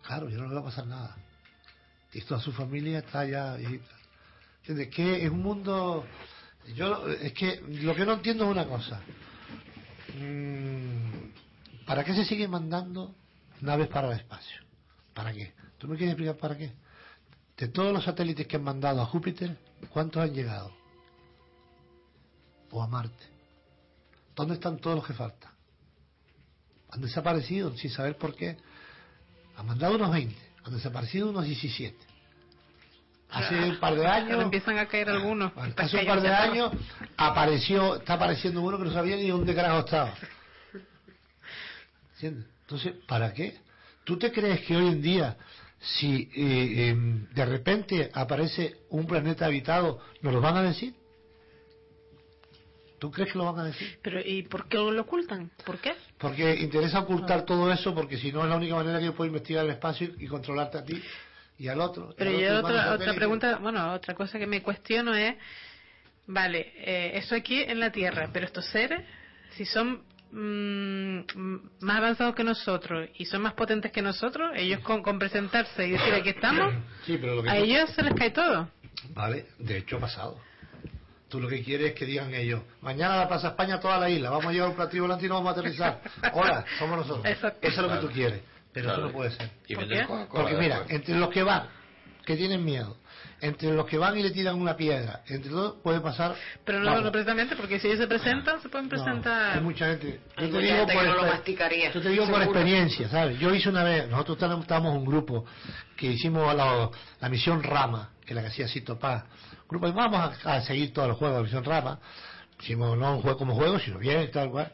Claro, 0.03 0.29
yo 0.29 0.37
no 0.39 0.49
le 0.49 0.55
va 0.55 0.61
a 0.61 0.65
pasar 0.65 0.87
nada. 0.87 1.17
Y 2.13 2.21
toda 2.21 2.41
su 2.41 2.53
familia 2.53 2.99
está 2.99 3.25
ya 3.25 3.55
viejita. 3.57 3.87
¿Entiendes? 4.61 4.95
Que 4.95 5.25
es 5.25 5.31
un 5.31 5.43
mundo... 5.43 6.07
Yo 6.75 7.09
Es 7.09 7.33
que 7.33 7.63
lo 7.83 7.95
que 7.95 8.05
no 8.07 8.13
entiendo 8.15 8.45
es 8.45 8.51
una 8.51 8.67
cosa. 8.67 9.01
Mm, 10.19 11.24
¿Para 11.87 12.05
qué 12.05 12.15
se 12.15 12.25
sigue 12.25 12.49
mandando 12.49 13.15
naves 13.61 13.89
para 13.89 14.09
el 14.09 14.19
espacio? 14.19 14.63
¿Para 15.13 15.33
qué? 15.33 15.55
¿Tú 15.79 15.89
me 15.89 15.97
quieres 15.97 16.15
explicar 16.15 16.37
para 16.37 16.57
qué? 16.57 16.73
De 17.57 17.69
todos 17.69 17.93
los 17.93 18.05
satélites 18.05 18.47
que 18.47 18.57
han 18.57 18.65
mandado 18.65 19.01
a 19.01 19.07
Júpiter, 19.07 19.57
¿cuántos 19.91 20.23
han 20.23 20.35
llegado? 20.35 20.73
O 22.71 22.83
a 22.83 22.89
Marte. 22.89 23.25
¿Dónde 24.35 24.55
están 24.55 24.79
todos 24.79 24.97
los 24.97 25.07
que 25.07 25.13
faltan? 25.13 25.53
Han 26.91 27.01
desaparecido 27.01 27.77
sin 27.77 27.91
saber 27.91 28.17
por 28.17 28.35
qué. 28.35 28.57
Han 29.57 29.67
mandado 29.67 29.95
unos 29.95 30.11
20, 30.11 30.37
han 30.65 30.73
desaparecido 30.73 31.31
unos 31.31 31.45
17. 31.45 31.97
Hace 33.31 33.65
un 33.65 33.81
par 33.81 33.97
de 33.97 34.07
años, 34.07 34.43
empiezan 34.43 34.79
a 34.79 34.87
caer 34.87 35.11
algunos. 35.11 35.53
hace 35.77 35.99
un 35.99 36.07
par 36.07 36.21
de 36.21 36.33
años 36.33 36.73
apareció, 37.17 37.97
está 37.97 38.15
apareciendo 38.15 38.63
uno 38.63 38.79
que 38.79 38.85
no 38.85 38.93
sabía 38.93 39.17
ni 39.17 39.29
dónde 39.29 39.55
carajo 39.55 39.81
estaba. 39.81 40.15
¿Entiendes? 42.25 42.51
Entonces, 42.63 42.95
¿para 43.07 43.35
qué? 43.35 43.55
¿Tú 44.05 44.19
te 44.19 44.33
crees 44.33 44.63
que 44.63 44.75
hoy 44.75 44.87
en 44.87 45.03
día, 45.03 45.37
si 45.79 46.31
eh, 46.35 46.89
em, 46.89 47.29
de 47.35 47.45
repente 47.45 48.11
aparece 48.15 48.79
un 48.89 49.07
planeta 49.07 49.45
habitado, 49.45 50.01
nos 50.23 50.33
lo 50.33 50.41
van 50.41 50.57
a 50.57 50.63
decir? 50.63 50.95
¿Tú 52.99 53.11
crees 53.11 53.31
que 53.31 53.37
lo 53.37 53.45
van 53.45 53.59
a 53.59 53.65
decir? 53.65 53.99
Pero 54.03 54.21
¿y 54.25 54.45
por 54.45 54.69
qué 54.69 54.79
lo 54.79 55.03
ocultan? 55.03 55.51
¿Por 55.67 55.79
qué? 55.79 55.93
Porque 56.17 56.55
interesa 56.55 57.01
ocultar 57.01 57.45
todo 57.45 57.71
eso, 57.71 57.95
porque 57.95 58.17
si 58.17 58.33
no 58.33 58.43
es 58.43 58.49
la 58.49 58.57
única 58.57 58.75
manera 58.77 58.99
que 58.99 59.05
yo 59.07 59.15
puedo 59.15 59.29
investigar 59.29 59.67
el 59.67 59.73
espacio 59.73 60.11
y 60.19 60.27
controlarte 60.27 60.79
a 60.79 60.85
ti 60.85 61.03
y 61.59 61.69
al 61.69 61.81
otro. 61.83 62.15
Pero 62.17 62.31
al 62.31 62.41
yo 62.41 62.59
otro 62.61 62.69
otra, 62.69 62.95
otra 62.95 63.15
pregunta, 63.15 63.59
bueno, 63.59 63.93
otra 63.93 64.15
cosa 64.15 64.39
que 64.39 64.47
me 64.47 64.63
cuestiono 64.63 65.15
es, 65.15 65.35
vale, 66.27 66.73
eh, 66.79 67.19
eso 67.19 67.35
aquí 67.35 67.61
en 67.61 67.81
la 67.81 67.93
Tierra, 67.93 68.31
pero 68.33 68.47
estos 68.47 68.65
seres, 68.65 69.05
si 69.57 69.67
son 69.67 70.14
mm, 70.35 71.21
más 71.81 71.97
avanzados 71.99 72.35
que 72.35 72.45
nosotros 72.45 73.09
y 73.17 73.25
son 73.25 73.43
más 73.43 73.55
potentes 73.55 73.93
que 73.93 74.03
nosotros, 74.03 74.51
ellos 74.55 74.81
con, 74.81 75.03
con 75.03 75.19
presentarse 75.19 75.87
y 75.87 75.93
decir 75.93 76.13
aquí 76.15 76.31
estamos, 76.31 76.73
Sí, 77.07 77.17
pero 77.21 77.37
lo 77.37 77.43
que 77.43 77.51
a 77.51 77.55
tú- 77.57 77.65
ellos 77.65 77.91
se 77.91 78.03
les 78.03 78.15
cae 78.15 78.31
todo. 78.31 78.69
Vale, 79.15 79.47
de 79.59 79.79
hecho 79.79 79.97
ha 79.97 80.01
pasado. 80.01 80.39
Tú 81.29 81.41
lo 81.41 81.49
que 81.49 81.63
quieres 81.65 81.89
es 81.89 81.95
que 81.95 82.05
digan 82.07 82.33
ellos, 82.35 82.63
mañana 82.81 83.17
la 83.17 83.29
Plaza 83.29 83.49
España 83.49 83.81
toda 83.81 83.99
la 83.99 84.09
isla, 84.09 84.31
vamos 84.31 84.47
a 84.47 84.53
llevar 84.53 84.71
un 84.71 84.77
platillo 84.77 85.03
volante 85.03 85.27
y 85.27 85.29
nos 85.29 85.39
vamos 85.39 85.57
a 85.57 85.61
aterrizar. 85.61 86.01
Hola, 86.33 86.65
somos 86.79 86.99
nosotros. 86.99 87.25
Eso, 87.27 87.49
es 87.61 87.77
lo 87.79 87.89
que 87.89 87.97
tú 88.07 88.09
quieres, 88.13 88.41
pero 88.73 88.87
Claro. 88.87 88.99
eso 89.01 89.07
no 89.09 89.13
puede 89.13 89.31
ser. 89.33 89.51
Y 89.67 89.75
¿Por 89.75 89.85
vender 89.85 90.01
qué? 90.03 90.07
Coca-Cola 90.07 90.43
Porque 90.45 90.57
mira, 90.59 90.85
entre 90.89 91.15
los 91.17 91.31
que 91.31 91.43
van, 91.43 91.67
que 92.25 92.37
tienen 92.37 92.65
miedo, 92.65 92.97
entre 93.41 93.73
los 93.73 93.87
que 93.87 93.99
van 93.99 94.17
y 94.17 94.23
le 94.23 94.31
tiran 94.31 94.57
una 94.61 94.77
piedra, 94.77 95.23
entre 95.27 95.51
todos 95.51 95.77
puede 95.83 96.01
pasar... 96.01 96.35
Pero 96.65 96.81
no, 96.81 96.87
vamos, 96.87 97.05
no 97.05 97.13
precisamente, 97.13 97.57
porque 97.57 97.79
si 97.79 97.89
ellos 97.89 98.01
se 98.01 98.07
presentan, 98.07 98.61
se 98.63 98.69
pueden 98.69 98.87
no, 98.87 98.91
presentar. 98.91 99.57
hay 99.57 99.61
mucha 99.61 99.87
gente. 99.87 100.21
Hay 100.37 100.47
Yo 100.47 100.53
te 100.53 100.53
mucha 100.53 100.59
digo 100.61 100.77
gente 100.79 100.93
por 100.95 101.03
que 101.03 101.09
no 101.09 101.15
lo 101.17 101.27
masticaría, 101.27 101.93
Yo 101.93 102.01
te 102.01 102.09
digo 102.09 102.27
por 102.27 102.43
experiencia, 102.43 103.09
¿sabes? 103.09 103.39
Yo 103.39 103.55
hice 103.55 103.69
una 103.69 103.85
vez, 103.85 104.09
nosotros 104.09 104.39
estábamos 104.61 104.97
un 104.97 105.05
grupo 105.05 105.45
que 105.97 106.07
hicimos 106.07 106.55
la, 106.55 106.91
la 107.21 107.29
misión 107.29 107.63
Rama, 107.63 108.11
que 108.25 108.35
la 108.35 108.43
que 108.43 108.49
hacía 108.49 108.69
Cito 108.69 108.99
Paz. 108.99 109.25
Grupo, 109.69 109.89
y 109.89 109.93
vamos 109.93 110.39
a, 110.45 110.55
a 110.55 110.61
seguir 110.63 110.93
todos 110.93 111.09
los 111.09 111.19
juegos 111.19 111.37
de 111.37 111.41
la 111.41 111.45
misión 111.45 111.65
Rama. 111.65 111.99
Hicimos 112.61 112.97
no 112.97 113.17
un 113.17 113.23
juego 113.23 113.37
como 113.37 113.55
juego, 113.55 113.79
sino 113.79 113.99
bien, 113.99 114.31
tal 114.31 114.51
cual. 114.51 114.73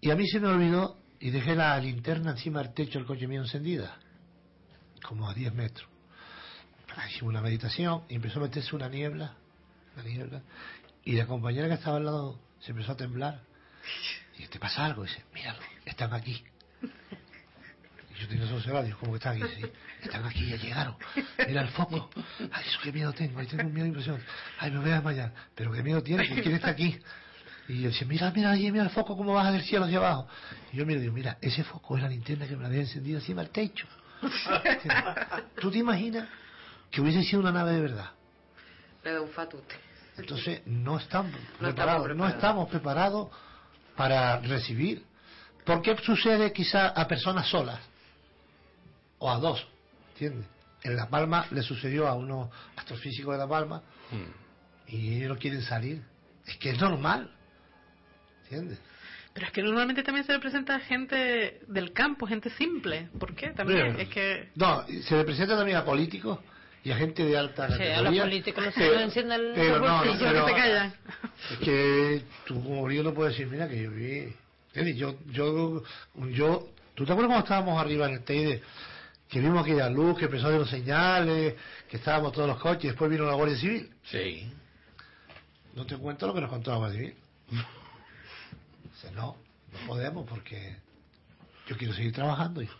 Y 0.00 0.10
a 0.10 0.16
mí 0.16 0.26
se 0.26 0.40
me 0.40 0.48
olvidó 0.48 0.96
y 1.20 1.30
dejé 1.30 1.54
la 1.54 1.78
linterna 1.78 2.30
encima 2.30 2.62
del 2.62 2.72
techo 2.72 2.98
del 2.98 3.06
coche 3.06 3.26
mío 3.26 3.42
encendida, 3.42 3.98
como 5.02 5.28
a 5.28 5.34
10 5.34 5.52
metros. 5.52 5.89
Hicimos 7.08 7.30
una 7.30 7.40
meditación 7.40 8.02
y 8.08 8.16
empezó 8.16 8.38
a 8.38 8.42
meterse 8.42 8.74
una 8.74 8.88
niebla, 8.88 9.34
una 9.94 10.04
niebla, 10.04 10.42
y 11.04 11.12
la 11.12 11.26
compañera 11.26 11.68
que 11.68 11.74
estaba 11.74 11.96
al 11.96 12.04
lado 12.04 12.38
se 12.60 12.72
empezó 12.72 12.92
a 12.92 12.96
temblar. 12.96 13.40
Y 14.38 14.46
¿te 14.46 14.58
pasa 14.58 14.86
algo? 14.86 15.04
Y 15.04 15.08
dice, 15.08 15.24
míralo, 15.34 15.58
están 15.84 16.12
aquí. 16.12 16.42
Y 16.82 18.20
yo 18.20 18.28
tenía 18.28 18.44
esos 18.44 18.64
radios, 18.66 18.96
¿cómo 18.98 19.12
que 19.12 19.18
están 19.18 19.42
aquí? 19.42 19.52
Sí, 19.56 19.66
están 20.02 20.24
aquí, 20.24 20.46
ya 20.46 20.56
llegaron. 20.56 20.96
Mira 21.46 21.62
el 21.62 21.68
foco. 21.68 22.10
Ay, 22.52 22.64
eso 22.66 22.78
qué 22.82 22.92
miedo 22.92 23.12
tengo, 23.12 23.38
ay, 23.38 23.46
tengo 23.46 23.66
un 23.66 23.72
miedo 23.72 23.86
impresionante. 23.86 24.26
Ay, 24.58 24.70
me 24.70 24.78
voy 24.78 24.90
a 24.90 24.94
desmayar. 24.94 25.34
Pero 25.54 25.72
qué 25.72 25.82
miedo 25.82 26.02
tiene, 26.02 26.28
¿quién 26.28 26.54
está 26.54 26.70
aquí? 26.70 26.98
Y 27.68 27.82
yo 27.82 27.88
decía, 27.88 28.06
mira, 28.06 28.30
mira, 28.32 28.50
allí, 28.50 28.70
mira 28.70 28.84
el 28.84 28.90
foco, 28.90 29.16
cómo 29.16 29.34
baja 29.34 29.52
del 29.52 29.62
cielo 29.62 29.84
hacia 29.84 29.98
abajo. 29.98 30.28
Y 30.72 30.78
yo 30.78 30.86
miro 30.86 31.00
digo, 31.00 31.12
mira, 31.12 31.38
ese 31.40 31.64
foco 31.64 31.96
es 31.96 32.02
la 32.02 32.08
linterna 32.08 32.46
que 32.46 32.56
me 32.56 32.62
la 32.62 32.68
había 32.68 32.80
encendido 32.80 33.18
encima 33.18 33.42
del 33.42 33.50
techo. 33.50 33.86
¿Tú 35.60 35.70
te 35.70 35.78
imaginas 35.78 36.28
que 36.90 37.00
hubiese 37.00 37.22
sido 37.22 37.40
una 37.40 37.52
nave 37.52 37.72
de 37.72 37.80
verdad? 37.80 38.10
Le 39.04 39.12
da 39.12 39.20
un 39.20 39.30
fatute. 39.30 39.74
Entonces 40.16 40.60
no 40.66 40.98
estamos 40.98 41.32
No 41.32 41.38
estamos 41.38 41.58
preparados, 41.74 42.00
no 42.00 42.04
preparados. 42.08 42.34
estamos 42.36 42.68
preparados 42.68 43.28
para 43.96 44.38
recibir. 44.40 45.04
¿Por 45.64 45.82
qué 45.82 45.96
sucede 45.98 46.52
quizá 46.52 46.88
a 46.88 47.06
personas 47.06 47.46
solas? 47.48 47.80
O 49.18 49.30
a 49.30 49.36
dos, 49.38 49.66
¿entiendes? 50.12 50.46
En 50.82 50.96
La 50.96 51.08
Palma 51.08 51.46
le 51.50 51.62
sucedió 51.62 52.08
a 52.08 52.14
unos 52.14 52.48
astrofísicos 52.76 53.34
de 53.34 53.38
La 53.38 53.48
Palma 53.48 53.82
y 54.86 55.16
ellos 55.18 55.28
no 55.30 55.38
quieren 55.38 55.62
salir. 55.62 56.02
Es 56.46 56.56
que 56.56 56.70
es 56.70 56.80
normal, 56.80 57.30
¿entiendes? 58.44 58.78
Pero 59.32 59.46
es 59.46 59.52
que 59.52 59.62
normalmente 59.62 60.02
también 60.02 60.26
se 60.26 60.32
le 60.32 60.40
presenta 60.40 60.74
a 60.74 60.80
gente 60.80 61.60
del 61.68 61.92
campo, 61.92 62.26
gente 62.26 62.50
simple. 62.50 63.08
¿Por 63.18 63.34
qué? 63.34 63.50
También 63.50 63.84
Bien. 63.94 64.00
es 64.00 64.08
que... 64.08 64.50
No, 64.56 64.84
se 64.86 65.16
le 65.16 65.24
presenta 65.24 65.56
también 65.56 65.76
a 65.78 65.84
políticos 65.84 66.38
y 66.82 66.90
a 66.90 66.96
gente 66.96 67.24
de 67.24 67.36
alta 67.36 67.68
Sí, 67.76 67.82
a 67.82 68.00
los 68.02 68.14
políticos 68.18 68.64
los 68.64 68.74
pero- 68.74 69.00
los 69.00 69.12
pero 69.54 69.78
no, 69.80 69.86
no, 69.86 69.94
bolsillos 69.96 70.18
pero- 70.20 70.46
que 70.46 70.52
se 70.52 70.56
callan. 70.58 70.94
Es 71.52 71.58
que 71.58 72.22
tú 72.46 72.62
como 72.62 72.84
grillo 72.84 73.02
no 73.02 73.14
puedes 73.14 73.34
decir, 73.36 73.46
mira 73.50 73.68
que 73.68 73.82
yo 73.82 73.90
vi. 73.90 74.34
Yo, 74.94 75.16
yo, 75.32 75.82
yo, 76.30 76.68
¿tú 76.94 77.04
te 77.04 77.12
acuerdas 77.12 77.28
cuando 77.28 77.38
estábamos 77.44 77.80
arriba 77.80 78.06
en 78.08 78.14
el 78.14 78.22
Teide? 78.24 78.62
Que 79.28 79.40
vimos 79.40 79.62
aquella 79.62 79.88
luz, 79.90 80.18
que 80.18 80.24
empezó 80.24 80.46
a 80.48 80.50
dar 80.52 80.66
señales, 80.66 81.54
que 81.88 81.96
estábamos 81.98 82.32
todos 82.32 82.48
los 82.48 82.58
coches, 82.60 82.84
y 82.84 82.88
después 82.88 83.10
vino 83.10 83.24
la 83.26 83.34
Guardia 83.34 83.56
Civil. 83.58 83.90
Sí. 84.04 84.50
No 85.74 85.86
te 85.86 85.96
cuento 85.96 86.26
lo 86.26 86.34
que 86.34 86.40
nos 86.40 86.50
contó 86.50 86.70
la 86.72 86.76
Guardia 86.78 86.98
Civil. 86.98 87.14
Dice, 88.94 89.10
no, 89.12 89.36
no 89.72 89.86
podemos 89.86 90.26
porque 90.28 90.76
yo 91.68 91.76
quiero 91.76 91.94
seguir 91.94 92.12
trabajando. 92.12 92.62
Yo. 92.62 92.70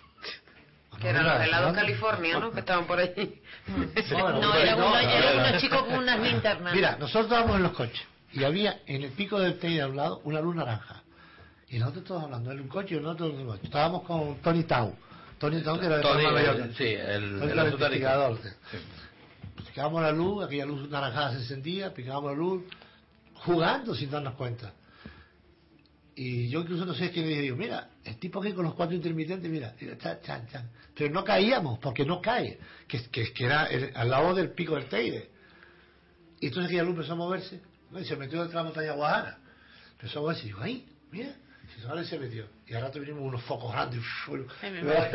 Que 1.00 1.08
eran 1.08 1.24
los 1.24 1.40
helados 1.42 1.72
californianos 1.74 2.52
que 2.52 2.60
estaban 2.60 2.86
por 2.86 2.98
allí. 2.98 3.40
No, 4.10 4.54
eran 4.54 4.78
unos, 4.78 5.60
chicos 5.60 5.82
con 5.84 5.94
unas 5.98 6.20
linternas. 6.20 6.74
Mira, 6.74 6.96
nosotros 6.98 7.24
estábamos 7.24 7.56
en 7.56 7.62
los 7.62 7.72
coches 7.72 8.02
y 8.32 8.44
había 8.44 8.80
en 8.86 9.02
el 9.02 9.10
pico 9.12 9.40
del 9.40 9.58
Teide 9.58 9.82
al 9.82 9.96
lado 9.96 10.20
una 10.24 10.40
luz 10.40 10.54
naranja. 10.54 11.02
Y 11.68 11.78
nosotros 11.78 12.04
todos 12.04 12.24
hablando, 12.24 12.50
en 12.52 12.60
un 12.60 12.68
coche 12.68 12.96
y 12.96 13.00
nosotros 13.00 13.32
en 13.34 13.40
un 13.40 13.46
coche. 13.46 13.60
Estábamos 13.64 14.02
con 14.02 14.36
Tony 14.42 14.64
Tau. 14.64 14.94
Tony 15.38 15.62
Tau, 15.62 15.78
que 15.80 15.86
era 15.86 15.96
el 15.96 16.02
Tony, 16.02 16.74
sí, 16.76 16.84
el- 16.84 17.40
investigador. 17.72 18.38
Picábamos 19.66 20.02
la 20.02 20.12
luz, 20.12 20.44
aquella 20.44 20.66
luz 20.66 20.88
naranjada 20.90 21.30
se 21.32 21.36
encendía, 21.38 21.94
picábamos 21.94 22.32
la 22.32 22.36
luz, 22.36 22.64
jugando 23.34 23.94
sin 23.94 24.10
darnos 24.10 24.34
cuenta. 24.34 24.72
Y 26.16 26.48
yo 26.48 26.60
incluso 26.60 26.84
no 26.84 26.92
sé 26.94 27.10
qué 27.10 27.20
le 27.22 27.28
dije, 27.28 27.40
digo, 27.42 27.56
mira, 27.56 27.88
el 28.04 28.16
tipo 28.18 28.40
que 28.40 28.52
con 28.54 28.64
los 28.64 28.74
cuatro 28.74 28.94
intermitentes, 28.94 29.50
mira, 29.50 29.74
chan, 29.98 30.18
chan, 30.22 30.46
chan. 30.48 30.70
pero 30.94 31.12
no 31.14 31.24
caíamos, 31.24 31.78
porque 31.78 32.04
no 32.04 32.20
cae, 32.20 32.58
que, 32.88 33.02
que, 33.10 33.32
que 33.32 33.44
era 33.44 33.66
el- 33.66 33.92
al 33.94 34.10
lado 34.10 34.34
del 34.34 34.50
pico 34.50 34.74
del 34.74 34.86
Teide. 34.86 35.30
Y 36.40 36.46
entonces 36.46 36.66
aquella 36.68 36.82
luz 36.82 36.94
empezó 36.96 37.12
a 37.12 37.16
moverse, 37.16 37.60
¿no? 37.90 38.00
y 38.00 38.04
se 38.04 38.16
metió 38.16 38.40
dentro 38.40 38.58
de 38.58 38.64
la 38.64 38.64
montaña 38.64 38.92
Guajara. 38.92 39.38
Empezó 39.92 40.18
a 40.18 40.22
moverse, 40.22 40.42
y 40.42 40.46
digo, 40.46 40.58
¡ay, 40.62 40.86
mira! 41.10 41.28
Y 41.78 41.80
se, 41.80 42.04
se 42.04 42.18
metió. 42.18 42.46
Y 42.66 42.74
al 42.74 42.82
rato 42.82 42.98
vinimos 42.98 43.22
unos 43.22 43.42
focos 43.44 43.72
grandes, 43.72 44.02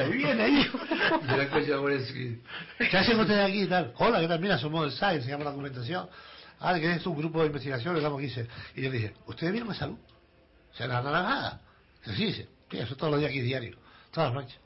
ahí 0.04 0.12
viene 0.14 0.42
ahí. 0.44 0.66
Y 1.28 1.34
era 1.34 1.44
el 1.44 1.50
coche 1.50 1.66
de 1.72 1.78
Morenski. 1.78 2.42
¿Qué 2.90 2.98
hacen 2.98 3.20
ustedes 3.20 3.44
aquí 3.50 3.64
y 3.64 3.68
tal? 3.68 3.94
Hola, 3.98 4.22
¿qué 4.22 4.28
tal? 4.28 4.40
Mira, 4.40 4.58
somos 4.58 4.82
del 4.84 4.92
SAI, 4.94 5.18
enseñamos 5.18 5.44
la 5.44 5.52
documentación. 5.52 6.08
Ah, 6.60 6.74
que 6.80 6.94
es 6.94 7.06
un 7.06 7.18
grupo 7.18 7.42
de 7.42 7.48
investigación, 7.48 7.96
le 7.96 8.02
damos 8.02 8.22
15. 8.22 8.48
Y 8.76 8.82
yo 8.84 8.90
le 8.90 8.98
dije, 8.98 9.14
¿ustedes 9.28 9.52
vieron 9.52 9.72
esa 9.72 9.88
luz? 9.88 10.00
La 10.80 11.02
naranjada. 11.02 11.62
Dice, 12.06 12.18
sí, 12.18 12.26
dice, 12.26 12.48
sí, 12.70 12.78
eso 12.78 12.96
todos 12.96 13.12
los 13.12 13.20
días 13.20 13.32
aquí 13.32 13.42
diario, 13.42 13.78
todas 14.12 14.34
las 14.34 14.44
noches. 14.44 14.60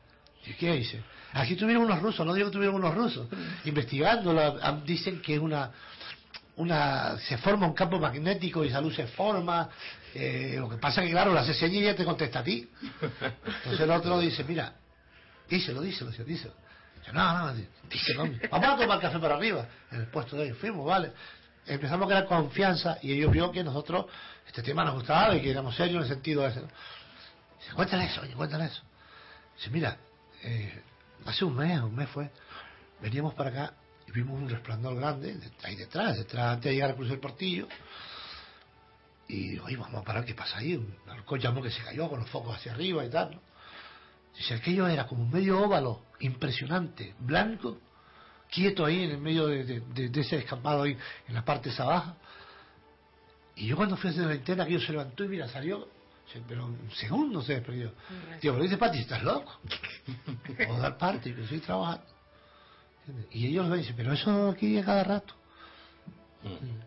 ¿Y 0.46 0.54
qué 0.54 0.74
dice? 0.74 1.04
Aquí 1.34 1.56
tuvieron 1.56 1.84
unos 1.84 2.02
rusos, 2.02 2.26
no 2.26 2.34
digo 2.34 2.48
que 2.48 2.54
tuvieron 2.54 2.76
unos 2.76 2.96
rusos, 2.96 3.28
investigando, 3.66 4.34
dicen 4.86 5.22
que 5.22 5.36
es 5.36 5.40
una, 5.40 5.72
una, 6.56 7.18
se 7.20 7.38
forma 7.38 7.68
un 7.68 7.74
campo 7.74 8.00
magnético 8.00 8.64
y 8.64 8.70
esa 8.70 8.82
luz 8.82 8.96
se 8.96 9.08
forma, 9.08 9.70
eh, 10.16 10.56
lo 10.58 10.70
que 10.70 10.78
pasa 10.78 11.02
que 11.02 11.12
claro, 11.12 11.34
la 11.34 11.44
CCI 11.44 11.84
ya 11.84 11.96
te 11.96 12.06
contesta 12.06 12.40
a 12.40 12.44
ti. 12.44 12.68
Entonces 13.02 13.80
el 13.80 13.92
otro 13.92 14.20
dice, 14.20 14.44
mira, 14.44 14.74
díselo, 15.48 15.82
díselo, 15.82 16.10
díselo, 16.10 16.28
díselo. 16.28 16.54
Dice, 17.00 17.14
no, 17.14 17.38
no, 17.38 17.54
díselo, 17.90 18.24
vamos 18.50 18.68
a 18.68 18.78
tomar 18.78 19.00
café 19.00 19.20
para 19.20 19.36
arriba, 19.36 19.68
en 19.92 20.02
el 20.02 20.08
puesto 20.08 20.36
de 20.36 20.46
ellos, 20.46 20.58
fuimos, 20.58 20.86
vale. 20.86 21.12
Empezamos 21.70 22.06
a 22.06 22.08
crear 22.08 22.26
confianza 22.26 22.98
y 23.02 23.14
ellos 23.14 23.32
vio 23.32 23.52
que 23.52 23.64
nosotros, 23.64 24.06
este 24.48 24.64
tema 24.64 24.84
nos 24.84 24.96
gustaba 24.96 25.36
y 25.36 25.42
que 25.42 25.52
éramos 25.52 25.76
serios 25.76 25.98
en 25.98 26.02
el 26.04 26.16
sentido 26.16 26.46
ese. 26.48 26.62
¿no? 26.62 26.68
Dice, 27.60 27.74
cuéntale 27.76 28.06
eso, 28.06 28.22
oye, 28.22 28.34
cuéntale 28.34 28.66
eso. 28.66 28.82
Dice, 29.56 29.70
mira, 29.70 29.98
eh, 30.44 30.82
hace 31.26 31.46
un 31.46 31.56
mes, 31.56 31.80
un 31.82 31.96
mes 31.96 32.10
fue, 32.10 32.32
veníamos 33.02 33.34
para 33.36 33.50
acá 33.50 33.74
y 34.08 34.12
vimos 34.12 34.42
un 34.42 34.50
resplandor 34.50 34.96
grande, 34.96 35.36
de- 35.36 35.52
ahí 35.64 35.76
detrás, 35.76 36.18
detrás, 36.18 36.54
antes 36.56 36.66
de 36.70 36.74
llegar 36.74 36.92
a 36.92 36.96
cruzar 36.96 37.14
el 37.14 37.20
portillo. 37.20 37.68
Y 39.28 39.60
oye, 39.60 39.78
vamos 39.78 40.02
a 40.02 40.04
parar, 40.04 40.26
¿qué 40.26 40.34
pasa 40.34 40.58
ahí? 40.58 40.76
Un 40.76 40.96
halcón 41.08 41.40
llamó 41.40 41.62
que 41.62 41.70
se 41.70 41.84
cayó 41.84 42.10
con 42.10 42.20
los 42.20 42.30
focos 42.30 42.56
hacia 42.56 42.72
arriba 42.74 43.06
y 43.06 43.10
tal, 43.10 43.32
¿no? 43.36 43.42
Dice, 44.36 44.56
aquello 44.56 44.88
era 44.88 45.06
como 45.06 45.24
un 45.24 45.30
medio 45.32 45.62
óvalo, 45.62 46.06
impresionante, 46.20 47.14
blanco, 47.20 47.80
quieto 48.52 48.86
ahí 48.86 49.04
en 49.04 49.12
el 49.12 49.18
medio 49.20 49.48
de, 49.48 49.64
de- 49.64 49.80
de- 49.82 50.10
de 50.10 50.22
ese 50.22 50.38
descampado 50.38 50.84
ahí, 50.84 50.98
en 51.28 51.34
la 51.36 51.44
parte 51.46 51.70
esa 51.70 51.86
baja. 51.86 52.16
Y 53.56 53.68
yo 53.68 53.76
cuando 53.76 53.98
fui 53.98 54.10
a 54.10 54.14
hacer 54.14 54.26
la 54.26 54.34
linterna, 54.34 54.64
aquello 54.64 54.80
se 54.82 54.92
levantó 54.92 55.24
y 55.24 55.28
mira, 55.28 55.48
salió, 55.50 55.88
se- 56.32 56.42
pero 56.48 56.66
un 56.66 56.90
segundo 56.94 57.42
se 57.42 57.54
desprendió. 57.56 57.94
Digo, 58.42 58.54
pero 58.54 58.64
dice 58.64 58.78
Pati, 58.78 59.00
¿estás 59.00 59.24
loco? 59.24 59.60
Puedo 60.58 60.78
dar 60.80 60.98
parte, 60.98 61.34
que 61.36 61.42
estoy 61.44 61.60
trabajando. 61.60 62.06
¿Entiendes? 63.08 63.36
Y 63.36 63.48
ellos 63.48 63.68
me 63.68 63.78
dicen, 63.78 63.96
pero 63.98 64.14
eso 64.14 64.50
aquí 64.50 64.78
a 64.78 64.86
cada 64.86 65.04
rato. 65.04 65.34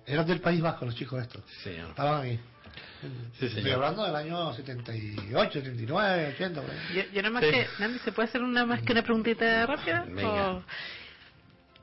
Eran 0.07 0.27
del 0.27 0.41
País 0.41 0.61
Vasco 0.63 0.87
los 0.87 0.95
chicos 0.95 1.21
estos. 1.23 1.43
Estaban 1.67 2.25
aquí. 2.27 2.41
Sí, 3.39 3.47
Estoy 3.47 3.71
hablando 3.73 4.05
del 4.05 4.15
año 4.17 4.53
78, 4.55 5.53
79, 5.53 6.33
80. 6.37 6.61
por 6.63 6.71
ahí. 6.71 6.77
Yo, 6.95 7.03
yo 7.13 7.23
nada 7.23 7.35
más 7.35 7.45
Sí. 7.45 7.51
que, 7.51 7.67
Nandi, 7.81 7.99
¿se 7.99 8.13
puede 8.13 8.29
hacer 8.29 8.41
una 8.43 8.65
más 8.65 8.81
que 8.83 8.93
una 8.93 9.03
preguntita 9.03 9.67
rápida? 9.67 10.05
Venga. 10.09 10.53
O- 10.53 10.65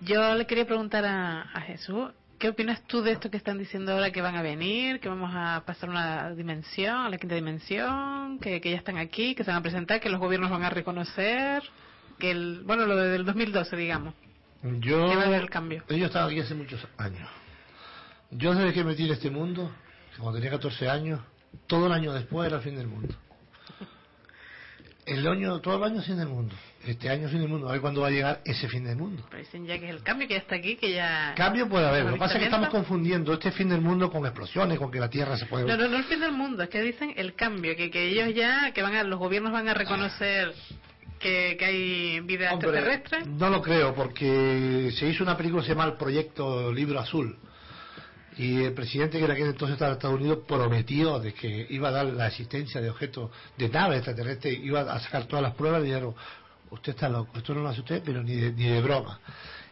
Yo 0.02 0.36
le 0.36 0.46
quería 0.46 0.66
preguntar 0.66 1.06
a, 1.06 1.42
a 1.54 1.62
Jesús, 1.62 2.12
¿qué 2.38 2.50
opinas 2.50 2.82
tú 2.88 3.02
de 3.02 3.12
esto 3.12 3.30
que 3.30 3.38
están 3.38 3.58
diciendo 3.58 3.92
ahora 3.94 4.12
que 4.12 4.22
van 4.22 4.36
a 4.36 4.42
venir, 4.42 5.00
que 5.00 5.10
vamos 5.10 5.32
a 5.34 5.64
pasar 5.66 5.90
una 5.90 6.32
dimensión, 6.32 6.96
a 6.96 7.10
la 7.10 7.18
quinta 7.18 7.36
dimensión, 7.36 8.40
que, 8.40 8.62
que 8.62 8.72
ya 8.72 8.78
están 8.78 8.98
aquí, 8.98 9.36
que 9.36 9.44
se 9.44 9.52
van 9.52 9.60
a 9.60 9.64
presentar, 9.64 10.00
que 10.00 10.10
los 10.10 10.20
gobiernos 10.20 10.50
van 10.50 10.64
a 10.64 10.70
reconocer, 10.70 11.64
que 12.18 12.32
el, 12.32 12.62
bueno, 12.66 12.86
lo 12.86 12.96
de- 12.96 13.10
del 13.10 13.26
2012, 13.26 13.76
digamos. 13.76 14.14
Yo, 14.64 15.10
¿Qué 15.10 15.16
va 15.16 15.24
a 15.24 15.28
haber 15.28 15.42
el 15.42 15.50
cambio? 15.50 15.84
Ellos 15.90 16.08
estaban 16.08 16.30
aquí 16.30 16.40
hace 16.40 16.56
muchos 16.56 16.86
años. 16.98 17.28
Yo 18.32 18.54
desde 18.54 18.74
que 18.74 18.84
me 18.84 18.92
metí 18.92 19.06
en 19.06 19.14
este 19.14 19.30
mundo, 19.30 19.72
cuando 20.18 20.34
tenía 20.40 20.52
14 20.52 20.90
años, 20.90 21.20
todo 21.68 21.88
el 21.88 21.94
año 21.94 22.14
después 22.14 22.48
era 22.48 22.58
el 22.58 22.64
fin 22.64 22.76
del 22.76 22.88
mundo. 22.88 23.16
El 25.06 25.28
año, 25.28 25.60
todo 25.62 25.78
el 25.78 25.92
año 25.92 26.02
fin 26.04 26.18
del 26.18 26.28
mundo. 26.28 26.56
Este 26.86 27.10
año 27.10 27.28
fin 27.28 27.40
del 27.40 27.50
mundo. 27.50 27.68
A 27.68 27.74
ver 27.74 27.82
cuándo 27.82 28.02
va 28.02 28.08
a 28.08 28.12
llegar 28.12 28.42
ese 28.46 28.68
fin 28.70 28.86
del 28.86 28.96
mundo. 28.96 29.26
Pero 29.30 29.44
dicen 29.44 29.66
ya 29.66 29.78
que 29.78 29.86
es 29.90 29.92
el 29.92 30.02
cambio, 30.02 30.28
que 30.28 30.36
ya 30.36 30.40
está 30.40 30.56
aquí, 30.56 30.78
que 30.78 30.94
ya... 30.94 31.34
Cambio 31.36 31.68
puede 31.68 31.86
haber. 31.86 32.06
Lo 32.06 32.14
que 32.14 32.20
pasa 32.20 32.36
es 32.36 32.40
que 32.40 32.46
estamos 32.46 32.70
confundiendo 32.70 33.34
este 33.34 33.52
fin 33.52 33.70
del 33.70 33.82
mundo 33.82 34.10
con 34.10 34.26
explosiones, 34.26 34.78
con 34.80 34.90
que 34.90 35.00
la 35.00 35.10
Tierra 35.10 35.38
se 35.38 35.46
puede... 35.46 35.66
No, 35.66 35.76
no, 35.76 35.88
no 35.90 35.98
el 35.98 36.06
fin 36.06 36.20
del 36.22 36.32
mundo, 36.32 36.64
es 36.64 36.70
que 36.70 36.82
dicen 36.82 37.14
el 37.18 37.36
cambio, 37.36 37.76
que, 37.76 37.92
que 37.92 38.08
ellos 38.08 38.34
ya, 38.34 38.72
que 38.72 38.82
van 38.82 38.96
a, 38.96 39.04
los 39.04 39.20
gobiernos 39.20 39.52
van 39.52 39.68
a 39.68 39.74
reconocer 39.74 40.54
que, 41.20 41.58
que 41.60 41.66
hay 41.66 42.20
vida 42.22 42.54
Hombre, 42.54 42.70
extraterrestre. 42.70 43.26
No 43.26 43.50
lo 43.50 43.62
creo, 43.62 43.94
porque 43.94 44.92
se 44.98 45.08
hizo 45.08 45.24
una 45.24 45.36
película 45.36 45.62
que 45.62 45.68
se 45.68 45.74
llama 45.74 45.86
el 45.86 45.98
Proyecto 45.98 46.72
Libro 46.72 47.00
Azul. 47.00 47.38
Y 48.38 48.64
el 48.64 48.74
presidente, 48.74 49.20
que 49.20 49.26
en 49.26 49.32
aquel 49.32 49.48
entonces 49.48 49.74
estaba 49.74 49.92
en 49.92 49.98
Estados 49.98 50.18
Unidos, 50.18 50.40
prometió 50.48 51.20
de 51.20 51.34
que 51.34 51.68
iba 51.72 51.90
a 51.90 51.92
dar 51.92 52.06
la 52.06 52.28
existencia 52.28 52.80
de 52.80 52.90
objetos, 52.90 53.32
de 53.58 53.68
naves 53.68 53.98
extraterrestres, 53.98 54.60
iba 54.64 54.80
a 54.80 55.00
sacar 55.02 55.26
todas 55.26 55.44
las 55.44 55.56
pruebas 55.56 55.82
y 55.82 55.88
dijeron, 55.88 56.16
usted 56.72 56.94
está 56.94 57.10
loco, 57.10 57.38
esto 57.38 57.54
no 57.54 57.62
lo 57.62 57.70
hace 57.70 57.82
usted, 57.82 58.02
pero 58.04 58.24
ni 58.24 58.36
de, 58.36 58.52
ni 58.52 58.68
de 58.68 58.82
broma. 58.82 59.20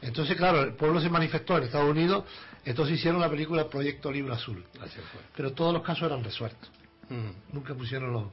Entonces, 0.01 0.35
claro, 0.37 0.61
el 0.61 0.73
pueblo 0.73 1.01
se 1.01 1.09
manifestó 1.09 1.57
en 1.57 1.63
Estados 1.63 1.89
Unidos, 1.89 2.25
entonces 2.65 2.97
hicieron 2.97 3.19
la 3.21 3.29
película 3.29 3.67
Proyecto 3.67 4.11
Libro 4.11 4.33
Azul. 4.33 4.63
Así 4.81 4.99
fue. 5.11 5.21
Pero 5.35 5.53
todos 5.53 5.73
los 5.73 5.83
casos 5.83 6.03
eran 6.03 6.23
resueltos. 6.23 6.69
Mm. 7.09 7.53
Nunca 7.53 7.73
pusieron 7.73 8.11
los, 8.11 8.25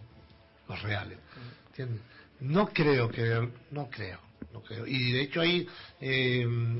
los 0.69 0.83
reales. 0.83 1.19
¿Entiendes? 1.69 2.03
No 2.41 2.69
creo 2.69 3.09
que. 3.09 3.49
No 3.71 3.89
creo. 3.89 4.19
No 4.53 4.61
creo. 4.63 4.87
Y 4.87 5.13
de 5.13 5.23
hecho 5.23 5.41
ahí, 5.41 5.67
eh, 6.01 6.45
mm, 6.47 6.79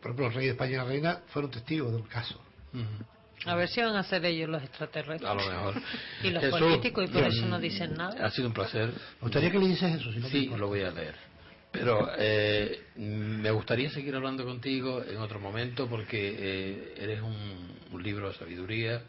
por 0.00 0.10
ejemplo, 0.10 0.26
el 0.26 0.34
rey 0.34 0.46
de 0.46 0.52
España 0.52 0.72
y 0.72 0.76
la 0.76 0.84
reina 0.84 1.20
fueron 1.28 1.50
testigos 1.50 1.92
del 1.92 2.06
caso. 2.08 2.40
A 3.46 3.54
ver 3.54 3.68
si 3.68 3.80
van 3.80 3.96
a 3.96 4.02
ser 4.02 4.24
ellos 4.24 4.48
los 4.48 4.62
extraterrestres. 4.62 5.30
A 5.30 5.34
lo 5.34 5.46
mejor. 5.46 5.82
Y 6.22 6.30
los 6.30 6.42
Jesús, 6.42 6.60
políticos, 6.60 7.04
y 7.04 7.12
por 7.12 7.24
eso 7.24 7.46
no 7.46 7.58
dicen 7.58 7.94
nada. 7.94 8.26
Ha 8.26 8.30
sido 8.30 8.48
un 8.48 8.54
placer. 8.54 8.88
Me 8.88 9.20
gustaría 9.22 9.50
que 9.50 9.58
le 9.58 9.68
dices 9.68 9.94
eso, 9.94 10.12
si 10.12 10.18
no 10.18 10.28
Sí, 10.28 10.46
lo 10.46 10.68
voy 10.68 10.82
a 10.82 10.90
leer. 10.90 11.14
Pero 11.72 12.10
eh, 12.18 12.86
me 12.96 13.50
gustaría 13.52 13.90
seguir 13.90 14.14
hablando 14.16 14.44
contigo 14.44 15.02
en 15.04 15.18
otro 15.18 15.38
momento 15.38 15.86
porque 15.88 16.34
eh, 16.36 16.94
eres 16.98 17.22
un, 17.22 17.76
un 17.92 18.02
libro 18.02 18.28
de 18.28 18.34
sabiduría, 18.34 19.02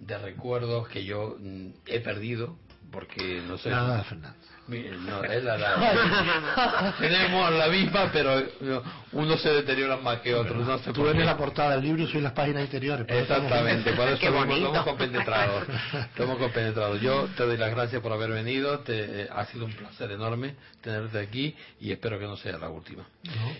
de 0.00 0.18
recuerdos 0.18 0.88
que 0.88 1.04
yo 1.04 1.36
mm, 1.38 1.68
he 1.86 2.00
perdido 2.00 2.56
porque 2.90 3.42
no 3.46 3.58
sé. 3.58 3.70
Nada, 3.70 4.02
Fernando. 4.04 4.38
No, 4.68 5.22
es 5.22 5.44
la, 5.44 5.56
la- 5.58 6.94
tenemos 6.98 7.52
la 7.52 7.68
misma, 7.68 8.10
pero 8.12 8.42
no, 8.60 8.82
uno 9.12 9.36
se 9.36 9.50
deteriora 9.50 9.96
más 9.98 10.20
que 10.20 10.34
otro. 10.34 10.56
No 10.56 10.78
sé 10.78 10.92
Tú 10.92 11.06
eres 11.06 11.24
la 11.24 11.36
portada 11.36 11.72
del 11.76 11.82
libro 11.84 12.02
y 12.02 12.08
soy 12.10 12.20
las 12.20 12.32
páginas 12.32 12.62
interiores. 12.64 13.06
Exactamente, 13.08 13.90
mismo 14.30 14.32
bonito. 14.32 14.66
estamos 14.66 14.84
compenetrados. 14.84 15.64
Estamos 16.10 16.38
compenetrados. 16.38 17.00
Yo 17.00 17.28
te 17.36 17.44
doy 17.44 17.56
las 17.56 17.70
gracias 17.70 18.02
por 18.02 18.12
haber 18.12 18.30
venido. 18.30 18.80
Te, 18.80 19.22
eh, 19.22 19.28
ha 19.32 19.44
sido 19.46 19.66
un 19.66 19.72
placer 19.72 20.10
enorme 20.10 20.56
tenerte 20.80 21.18
aquí 21.20 21.54
y 21.80 21.92
espero 21.92 22.18
que 22.18 22.24
no 22.26 22.36
sea 22.36 22.58
la 22.58 22.68
última. 22.68 23.06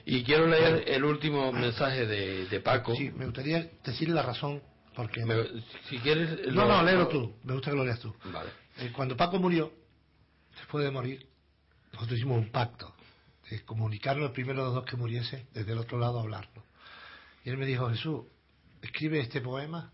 Y 0.04 0.24
quiero 0.24 0.46
leer 0.46 0.84
el 0.88 1.04
último 1.04 1.52
mensaje 1.52 2.06
de, 2.06 2.46
de 2.46 2.60
Paco. 2.60 2.94
Sí, 2.96 3.10
me 3.14 3.26
gustaría 3.26 3.66
decirle 3.84 4.14
la 4.14 4.22
razón. 4.22 4.60
Porque 4.94 5.24
Me- 5.26 5.44
si 5.88 5.98
quieres. 5.98 6.46
No, 6.48 6.62
lo- 6.64 6.68
no, 6.68 6.82
léelo 6.82 7.06
tú. 7.08 7.36
Me 7.44 7.52
gusta 7.52 7.70
que 7.70 7.76
lo 7.76 7.84
leas 7.84 8.00
tú. 8.00 8.14
Vale. 8.32 8.48
Eh, 8.78 8.90
Cuando 8.94 9.14
Paco 9.16 9.38
murió, 9.38 9.70
después 10.56 10.84
de 10.84 10.90
morir, 10.90 11.28
nosotros 11.92 12.18
hicimos 12.18 12.38
un 12.38 12.50
pacto 12.50 12.94
de 13.50 13.64
comunicarnos 13.64 14.28
el 14.28 14.32
primero 14.32 14.60
de 14.60 14.64
los 14.66 14.74
dos 14.74 14.84
que 14.84 14.96
muriese, 14.96 15.46
desde 15.52 15.72
el 15.72 15.78
otro 15.78 15.98
lado 15.98 16.20
hablarlo. 16.20 16.64
Y 17.44 17.50
él 17.50 17.58
me 17.58 17.66
dijo, 17.66 17.88
Jesús, 17.90 18.24
escribe 18.82 19.20
este 19.20 19.40
poema 19.40 19.92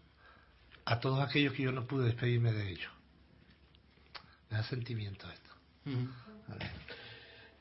a 0.84 1.01
todos 1.01 1.20
aquellos 1.20 1.52
que 1.52 1.62
yo 1.62 1.72
no 1.72 1.84
pude 1.84 2.06
despedirme 2.06 2.52
de 2.52 2.70
ellos. 2.70 2.90
Me 4.51 4.56
da 4.56 4.64
sentimiento 4.64 5.30
esto. 5.30 5.51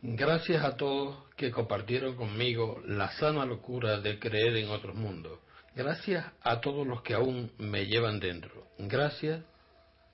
Gracias 0.01 0.63
a 0.63 0.77
todos 0.77 1.29
que 1.35 1.51
compartieron 1.51 2.15
conmigo 2.15 2.81
la 2.85 3.11
sana 3.11 3.45
locura 3.45 3.99
de 3.99 4.17
creer 4.17 4.55
en 4.57 4.69
otros 4.69 4.95
mundos. 4.95 5.39
Gracias 5.75 6.25
a 6.41 6.59
todos 6.59 6.85
los 6.87 7.01
que 7.01 7.13
aún 7.13 7.51
me 7.57 7.85
llevan 7.85 8.19
dentro. 8.19 8.67
Gracias 8.77 9.43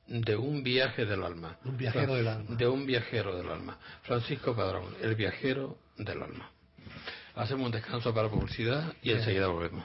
de 0.07 0.35
un 0.35 0.63
viaje 0.63 1.05
del 1.05 1.23
alma. 1.23 1.57
Un 1.65 1.77
viajero 1.77 2.15
del 2.15 2.27
alma. 2.27 2.55
De 2.55 2.67
un 2.67 2.85
viajero 2.85 3.38
del 3.38 3.49
alma. 3.49 3.77
Francisco 4.03 4.55
Padrón, 4.55 4.85
el 5.01 5.15
viajero 5.15 5.77
del 5.97 6.21
alma. 6.21 6.49
Hacemos 7.35 7.67
un 7.67 7.71
descanso 7.71 8.13
para 8.13 8.29
publicidad 8.29 8.93
y 9.03 9.11
enseguida 9.11 9.47
volvemos. 9.47 9.84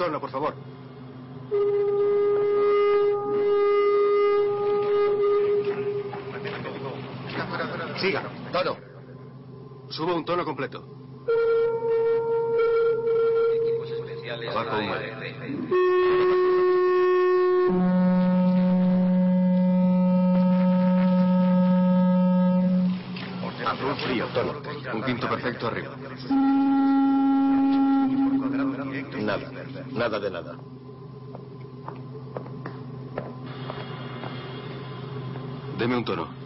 Tono, 0.00 0.18
por 0.18 0.30
favor. 0.30 0.54
Siga. 8.00 8.22
Tono. 8.50 8.78
Subo 9.90 10.14
un 10.14 10.24
tono 10.24 10.44
completo. 10.44 10.86
Bajo 14.54 14.78
un 14.78 14.90
Azul 23.66 23.96
frío, 23.96 24.26
tono. 24.32 24.62
Un 24.94 25.02
quinto 25.02 25.28
perfecto 25.28 25.66
arriba. 25.66 25.94
Nada. 29.20 29.59
Nada 29.92 30.20
de 30.20 30.30
nada. 30.30 30.56
Deme 35.78 35.96
un 35.96 36.04
tono. 36.04 36.39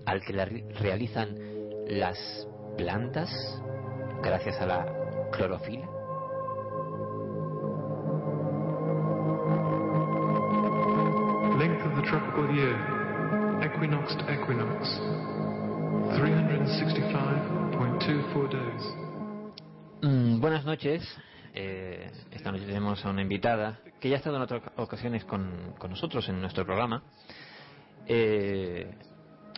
al 0.05 0.21
que 0.21 0.33
la 0.33 0.45
re- 0.45 0.63
realizan 0.79 1.35
las 1.87 2.17
plantas 2.77 3.29
gracias 4.21 4.59
a 4.61 4.65
la 4.65 4.85
clorofila. 5.31 5.87
Length 11.57 11.81
of 11.87 11.95
the 11.95 12.03
tropical 12.09 12.45
year, 12.53 12.75
equinox 13.65 14.15
to 14.17 14.25
equinox, 14.31 15.01
365.24 16.11 18.49
days. 18.49 18.83
Mm, 20.01 20.39
buenas 20.39 20.63
noches. 20.65 21.03
Eh, 21.53 22.09
esta 22.31 22.51
noche 22.51 22.65
tenemos 22.65 23.05
a 23.05 23.09
una 23.09 23.21
invitada 23.21 23.79
que 23.99 24.09
ya 24.09 24.15
ha 24.15 24.19
estado 24.19 24.37
en 24.37 24.43
otras 24.43 24.63
ocasiones 24.77 25.25
con, 25.25 25.73
con 25.77 25.91
nosotros 25.91 26.29
en 26.29 26.39
nuestro 26.39 26.65
programa. 26.65 27.03
Eh, 28.05 28.89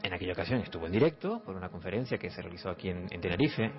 en 0.02 0.14
aquella 0.14 0.32
ocasión 0.34 0.62
estuvo 0.62 0.86
en 0.86 0.94
directo 0.94 1.42
por 1.46 1.56
una 1.56 1.70
conferencia 1.70 2.18
que 2.18 2.30
se 2.30 2.42
realizó 2.42 2.70
aquí 2.70 2.90
en, 2.90 3.08
en 3.12 3.22
Tenerife. 3.22 3.72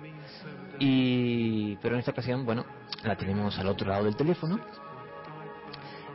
Y, 0.79 1.75
pero 1.77 1.95
en 1.95 1.99
esta 1.99 2.11
ocasión, 2.11 2.45
bueno, 2.45 2.65
la 3.03 3.17
tenemos 3.17 3.57
al 3.59 3.67
otro 3.67 3.89
lado 3.89 4.05
del 4.05 4.15
teléfono. 4.15 4.59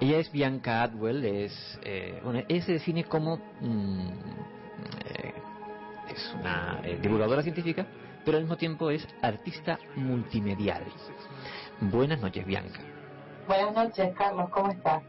Ella 0.00 0.18
es 0.18 0.30
Bianca 0.30 0.82
Atwell, 0.82 1.24
es, 1.24 1.80
eh, 1.82 2.20
bueno, 2.22 2.42
ella 2.48 2.64
se 2.64 2.72
define 2.72 3.04
como 3.04 3.38
mm, 3.60 4.08
eh, 5.06 5.15
es 6.16 6.34
una 6.34 6.80
eh, 6.82 6.98
divulgadora 7.00 7.42
científica, 7.42 7.86
pero 8.24 8.38
al 8.38 8.44
mismo 8.44 8.56
tiempo 8.56 8.90
es 8.90 9.06
artista 9.22 9.78
multimedial. 9.94 10.84
Buenas 11.80 12.20
noches, 12.20 12.44
Bianca. 12.46 12.80
Buenas 13.46 13.74
noches, 13.74 14.14
Carlos, 14.16 14.50
¿cómo 14.50 14.72
estás? 14.72 15.02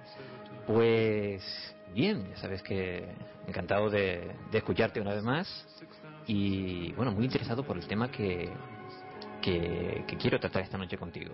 Pues 0.68 1.76
bien, 1.94 2.30
ya 2.30 2.38
sabes 2.38 2.62
que 2.62 3.08
encantado 3.48 3.90
de, 3.90 4.36
de 4.52 4.58
escucharte 4.58 5.00
una 5.00 5.14
vez 5.14 5.24
más 5.24 5.66
y 6.28 6.92
bueno, 6.94 7.12
muy 7.14 7.26
interesado 7.26 7.64
por 7.64 7.78
el 7.78 7.88
tema 7.88 8.12
que, 8.12 8.50
que, 9.42 10.04
que 10.06 10.18
quiero 10.18 10.40
tratar 10.40 10.64
esta 10.64 10.78
noche 10.78 10.98
contigo. 10.98 11.34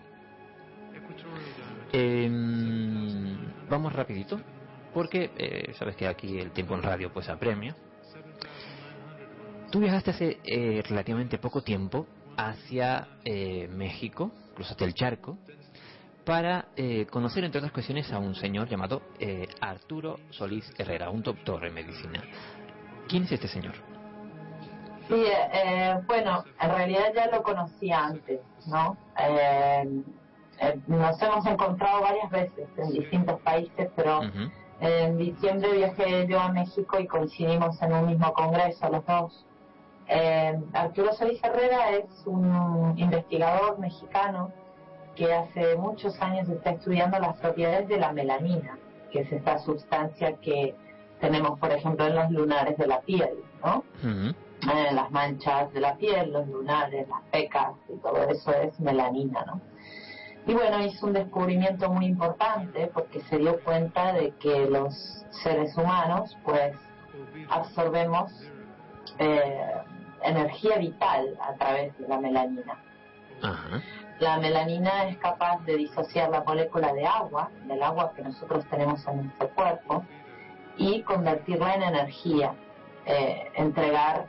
Em, 1.92 3.38
vamos 3.70 3.94
rapidito, 3.94 4.40
porque 4.94 5.32
eh, 5.38 5.74
sabes 5.78 5.96
que 5.96 6.08
aquí 6.08 6.40
el 6.40 6.52
tiempo 6.52 6.76
en 6.76 6.84
radio 6.84 7.12
pues 7.12 7.28
apremia. 7.30 7.76
Tú 9.74 9.80
viajaste 9.80 10.12
hace 10.12 10.38
eh, 10.44 10.84
relativamente 10.88 11.40
poco 11.40 11.64
tiempo 11.64 12.06
hacia 12.38 13.08
eh, 13.26 13.68
México, 13.68 14.30
cruzaste 14.54 14.86
el 14.86 14.94
charco, 14.94 15.40
para 16.24 16.66
eh, 16.76 17.08
conocer, 17.08 17.44
entre 17.44 17.58
otras 17.58 17.72
cuestiones, 17.74 18.14
a 18.14 18.20
un 18.20 18.36
señor 18.36 18.70
llamado 18.70 19.02
eh, 19.20 19.48
Arturo 19.62 20.20
Solís 20.30 20.72
Herrera, 20.78 21.10
un 21.10 21.24
doctor 21.24 21.66
en 21.66 21.74
medicina. 21.74 22.22
¿Quién 23.10 23.24
es 23.24 23.32
este 23.32 23.48
señor? 23.48 23.74
Sí, 25.08 25.24
eh, 25.26 25.96
bueno, 26.06 26.44
en 26.62 26.70
realidad 26.70 27.12
ya 27.16 27.32
lo 27.32 27.42
conocía 27.42 28.06
antes, 28.06 28.42
¿no? 28.68 28.96
Eh, 29.18 30.04
eh, 30.60 30.80
nos 30.86 31.20
hemos 31.20 31.48
encontrado 31.48 32.02
varias 32.02 32.30
veces 32.30 32.70
en 32.78 32.92
distintos 32.92 33.42
países, 33.42 33.90
pero 33.96 34.22
en 34.80 35.18
diciembre 35.18 35.74
viajé 35.78 36.28
yo 36.28 36.40
a 36.40 36.50
México 36.52 37.00
y 37.00 37.08
coincidimos 37.08 37.82
en 37.82 37.92
un 37.92 38.06
mismo 38.06 38.32
congreso 38.34 38.88
los 38.92 39.04
dos. 39.08 39.48
Eh, 40.08 40.60
Arturo 40.74 41.14
Solís 41.14 41.44
Herrera 41.44 41.92
es 41.92 42.06
un 42.26 42.94
investigador 42.98 43.80
mexicano 43.80 44.52
que 45.16 45.34
hace 45.34 45.76
muchos 45.76 46.20
años 46.22 46.50
está 46.50 46.72
estudiando 46.72 47.20
las 47.20 47.38
propiedades 47.38 47.88
de 47.88 48.00
la 48.00 48.12
melanina, 48.12 48.78
que 49.12 49.22
es 49.22 49.32
esta 49.32 49.60
sustancia 49.60 50.38
que 50.38 50.76
tenemos, 51.20 51.60
por 51.60 51.72
ejemplo, 51.72 52.06
en 52.08 52.16
los 52.16 52.32
lunares 52.32 52.78
de 52.78 52.88
la 52.88 53.00
piel, 53.02 53.44
¿no? 53.64 53.84
Eh, 54.04 54.94
las 54.94 55.12
manchas 55.12 55.72
de 55.74 55.80
la 55.80 55.96
piel, 55.96 56.34
los 56.34 56.48
lunares, 56.48 57.08
las 57.08 57.22
pecas 57.32 57.74
y 57.90 57.98
todo 57.98 58.24
eso 58.30 58.52
es 58.54 58.80
melanina, 58.80 59.44
¿no? 59.46 59.62
Y 60.46 60.54
bueno, 60.54 60.84
hizo 60.84 61.08
un 61.08 61.14
descubrimiento 61.14 61.90
muy 61.90 62.06
importante 62.06 62.88
porque 62.94 63.22
se 63.22 63.38
dio 63.38 63.62
cuenta 63.64 64.12
de 64.12 64.32
que 64.32 64.66
los 64.70 64.94
seres 65.44 65.78
humanos 65.78 66.38
pues 66.44 66.76
absorbemos 67.50 68.32
eh, 69.20 69.74
energía 70.24 70.78
vital 70.78 71.38
a 71.42 71.54
través 71.54 71.98
de 71.98 72.08
la 72.08 72.20
melanina. 72.20 72.78
La 74.20 74.38
melanina 74.38 75.06
es 75.10 75.18
capaz 75.18 75.60
de 75.66 75.78
disociar 75.78 76.30
la 76.30 76.44
molécula 76.44 76.94
de 76.94 77.06
agua, 77.06 77.50
del 77.66 77.82
agua 77.84 78.14
que 78.16 78.22
nosotros 78.22 78.66
tenemos 78.70 79.06
en 79.08 79.24
nuestro 79.24 79.50
cuerpo, 79.50 80.06
y 80.78 81.02
convertirla 81.02 81.76
en 81.76 81.84
energía, 81.84 82.54
eh, 83.06 83.52
entregar 83.56 84.28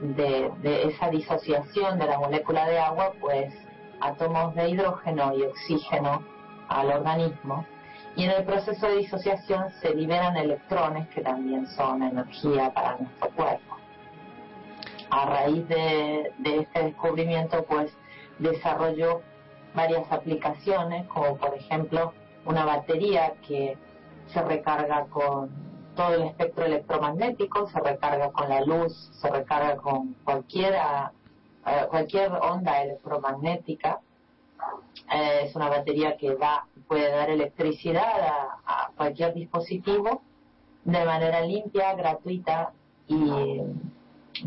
de, 0.00 0.50
de 0.62 0.88
esa 0.88 1.10
disociación 1.10 1.98
de 1.98 2.06
la 2.06 2.18
molécula 2.18 2.66
de 2.66 2.78
agua, 2.78 3.12
pues 3.20 3.52
átomos 4.00 4.54
de 4.54 4.70
hidrógeno 4.70 5.34
y 5.36 5.42
oxígeno 5.42 6.22
al 6.68 6.92
organismo. 6.92 7.66
Y 8.14 8.24
en 8.24 8.30
el 8.30 8.44
proceso 8.44 8.88
de 8.88 8.96
disociación 8.96 9.70
se 9.80 9.94
liberan 9.94 10.36
electrones 10.36 11.08
que 11.08 11.20
también 11.20 11.66
son 11.66 12.02
energía 12.02 12.72
para 12.72 12.96
nuestro 12.96 13.30
cuerpo. 13.30 13.75
A 15.10 15.26
raíz 15.26 15.68
de, 15.68 16.32
este 16.42 16.82
descubrimiento, 16.82 17.64
pues 17.64 17.92
desarrolló 18.38 19.22
varias 19.74 20.10
aplicaciones, 20.10 21.06
como 21.08 21.36
por 21.36 21.54
ejemplo 21.54 22.12
una 22.44 22.64
batería 22.64 23.34
que 23.46 23.76
se 24.26 24.42
recarga 24.42 25.06
con 25.06 25.50
todo 25.94 26.14
el 26.14 26.22
espectro 26.22 26.64
electromagnético, 26.64 27.68
se 27.68 27.80
recarga 27.80 28.30
con 28.32 28.48
la 28.48 28.60
luz, 28.62 29.10
se 29.20 29.30
recarga 29.30 29.76
con 29.76 30.14
cualquier 30.24 30.74
eh, 30.74 31.86
cualquier 31.88 32.32
onda 32.32 32.82
electromagnética. 32.82 34.00
Eh, 35.12 35.42
es 35.44 35.54
una 35.54 35.68
batería 35.68 36.16
que 36.16 36.34
da, 36.34 36.66
puede 36.88 37.10
dar 37.10 37.30
electricidad 37.30 38.20
a, 38.20 38.58
a 38.66 38.90
cualquier 38.96 39.34
dispositivo 39.34 40.22
de 40.84 41.04
manera 41.04 41.40
limpia, 41.40 41.94
gratuita 41.94 42.72
y 43.08 43.60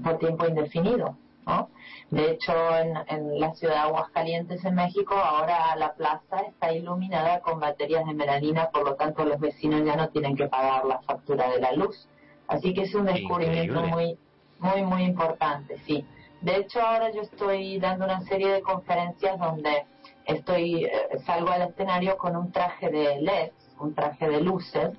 por 0.04 0.18
tiempo 0.20 0.46
indefinido. 0.48 1.18
¿no? 1.46 1.70
De 2.12 2.32
hecho, 2.32 2.54
en, 2.78 2.96
en 3.08 3.40
la 3.40 3.54
ciudad 3.56 3.74
de 3.76 3.80
Aguascalientes, 3.80 4.64
en 4.66 4.76
México, 4.76 5.16
ahora 5.16 5.76
la 5.76 5.94
plaza 5.94 6.42
está 6.48 6.72
iluminada 6.74 7.40
con 7.42 7.60
baterías 7.60 8.06
de 8.06 8.14
melanina, 8.14 8.70
por 8.70 8.86
lo 8.86 8.96
tanto 8.96 9.26
los 9.26 9.40
vecinos 9.40 9.84
ya 9.86 9.96
no 9.96 10.10
tienen 10.10 10.36
que 10.36 10.48
pagar 10.48 10.86
la 10.86 11.00
factura 11.02 11.50
de 11.50 11.60
la 11.60 11.72
luz. 11.74 12.08
Así 12.48 12.74
que 12.74 12.84
es 12.84 12.96
un 12.96 13.06
descubrimiento 13.06 13.80
Increíble. 13.84 14.18
muy, 14.60 14.72
muy, 14.72 14.82
muy 14.84 15.04
importante, 15.04 15.78
sí. 15.86 16.06
De 16.42 16.58
hecho, 16.58 16.82
ahora 16.82 17.12
yo 17.12 17.22
estoy 17.22 17.80
dando 17.80 18.06
una 18.06 18.22
serie 18.22 18.52
de 18.52 18.62
conferencias 18.62 19.38
donde 19.40 19.86
estoy 20.26 20.86
eh, 20.86 20.92
salgo 21.26 21.50
al 21.50 21.64
escenario 21.64 22.18
con 22.18 22.36
un 22.36 22.52
traje 22.52 22.90
de 22.90 23.22
LED, 23.22 23.52
un 23.80 23.96
traje 23.96 24.30
de 24.30 24.42
luces 24.42 24.90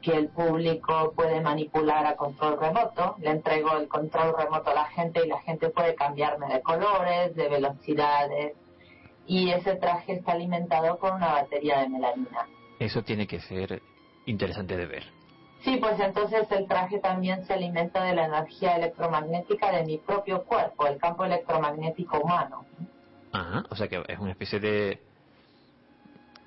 que 0.00 0.12
el 0.12 0.28
público 0.28 1.12
puede 1.14 1.40
manipular 1.40 2.06
a 2.06 2.16
control 2.16 2.58
remoto. 2.58 3.16
Le 3.20 3.30
entrego 3.30 3.76
el 3.76 3.88
control 3.88 4.34
remoto 4.36 4.70
a 4.70 4.74
la 4.74 4.84
gente 4.86 5.24
y 5.24 5.28
la 5.28 5.40
gente 5.40 5.68
puede 5.70 5.94
cambiarme 5.94 6.48
de 6.48 6.62
colores, 6.62 7.34
de 7.34 7.48
velocidades. 7.48 8.54
Y 9.26 9.50
ese 9.50 9.76
traje 9.76 10.14
está 10.14 10.32
alimentado 10.32 10.98
con 10.98 11.14
una 11.14 11.32
batería 11.32 11.80
de 11.80 11.88
melanina. 11.88 12.46
Eso 12.78 13.02
tiene 13.02 13.26
que 13.26 13.40
ser 13.40 13.80
interesante 14.26 14.76
de 14.76 14.86
ver. 14.86 15.04
Sí, 15.62 15.76
pues 15.76 15.98
entonces 16.00 16.50
el 16.50 16.66
traje 16.66 16.98
también 16.98 17.44
se 17.44 17.52
alimenta 17.52 18.02
de 18.02 18.14
la 18.14 18.26
energía 18.26 18.76
electromagnética 18.76 19.70
de 19.70 19.84
mi 19.84 19.98
propio 19.98 20.42
cuerpo, 20.42 20.88
el 20.88 20.98
campo 20.98 21.24
electromagnético 21.24 22.18
humano. 22.18 22.64
Ajá, 23.32 23.64
o 23.70 23.76
sea 23.76 23.86
que 23.88 24.02
es 24.08 24.18
una 24.18 24.32
especie 24.32 24.58
de... 24.58 25.00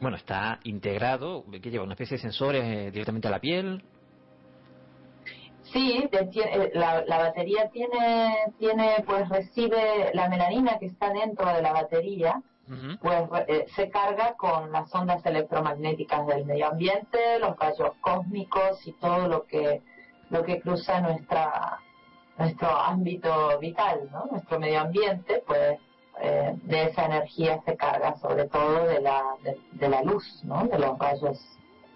Bueno, 0.05 0.17
está 0.17 0.59
integrado, 0.65 1.43
que 1.49 1.71
lleva 1.71 1.83
una 1.83 1.93
especie 1.95 2.17
de 2.17 2.21
sensores 2.21 2.63
eh, 2.63 2.91
directamente 2.91 3.27
a 3.27 3.31
la 3.31 3.39
piel. 3.39 3.83
Sí, 5.73 6.07
de- 6.11 6.29
eh, 6.43 6.71
la, 6.75 7.03
la 7.05 7.17
batería 7.17 7.69
tiene, 7.71 8.35
tiene, 8.59 9.03
pues 9.07 9.27
recibe 9.29 10.11
la 10.13 10.29
melanina 10.29 10.77
que 10.77 10.85
está 10.85 11.09
dentro 11.11 11.51
de 11.51 11.59
la 11.63 11.73
batería, 11.73 12.39
pues 13.01 13.23
eh, 13.47 13.65
se 13.75 13.89
carga 13.89 14.35
con 14.35 14.71
las 14.71 14.93
ondas 14.93 15.25
electromagnéticas 15.25 16.27
del 16.27 16.45
medio 16.45 16.67
ambiente, 16.67 17.39
los 17.39 17.57
rayos 17.57 17.93
cósmicos 17.99 18.85
y 18.85 18.91
todo 18.99 19.27
lo 19.27 19.45
que 19.47 19.81
lo 20.29 20.43
que 20.43 20.61
cruza 20.61 21.01
nuestra 21.01 21.79
nuestro 22.37 22.69
ámbito 22.69 23.57
vital, 23.57 24.07
¿no? 24.11 24.27
Nuestro 24.29 24.59
medio 24.59 24.81
ambiente, 24.81 25.41
pues 25.47 25.79
eh, 26.21 26.53
de 26.63 26.83
esa 26.83 27.05
energía 27.05 27.61
se 27.65 27.75
carga 27.75 28.15
sobre 28.17 28.45
todo 28.45 28.85
de 28.85 29.01
la 29.01 29.23
de, 29.43 29.59
de 29.73 29.89
la 29.89 30.01
luz, 30.01 30.23
¿no? 30.43 30.65
De 30.67 30.79
los 30.79 30.97
rayos 30.97 31.37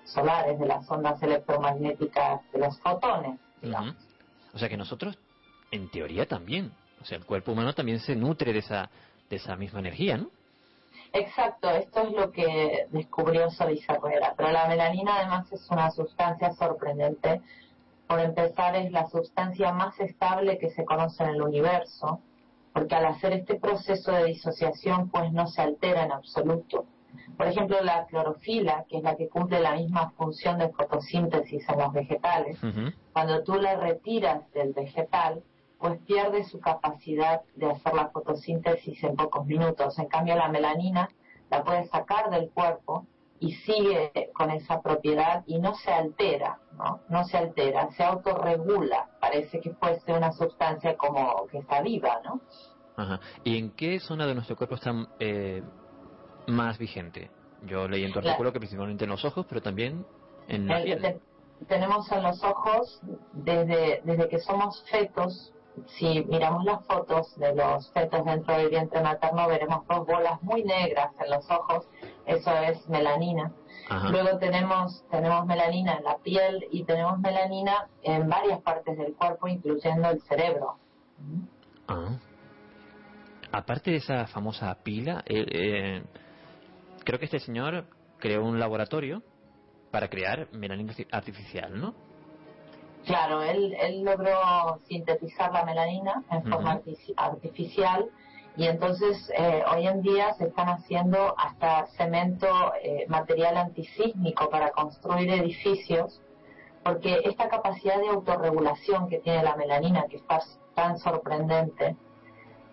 solares, 0.04 0.60
de 0.60 0.66
las 0.66 0.90
ondas 0.90 1.22
electromagnéticas, 1.22 2.42
de 2.52 2.60
los 2.60 2.80
fotones. 2.80 3.40
O 4.54 4.58
sea 4.58 4.70
que 4.70 4.78
nosotros, 4.78 5.18
en 5.72 5.90
teoría 5.90 6.28
también, 6.28 6.72
o 7.02 7.06
sea, 7.06 7.18
el 7.18 7.26
cuerpo 7.26 7.52
humano 7.52 7.74
también 7.74 8.00
se 8.00 8.16
nutre 8.16 8.52
de 8.54 8.60
esa, 8.60 8.90
de 9.30 9.36
esa 9.36 9.56
misma 9.56 9.80
energía, 9.80 10.18
¿no? 10.18 10.30
Exacto, 11.14 11.70
esto 11.72 12.04
es 12.04 12.12
lo 12.12 12.32
que 12.32 12.88
descubrió 12.92 13.50
Solis 13.52 13.88
Herrera. 13.88 14.34
Pero 14.38 14.52
la 14.52 14.68
melanina 14.68 15.18
además 15.18 15.52
es 15.52 15.68
una 15.70 15.90
sustancia 15.92 16.52
sorprendente. 16.54 17.42
Por 18.08 18.20
empezar, 18.20 18.76
es 18.76 18.92
la 18.92 19.08
sustancia 19.08 19.72
más 19.72 20.00
estable 20.00 20.58
que 20.58 20.70
se 20.72 20.84
conoce 20.84 21.24
en 21.24 21.30
el 21.30 21.42
universo, 21.42 22.20
porque 22.74 22.96
al 22.96 23.06
hacer 23.06 23.34
este 23.34 23.56
proceso 23.56 24.12
de 24.12 24.26
disociación, 24.26 25.10
pues 25.10 25.32
no 25.32 25.48
se 25.48 25.62
altera 25.62 26.04
en 26.04 26.12
absoluto. 26.12 26.86
Por 27.38 27.48
ejemplo, 27.48 27.82
la 27.82 28.06
clorofila, 28.06 28.86
que 28.90 28.98
es 28.98 29.04
la 29.04 29.16
que 29.16 29.30
cumple 29.30 29.60
la 29.60 29.76
misma 29.76 30.12
función 30.12 30.60
de 30.60 30.70
fotosíntesis 30.70 31.68
en 31.70 31.80
los 31.80 31.94
vegetales, 31.94 32.58
cuando 33.14 33.44
tú 33.44 33.56
la 33.56 33.76
retiras 33.76 34.52
del 34.52 34.74
vegetal, 34.74 35.44
pues 35.80 36.00
pierde 36.06 36.44
su 36.44 36.60
capacidad 36.60 37.42
de 37.56 37.72
hacer 37.72 37.94
la 37.94 38.10
fotosíntesis 38.10 39.02
en 39.04 39.16
pocos 39.16 39.46
minutos. 39.46 39.98
En 39.98 40.08
cambio, 40.08 40.36
la 40.36 40.50
melanina 40.50 41.10
la 41.50 41.64
puedes 41.64 41.90
sacar 41.90 42.30
del 42.30 42.50
cuerpo 42.52 43.06
y 43.40 43.54
sigue 43.54 44.12
con 44.34 44.52
esa 44.52 44.82
propiedad 44.82 45.44
y 45.48 45.60
no 45.60 45.76
se 45.76 45.92
altera, 45.92 46.60
¿no? 46.78 47.00
No 47.08 47.24
se 47.24 47.38
altera, 47.38 47.90
se 47.92 48.04
autorregula. 48.04 49.09
Parece 49.20 49.60
que 49.60 49.72
fuese 49.74 50.14
una 50.14 50.32
sustancia 50.32 50.96
como 50.98 51.46
que 51.48 51.60
está 51.60 51.82
viva, 51.82 52.20
¿no? 52.24 52.42
Ajá. 52.96 53.20
¿Y 53.44 53.58
en 53.58 53.72
qué 53.72 54.00
zona 54.00 54.26
de 54.28 54.34
nuestro 54.36 54.56
cuerpo 54.56 54.76
está 54.76 54.92
eh, 55.20 55.62
más 56.48 56.78
vigente? 56.78 57.30
Yo 57.66 57.88
leí 57.88 58.04
en 58.06 58.14
tu 58.14 58.22
La- 58.22 58.32
artículo 58.32 58.54
que 58.54 58.60
principalmente 58.60 59.04
en 59.04 59.10
los 59.10 59.24
ojos, 59.26 59.46
pero 59.48 59.62
también 59.62 60.06
en 60.48 60.68
la 60.68 60.78
El- 60.80 60.84
piel. 60.84 61.02
te- 61.02 61.66
tenemos 61.68 62.10
en 62.12 62.24
los 62.24 62.42
ojos 62.44 63.02
desde, 63.34 64.02
desde 64.06 64.30
que 64.30 64.40
somos 64.40 64.84
fetos, 64.90 65.54
si 65.98 66.24
miramos 66.26 66.64
las 66.66 66.86
fotos 66.88 67.38
de 67.38 67.54
los 67.56 67.92
fetos 67.92 68.26
dentro 68.26 68.58
del 68.58 68.70
vientre 68.70 69.02
materno, 69.02 69.48
veremos 69.48 69.86
dos 69.88 70.06
bolas 70.06 70.42
muy 70.42 70.64
negras 70.64 71.12
en 71.24 71.30
los 71.32 71.50
ojos, 71.50 71.88
eso 72.30 72.52
es 72.62 72.88
melanina. 72.88 73.52
Ajá. 73.90 74.10
Luego 74.10 74.38
tenemos, 74.38 75.04
tenemos 75.10 75.46
melanina 75.46 75.96
en 75.98 76.04
la 76.04 76.18
piel 76.18 76.66
y 76.72 76.84
tenemos 76.84 77.20
melanina 77.20 77.88
en 78.04 78.30
varias 78.30 78.62
partes 78.62 78.98
del 78.98 79.16
cuerpo, 79.16 79.48
incluyendo 79.48 80.10
el 80.10 80.22
cerebro. 80.22 80.78
Ah. 81.88 82.18
Aparte 83.52 83.92
de 83.92 83.98
esa 83.98 84.28
famosa 84.28 84.74
pila, 84.84 85.24
eh, 85.26 85.46
eh, 85.52 86.04
creo 87.04 87.18
que 87.18 87.26
este 87.26 87.40
señor 87.40 87.86
creó 88.20 88.44
un 88.46 88.60
laboratorio 88.60 89.24
para 89.92 90.08
crear 90.08 90.48
melanina 90.52 90.94
arti- 90.94 91.08
artificial, 91.12 91.82
¿no? 91.82 91.96
Claro, 93.06 93.42
él, 93.42 93.74
él 93.82 94.04
logró 94.04 94.80
sintetizar 94.88 95.52
la 95.52 95.66
melanina 95.66 96.22
en 96.30 96.44
forma 96.44 96.80
artificial 97.18 98.06
y 98.56 98.66
entonces 98.68 99.32
eh, 99.38 99.64
hoy 99.72 99.88
en 99.88 100.02
día 100.02 100.34
se 100.34 100.48
están 100.48 100.68
haciendo 100.70 101.34
hasta 101.38 101.88
cemento, 101.98 102.48
eh, 102.84 103.06
material 103.08 103.58
antisísmico 103.58 104.50
para 104.50 104.72
construir 104.72 105.30
edificios, 105.32 106.22
porque 106.84 107.22
esta 107.26 107.48
capacidad 107.50 108.00
de 108.00 108.10
autorregulación 108.10 109.08
que 109.10 109.20
tiene 109.20 109.44
la 109.44 109.56
melanina, 109.56 110.06
que 110.10 110.18
es 110.18 110.24
pas- 110.24 110.58
tan 110.76 110.98
sorprendente, 110.98 111.96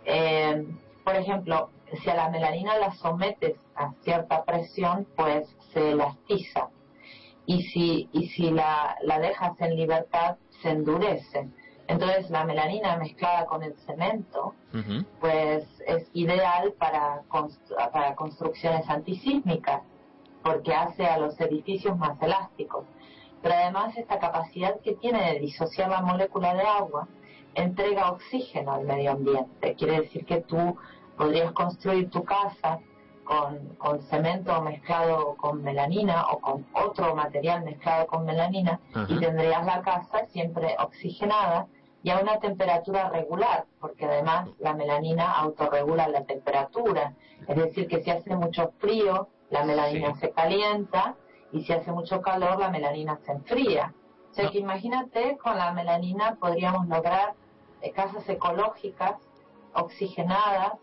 eh, 0.05 0.67
por 1.05 1.15
ejemplo, 1.17 1.71
si 2.03 2.11
a 2.11 2.15
la 2.15 2.29
melanina 2.31 2.79
la 2.79 2.93
sometes 2.95 3.57
a 3.77 3.93
cierta 4.03 4.45
presión, 4.45 5.07
pues 5.17 5.49
se 5.73 5.93
elastiza 5.93 6.69
y 7.47 7.63
si, 7.63 8.09
y 8.13 8.29
si 8.29 8.51
la, 8.51 8.97
la 9.03 9.21
dejas 9.21 9.53
en 9.61 9.77
libertad 9.77 10.37
se 10.63 10.71
endurece. 10.71 11.49
Entonces 11.89 12.31
la 12.31 12.45
melanina 12.45 12.97
mezclada 12.97 13.47
con 13.47 13.63
el 13.63 13.75
cemento 13.87 14.55
pues 15.21 15.65
es 15.87 16.09
ideal 16.13 16.73
para, 16.79 17.23
constru- 17.29 17.91
para 17.93 18.15
construcciones 18.15 18.89
antisísmicas 18.89 19.83
porque 20.43 20.75
hace 20.75 21.07
a 21.07 21.19
los 21.19 21.39
edificios 21.41 21.97
más 21.97 22.21
elásticos. 22.21 22.85
Pero 23.43 23.55
además 23.55 23.97
esta 23.97 24.19
capacidad 24.19 24.79
que 24.81 24.95
tiene 24.95 25.33
de 25.33 25.39
disociar 25.41 25.89
la 25.91 26.03
molécula 26.03 26.55
de 26.55 26.63
agua 26.63 27.09
entrega 27.55 28.11
oxígeno 28.11 28.73
al 28.75 28.85
medio 28.85 29.13
ambiente. 29.13 29.75
Quiere 29.75 30.01
decir 30.03 30.27
que 30.27 30.41
tú 30.43 30.77
podrías 31.17 31.53
construir 31.53 32.11
tu 32.11 32.23
casa 32.25 32.81
con, 33.25 33.75
con 33.79 34.03
cemento 34.03 34.61
mezclado 34.63 35.37
con 35.37 35.63
melanina 35.63 36.27
o 36.33 36.39
con 36.41 36.67
otro 36.75 37.15
material 37.15 37.65
mezclado 37.65 38.07
con 38.07 38.25
melanina 38.25 38.79
Ajá. 38.95 39.07
y 39.09 39.19
tendrías 39.19 39.65
la 39.65 39.81
casa 39.83 40.27
siempre 40.33 40.77
oxigenada 40.79 41.67
y 42.07 42.11
a 42.11 42.21
una 42.21 42.39
temperatura 42.39 43.09
regular, 43.09 43.67
porque 43.81 44.05
además 44.05 44.49
la 44.61 44.75
melanina 44.75 45.33
autorregula 45.33 46.07
la 46.07 46.25
temperatura. 46.25 47.15
Es 47.49 47.57
decir, 47.57 47.89
que 47.89 48.01
si 48.01 48.13
hace 48.13 48.37
mucho 48.37 48.71
frío, 48.79 49.27
la 49.51 49.65
melanina 49.65 50.15
se 50.15 50.31
calienta 50.31 51.17
y 51.51 51.65
si 51.65 51.73
hace 51.73 51.91
mucho 51.91 52.23
calor, 52.23 52.61
la 52.61 52.71
melanina 52.71 53.19
se 53.27 53.33
enfría. 53.33 53.93
O 54.31 54.35
sea 54.35 54.49
que 54.53 54.61
imagínate, 54.61 55.37
con 55.39 55.59
la 55.59 55.73
melanina 55.73 56.37
podríamos 56.37 56.87
lograr 56.87 57.35
eh, 57.81 57.91
casas 57.91 58.29
ecológicas, 58.29 59.17
oxigenadas 59.73 60.75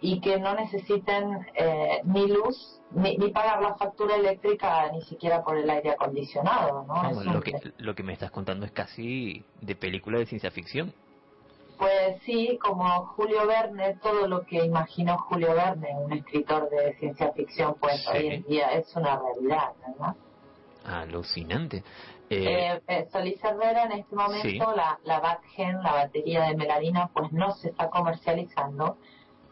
y 0.00 0.20
que 0.20 0.38
no 0.38 0.54
necesiten 0.54 1.46
eh, 1.54 2.00
ni 2.04 2.26
luz 2.28 2.80
ni, 2.92 3.16
ni 3.16 3.30
pagar 3.30 3.62
la 3.62 3.74
factura 3.74 4.16
eléctrica 4.16 4.90
ni 4.92 5.02
siquiera 5.02 5.42
por 5.44 5.56
el 5.56 5.68
aire 5.70 5.90
acondicionado, 5.90 6.84
¿no? 6.84 6.94
Vamos, 6.94 7.24
lo, 7.26 7.40
que, 7.40 7.52
lo 7.78 7.94
que 7.94 8.02
me 8.02 8.12
estás 8.14 8.30
contando 8.30 8.66
es 8.66 8.72
casi 8.72 9.44
de 9.60 9.74
película 9.76 10.18
de 10.18 10.26
ciencia 10.26 10.50
ficción. 10.50 10.92
Pues 11.78 12.20
sí, 12.24 12.58
como 12.60 12.84
Julio 13.16 13.46
Verne, 13.46 13.94
todo 14.02 14.26
lo 14.28 14.42
que 14.44 14.64
imaginó 14.64 15.16
Julio 15.18 15.54
Verne, 15.54 15.88
un 15.96 16.12
escritor 16.12 16.68
de 16.68 16.94
ciencia 16.98 17.32
ficción, 17.32 17.74
pues 17.80 18.02
Sí. 18.02 18.08
hoy 18.18 18.26
en 18.28 18.42
día 18.44 18.66
es 18.72 18.94
una 18.96 19.18
realidad, 19.18 19.72
¿verdad? 19.86 20.14
Alucinante. 20.84 21.78
Eh, 22.28 22.44
Eh, 22.74 22.80
eh, 22.86 23.08
Solís 23.10 23.40
Cervera 23.40 23.84
en 23.84 23.92
este 23.92 24.14
momento 24.14 24.48
Sí. 24.48 24.58
la, 24.58 24.98
la 25.04 25.20
BATGEN, 25.20 25.82
la 25.82 25.92
batería 25.92 26.44
de 26.44 26.56
melanina, 26.56 27.08
pues 27.12 27.32
no 27.32 27.52
se 27.52 27.68
está 27.70 27.88
comercializando, 27.90 28.96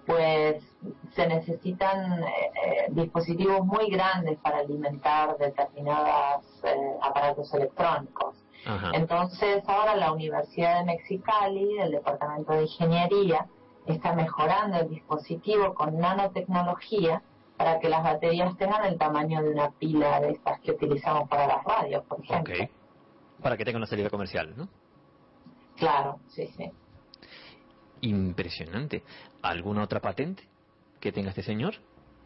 pues 0.08 0.64
se 1.10 1.26
necesitan 1.26 2.22
eh, 2.22 2.26
eh, 2.26 2.86
dispositivos 2.88 3.62
muy 3.66 3.90
grandes 3.90 4.38
para 4.38 4.60
alimentar 4.60 5.36
determinados 5.36 6.46
aparatos 7.02 7.52
electrónicos. 7.52 8.34
Ajá. 8.64 8.90
Entonces 8.94 9.62
ahora 9.68 9.96
la 9.96 10.10
Universidad 10.10 10.78
de 10.78 10.84
Mexicali, 10.86 11.78
el 11.78 11.90
Departamento 11.92 12.54
de 12.54 12.62
Ingeniería, 12.62 13.46
está 13.84 14.14
mejorando 14.14 14.78
el 14.78 14.88
dispositivo 14.88 15.74
con 15.74 15.98
nanotecnología 15.98 17.22
para 17.58 17.78
que 17.78 17.90
las 17.90 18.02
baterías 18.02 18.56
tengan 18.56 18.86
el 18.86 18.96
tamaño 18.96 19.42
de 19.42 19.50
una 19.50 19.70
pila 19.72 20.20
de 20.20 20.30
estas 20.30 20.58
que 20.60 20.70
utilizamos 20.70 21.28
para 21.28 21.46
las 21.46 21.64
radios, 21.64 22.02
por 22.04 22.24
ejemplo. 22.24 22.54
Ok. 22.54 22.70
Para 23.42 23.58
que 23.58 23.64
tenga 23.66 23.76
una 23.76 23.86
salida 23.86 24.08
comercial, 24.08 24.54
¿no? 24.56 24.68
Claro, 25.76 26.18
sí, 26.28 26.46
sí. 26.56 26.70
Impresionante. 28.00 29.02
¿Alguna 29.42 29.82
otra 29.84 30.00
patente 30.00 30.42
que 31.00 31.12
tenga 31.12 31.30
este 31.30 31.42
señor? 31.42 31.74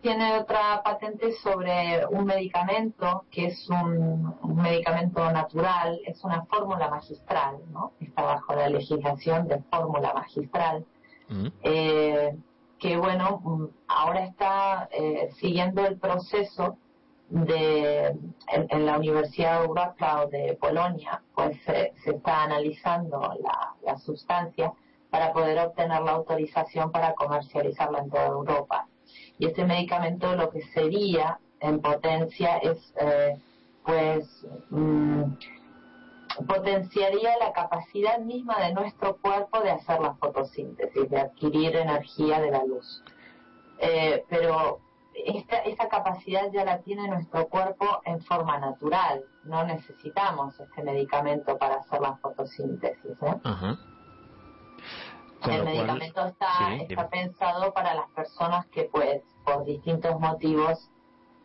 Tiene 0.01 0.39
otra 0.39 0.83
patente 0.83 1.33
sobre 1.33 2.05
un 2.07 2.25
medicamento 2.25 3.25
que 3.31 3.47
es 3.47 3.69
un, 3.71 4.35
un 4.43 4.57
medicamento 4.57 5.31
natural, 5.31 6.01
es 6.05 6.25
una 6.25 6.45
fórmula 6.47 6.89
magistral, 6.89 7.59
¿no? 7.71 7.93
Está 8.01 8.23
bajo 8.23 8.55
la 8.55 8.69
legislación 8.69 9.47
de 9.47 9.63
fórmula 9.71 10.13
magistral. 10.13 10.85
Mm. 11.29 11.47
eh, 11.63 12.37
que 12.79 12.97
bueno, 12.97 13.41
mm, 13.45 13.67
ahora 13.89 14.25
está 14.25 14.89
eh, 14.91 15.31
siguiendo 15.41 15.87
el 15.87 15.99
proceso 15.99 16.77
de 17.29 18.07
en, 18.07 18.67
en 18.69 18.87
la 18.87 18.99
Universidad 18.99 19.65
Wrocław 19.67 20.29
de 20.29 20.59
Polonia, 20.61 21.23
pues 21.35 21.57
se, 21.65 21.95
se 22.05 22.11
está 22.11 22.43
analizando 22.43 23.21
la, 23.41 23.75
la 23.87 23.99
sustancia 23.99 24.73
para 25.13 25.31
poder 25.35 25.59
obtener 25.59 26.01
la 26.01 26.13
autorización 26.13 26.91
para 26.91 27.13
comercializarla 27.13 27.99
en 27.99 28.11
toda 28.11 28.29
Europa. 28.29 28.89
Y 29.39 29.45
este 29.45 29.63
medicamento 29.67 30.35
lo 30.35 30.49
que 30.49 30.63
sería 30.73 31.39
en 31.61 31.83
potencia 31.83 32.57
es 32.57 32.79
eh, 32.99 33.37
pues 33.85 34.47
mm, 34.71 35.25
potenciaría 36.49 37.37
la 37.37 37.53
capacidad 37.53 38.21
misma 38.21 38.59
de 38.61 38.73
nuestro 38.73 39.19
cuerpo 39.19 39.61
de 39.61 39.73
hacer 39.73 40.01
la 40.01 40.15
fotosíntesis, 40.15 41.11
de 41.11 41.21
adquirir 41.21 41.77
energía 41.77 42.41
de 42.41 42.51
la 42.51 42.65
luz. 42.65 43.05
Eh, 43.81 44.25
pero 44.31 44.81
esta, 45.15 45.59
esa 45.59 45.89
capacidad 45.89 46.51
ya 46.53 46.65
la 46.65 46.79
tiene 46.79 47.07
nuestro 47.07 47.49
cuerpo 47.49 48.01
en 48.07 48.23
forma 48.23 48.59
natural. 48.59 49.27
No 49.45 49.63
necesitamos 49.65 50.59
este 50.59 50.83
medicamento 50.83 51.59
para 51.59 51.75
hacer 51.75 52.01
la 52.01 52.17
fotosíntesis. 52.17 53.13
¿eh? 53.21 53.41
Con 55.43 55.53
El 55.53 55.63
cual- 55.63 55.75
medicamento 55.75 56.27
está, 56.27 56.49
Sí, 56.59 56.87
está 56.89 57.09
pensado 57.09 57.73
para 57.75 57.95
las 57.95 58.09
personas 58.11 58.67
que, 58.67 58.85
pues, 58.85 59.23
por 59.45 59.65
distintos 59.65 60.19
motivos 60.21 60.89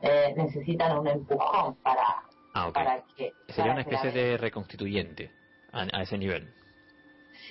eh, 0.01 0.33
necesitan 0.37 0.97
un 0.99 1.07
empujón 1.07 1.75
para, 1.83 2.23
Ah, 2.53 2.69
para 2.73 3.01
que. 3.15 3.33
Sería 3.47 3.63
para 3.63 3.73
una 3.73 3.83
que 3.83 3.95
especie 3.95 4.11
de 4.11 4.37
reconstituyente 4.37 5.31
a, 5.71 5.81
a 5.91 6.01
ese 6.03 6.17
nivel. 6.17 6.53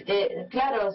Eh, 0.06 0.47
claro, 0.51 0.90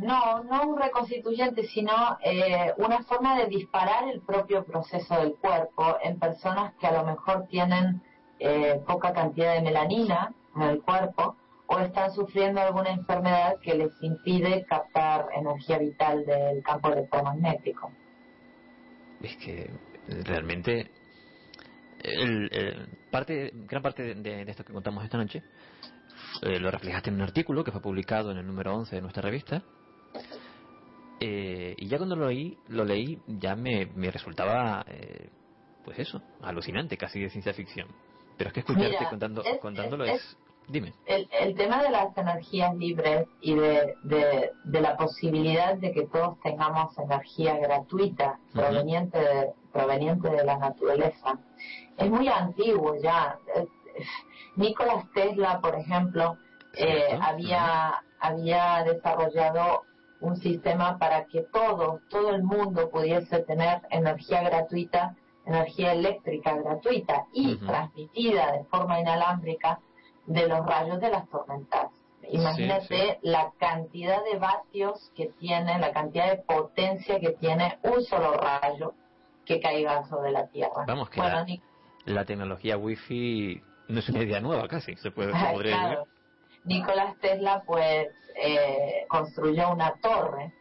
no, 0.00 0.42
no 0.44 0.62
un 0.68 0.78
reconstituyente, 0.80 1.64
sino 1.64 2.16
eh, 2.22 2.72
una 2.78 3.02
forma 3.02 3.36
de 3.38 3.46
disparar 3.46 4.08
el 4.08 4.20
propio 4.22 4.64
proceso 4.64 5.14
del 5.20 5.34
cuerpo 5.36 5.98
en 6.02 6.18
personas 6.18 6.72
que 6.80 6.86
a 6.86 6.92
lo 6.92 7.04
mejor 7.04 7.46
tienen 7.48 8.02
eh, 8.38 8.80
poca 8.86 9.12
cantidad 9.12 9.54
de 9.54 9.62
melanina 9.62 10.32
en 10.54 10.62
el 10.62 10.82
cuerpo 10.82 11.35
o 11.76 11.80
están 11.80 12.12
sufriendo 12.12 12.60
alguna 12.60 12.90
enfermedad 12.90 13.56
que 13.60 13.74
les 13.74 13.92
impide 14.02 14.64
captar 14.64 15.26
energía 15.34 15.78
vital 15.78 16.24
del 16.24 16.62
campo 16.62 16.88
electromagnético. 16.92 17.92
Es 19.22 19.36
que 19.36 19.70
realmente 20.24 20.90
el, 22.02 22.48
el- 22.52 22.88
parte, 23.10 23.50
gran 23.54 23.82
parte 23.82 24.02
de, 24.14 24.44
de 24.44 24.50
esto 24.50 24.64
que 24.64 24.72
contamos 24.72 25.04
esta 25.04 25.18
noche 25.18 25.42
eh, 26.42 26.58
lo 26.60 26.70
reflejaste 26.70 27.10
en 27.10 27.16
un 27.16 27.22
artículo 27.22 27.64
que 27.64 27.72
fue 27.72 27.80
publicado 27.80 28.30
en 28.30 28.38
el 28.38 28.46
número 28.46 28.74
11 28.74 28.94
de 28.96 29.02
nuestra 29.02 29.22
revista. 29.22 29.62
Eh, 31.20 31.74
y 31.78 31.88
ya 31.88 31.96
cuando 31.96 32.14
lo 32.16 32.28
leí, 32.28 32.58
lo 32.68 32.84
leí 32.84 33.18
ya 33.26 33.56
me, 33.56 33.86
me 33.86 34.10
resultaba, 34.10 34.84
eh, 34.88 35.28
pues 35.84 35.98
eso, 35.98 36.20
alucinante, 36.42 36.96
casi 36.98 37.20
de 37.20 37.30
ciencia 37.30 37.54
ficción. 37.54 37.88
Pero 38.36 38.48
es 38.48 38.54
que 38.54 38.60
escucharte 38.60 38.98
Mira, 38.98 39.08
contando, 39.10 39.42
es- 39.42 39.58
contándolo 39.60 40.04
es- 40.04 40.14
es... 40.20 40.36
Dime. 40.68 40.92
el, 41.06 41.28
el 41.30 41.54
tema 41.54 41.82
de 41.82 41.90
las 41.90 42.16
energías 42.18 42.74
libres 42.74 43.26
y 43.40 43.54
de, 43.54 43.94
de, 44.02 44.50
de 44.64 44.80
la 44.80 44.96
posibilidad 44.96 45.74
de 45.76 45.92
que 45.92 46.06
todos 46.06 46.40
tengamos 46.40 46.96
energía 46.98 47.56
gratuita 47.58 48.38
proveniente 48.52 49.18
de, 49.18 49.52
proveniente 49.72 50.28
de 50.28 50.44
la 50.44 50.58
naturaleza 50.58 51.38
es 51.96 52.10
muy 52.10 52.28
antiguo 52.28 52.96
ya. 53.02 53.38
Nikola 54.56 55.08
Tesla, 55.14 55.60
por 55.60 55.74
ejemplo, 55.74 56.36
eh, 56.74 57.18
había, 57.20 58.02
había 58.20 58.84
desarrollado 58.84 59.82
un 60.20 60.36
sistema 60.36 60.98
para 60.98 61.26
que 61.26 61.42
todo, 61.52 62.00
todo 62.08 62.34
el 62.34 62.42
mundo 62.42 62.90
pudiese 62.90 63.40
tener 63.40 63.82
energía 63.90 64.42
gratuita, 64.42 65.14
energía 65.46 65.92
eléctrica 65.92 66.56
gratuita 66.56 67.26
y 67.32 67.56
transmitida 67.56 68.52
de 68.52 68.64
forma 68.64 69.00
inalámbrica 69.00 69.80
de 70.26 70.48
los 70.48 70.64
rayos 70.66 71.00
de 71.00 71.10
las 71.10 71.28
tormentas. 71.28 71.90
Imagínate 72.28 73.18
la 73.22 73.52
cantidad 73.58 74.22
de 74.24 74.38
vatios 74.38 75.12
que 75.14 75.26
tiene, 75.38 75.78
la 75.78 75.92
cantidad 75.92 76.28
de 76.30 76.38
potencia 76.42 77.20
que 77.20 77.30
tiene 77.32 77.78
un 77.82 78.02
solo 78.04 78.32
rayo 78.34 78.94
que 79.44 79.60
caiga 79.60 80.04
sobre 80.08 80.32
la 80.32 80.48
Tierra. 80.48 80.84
Vamos, 80.86 81.08
que 81.10 81.20
bueno, 81.20 81.36
la, 81.36 81.44
Ni- 81.44 81.62
la 82.04 82.24
tecnología 82.24 82.76
wifi 82.76 83.62
no 83.88 84.00
es 84.00 84.08
una 84.08 84.24
idea 84.24 84.40
nueva 84.40 84.66
casi, 84.66 84.96
se 84.96 85.10
puede 85.12 85.32
Ah, 85.34 85.52
claro. 85.56 86.06
Nicolás 86.64 87.14
Tesla 87.20 87.62
pues 87.64 88.08
eh, 88.34 89.04
construyó 89.08 89.70
una 89.70 89.94
torre, 90.02 90.52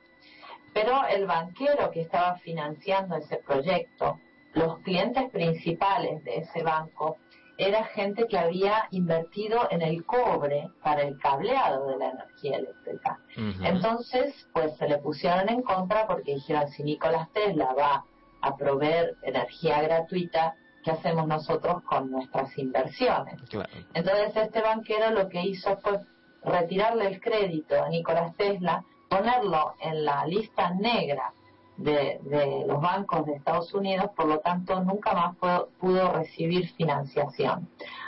pero 0.74 1.04
el 1.08 1.26
banquero 1.26 1.90
que 1.90 2.02
estaba 2.02 2.36
financiando 2.38 3.16
ese 3.16 3.38
proyecto, 3.38 4.20
los 4.54 4.78
clientes 4.80 5.32
principales 5.32 6.24
de 6.24 6.38
ese 6.38 6.62
banco, 6.62 7.18
era 7.57 7.86
gente 7.86 8.27
que 8.27 8.38
había 8.38 8.88
invertido 8.91 9.68
en 9.72 9.82
el 9.82 10.06
cobre 10.06 10.69
para 10.84 11.03
el 11.03 11.18
cableado 11.19 11.88
de 11.88 11.98
la 11.98 12.10
energía 12.10 12.57
eléctrica. 12.57 13.19
Entonces, 13.64 14.48
pues 14.53 14.76
se 14.77 14.88
le 14.88 14.98
pusieron 14.98 15.49
en 15.49 15.61
contra 15.61 16.07
porque 16.07 16.36
dijeron, 16.36 16.69
si 16.69 16.84
Nicolás 16.84 17.30
Tesla 17.32 17.73
va 17.73 18.06
a 18.41 18.56
proveer 18.57 19.15
energía 19.23 19.82
gratuita, 19.82 20.56
¿qué 20.84 20.91
hacemos 20.91 21.27
nosotros 21.27 21.82
con 21.84 22.11
nuestras 22.11 22.56
inversiones? 22.57 23.41
Claro. 23.49 23.69
Entonces 23.94 24.36
este 24.36 24.61
banquero 24.61 25.11
lo 25.11 25.30
que 25.30 25.41
hizo 25.41 25.77
fue 25.77 26.02
retirarle 26.44 27.07
el 27.07 27.19
crédito 27.19 27.82
a 27.82 27.90
Nicolás 27.90 28.36
Tesla, 28.36 28.84
ponerlo 29.10 29.76
en 29.80 30.06
la 30.06 30.26
lista 30.27 30.72
negra 30.72 31.34
de, 31.78 32.20
de 32.24 32.64
los 32.68 32.82
bancos 32.82 33.26
de 33.26 33.34
Estados 33.34 33.74
Unidos, 33.74 34.10
por 34.16 34.28
lo 34.28 34.40
tanto 34.40 34.80
nunca 34.84 35.14
más 35.14 35.36
pudo 35.80 36.12
recibir 36.14 36.70
financiación. 36.76 37.68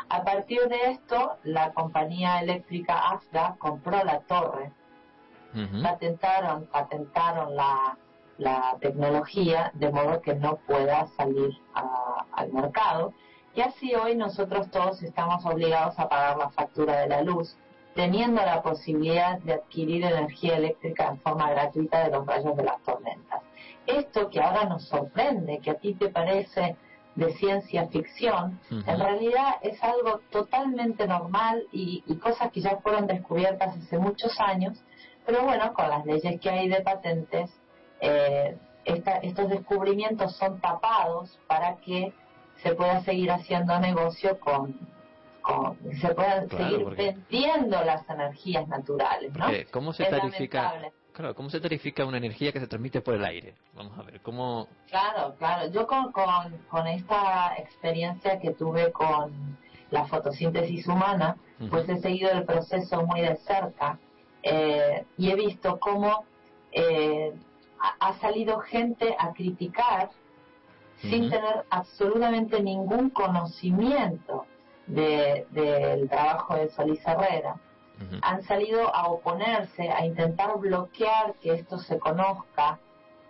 A 0.10 0.24
partir 0.24 0.68
de 0.70 0.92
esto, 0.92 1.38
la 1.44 1.74
compañía 1.74 2.40
eléctrica 2.40 2.98
AFDA 3.10 3.56
compró 3.60 4.04
la 4.04 4.20
torre, 4.22 4.72
Ujú. 5.54 5.82
patentaron, 5.84 6.66
patentaron 6.68 7.56
la, 7.56 7.98
la 8.38 8.78
tecnología 8.80 9.72
de 9.74 9.90
modo 9.92 10.22
que 10.22 10.36
no 10.36 10.58
pueda 10.68 11.08
salir 11.18 11.58
a- 11.74 12.26
al 12.34 12.52
mercado 12.54 13.14
y 13.56 13.62
así 13.62 13.96
hoy 13.96 14.16
nosotros 14.16 14.70
todos 14.72 15.02
estamos 15.02 15.46
obligados 15.46 15.98
a 16.00 16.08
pagar 16.08 16.38
la 16.38 16.50
factura 16.52 16.98
de 17.02 17.08
la 17.08 17.22
luz 17.22 17.58
teniendo 17.96 18.42
la 18.44 18.62
posibilidad 18.62 19.40
de 19.40 19.54
adquirir 19.54 20.04
energía 20.06 20.58
eléctrica 20.58 21.08
en 21.08 21.20
forma 21.22 21.50
gratuita 21.50 22.04
de 22.04 22.12
los 22.12 22.28
rayos 22.28 22.56
de 22.56 22.64
las 22.64 22.80
tormentas. 22.84 23.42
Esto 23.88 24.30
que 24.30 24.40
ahora 24.42 24.66
nos 24.66 24.88
sorprende, 24.88 25.60
que 25.60 25.72
a 25.72 25.76
ti 25.76 25.94
te 25.96 26.10
parece 26.10 26.76
de 27.16 27.34
ciencia 27.34 27.88
ficción, 27.88 28.60
en 28.70 29.00
realidad 29.00 29.56
es 29.64 29.82
algo 29.84 30.20
totalmente 30.30 31.08
normal 31.08 31.64
y, 31.72 32.04
y 32.06 32.16
cosas 32.18 32.52
que 32.52 32.62
ya 32.62 32.78
fueron 32.78 33.08
descubiertas 33.08 33.76
hace 33.76 33.98
muchos 33.98 34.40
años, 34.40 34.78
pero 35.26 35.42
bueno, 35.44 35.74
con 35.74 35.90
las 35.90 36.06
leyes 36.06 36.40
que 36.40 36.50
hay 36.50 36.70
de 36.70 36.82
patentes, 36.82 37.50
eh, 38.02 38.56
esta- 38.86 39.18
estos 39.18 39.50
descubrimientos 39.50 40.36
son 40.38 40.60
tapados 40.62 41.40
para 41.48 41.78
que 41.78 42.14
se 42.62 42.76
pueda 42.76 43.02
seguir 43.02 43.32
haciendo 43.32 43.80
negocio 43.80 44.40
con, 44.40 44.78
con 45.42 45.78
se 46.00 46.14
puedan 46.14 46.48
Claro, 46.48 46.66
seguir 46.70 46.84
porque- 46.84 47.04
vendiendo 47.30 47.84
las 47.84 48.08
energías 48.10 48.68
naturales, 48.68 49.34
¿no? 49.34 49.48
¿Cómo 49.72 49.92
se 49.94 50.04
Es 50.04 50.10
tarifica? 50.10 50.62
lamentable. 50.64 50.94
Claro, 51.18 51.34
¿cómo 51.34 51.50
se 51.50 51.60
tarifica 51.60 52.06
una 52.06 52.18
energía 52.18 52.52
que 52.52 52.60
se 52.60 52.68
transmite 52.68 53.02
por 53.02 53.16
el 53.16 53.26
aire? 53.26 53.56
Vamos 53.74 53.98
a 53.98 54.04
ver, 54.04 54.22
¿cómo...? 54.22 54.68
Claro, 54.88 55.34
claro. 55.40 55.68
Yo 55.72 55.88
con, 55.88 56.12
con, 56.12 56.56
con 56.70 56.86
esta 56.86 57.56
experiencia 57.58 58.38
que 58.38 58.52
tuve 58.52 58.92
con 58.92 59.58
la 59.90 60.06
fotosíntesis 60.06 60.86
humana, 60.88 61.36
pues 61.72 61.90
he 61.90 61.98
seguido 62.02 62.30
el 62.30 62.46
proceso 62.46 63.02
muy 63.02 63.22
de 63.22 63.36
cerca 63.38 63.98
eh, 64.44 65.06
y 65.18 65.32
he 65.32 65.36
visto 65.36 65.80
cómo 65.80 66.24
eh, 66.72 67.34
ha, 67.80 68.10
ha 68.10 68.14
salido 68.20 68.60
gente 68.60 69.16
a 69.18 69.34
criticar 69.34 70.12
sin 70.98 71.32
tener 71.32 71.66
absolutamente 71.72 72.62
ningún 72.62 73.10
conocimiento 73.10 74.46
de- 74.86 75.48
del 75.50 76.08
trabajo 76.10 76.56
de 76.56 76.70
Solís 76.70 77.02
Herrera. 77.08 77.56
Han 78.22 78.44
salido 78.44 78.94
a 78.94 79.08
oponerse, 79.08 79.90
a 79.90 80.06
intentar 80.06 80.58
bloquear 80.58 81.34
que 81.42 81.54
esto 81.54 81.78
se 81.80 81.98
conozca, 82.00 82.80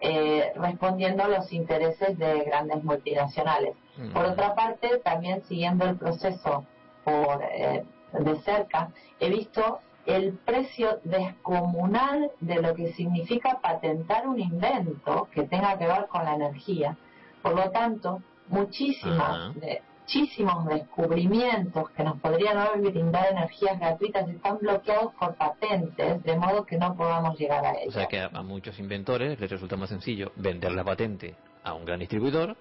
eh, 0.02 0.52
respondiendo 0.56 1.24
a 1.24 1.28
los 1.28 1.52
intereses 1.54 2.18
de 2.18 2.42
grandes 2.44 2.84
multinacionales. 2.84 3.76
Por 4.14 4.26
otra 4.26 4.54
parte, 4.54 4.98
también 5.04 5.44
siguiendo 5.46 5.86
el 5.86 5.96
proceso 5.98 6.66
por 7.04 7.42
eh, 7.44 7.84
de 8.14 8.36
cerca, 8.42 8.90
he 9.20 9.30
visto 9.30 9.80
el 10.06 10.34
precio 10.34 11.00
descomunal 11.04 12.32
de 12.40 12.62
lo 12.62 12.74
que 12.76 12.94
significa 12.94 13.60
patentar 13.62 14.28
un 14.28 14.40
invento 14.40 15.28
que 15.34 15.44
tenga 15.44 15.78
que 15.78 15.88
ver 15.88 16.08
con 16.08 16.24
la 16.26 16.36
energía. 16.36 16.96
Por 17.42 17.56
lo 17.56 17.72
tanto, 17.72 18.22
muchísimas 18.50 19.54
de- 19.56 19.82
muchísimos 20.08 20.66
descubrimientos 20.68 21.90
que 21.90 22.02
nos 22.04 22.18
podrían 22.22 22.58
hoy 22.58 22.80
brindar 22.90 23.30
energías 23.30 23.78
gratuitas 23.78 24.30
están 24.30 24.58
bloqueados 24.60 25.14
por 25.16 25.36
patentes, 25.36 26.24
de 26.24 26.36
modo 26.38 26.66
que 26.66 26.78
no 26.78 26.96
podamos 26.96 27.38
llegar 27.38 27.66
a 27.66 27.72
O 27.74 27.76
ellos. 27.76 27.94
sea 27.94 28.06
que 28.08 28.20
a, 28.22 28.28
a 28.28 28.42
muchos 28.42 28.80
inventores 28.80 29.38
les 29.38 29.52
resulta 29.52 29.76
más 29.76 29.90
sencillo 29.90 30.32
vender 30.38 30.72
la 30.72 30.86
patente 30.86 31.36
a 31.62 31.74
un 31.74 31.84
gran 31.84 32.00
distribuidor 32.00 32.56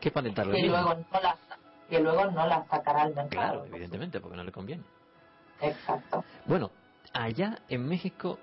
que 0.00 0.10
patentarla 0.10 0.54
que 0.54 0.62
luego 0.62 0.94
no 0.94 1.20
la 1.20 1.36
que 1.90 2.00
luego 2.00 2.30
no 2.30 2.46
la 2.46 2.64
sacará 2.64 3.02
al 3.02 3.14
mercado. 3.14 3.28
Claro, 3.28 3.64
evidentemente, 3.66 4.18
porque 4.20 4.36
no 4.38 4.42
le 4.44 4.50
conviene. 4.50 4.82
Exacto. 5.60 6.24
Bueno, 6.46 6.70
allá 7.12 7.58
en 7.68 7.86
México, 7.86 8.38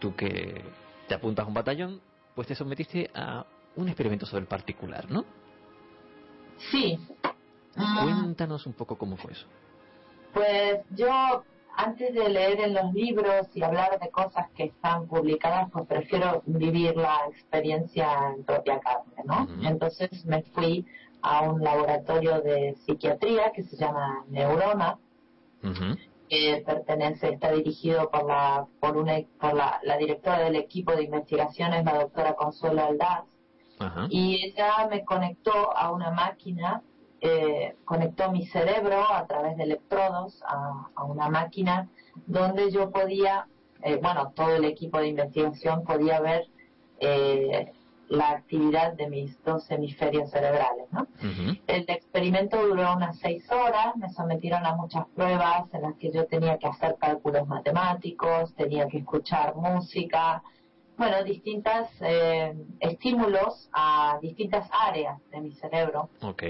tú 0.00 0.14
que 0.14 0.62
te 1.06 1.14
apuntas 1.14 1.44
a 1.44 1.48
un 1.48 1.54
batallón, 1.54 2.00
pues 2.34 2.48
te 2.48 2.54
sometiste 2.56 3.10
a 3.14 3.46
un 3.76 3.88
experimento 3.88 4.26
sobre 4.26 4.42
el 4.42 4.48
particular, 4.48 5.08
¿no? 5.08 5.24
Sí. 6.70 6.98
Cuéntanos 7.74 8.66
un 8.66 8.72
poco 8.72 8.96
cómo 8.96 9.16
fue 9.16 9.32
eso. 9.32 9.46
Pues 10.34 10.80
yo, 10.90 11.44
antes 11.76 12.14
de 12.14 12.28
leer 12.28 12.60
en 12.60 12.74
los 12.74 12.92
libros 12.92 13.48
y 13.54 13.62
hablar 13.62 13.98
de 14.00 14.10
cosas 14.10 14.50
que 14.56 14.64
están 14.64 15.06
publicadas, 15.06 15.70
pues 15.72 15.86
prefiero 15.86 16.42
vivir 16.46 16.96
la 16.96 17.20
experiencia 17.30 18.32
en 18.34 18.44
propia 18.44 18.80
carne, 18.80 19.22
¿no? 19.24 19.48
Entonces 19.62 20.24
me 20.26 20.42
fui 20.42 20.84
a 21.22 21.42
un 21.42 21.62
laboratorio 21.62 22.40
de 22.40 22.76
psiquiatría 22.84 23.52
que 23.52 23.62
se 23.64 23.76
llama 23.76 24.24
Neurona, 24.28 24.98
que 26.28 26.62
pertenece, 26.66 27.30
está 27.30 27.52
dirigido 27.52 28.10
por 28.10 28.26
la 28.26 28.66
por 28.80 28.96
una 28.96 29.14
por 29.40 29.54
la, 29.54 29.80
la 29.82 29.96
directora 29.96 30.40
del 30.40 30.56
equipo 30.56 30.94
de 30.94 31.04
investigaciones, 31.04 31.84
la 31.84 31.98
doctora 31.98 32.34
Consuelo 32.34 32.84
Aldaz, 32.84 33.24
y 34.10 34.46
ella 34.46 34.88
me 34.90 35.04
conectó 35.04 35.76
a 35.76 35.90
una 35.92 36.10
máquina, 36.10 36.82
eh, 37.20 37.76
conectó 37.84 38.30
mi 38.30 38.46
cerebro 38.46 39.02
a 39.12 39.26
través 39.26 39.56
de 39.56 39.64
electrodos 39.64 40.42
a, 40.46 40.88
a 40.94 41.04
una 41.04 41.28
máquina 41.28 41.88
donde 42.26 42.70
yo 42.70 42.90
podía, 42.90 43.46
eh, 43.82 43.98
bueno, 44.00 44.32
todo 44.34 44.54
el 44.54 44.64
equipo 44.64 44.98
de 44.98 45.08
investigación 45.08 45.84
podía 45.84 46.20
ver 46.20 46.46
eh, 47.00 47.72
la 48.08 48.30
actividad 48.30 48.94
de 48.94 49.08
mis 49.08 49.42
dos 49.44 49.70
hemisferios 49.70 50.30
cerebrales, 50.30 50.86
¿no? 50.90 51.06
El 51.66 51.84
experimento 51.88 52.56
duró 52.66 52.94
unas 52.94 53.18
seis 53.18 53.44
horas, 53.52 53.96
me 53.96 54.08
sometieron 54.10 54.64
a 54.64 54.74
muchas 54.74 55.04
pruebas 55.14 55.64
en 55.74 55.82
las 55.82 55.94
que 55.96 56.10
yo 56.10 56.24
tenía 56.26 56.56
que 56.56 56.68
hacer 56.68 56.96
cálculos 56.98 57.46
matemáticos, 57.46 58.54
tenía 58.54 58.88
que 58.88 58.98
escuchar 58.98 59.54
música, 59.56 60.42
bueno, 60.98 61.22
distintos 61.24 61.88
estímulos 62.80 63.70
a 63.72 64.18
distintas 64.20 64.68
áreas 64.70 65.18
de 65.30 65.40
mi 65.40 65.52
cerebro. 65.52 66.10
Ok. 66.22 66.42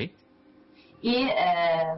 Y 1.01 1.29
eh, 1.29 1.95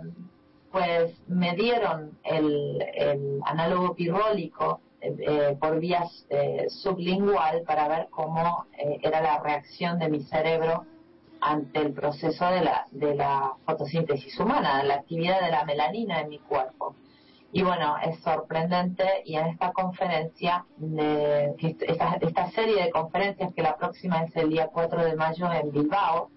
pues 0.71 1.15
me 1.27 1.55
dieron 1.55 2.19
el, 2.23 2.83
el 2.95 3.41
análogo 3.45 3.95
pirrólico 3.95 4.81
eh, 5.01 5.17
eh, 5.21 5.57
por 5.59 5.81
vías 5.81 6.27
eh, 6.29 6.67
sublingual 6.69 7.63
para 7.63 7.89
ver 7.89 8.09
cómo 8.11 8.67
eh, 8.77 8.99
era 9.03 9.23
la 9.23 9.41
reacción 9.41 9.99
de 9.99 10.09
mi 10.11 10.21
cerebro 10.25 10.85
ante 11.41 11.81
el 11.81 11.93
proceso 11.95 12.45
de 12.51 12.61
la, 12.61 12.87
de 12.91 13.15
la 13.15 13.55
fotosíntesis 13.65 14.39
humana, 14.39 14.83
la 14.85 14.97
actividad 14.97 15.41
de 15.41 15.51
la 15.51 15.65
melanina 15.65 16.21
en 16.21 16.29
mi 16.29 16.39
cuerpo. 16.39 16.95
Y 17.53 17.63
bueno, 17.63 17.97
es 18.05 18.21
sorprendente 18.21 19.05
y 19.25 19.37
en 19.37 19.47
esta 19.47 19.73
conferencia, 19.73 20.65
est- 21.59 21.83
esta, 21.83 22.17
esta 22.21 22.51
serie 22.53 22.85
de 22.85 22.91
conferencias 22.91 23.53
que 23.55 23.63
la 23.63 23.77
próxima 23.77 24.23
es 24.25 24.37
el 24.37 24.51
día 24.51 24.69
4 24.69 25.05
de 25.05 25.17
mayo 25.17 25.53
en 25.53 25.73
Bilbao, 25.73 26.31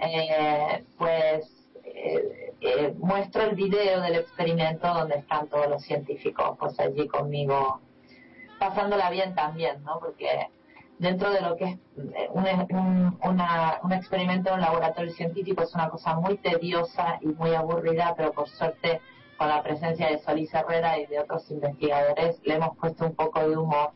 eh, 0.00 0.84
pues 0.98 1.50
eh, 1.84 2.52
eh, 2.60 2.94
muestro 2.98 3.42
el 3.44 3.54
video 3.56 4.00
del 4.02 4.16
experimento 4.16 4.86
donde 4.92 5.16
están 5.16 5.48
todos 5.48 5.68
los 5.68 5.82
científicos 5.82 6.56
pues 6.58 6.78
allí 6.78 7.08
conmigo 7.08 7.80
pasándola 8.58 9.08
bien 9.10 9.34
también, 9.34 9.82
¿no? 9.84 9.98
Porque 10.00 10.48
dentro 10.98 11.30
de 11.30 11.40
lo 11.40 11.56
que 11.56 11.64
es 11.64 11.78
eh, 12.14 12.28
un, 12.32 12.44
un- 12.76 13.18
una- 13.24 13.78
un 13.82 13.92
experimento 13.92 14.50
en 14.50 14.56
un 14.56 14.60
laboratorio 14.60 15.12
científico 15.12 15.62
es 15.62 15.74
una 15.74 15.88
cosa 15.88 16.16
muy 16.16 16.36
tediosa 16.36 17.18
y 17.22 17.28
muy 17.28 17.54
aburrida, 17.54 18.14
pero 18.16 18.32
por 18.32 18.48
suerte 18.48 19.00
con 19.38 19.48
la 19.48 19.62
presencia 19.62 20.08
de 20.10 20.18
Solís 20.18 20.52
Herrera 20.52 20.98
y 20.98 21.06
de 21.06 21.20
otros 21.20 21.48
investigadores 21.50 22.40
le 22.44 22.54
hemos 22.56 22.76
puesto 22.76 23.06
un 23.06 23.14
poco 23.14 23.48
de 23.48 23.56
humor 23.56 23.92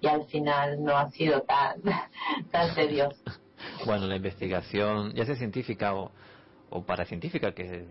y 0.00 0.06
al 0.06 0.24
final 0.26 0.82
no 0.84 0.96
ha 0.96 1.10
sido 1.10 1.40
tan, 1.42 1.80
tan 2.50 2.74
tedioso. 2.74 3.16
Bueno, 3.86 4.06
la 4.06 4.16
investigación, 4.16 5.12
ya 5.14 5.24
sea 5.24 5.36
científica 5.36 5.94
o, 5.94 6.10
o 6.70 6.82
paracientífica, 6.84 7.52
que 7.52 7.86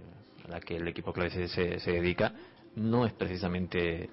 a 0.46 0.48
la 0.50 0.60
que 0.60 0.76
el 0.78 0.88
equipo 0.88 1.12
clave 1.14 1.30
se, 1.48 1.80
se, 1.80 1.92
dedica, 1.92 2.34
no 2.76 3.06
es 3.06 3.14
precisamente 3.14 4.10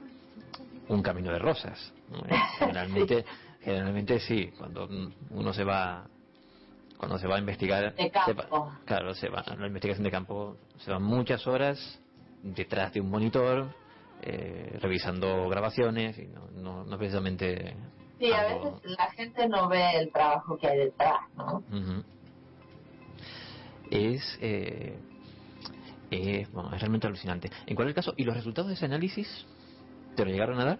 un 0.88 1.02
camino 1.02 1.32
de 1.32 1.38
rosas. 1.40 1.92
¿no? 2.10 2.18
Es 2.28 2.40
Generalmente, 2.58 3.24
generalmente 3.60 4.20
sí, 4.20 4.52
cuando 4.56 4.88
uno 5.30 5.52
se 5.52 5.64
va 5.64 6.06
cuando 6.96 7.18
se 7.18 7.26
va 7.28 7.36
a 7.36 7.38
investigar 7.40 7.94
De 7.94 8.04
se 8.04 8.10
campo. 8.10 8.42
va- 8.50 8.78
claro 8.84 9.14
se 9.14 9.28
va 9.28 9.44
la 9.56 9.66
investigación 9.66 10.04
de 10.04 10.10
campo 10.10 10.56
se 10.78 10.90
van 10.90 11.02
muchas 11.02 11.46
horas 11.46 12.00
detrás 12.42 12.92
de 12.92 13.00
un 13.00 13.10
monitor 13.10 13.74
eh, 14.22 14.78
revisando 14.80 15.48
grabaciones 15.48 16.18
y 16.18 16.26
no, 16.26 16.48
no, 16.52 16.84
no 16.84 16.98
precisamente 16.98 17.76
Sí, 18.18 18.32
a 18.32 18.42
veces 18.42 18.72
la 18.82 19.10
gente 19.12 19.48
no 19.48 19.68
ve 19.68 19.92
el 19.94 20.10
trabajo 20.10 20.58
que 20.58 20.66
hay 20.66 20.78
detrás, 20.78 21.20
¿no? 21.36 21.62
Ujú. 21.70 22.04
Es, 23.90 24.38
eh, 24.40 24.98
es, 26.10 26.50
bueno, 26.50 26.74
es 26.74 26.80
realmente 26.80 27.06
alucinante. 27.06 27.48
En 27.66 27.76
cualquier 27.76 27.94
caso, 27.94 28.14
¿y 28.16 28.24
los 28.24 28.34
resultados 28.34 28.68
de 28.68 28.74
ese 28.74 28.86
análisis 28.86 29.46
te 30.16 30.24
lo 30.24 30.32
llegaron 30.32 30.58
a 30.58 30.64
dar? 30.64 30.78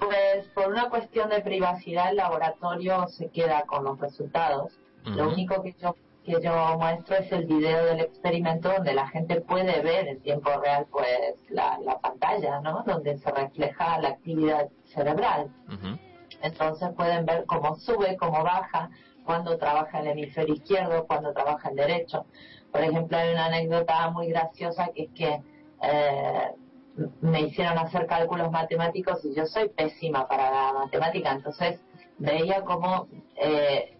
Pues 0.00 0.48
por 0.54 0.68
una 0.68 0.88
cuestión 0.88 1.28
de 1.28 1.42
privacidad 1.42 2.10
el 2.10 2.16
laboratorio 2.16 3.06
se 3.08 3.28
queda 3.28 3.62
con 3.66 3.84
los 3.84 4.00
resultados. 4.00 4.72
Lo 5.04 5.28
único 5.28 5.62
que 5.62 5.74
yo 5.82 5.94
que 6.24 6.40
yo 6.40 6.78
muestro 6.78 7.16
es 7.16 7.30
el 7.32 7.44
video 7.46 7.84
del 7.84 8.00
experimento 8.00 8.72
donde 8.72 8.94
la 8.94 9.08
gente 9.08 9.40
puede 9.42 9.82
ver 9.82 10.08
en 10.08 10.20
tiempo 10.20 10.50
real 10.58 10.86
pues 10.90 11.34
la, 11.50 11.78
la 11.84 11.98
pantalla, 11.98 12.60
¿no? 12.60 12.82
Donde 12.86 13.18
se 13.18 13.30
refleja 13.30 14.00
la 14.00 14.08
actividad 14.10 14.68
cerebral. 14.86 15.50
Entonces 16.42 16.90
pueden 16.96 17.26
ver 17.26 17.44
cómo 17.46 17.76
sube, 17.76 18.16
cómo 18.16 18.42
baja, 18.42 18.90
cuando 19.24 19.56
trabaja 19.58 20.00
el 20.00 20.08
hemisferio 20.08 20.54
izquierdo, 20.54 21.06
cuando 21.06 21.32
trabaja 21.32 21.68
el 21.70 21.76
derecho. 21.76 22.26
Por 22.72 22.82
ejemplo, 22.82 23.16
hay 23.16 23.32
una 23.32 23.46
anécdota 23.46 24.10
muy 24.10 24.28
graciosa 24.28 24.88
que 24.94 25.04
es 25.04 25.10
que 25.12 25.42
eh, 25.82 26.50
me 27.20 27.42
hicieron 27.42 27.78
hacer 27.78 28.06
cálculos 28.06 28.50
matemáticos 28.50 29.24
y 29.24 29.34
yo 29.34 29.46
soy 29.46 29.68
pésima 29.68 30.26
para 30.28 30.50
la 30.50 30.72
matemática, 30.72 31.32
entonces 31.32 31.80
veía 32.18 32.62
cómo 32.62 33.08
eh, 33.36 33.93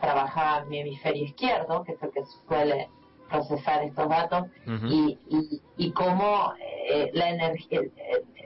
trabajaba 0.00 0.64
mi 0.66 0.80
hemisferio 0.80 1.24
izquierdo, 1.24 1.84
que 1.84 1.92
es 1.92 2.02
el 2.02 2.10
que 2.10 2.22
suele 2.46 2.88
procesar 3.28 3.84
estos 3.84 4.08
datos, 4.08 4.46
y, 4.88 5.18
y, 5.28 5.60
y 5.76 5.92
cómo 5.92 6.54
eh, 6.88 7.10
la 7.12 7.28
energía, 7.28 7.80
el, 7.80 7.92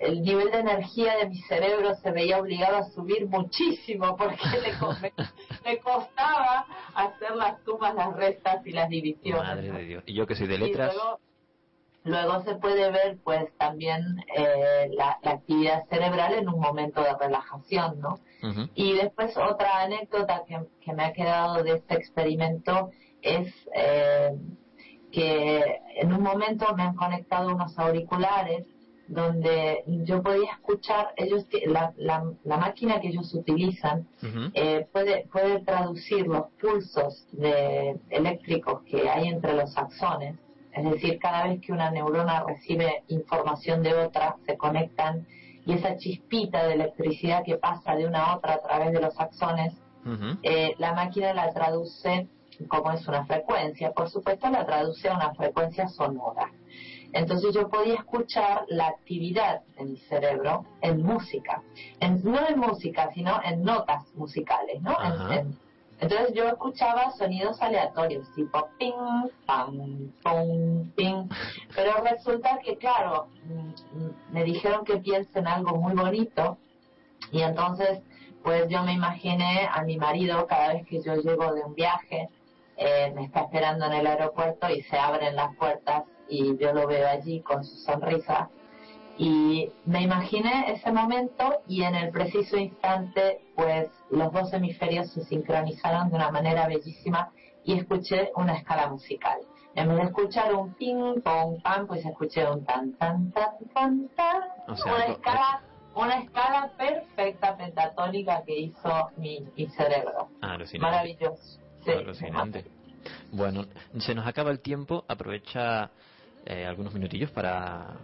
el 0.03 0.23
nivel 0.23 0.51
de 0.51 0.59
energía 0.59 1.17
de 1.17 1.29
mi 1.29 1.39
cerebro 1.43 1.95
se 1.95 2.11
veía 2.11 2.41
obligado 2.41 2.79
a 2.79 2.83
subir 2.91 3.27
muchísimo 3.29 4.17
porque 4.17 4.37
le, 4.61 4.73
me, 5.65 5.79
costaba 5.79 6.67
hacer 6.95 7.37
las 7.37 7.63
sumas, 7.65 7.95
las 7.95 8.15
restas 8.17 8.67
y 8.67 8.73
las 8.73 8.89
divisiones. 8.89 9.45
Madre 9.45 9.71
de 9.71 9.85
Dios. 9.85 10.03
Y 10.07 10.15
yo 10.15 10.27
que 10.27 10.35
soy 10.35 10.49
de 10.49 10.57
Y 10.57 10.59
letras, 10.59 10.93
luego, 10.95 11.21
luego 12.05 12.43
se 12.43 12.57
puede 12.57 12.91
ver 12.91 13.19
pues 13.23 13.45
también 13.59 14.03
eh, 14.37 14.91
la, 14.93 15.19
la 15.23 15.31
actividad 15.33 15.85
cerebral 15.89 16.35
en 16.35 16.49
un 16.49 16.61
momento 16.61 17.03
de 17.03 17.15
relajación, 17.19 18.01
¿no? 18.01 18.19
Y 18.75 18.95
después 18.95 19.37
otra 19.37 19.83
anécdota 19.83 20.43
que, 20.47 20.59
que 20.81 20.93
me 20.93 21.05
ha 21.05 21.13
quedado 21.13 21.63
de 21.63 21.75
este 21.75 21.95
experimento 21.95 22.91
es 23.21 23.55
eh, 23.73 24.37
que 25.13 25.81
en 25.95 26.13
un 26.13 26.23
momento 26.23 26.75
me 26.75 26.83
han 26.83 26.97
conectado 26.97 27.55
unos 27.55 27.79
auriculares 27.79 28.67
donde 29.07 29.85
yo 29.87 30.23
podía 30.23 30.53
escuchar, 30.53 31.13
ellos 31.17 31.47
la, 31.67 31.93
la 31.97 32.57
máquina 32.57 33.01
que 33.01 33.09
ellos 33.09 33.33
utilizan 33.35 34.09
eh, 34.55 34.87
puede, 34.91 35.27
puede 35.31 35.61
traducir 35.61 36.27
los 36.27 36.47
pulsos 36.61 37.27
de, 37.33 38.01
eléctricos 38.11 38.83
que 38.85 39.09
hay 39.11 39.29
entre 39.29 39.53
los 39.55 39.77
axones, 39.77 40.37
es 40.75 40.85
decir, 40.85 41.19
cada 41.19 41.47
vez 41.49 41.61
que 41.61 41.73
una 41.73 41.91
neurona 41.91 42.45
recibe 42.45 43.03
información 43.09 43.83
de 43.83 43.95
otra, 43.95 44.37
se 44.47 44.57
conectan 44.57 45.27
y 45.65 45.75
esa 45.75 45.97
chispita 45.97 46.67
de 46.67 46.75
electricidad 46.75 47.45
que 47.45 47.57
pasa 47.57 47.95
de 47.95 48.07
una 48.07 48.25
a 48.25 48.37
otra 48.37 48.55
a 48.55 48.63
través 48.63 48.93
de 48.93 49.01
los 49.01 49.19
axones, 49.21 49.75
eh, 50.43 50.75
la 50.79 50.93
máquina 50.95 51.33
la 51.33 51.53
traduce 51.53 52.27
como 52.69 52.91
es 52.93 53.07
una 53.07 53.25
frecuencia, 53.25 53.93
por 53.93 54.09
supuesto 54.11 54.49
la 54.51 54.67
traduce 54.67 55.09
a 55.09 55.15
una 55.15 55.35
frecuencia 55.35 55.89
sonora. 55.89 56.51
Entonces 57.13 57.55
yo 57.55 57.69
podía 57.69 57.95
escuchar 57.95 58.65
la 58.69 58.87
actividad 58.89 59.61
de 59.77 59.85
mi 59.85 59.97
cerebro 59.99 60.65
en 60.81 61.03
música, 61.03 61.63
en, 62.01 62.23
no 62.25 62.39
en 62.49 62.59
música, 62.59 63.11
sino 63.15 63.41
en 63.45 63.63
notas 63.63 64.03
musicales, 64.15 64.81
¿no? 64.83 64.93
En- 65.33 65.57
entonces 66.03 66.35
yo 66.35 66.49
escuchaba 66.49 67.13
sonidos 67.13 67.63
aleatorios, 67.63 68.29
tipo 68.35 68.69
ping, 68.77 69.31
pam, 69.47 70.13
pum, 70.21 70.91
ping, 70.97 71.29
pero 71.77 71.93
resulta 72.03 72.59
que, 72.59 72.77
claro, 72.77 73.29
mm, 73.45 74.33
me 74.33 74.43
dijeron 74.43 74.85
que 74.85 74.97
piense 74.97 75.39
en 75.39 75.47
algo 75.47 75.77
muy 75.77 75.95
bonito 75.95 76.59
y 77.31 77.43
entonces, 77.43 78.01
pues 78.43 78.69
yo 78.69 78.83
me 78.83 78.95
imaginé 78.95 79.69
a 79.73 79.83
mi 79.83 79.97
marido 79.97 80.45
cada 80.49 80.75
vez 80.75 80.85
que 80.89 81.01
yo 81.01 81.15
llego 81.15 81.55
de 81.55 81.63
un 81.63 81.75
viaje, 81.75 82.29
eh, 82.77 83.13
me 83.15 83.27
está 83.27 83.43
esperando 83.43 83.87
en 83.87 83.93
el 83.93 84.07
aeropuerto 84.09 84.69
y 84.71 84.83
se 84.83 84.99
abren 84.99 85.37
las 85.37 85.55
puertas 85.55 86.03
y 86.29 86.57
yo 86.59 86.73
lo 86.73 86.89
veo 86.89 87.09
allí 87.09 87.43
con 87.43 87.63
su 87.63 87.77
sonrisa. 87.77 88.51
Y 89.23 89.71
me 89.87 90.03
imaginé 90.03 90.73
ese 90.73 90.91
momento 90.91 91.61
y 91.69 91.85
en 91.85 91.95
el 91.95 92.11
preciso 92.11 92.57
instante, 92.57 93.39
pues 93.55 93.89
los 94.11 94.33
dos 94.33 94.53
hemisferios 94.53 95.13
se 95.13 95.23
sincronizaron 95.27 96.11
de 96.11 96.17
una 96.17 96.33
manera 96.33 96.67
bellísima 96.67 97.31
y 97.65 97.79
escuché 97.79 98.33
una 98.35 98.55
escala 98.55 98.89
musical. 98.89 99.39
En 99.77 99.91
vez 99.91 99.99
de 99.99 100.03
escuchar 100.07 100.53
un 100.53 100.75
ping, 100.75 101.21
pong, 101.21 101.63
pam, 101.63 101.87
pues 101.87 102.05
escuché 102.05 102.51
un 102.51 102.65
tan, 102.65 102.95
tan, 102.95 103.31
tan, 103.31 103.53
tan, 103.73 104.09
tan, 104.09 104.43
O 104.67 104.77
sea, 104.77 104.93
una 104.93 105.05
escala, 105.05 105.63
una 105.95 106.19
escala 106.19 106.73
perfecta 106.77 107.57
pentatónica 107.57 108.43
que 108.45 108.59
hizo 108.59 109.11
mi, 109.19 109.47
mi 109.57 109.69
cerebro. 109.69 110.31
Alucinante. 110.41 110.97
Maravilloso. 110.97 111.61
Sí. 111.85 111.93
Alucinante. 111.93 112.65
Bueno, 113.31 113.67
se 114.01 114.17
nos 114.17 114.27
acaba 114.27 114.51
el 114.51 114.59
tiempo. 114.59 115.05
Aprovecha 115.07 115.93
eh, 116.45 116.67
algunos 116.67 116.93
minutillos 116.93 117.31
para 117.31 118.01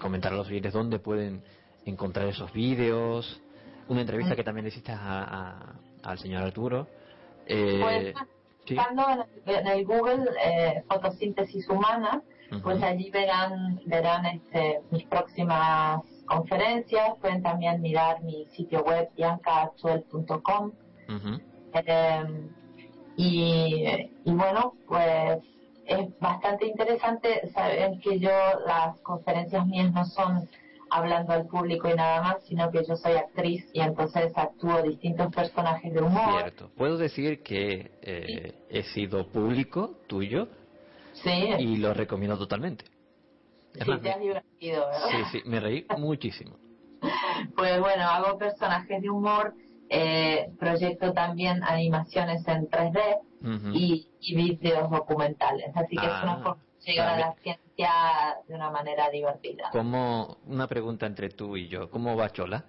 comentar 0.00 0.32
a 0.32 0.36
los 0.36 0.46
oyentes 0.48 0.72
dónde 0.72 0.98
pueden 0.98 1.42
encontrar 1.84 2.26
esos 2.28 2.52
vídeos. 2.52 3.40
Una 3.88 4.00
entrevista 4.02 4.36
que 4.36 4.44
también 4.44 4.64
le 4.64 4.68
hiciste 4.68 4.92
a- 4.92 4.98
a- 5.24 5.74
al 6.02 6.18
señor 6.18 6.42
Arturo. 6.42 6.86
Eh, 7.46 7.80
Pues, 7.80 8.14
sí. 8.66 8.74
buscando 8.74 9.26
en 9.46 9.66
el, 9.66 9.84
Google 9.86 10.26
eh, 10.44 10.82
fotosíntesis 10.88 11.68
humana, 11.68 12.22
pues 12.62 12.82
allí 12.82 13.10
verán 13.10 13.80
verán 13.86 14.26
este, 14.26 14.80
mis 14.90 15.04
próximas 15.04 16.00
conferencias. 16.26 17.16
Pueden 17.20 17.42
también 17.42 17.80
mirar 17.80 18.22
mi 18.22 18.46
sitio 18.56 18.82
web 18.84 19.08
biancaactuel.com. 19.16 20.72
Ujú. 21.08 21.40
Eh, 21.74 22.48
y, 23.16 23.84
y 24.24 24.32
bueno, 24.32 24.74
pues 24.86 25.38
es 25.88 26.18
bastante 26.20 26.66
interesante 26.66 27.50
saber 27.52 27.98
que 28.02 28.18
yo 28.20 28.30
las 28.66 28.98
conferencias 29.00 29.66
mías 29.66 29.92
no 29.92 30.04
son 30.04 30.48
hablando 30.90 31.32
al 31.32 31.46
público 31.46 31.88
y 31.88 31.94
nada 31.94 32.22
más, 32.22 32.44
sino 32.44 32.70
que 32.70 32.84
yo 32.86 32.96
soy 32.96 33.12
actriz 33.12 33.68
y 33.72 33.80
entonces 33.80 34.32
actúo 34.36 34.82
distintos 34.82 35.34
personajes 35.34 35.92
de 35.92 36.00
humor. 36.00 36.40
Cierto. 36.40 36.70
Puedo 36.76 36.96
decir 36.96 37.42
que 37.42 37.90
eh, 38.02 38.54
he 38.70 38.82
sido 38.84 39.30
público 39.30 39.96
tuyo 40.06 40.48
Sí, 41.22 41.30
y 41.58 41.76
lo 41.76 41.92
recomiendo 41.94 42.38
totalmente. 42.38 42.84
Es 43.74 43.84
sí 43.84 43.90
más, 43.90 44.02
te 44.02 44.10
has 44.10 44.20
divertido, 44.20 44.86
¿verdad? 44.86 45.08
sí, 45.10 45.38
sí, 45.38 45.48
me 45.48 45.60
reí 45.60 45.86
muchísimo. 45.96 46.56
Pues 47.56 47.80
bueno, 47.80 48.02
hago 48.02 48.36
personajes 48.36 49.00
de 49.00 49.08
humor, 49.10 49.54
eh, 49.90 50.50
proyecto 50.58 51.12
también 51.12 51.62
animaciones 51.64 52.46
en 52.48 52.68
3D 52.68 53.18
Ujú. 53.42 53.68
y, 53.74 54.08
y 54.20 54.34
vídeos 54.36 54.90
documentales. 54.90 55.70
Así 55.76 55.96
que 55.96 56.06
es 56.06 56.12
Ah, 56.12 56.20
una 56.24 56.36
forma 56.38 56.62
de 56.84 56.92
llegar 56.92 57.08
a 57.08 57.18
la 57.18 57.34
ciencia 57.42 57.90
de 58.46 58.54
una 58.54 58.70
manera 58.70 59.08
divertida. 59.10 59.70
Como 59.70 60.36
una 60.46 60.66
pregunta 60.66 61.06
entre 61.06 61.28
tú 61.30 61.56
y 61.56 61.68
yo, 61.68 61.90
¿cómo 61.90 62.16
va 62.16 62.30
Chola? 62.30 62.64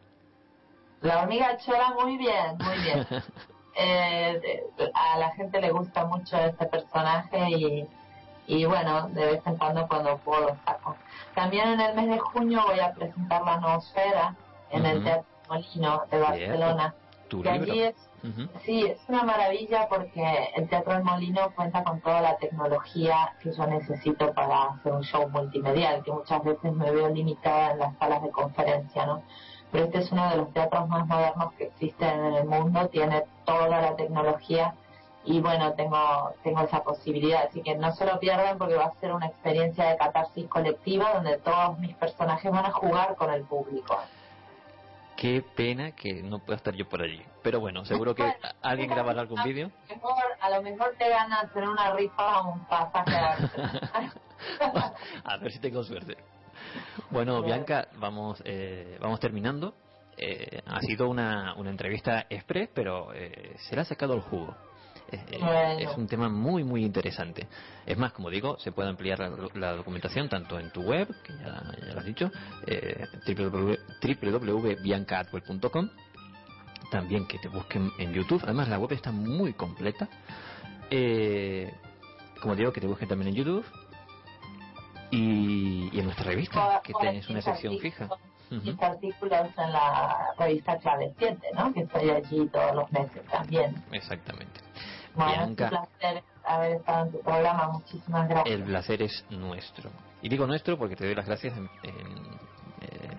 La 1.01 1.21
hormiga 1.21 1.57
chola 1.57 1.93
muy 2.01 2.17
bien, 2.17 2.57
muy 2.59 2.77
bien. 2.83 3.07
Eh, 3.81 4.63
a 4.93 5.17
la 5.19 5.29
gente 5.35 5.61
le 5.61 5.71
gusta 5.71 6.03
mucho 6.03 6.35
este 6.37 6.65
personaje 6.65 7.49
y, 7.51 7.87
y 8.47 8.65
bueno, 8.65 9.07
de 9.09 9.25
vez 9.25 9.41
en 9.45 9.55
cuando 9.55 9.87
cuando 9.87 10.17
puedo 10.17 10.49
lo 10.49 10.57
saco. 10.65 10.97
También 11.33 11.69
en 11.69 11.79
el 11.79 11.95
mes 11.95 12.09
de 12.09 12.19
junio 12.19 12.61
voy 12.67 12.79
a 12.81 12.91
presentar 12.93 13.41
la 13.45 13.57
Noosfera 13.61 14.35
en 14.71 14.85
el. 14.85 15.03
Teatro 15.03 15.25
Molino 15.47 16.03
de 16.11 16.19
Barcelona. 16.19 16.93
Tu 17.30 17.41
Que 17.41 17.51
libro. 17.51 17.72
allí 17.72 17.84
es. 17.84 17.95
Sí, 18.65 18.85
es 18.85 18.99
una 19.07 19.23
maravilla 19.23 19.88
porque 19.88 20.49
el 20.56 20.68
Teatro 20.68 20.93
del 20.93 21.03
Molino 21.03 21.53
cuenta 21.56 21.84
con 21.84 22.01
toda 22.01 22.22
la 22.22 22.35
tecnología 22.38 23.34
que 23.41 23.53
yo 23.53 23.65
necesito 23.65 24.34
para 24.34 24.64
hacer 24.64 24.91
un 24.91 25.03
show 25.03 25.30
multimedial, 25.30 26.03
que 26.03 26.11
muchas 26.11 26.43
veces 26.43 26.73
me 26.73 26.91
veo 26.91 27.07
limitada 27.10 27.72
en 27.72 27.80
las 27.80 27.97
salas 27.97 28.22
de 28.22 28.30
conferencia, 28.31 29.06
¿no? 29.06 29.23
Pero 29.72 29.85
este 29.85 29.99
es 29.99 30.11
uno 30.11 30.30
de 30.31 30.38
los 30.38 30.51
teatros 30.51 30.89
más 30.89 31.07
modernos 31.07 31.53
que 31.53 31.65
existen 31.65 32.26
en 32.26 32.34
el 32.34 32.45
mundo, 32.45 32.89
tiene 32.89 33.23
toda 33.45 33.80
la 33.80 33.95
tecnología 33.95 34.73
y 35.23 35.39
bueno, 35.39 35.73
tengo, 35.73 36.34
tengo 36.43 36.61
esa 36.61 36.84
posibilidad, 36.84 37.43
así 37.47 37.61
que 37.61 37.76
no 37.76 37.91
se 37.93 38.06
lo 38.06 38.19
pierdan 38.19 38.57
porque 38.57 38.76
va 38.76 38.85
a 38.85 38.99
ser 38.99 39.14
una 39.14 39.27
experiencia 39.27 39.85
de 39.85 39.97
catarsis 39.97 40.47
colectiva 40.47 41.14
donde 41.14 41.38
todos 41.38 41.77
mis 41.80 41.95
personajes 41.95 42.51
van 42.51 42.65
a 42.65 42.72
jugar 42.72 43.15
con 43.15 43.30
el 43.31 43.43
público. 43.43 43.97
Qué 45.19 45.43
pena 45.53 45.91
que 45.91 46.23
no 46.23 46.39
pueda 46.39 46.55
estar 46.55 46.73
yo 46.73 46.87
por 46.87 47.01
allí. 47.01 47.21
Pero 47.43 47.59
bueno, 47.59 47.83
seguro 47.83 48.15
que 48.15 48.23
alguien 48.61 48.89
grabará 48.89 49.19
algún 49.19 49.43
vídeo. 49.43 49.69
A 50.39 50.49
lo 50.49 50.61
mejor 50.61 50.95
te 50.97 51.09
ganas 51.09 51.43
hacer 51.43 51.67
una 51.67 51.91
rifa 51.91 52.39
o 52.39 52.53
un 52.53 52.65
pasaje 52.65 53.17
a 53.17 54.13
A 55.25 55.37
ver 55.37 55.51
si 55.51 55.59
tengo 55.59 55.83
suerte. 55.83 56.15
Bueno, 57.09 57.41
Bianca, 57.43 57.89
vamos, 57.97 58.41
eh, 58.45 58.97
vamos 59.01 59.19
terminando. 59.19 59.73
Eh, 60.15 60.61
ha 60.65 60.79
sido 60.79 61.09
una, 61.09 61.53
una 61.55 61.69
entrevista 61.69 62.25
express, 62.29 62.69
pero 62.73 63.13
eh, 63.13 63.57
se 63.57 63.75
le 63.75 63.81
ha 63.81 63.85
sacado 63.85 64.13
el 64.13 64.21
jugo. 64.21 64.55
Es 65.80 65.95
un 65.98 66.07
tema 66.07 66.30
muy, 66.30 66.64
muy 66.64 66.84
interesante. 66.86 67.48
Es 67.86 67.98
más, 67.98 68.11
como 68.14 68.30
digo, 68.30 68.57
se 68.60 68.72
puede 68.72 68.90
ampliar 68.90 69.19
la, 69.19 69.31
la 69.56 69.73
documentación 69.76 70.30
tanto 70.30 70.60
en 70.60 70.72
tu 70.72 70.81
web, 70.81 71.07
que 71.23 71.34
ya, 71.34 71.64
ya 71.88 71.94
lo 71.94 71.99
has 71.99 72.06
dicho, 72.06 72.31
eh, 72.68 73.06
www- 73.26 73.80
www.biancaatwell.com, 74.22 75.90
también 76.91 77.27
que 77.27 77.38
te 77.40 77.48
busquen 77.48 77.91
en 77.98 78.14
YouTube. 78.14 78.41
Además, 78.44 78.68
la 78.69 78.80
web 78.80 78.91
está 78.94 79.11
muy 79.11 79.53
completa. 79.53 80.07
Eh, 80.90 81.72
como 82.41 82.56
digo, 82.56 82.72
que 82.72 82.81
te 82.81 82.88
busquen 82.88 83.07
también 83.07 83.30
en 83.30 83.36
YouTube 83.36 83.65
y, 85.11 85.90
y 85.91 85.99
en 85.99 86.06
nuestra 86.06 86.26
revista, 86.26 86.81
que 86.84 86.94
tenés 86.99 87.30
una 87.30 87.41
sección 87.41 87.73
fija. 87.80 88.07
Mis 88.49 88.81
artículos 88.81 89.48
en 89.57 89.72
la 89.72 90.34
revista 90.40 90.77
Clave 90.80 91.14
7, 91.19 91.40
¿no? 91.56 91.72
Que 91.72 91.81
estoy 91.81 92.10
allí 92.10 92.48
todos 92.48 92.76
los 92.76 92.91
meses 92.91 93.23
también. 93.31 93.76
Exactamente. 93.91 94.60
Bueno, 95.15 95.31
Bianca. 95.34 95.65
es 95.65 95.72
un 95.72 95.77
placer 95.80 96.23
haber 96.45 96.72
estado 96.77 97.06
en 97.06 97.11
tu 97.11 97.22
programa. 97.22 97.68
Muchísimas 97.69 98.30
gracias. 98.30 98.56
El 98.56 98.64
placer 98.64 99.02
es 99.02 99.26
nuestro. 99.30 99.90
Y 100.22 100.30
digo 100.30 100.45
nuestro 100.48 100.77
porque 100.77 100.95
te 100.95 101.06
doy 101.06 101.15
las 101.15 101.26
gracias 101.26 101.56
en- 101.57 101.69
en, 101.84 102.18
eh, 102.81 103.18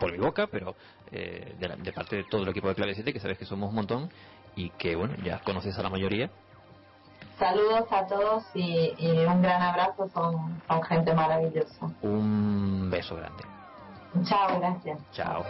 por 0.00 0.12
mi 0.12 0.18
boca, 0.18 0.46
pero 0.46 0.74
eh, 1.10 1.54
de, 1.58 1.68
la- 1.68 1.76
de 1.76 1.92
parte 1.92 2.16
de 2.16 2.24
todo 2.24 2.42
el 2.42 2.48
equipo 2.48 2.68
de 2.68 2.74
Clave 2.74 2.94
7, 2.94 3.12
que 3.12 3.20
sabes 3.20 3.38
que 3.38 3.44
somos 3.44 3.68
un 3.68 3.74
montón 3.76 4.10
y 4.56 4.70
que, 4.70 4.96
bueno, 4.96 5.14
ya 5.22 5.40
conoces 5.40 5.78
a 5.78 5.82
la 5.82 5.90
mayoría. 5.90 6.30
Saludos 7.38 7.86
a 7.90 8.06
todos 8.06 8.44
y, 8.54 8.94
y 8.98 9.24
un 9.26 9.42
gran 9.42 9.60
abrazo. 9.62 10.08
Son, 10.12 10.62
son 10.68 10.82
gente 10.84 11.14
maravillosa. 11.14 11.86
Un 12.02 12.88
beso 12.90 13.16
grande. 13.16 13.44
Chao, 14.24 14.58
gracias. 14.60 14.98
Chao. 15.12 15.44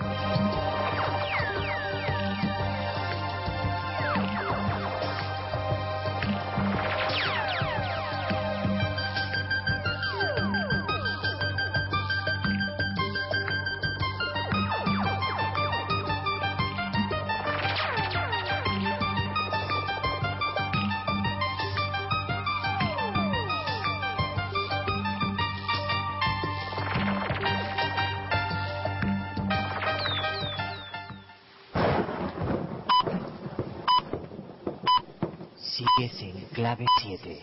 Clave 36.76 36.86
7. 37.02 37.40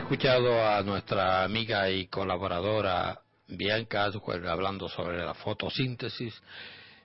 escuchado 0.04 0.68
a 0.68 0.84
nuestra 0.84 1.46
amiga 1.46 1.90
y 1.90 2.08
colaboradora 2.08 3.22
Bianca 3.48 4.12
hablando 4.50 4.90
sobre 4.90 5.24
la 5.24 5.34
fotosíntesis, 5.34 6.34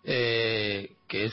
eh, 0.02 0.96
que 1.06 1.26
es 1.26 1.32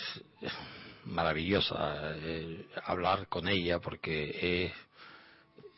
maravillosa 1.05 2.13
eh, 2.17 2.67
hablar 2.83 3.27
con 3.29 3.47
ella 3.47 3.79
porque 3.79 4.67
es, 4.67 4.73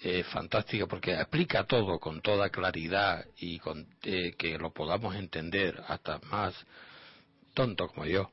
es 0.01 0.27
fantástica, 0.27 0.87
porque 0.87 1.13
explica 1.13 1.63
todo 1.63 1.99
con 1.99 2.21
toda 2.21 2.49
claridad 2.49 3.25
y 3.37 3.57
con, 3.57 3.87
eh, 4.03 4.33
que 4.37 4.57
lo 4.57 4.73
podamos 4.73 5.15
entender 5.15 5.81
hasta 5.87 6.19
más 6.29 6.53
tonto 7.53 7.87
como 7.87 8.05
yo. 8.05 8.29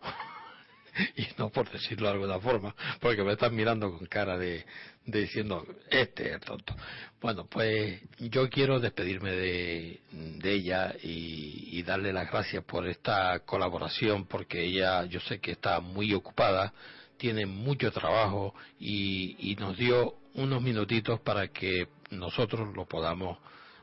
y 1.16 1.26
no 1.38 1.50
por 1.50 1.70
decirlo 1.70 2.08
de 2.08 2.14
alguna 2.14 2.38
forma, 2.40 2.74
porque 3.00 3.22
me 3.22 3.32
están 3.32 3.54
mirando 3.54 3.90
con 3.96 4.06
cara 4.06 4.36
de, 4.38 4.64
de 5.06 5.20
diciendo, 5.20 5.66
este 5.90 6.28
es 6.28 6.34
el 6.34 6.40
tonto. 6.40 6.74
Bueno, 7.20 7.46
pues 7.46 8.00
yo 8.18 8.48
quiero 8.48 8.80
despedirme 8.80 9.32
de, 9.32 10.00
de 10.12 10.52
ella 10.52 10.94
y, 11.02 11.78
y, 11.78 11.82
darle 11.82 12.12
las 12.12 12.30
gracias 12.30 12.64
por 12.64 12.86
esta 12.86 13.40
colaboración, 13.40 14.26
porque 14.26 14.62
ella, 14.64 15.04
yo 15.06 15.20
sé 15.20 15.40
que 15.40 15.52
está 15.52 15.80
muy 15.80 16.12
ocupada, 16.14 16.72
tiene 17.16 17.46
mucho 17.46 17.90
trabajo 17.90 18.54
y, 18.78 19.50
y 19.50 19.56
nos 19.56 19.76
dio 19.76 20.16
unos 20.34 20.62
minutitos 20.62 21.20
para 21.20 21.48
que 21.48 21.88
nosotros 22.10 22.74
lo 22.74 22.86
podamos 22.86 23.38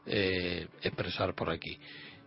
eh, 0.06 0.68
expresar 0.82 1.34
por 1.36 1.50
aquí. 1.50 1.80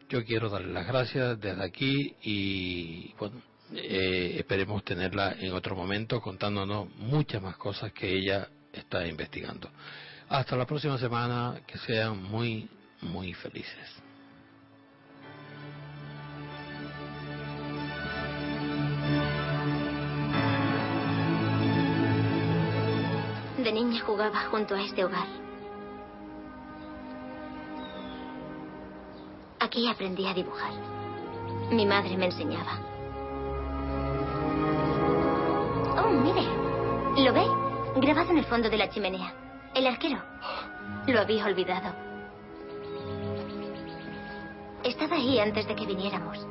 Yo 0.09 0.24
quiero 0.24 0.48
darle 0.48 0.73
las 0.73 0.86
gracias 0.86 1.40
desde 1.40 1.65
aquí 1.65 2.15
y, 2.23 3.15
bueno, 3.19 3.40
eh, 3.72 4.36
esperemos 4.38 4.84
tenerla 4.84 5.36
en 5.38 5.52
otro 5.52 5.74
momento 5.74 6.20
contándonos 6.20 6.88
muchas 6.96 7.42
más 7.42 7.56
cosas 7.56 7.92
que 7.92 8.08
ella 8.08 8.48
está 8.72 9.06
investigando. 9.06 9.70
Hasta 10.28 10.56
la 10.56 10.66
próxima 10.66 10.98
semana, 10.98 11.60
que 11.66 11.78
sean 11.78 12.22
muy, 12.22 12.68
muy 13.02 13.32
felices. 13.34 14.02
De 23.58 23.72
niña 23.72 24.00
jugaba 24.00 24.44
junto 24.50 24.74
a 24.74 24.82
este 24.82 25.04
hogar. 25.04 25.26
Aquí 29.58 29.88
aprendí 29.88 30.26
a 30.26 30.34
dibujar. 30.34 30.72
Mi 31.70 31.86
madre 31.86 32.16
me 32.18 32.26
enseñaba. 32.26 32.93
Oh, 35.96 36.08
mire. 36.10 36.42
¿Lo 37.24 37.32
ve? 37.32 37.46
Grabado 38.00 38.30
en 38.30 38.38
el 38.38 38.44
fondo 38.44 38.68
de 38.68 38.76
la 38.76 38.88
chimenea. 38.88 39.32
El 39.74 39.86
arquero. 39.86 40.18
Lo 41.06 41.20
había 41.20 41.46
olvidado. 41.46 41.94
Estaba 44.82 45.16
ahí 45.16 45.38
antes 45.38 45.66
de 45.66 45.74
que 45.74 45.86
viniéramos. 45.86 46.46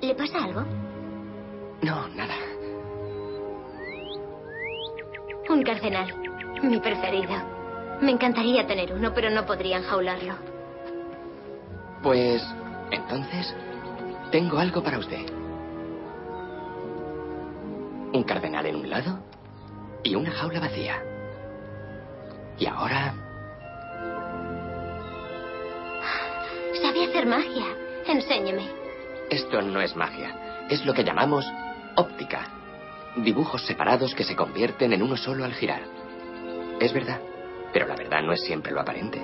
¿Le 0.00 0.14
pasa 0.14 0.44
algo? 0.44 0.62
No, 1.82 2.08
nada. 2.08 2.34
Un 5.48 5.62
cardenal. 5.62 6.14
Mi 6.62 6.78
preferido. 6.80 7.32
Me 8.00 8.10
encantaría 8.12 8.66
tener 8.66 8.92
uno, 8.92 9.12
pero 9.14 9.30
no 9.30 9.46
podría 9.46 9.78
enjaularlo. 9.78 10.34
Pues, 12.02 12.42
entonces, 12.90 13.54
tengo 14.30 14.58
algo 14.58 14.82
para 14.82 14.98
usted. 14.98 15.43
Un 18.14 18.22
cardenal 18.22 18.64
en 18.64 18.76
un 18.76 18.88
lado 18.88 19.18
y 20.04 20.14
una 20.14 20.30
jaula 20.30 20.60
vacía. 20.60 21.02
Y 22.56 22.64
ahora... 22.66 23.12
Sabe 26.80 27.06
hacer 27.06 27.26
magia. 27.26 27.66
Enséñeme. 28.06 28.68
Esto 29.30 29.60
no 29.62 29.80
es 29.80 29.96
magia. 29.96 30.66
Es 30.70 30.86
lo 30.86 30.94
que 30.94 31.02
llamamos 31.02 31.44
óptica. 31.96 32.46
Dibujos 33.16 33.66
separados 33.66 34.14
que 34.14 34.22
se 34.22 34.36
convierten 34.36 34.92
en 34.92 35.02
uno 35.02 35.16
solo 35.16 35.44
al 35.44 35.54
girar. 35.54 35.82
Es 36.78 36.92
verdad, 36.92 37.20
pero 37.72 37.88
la 37.88 37.96
verdad 37.96 38.22
no 38.22 38.32
es 38.32 38.44
siempre 38.44 38.70
lo 38.70 38.80
aparente. 38.80 39.20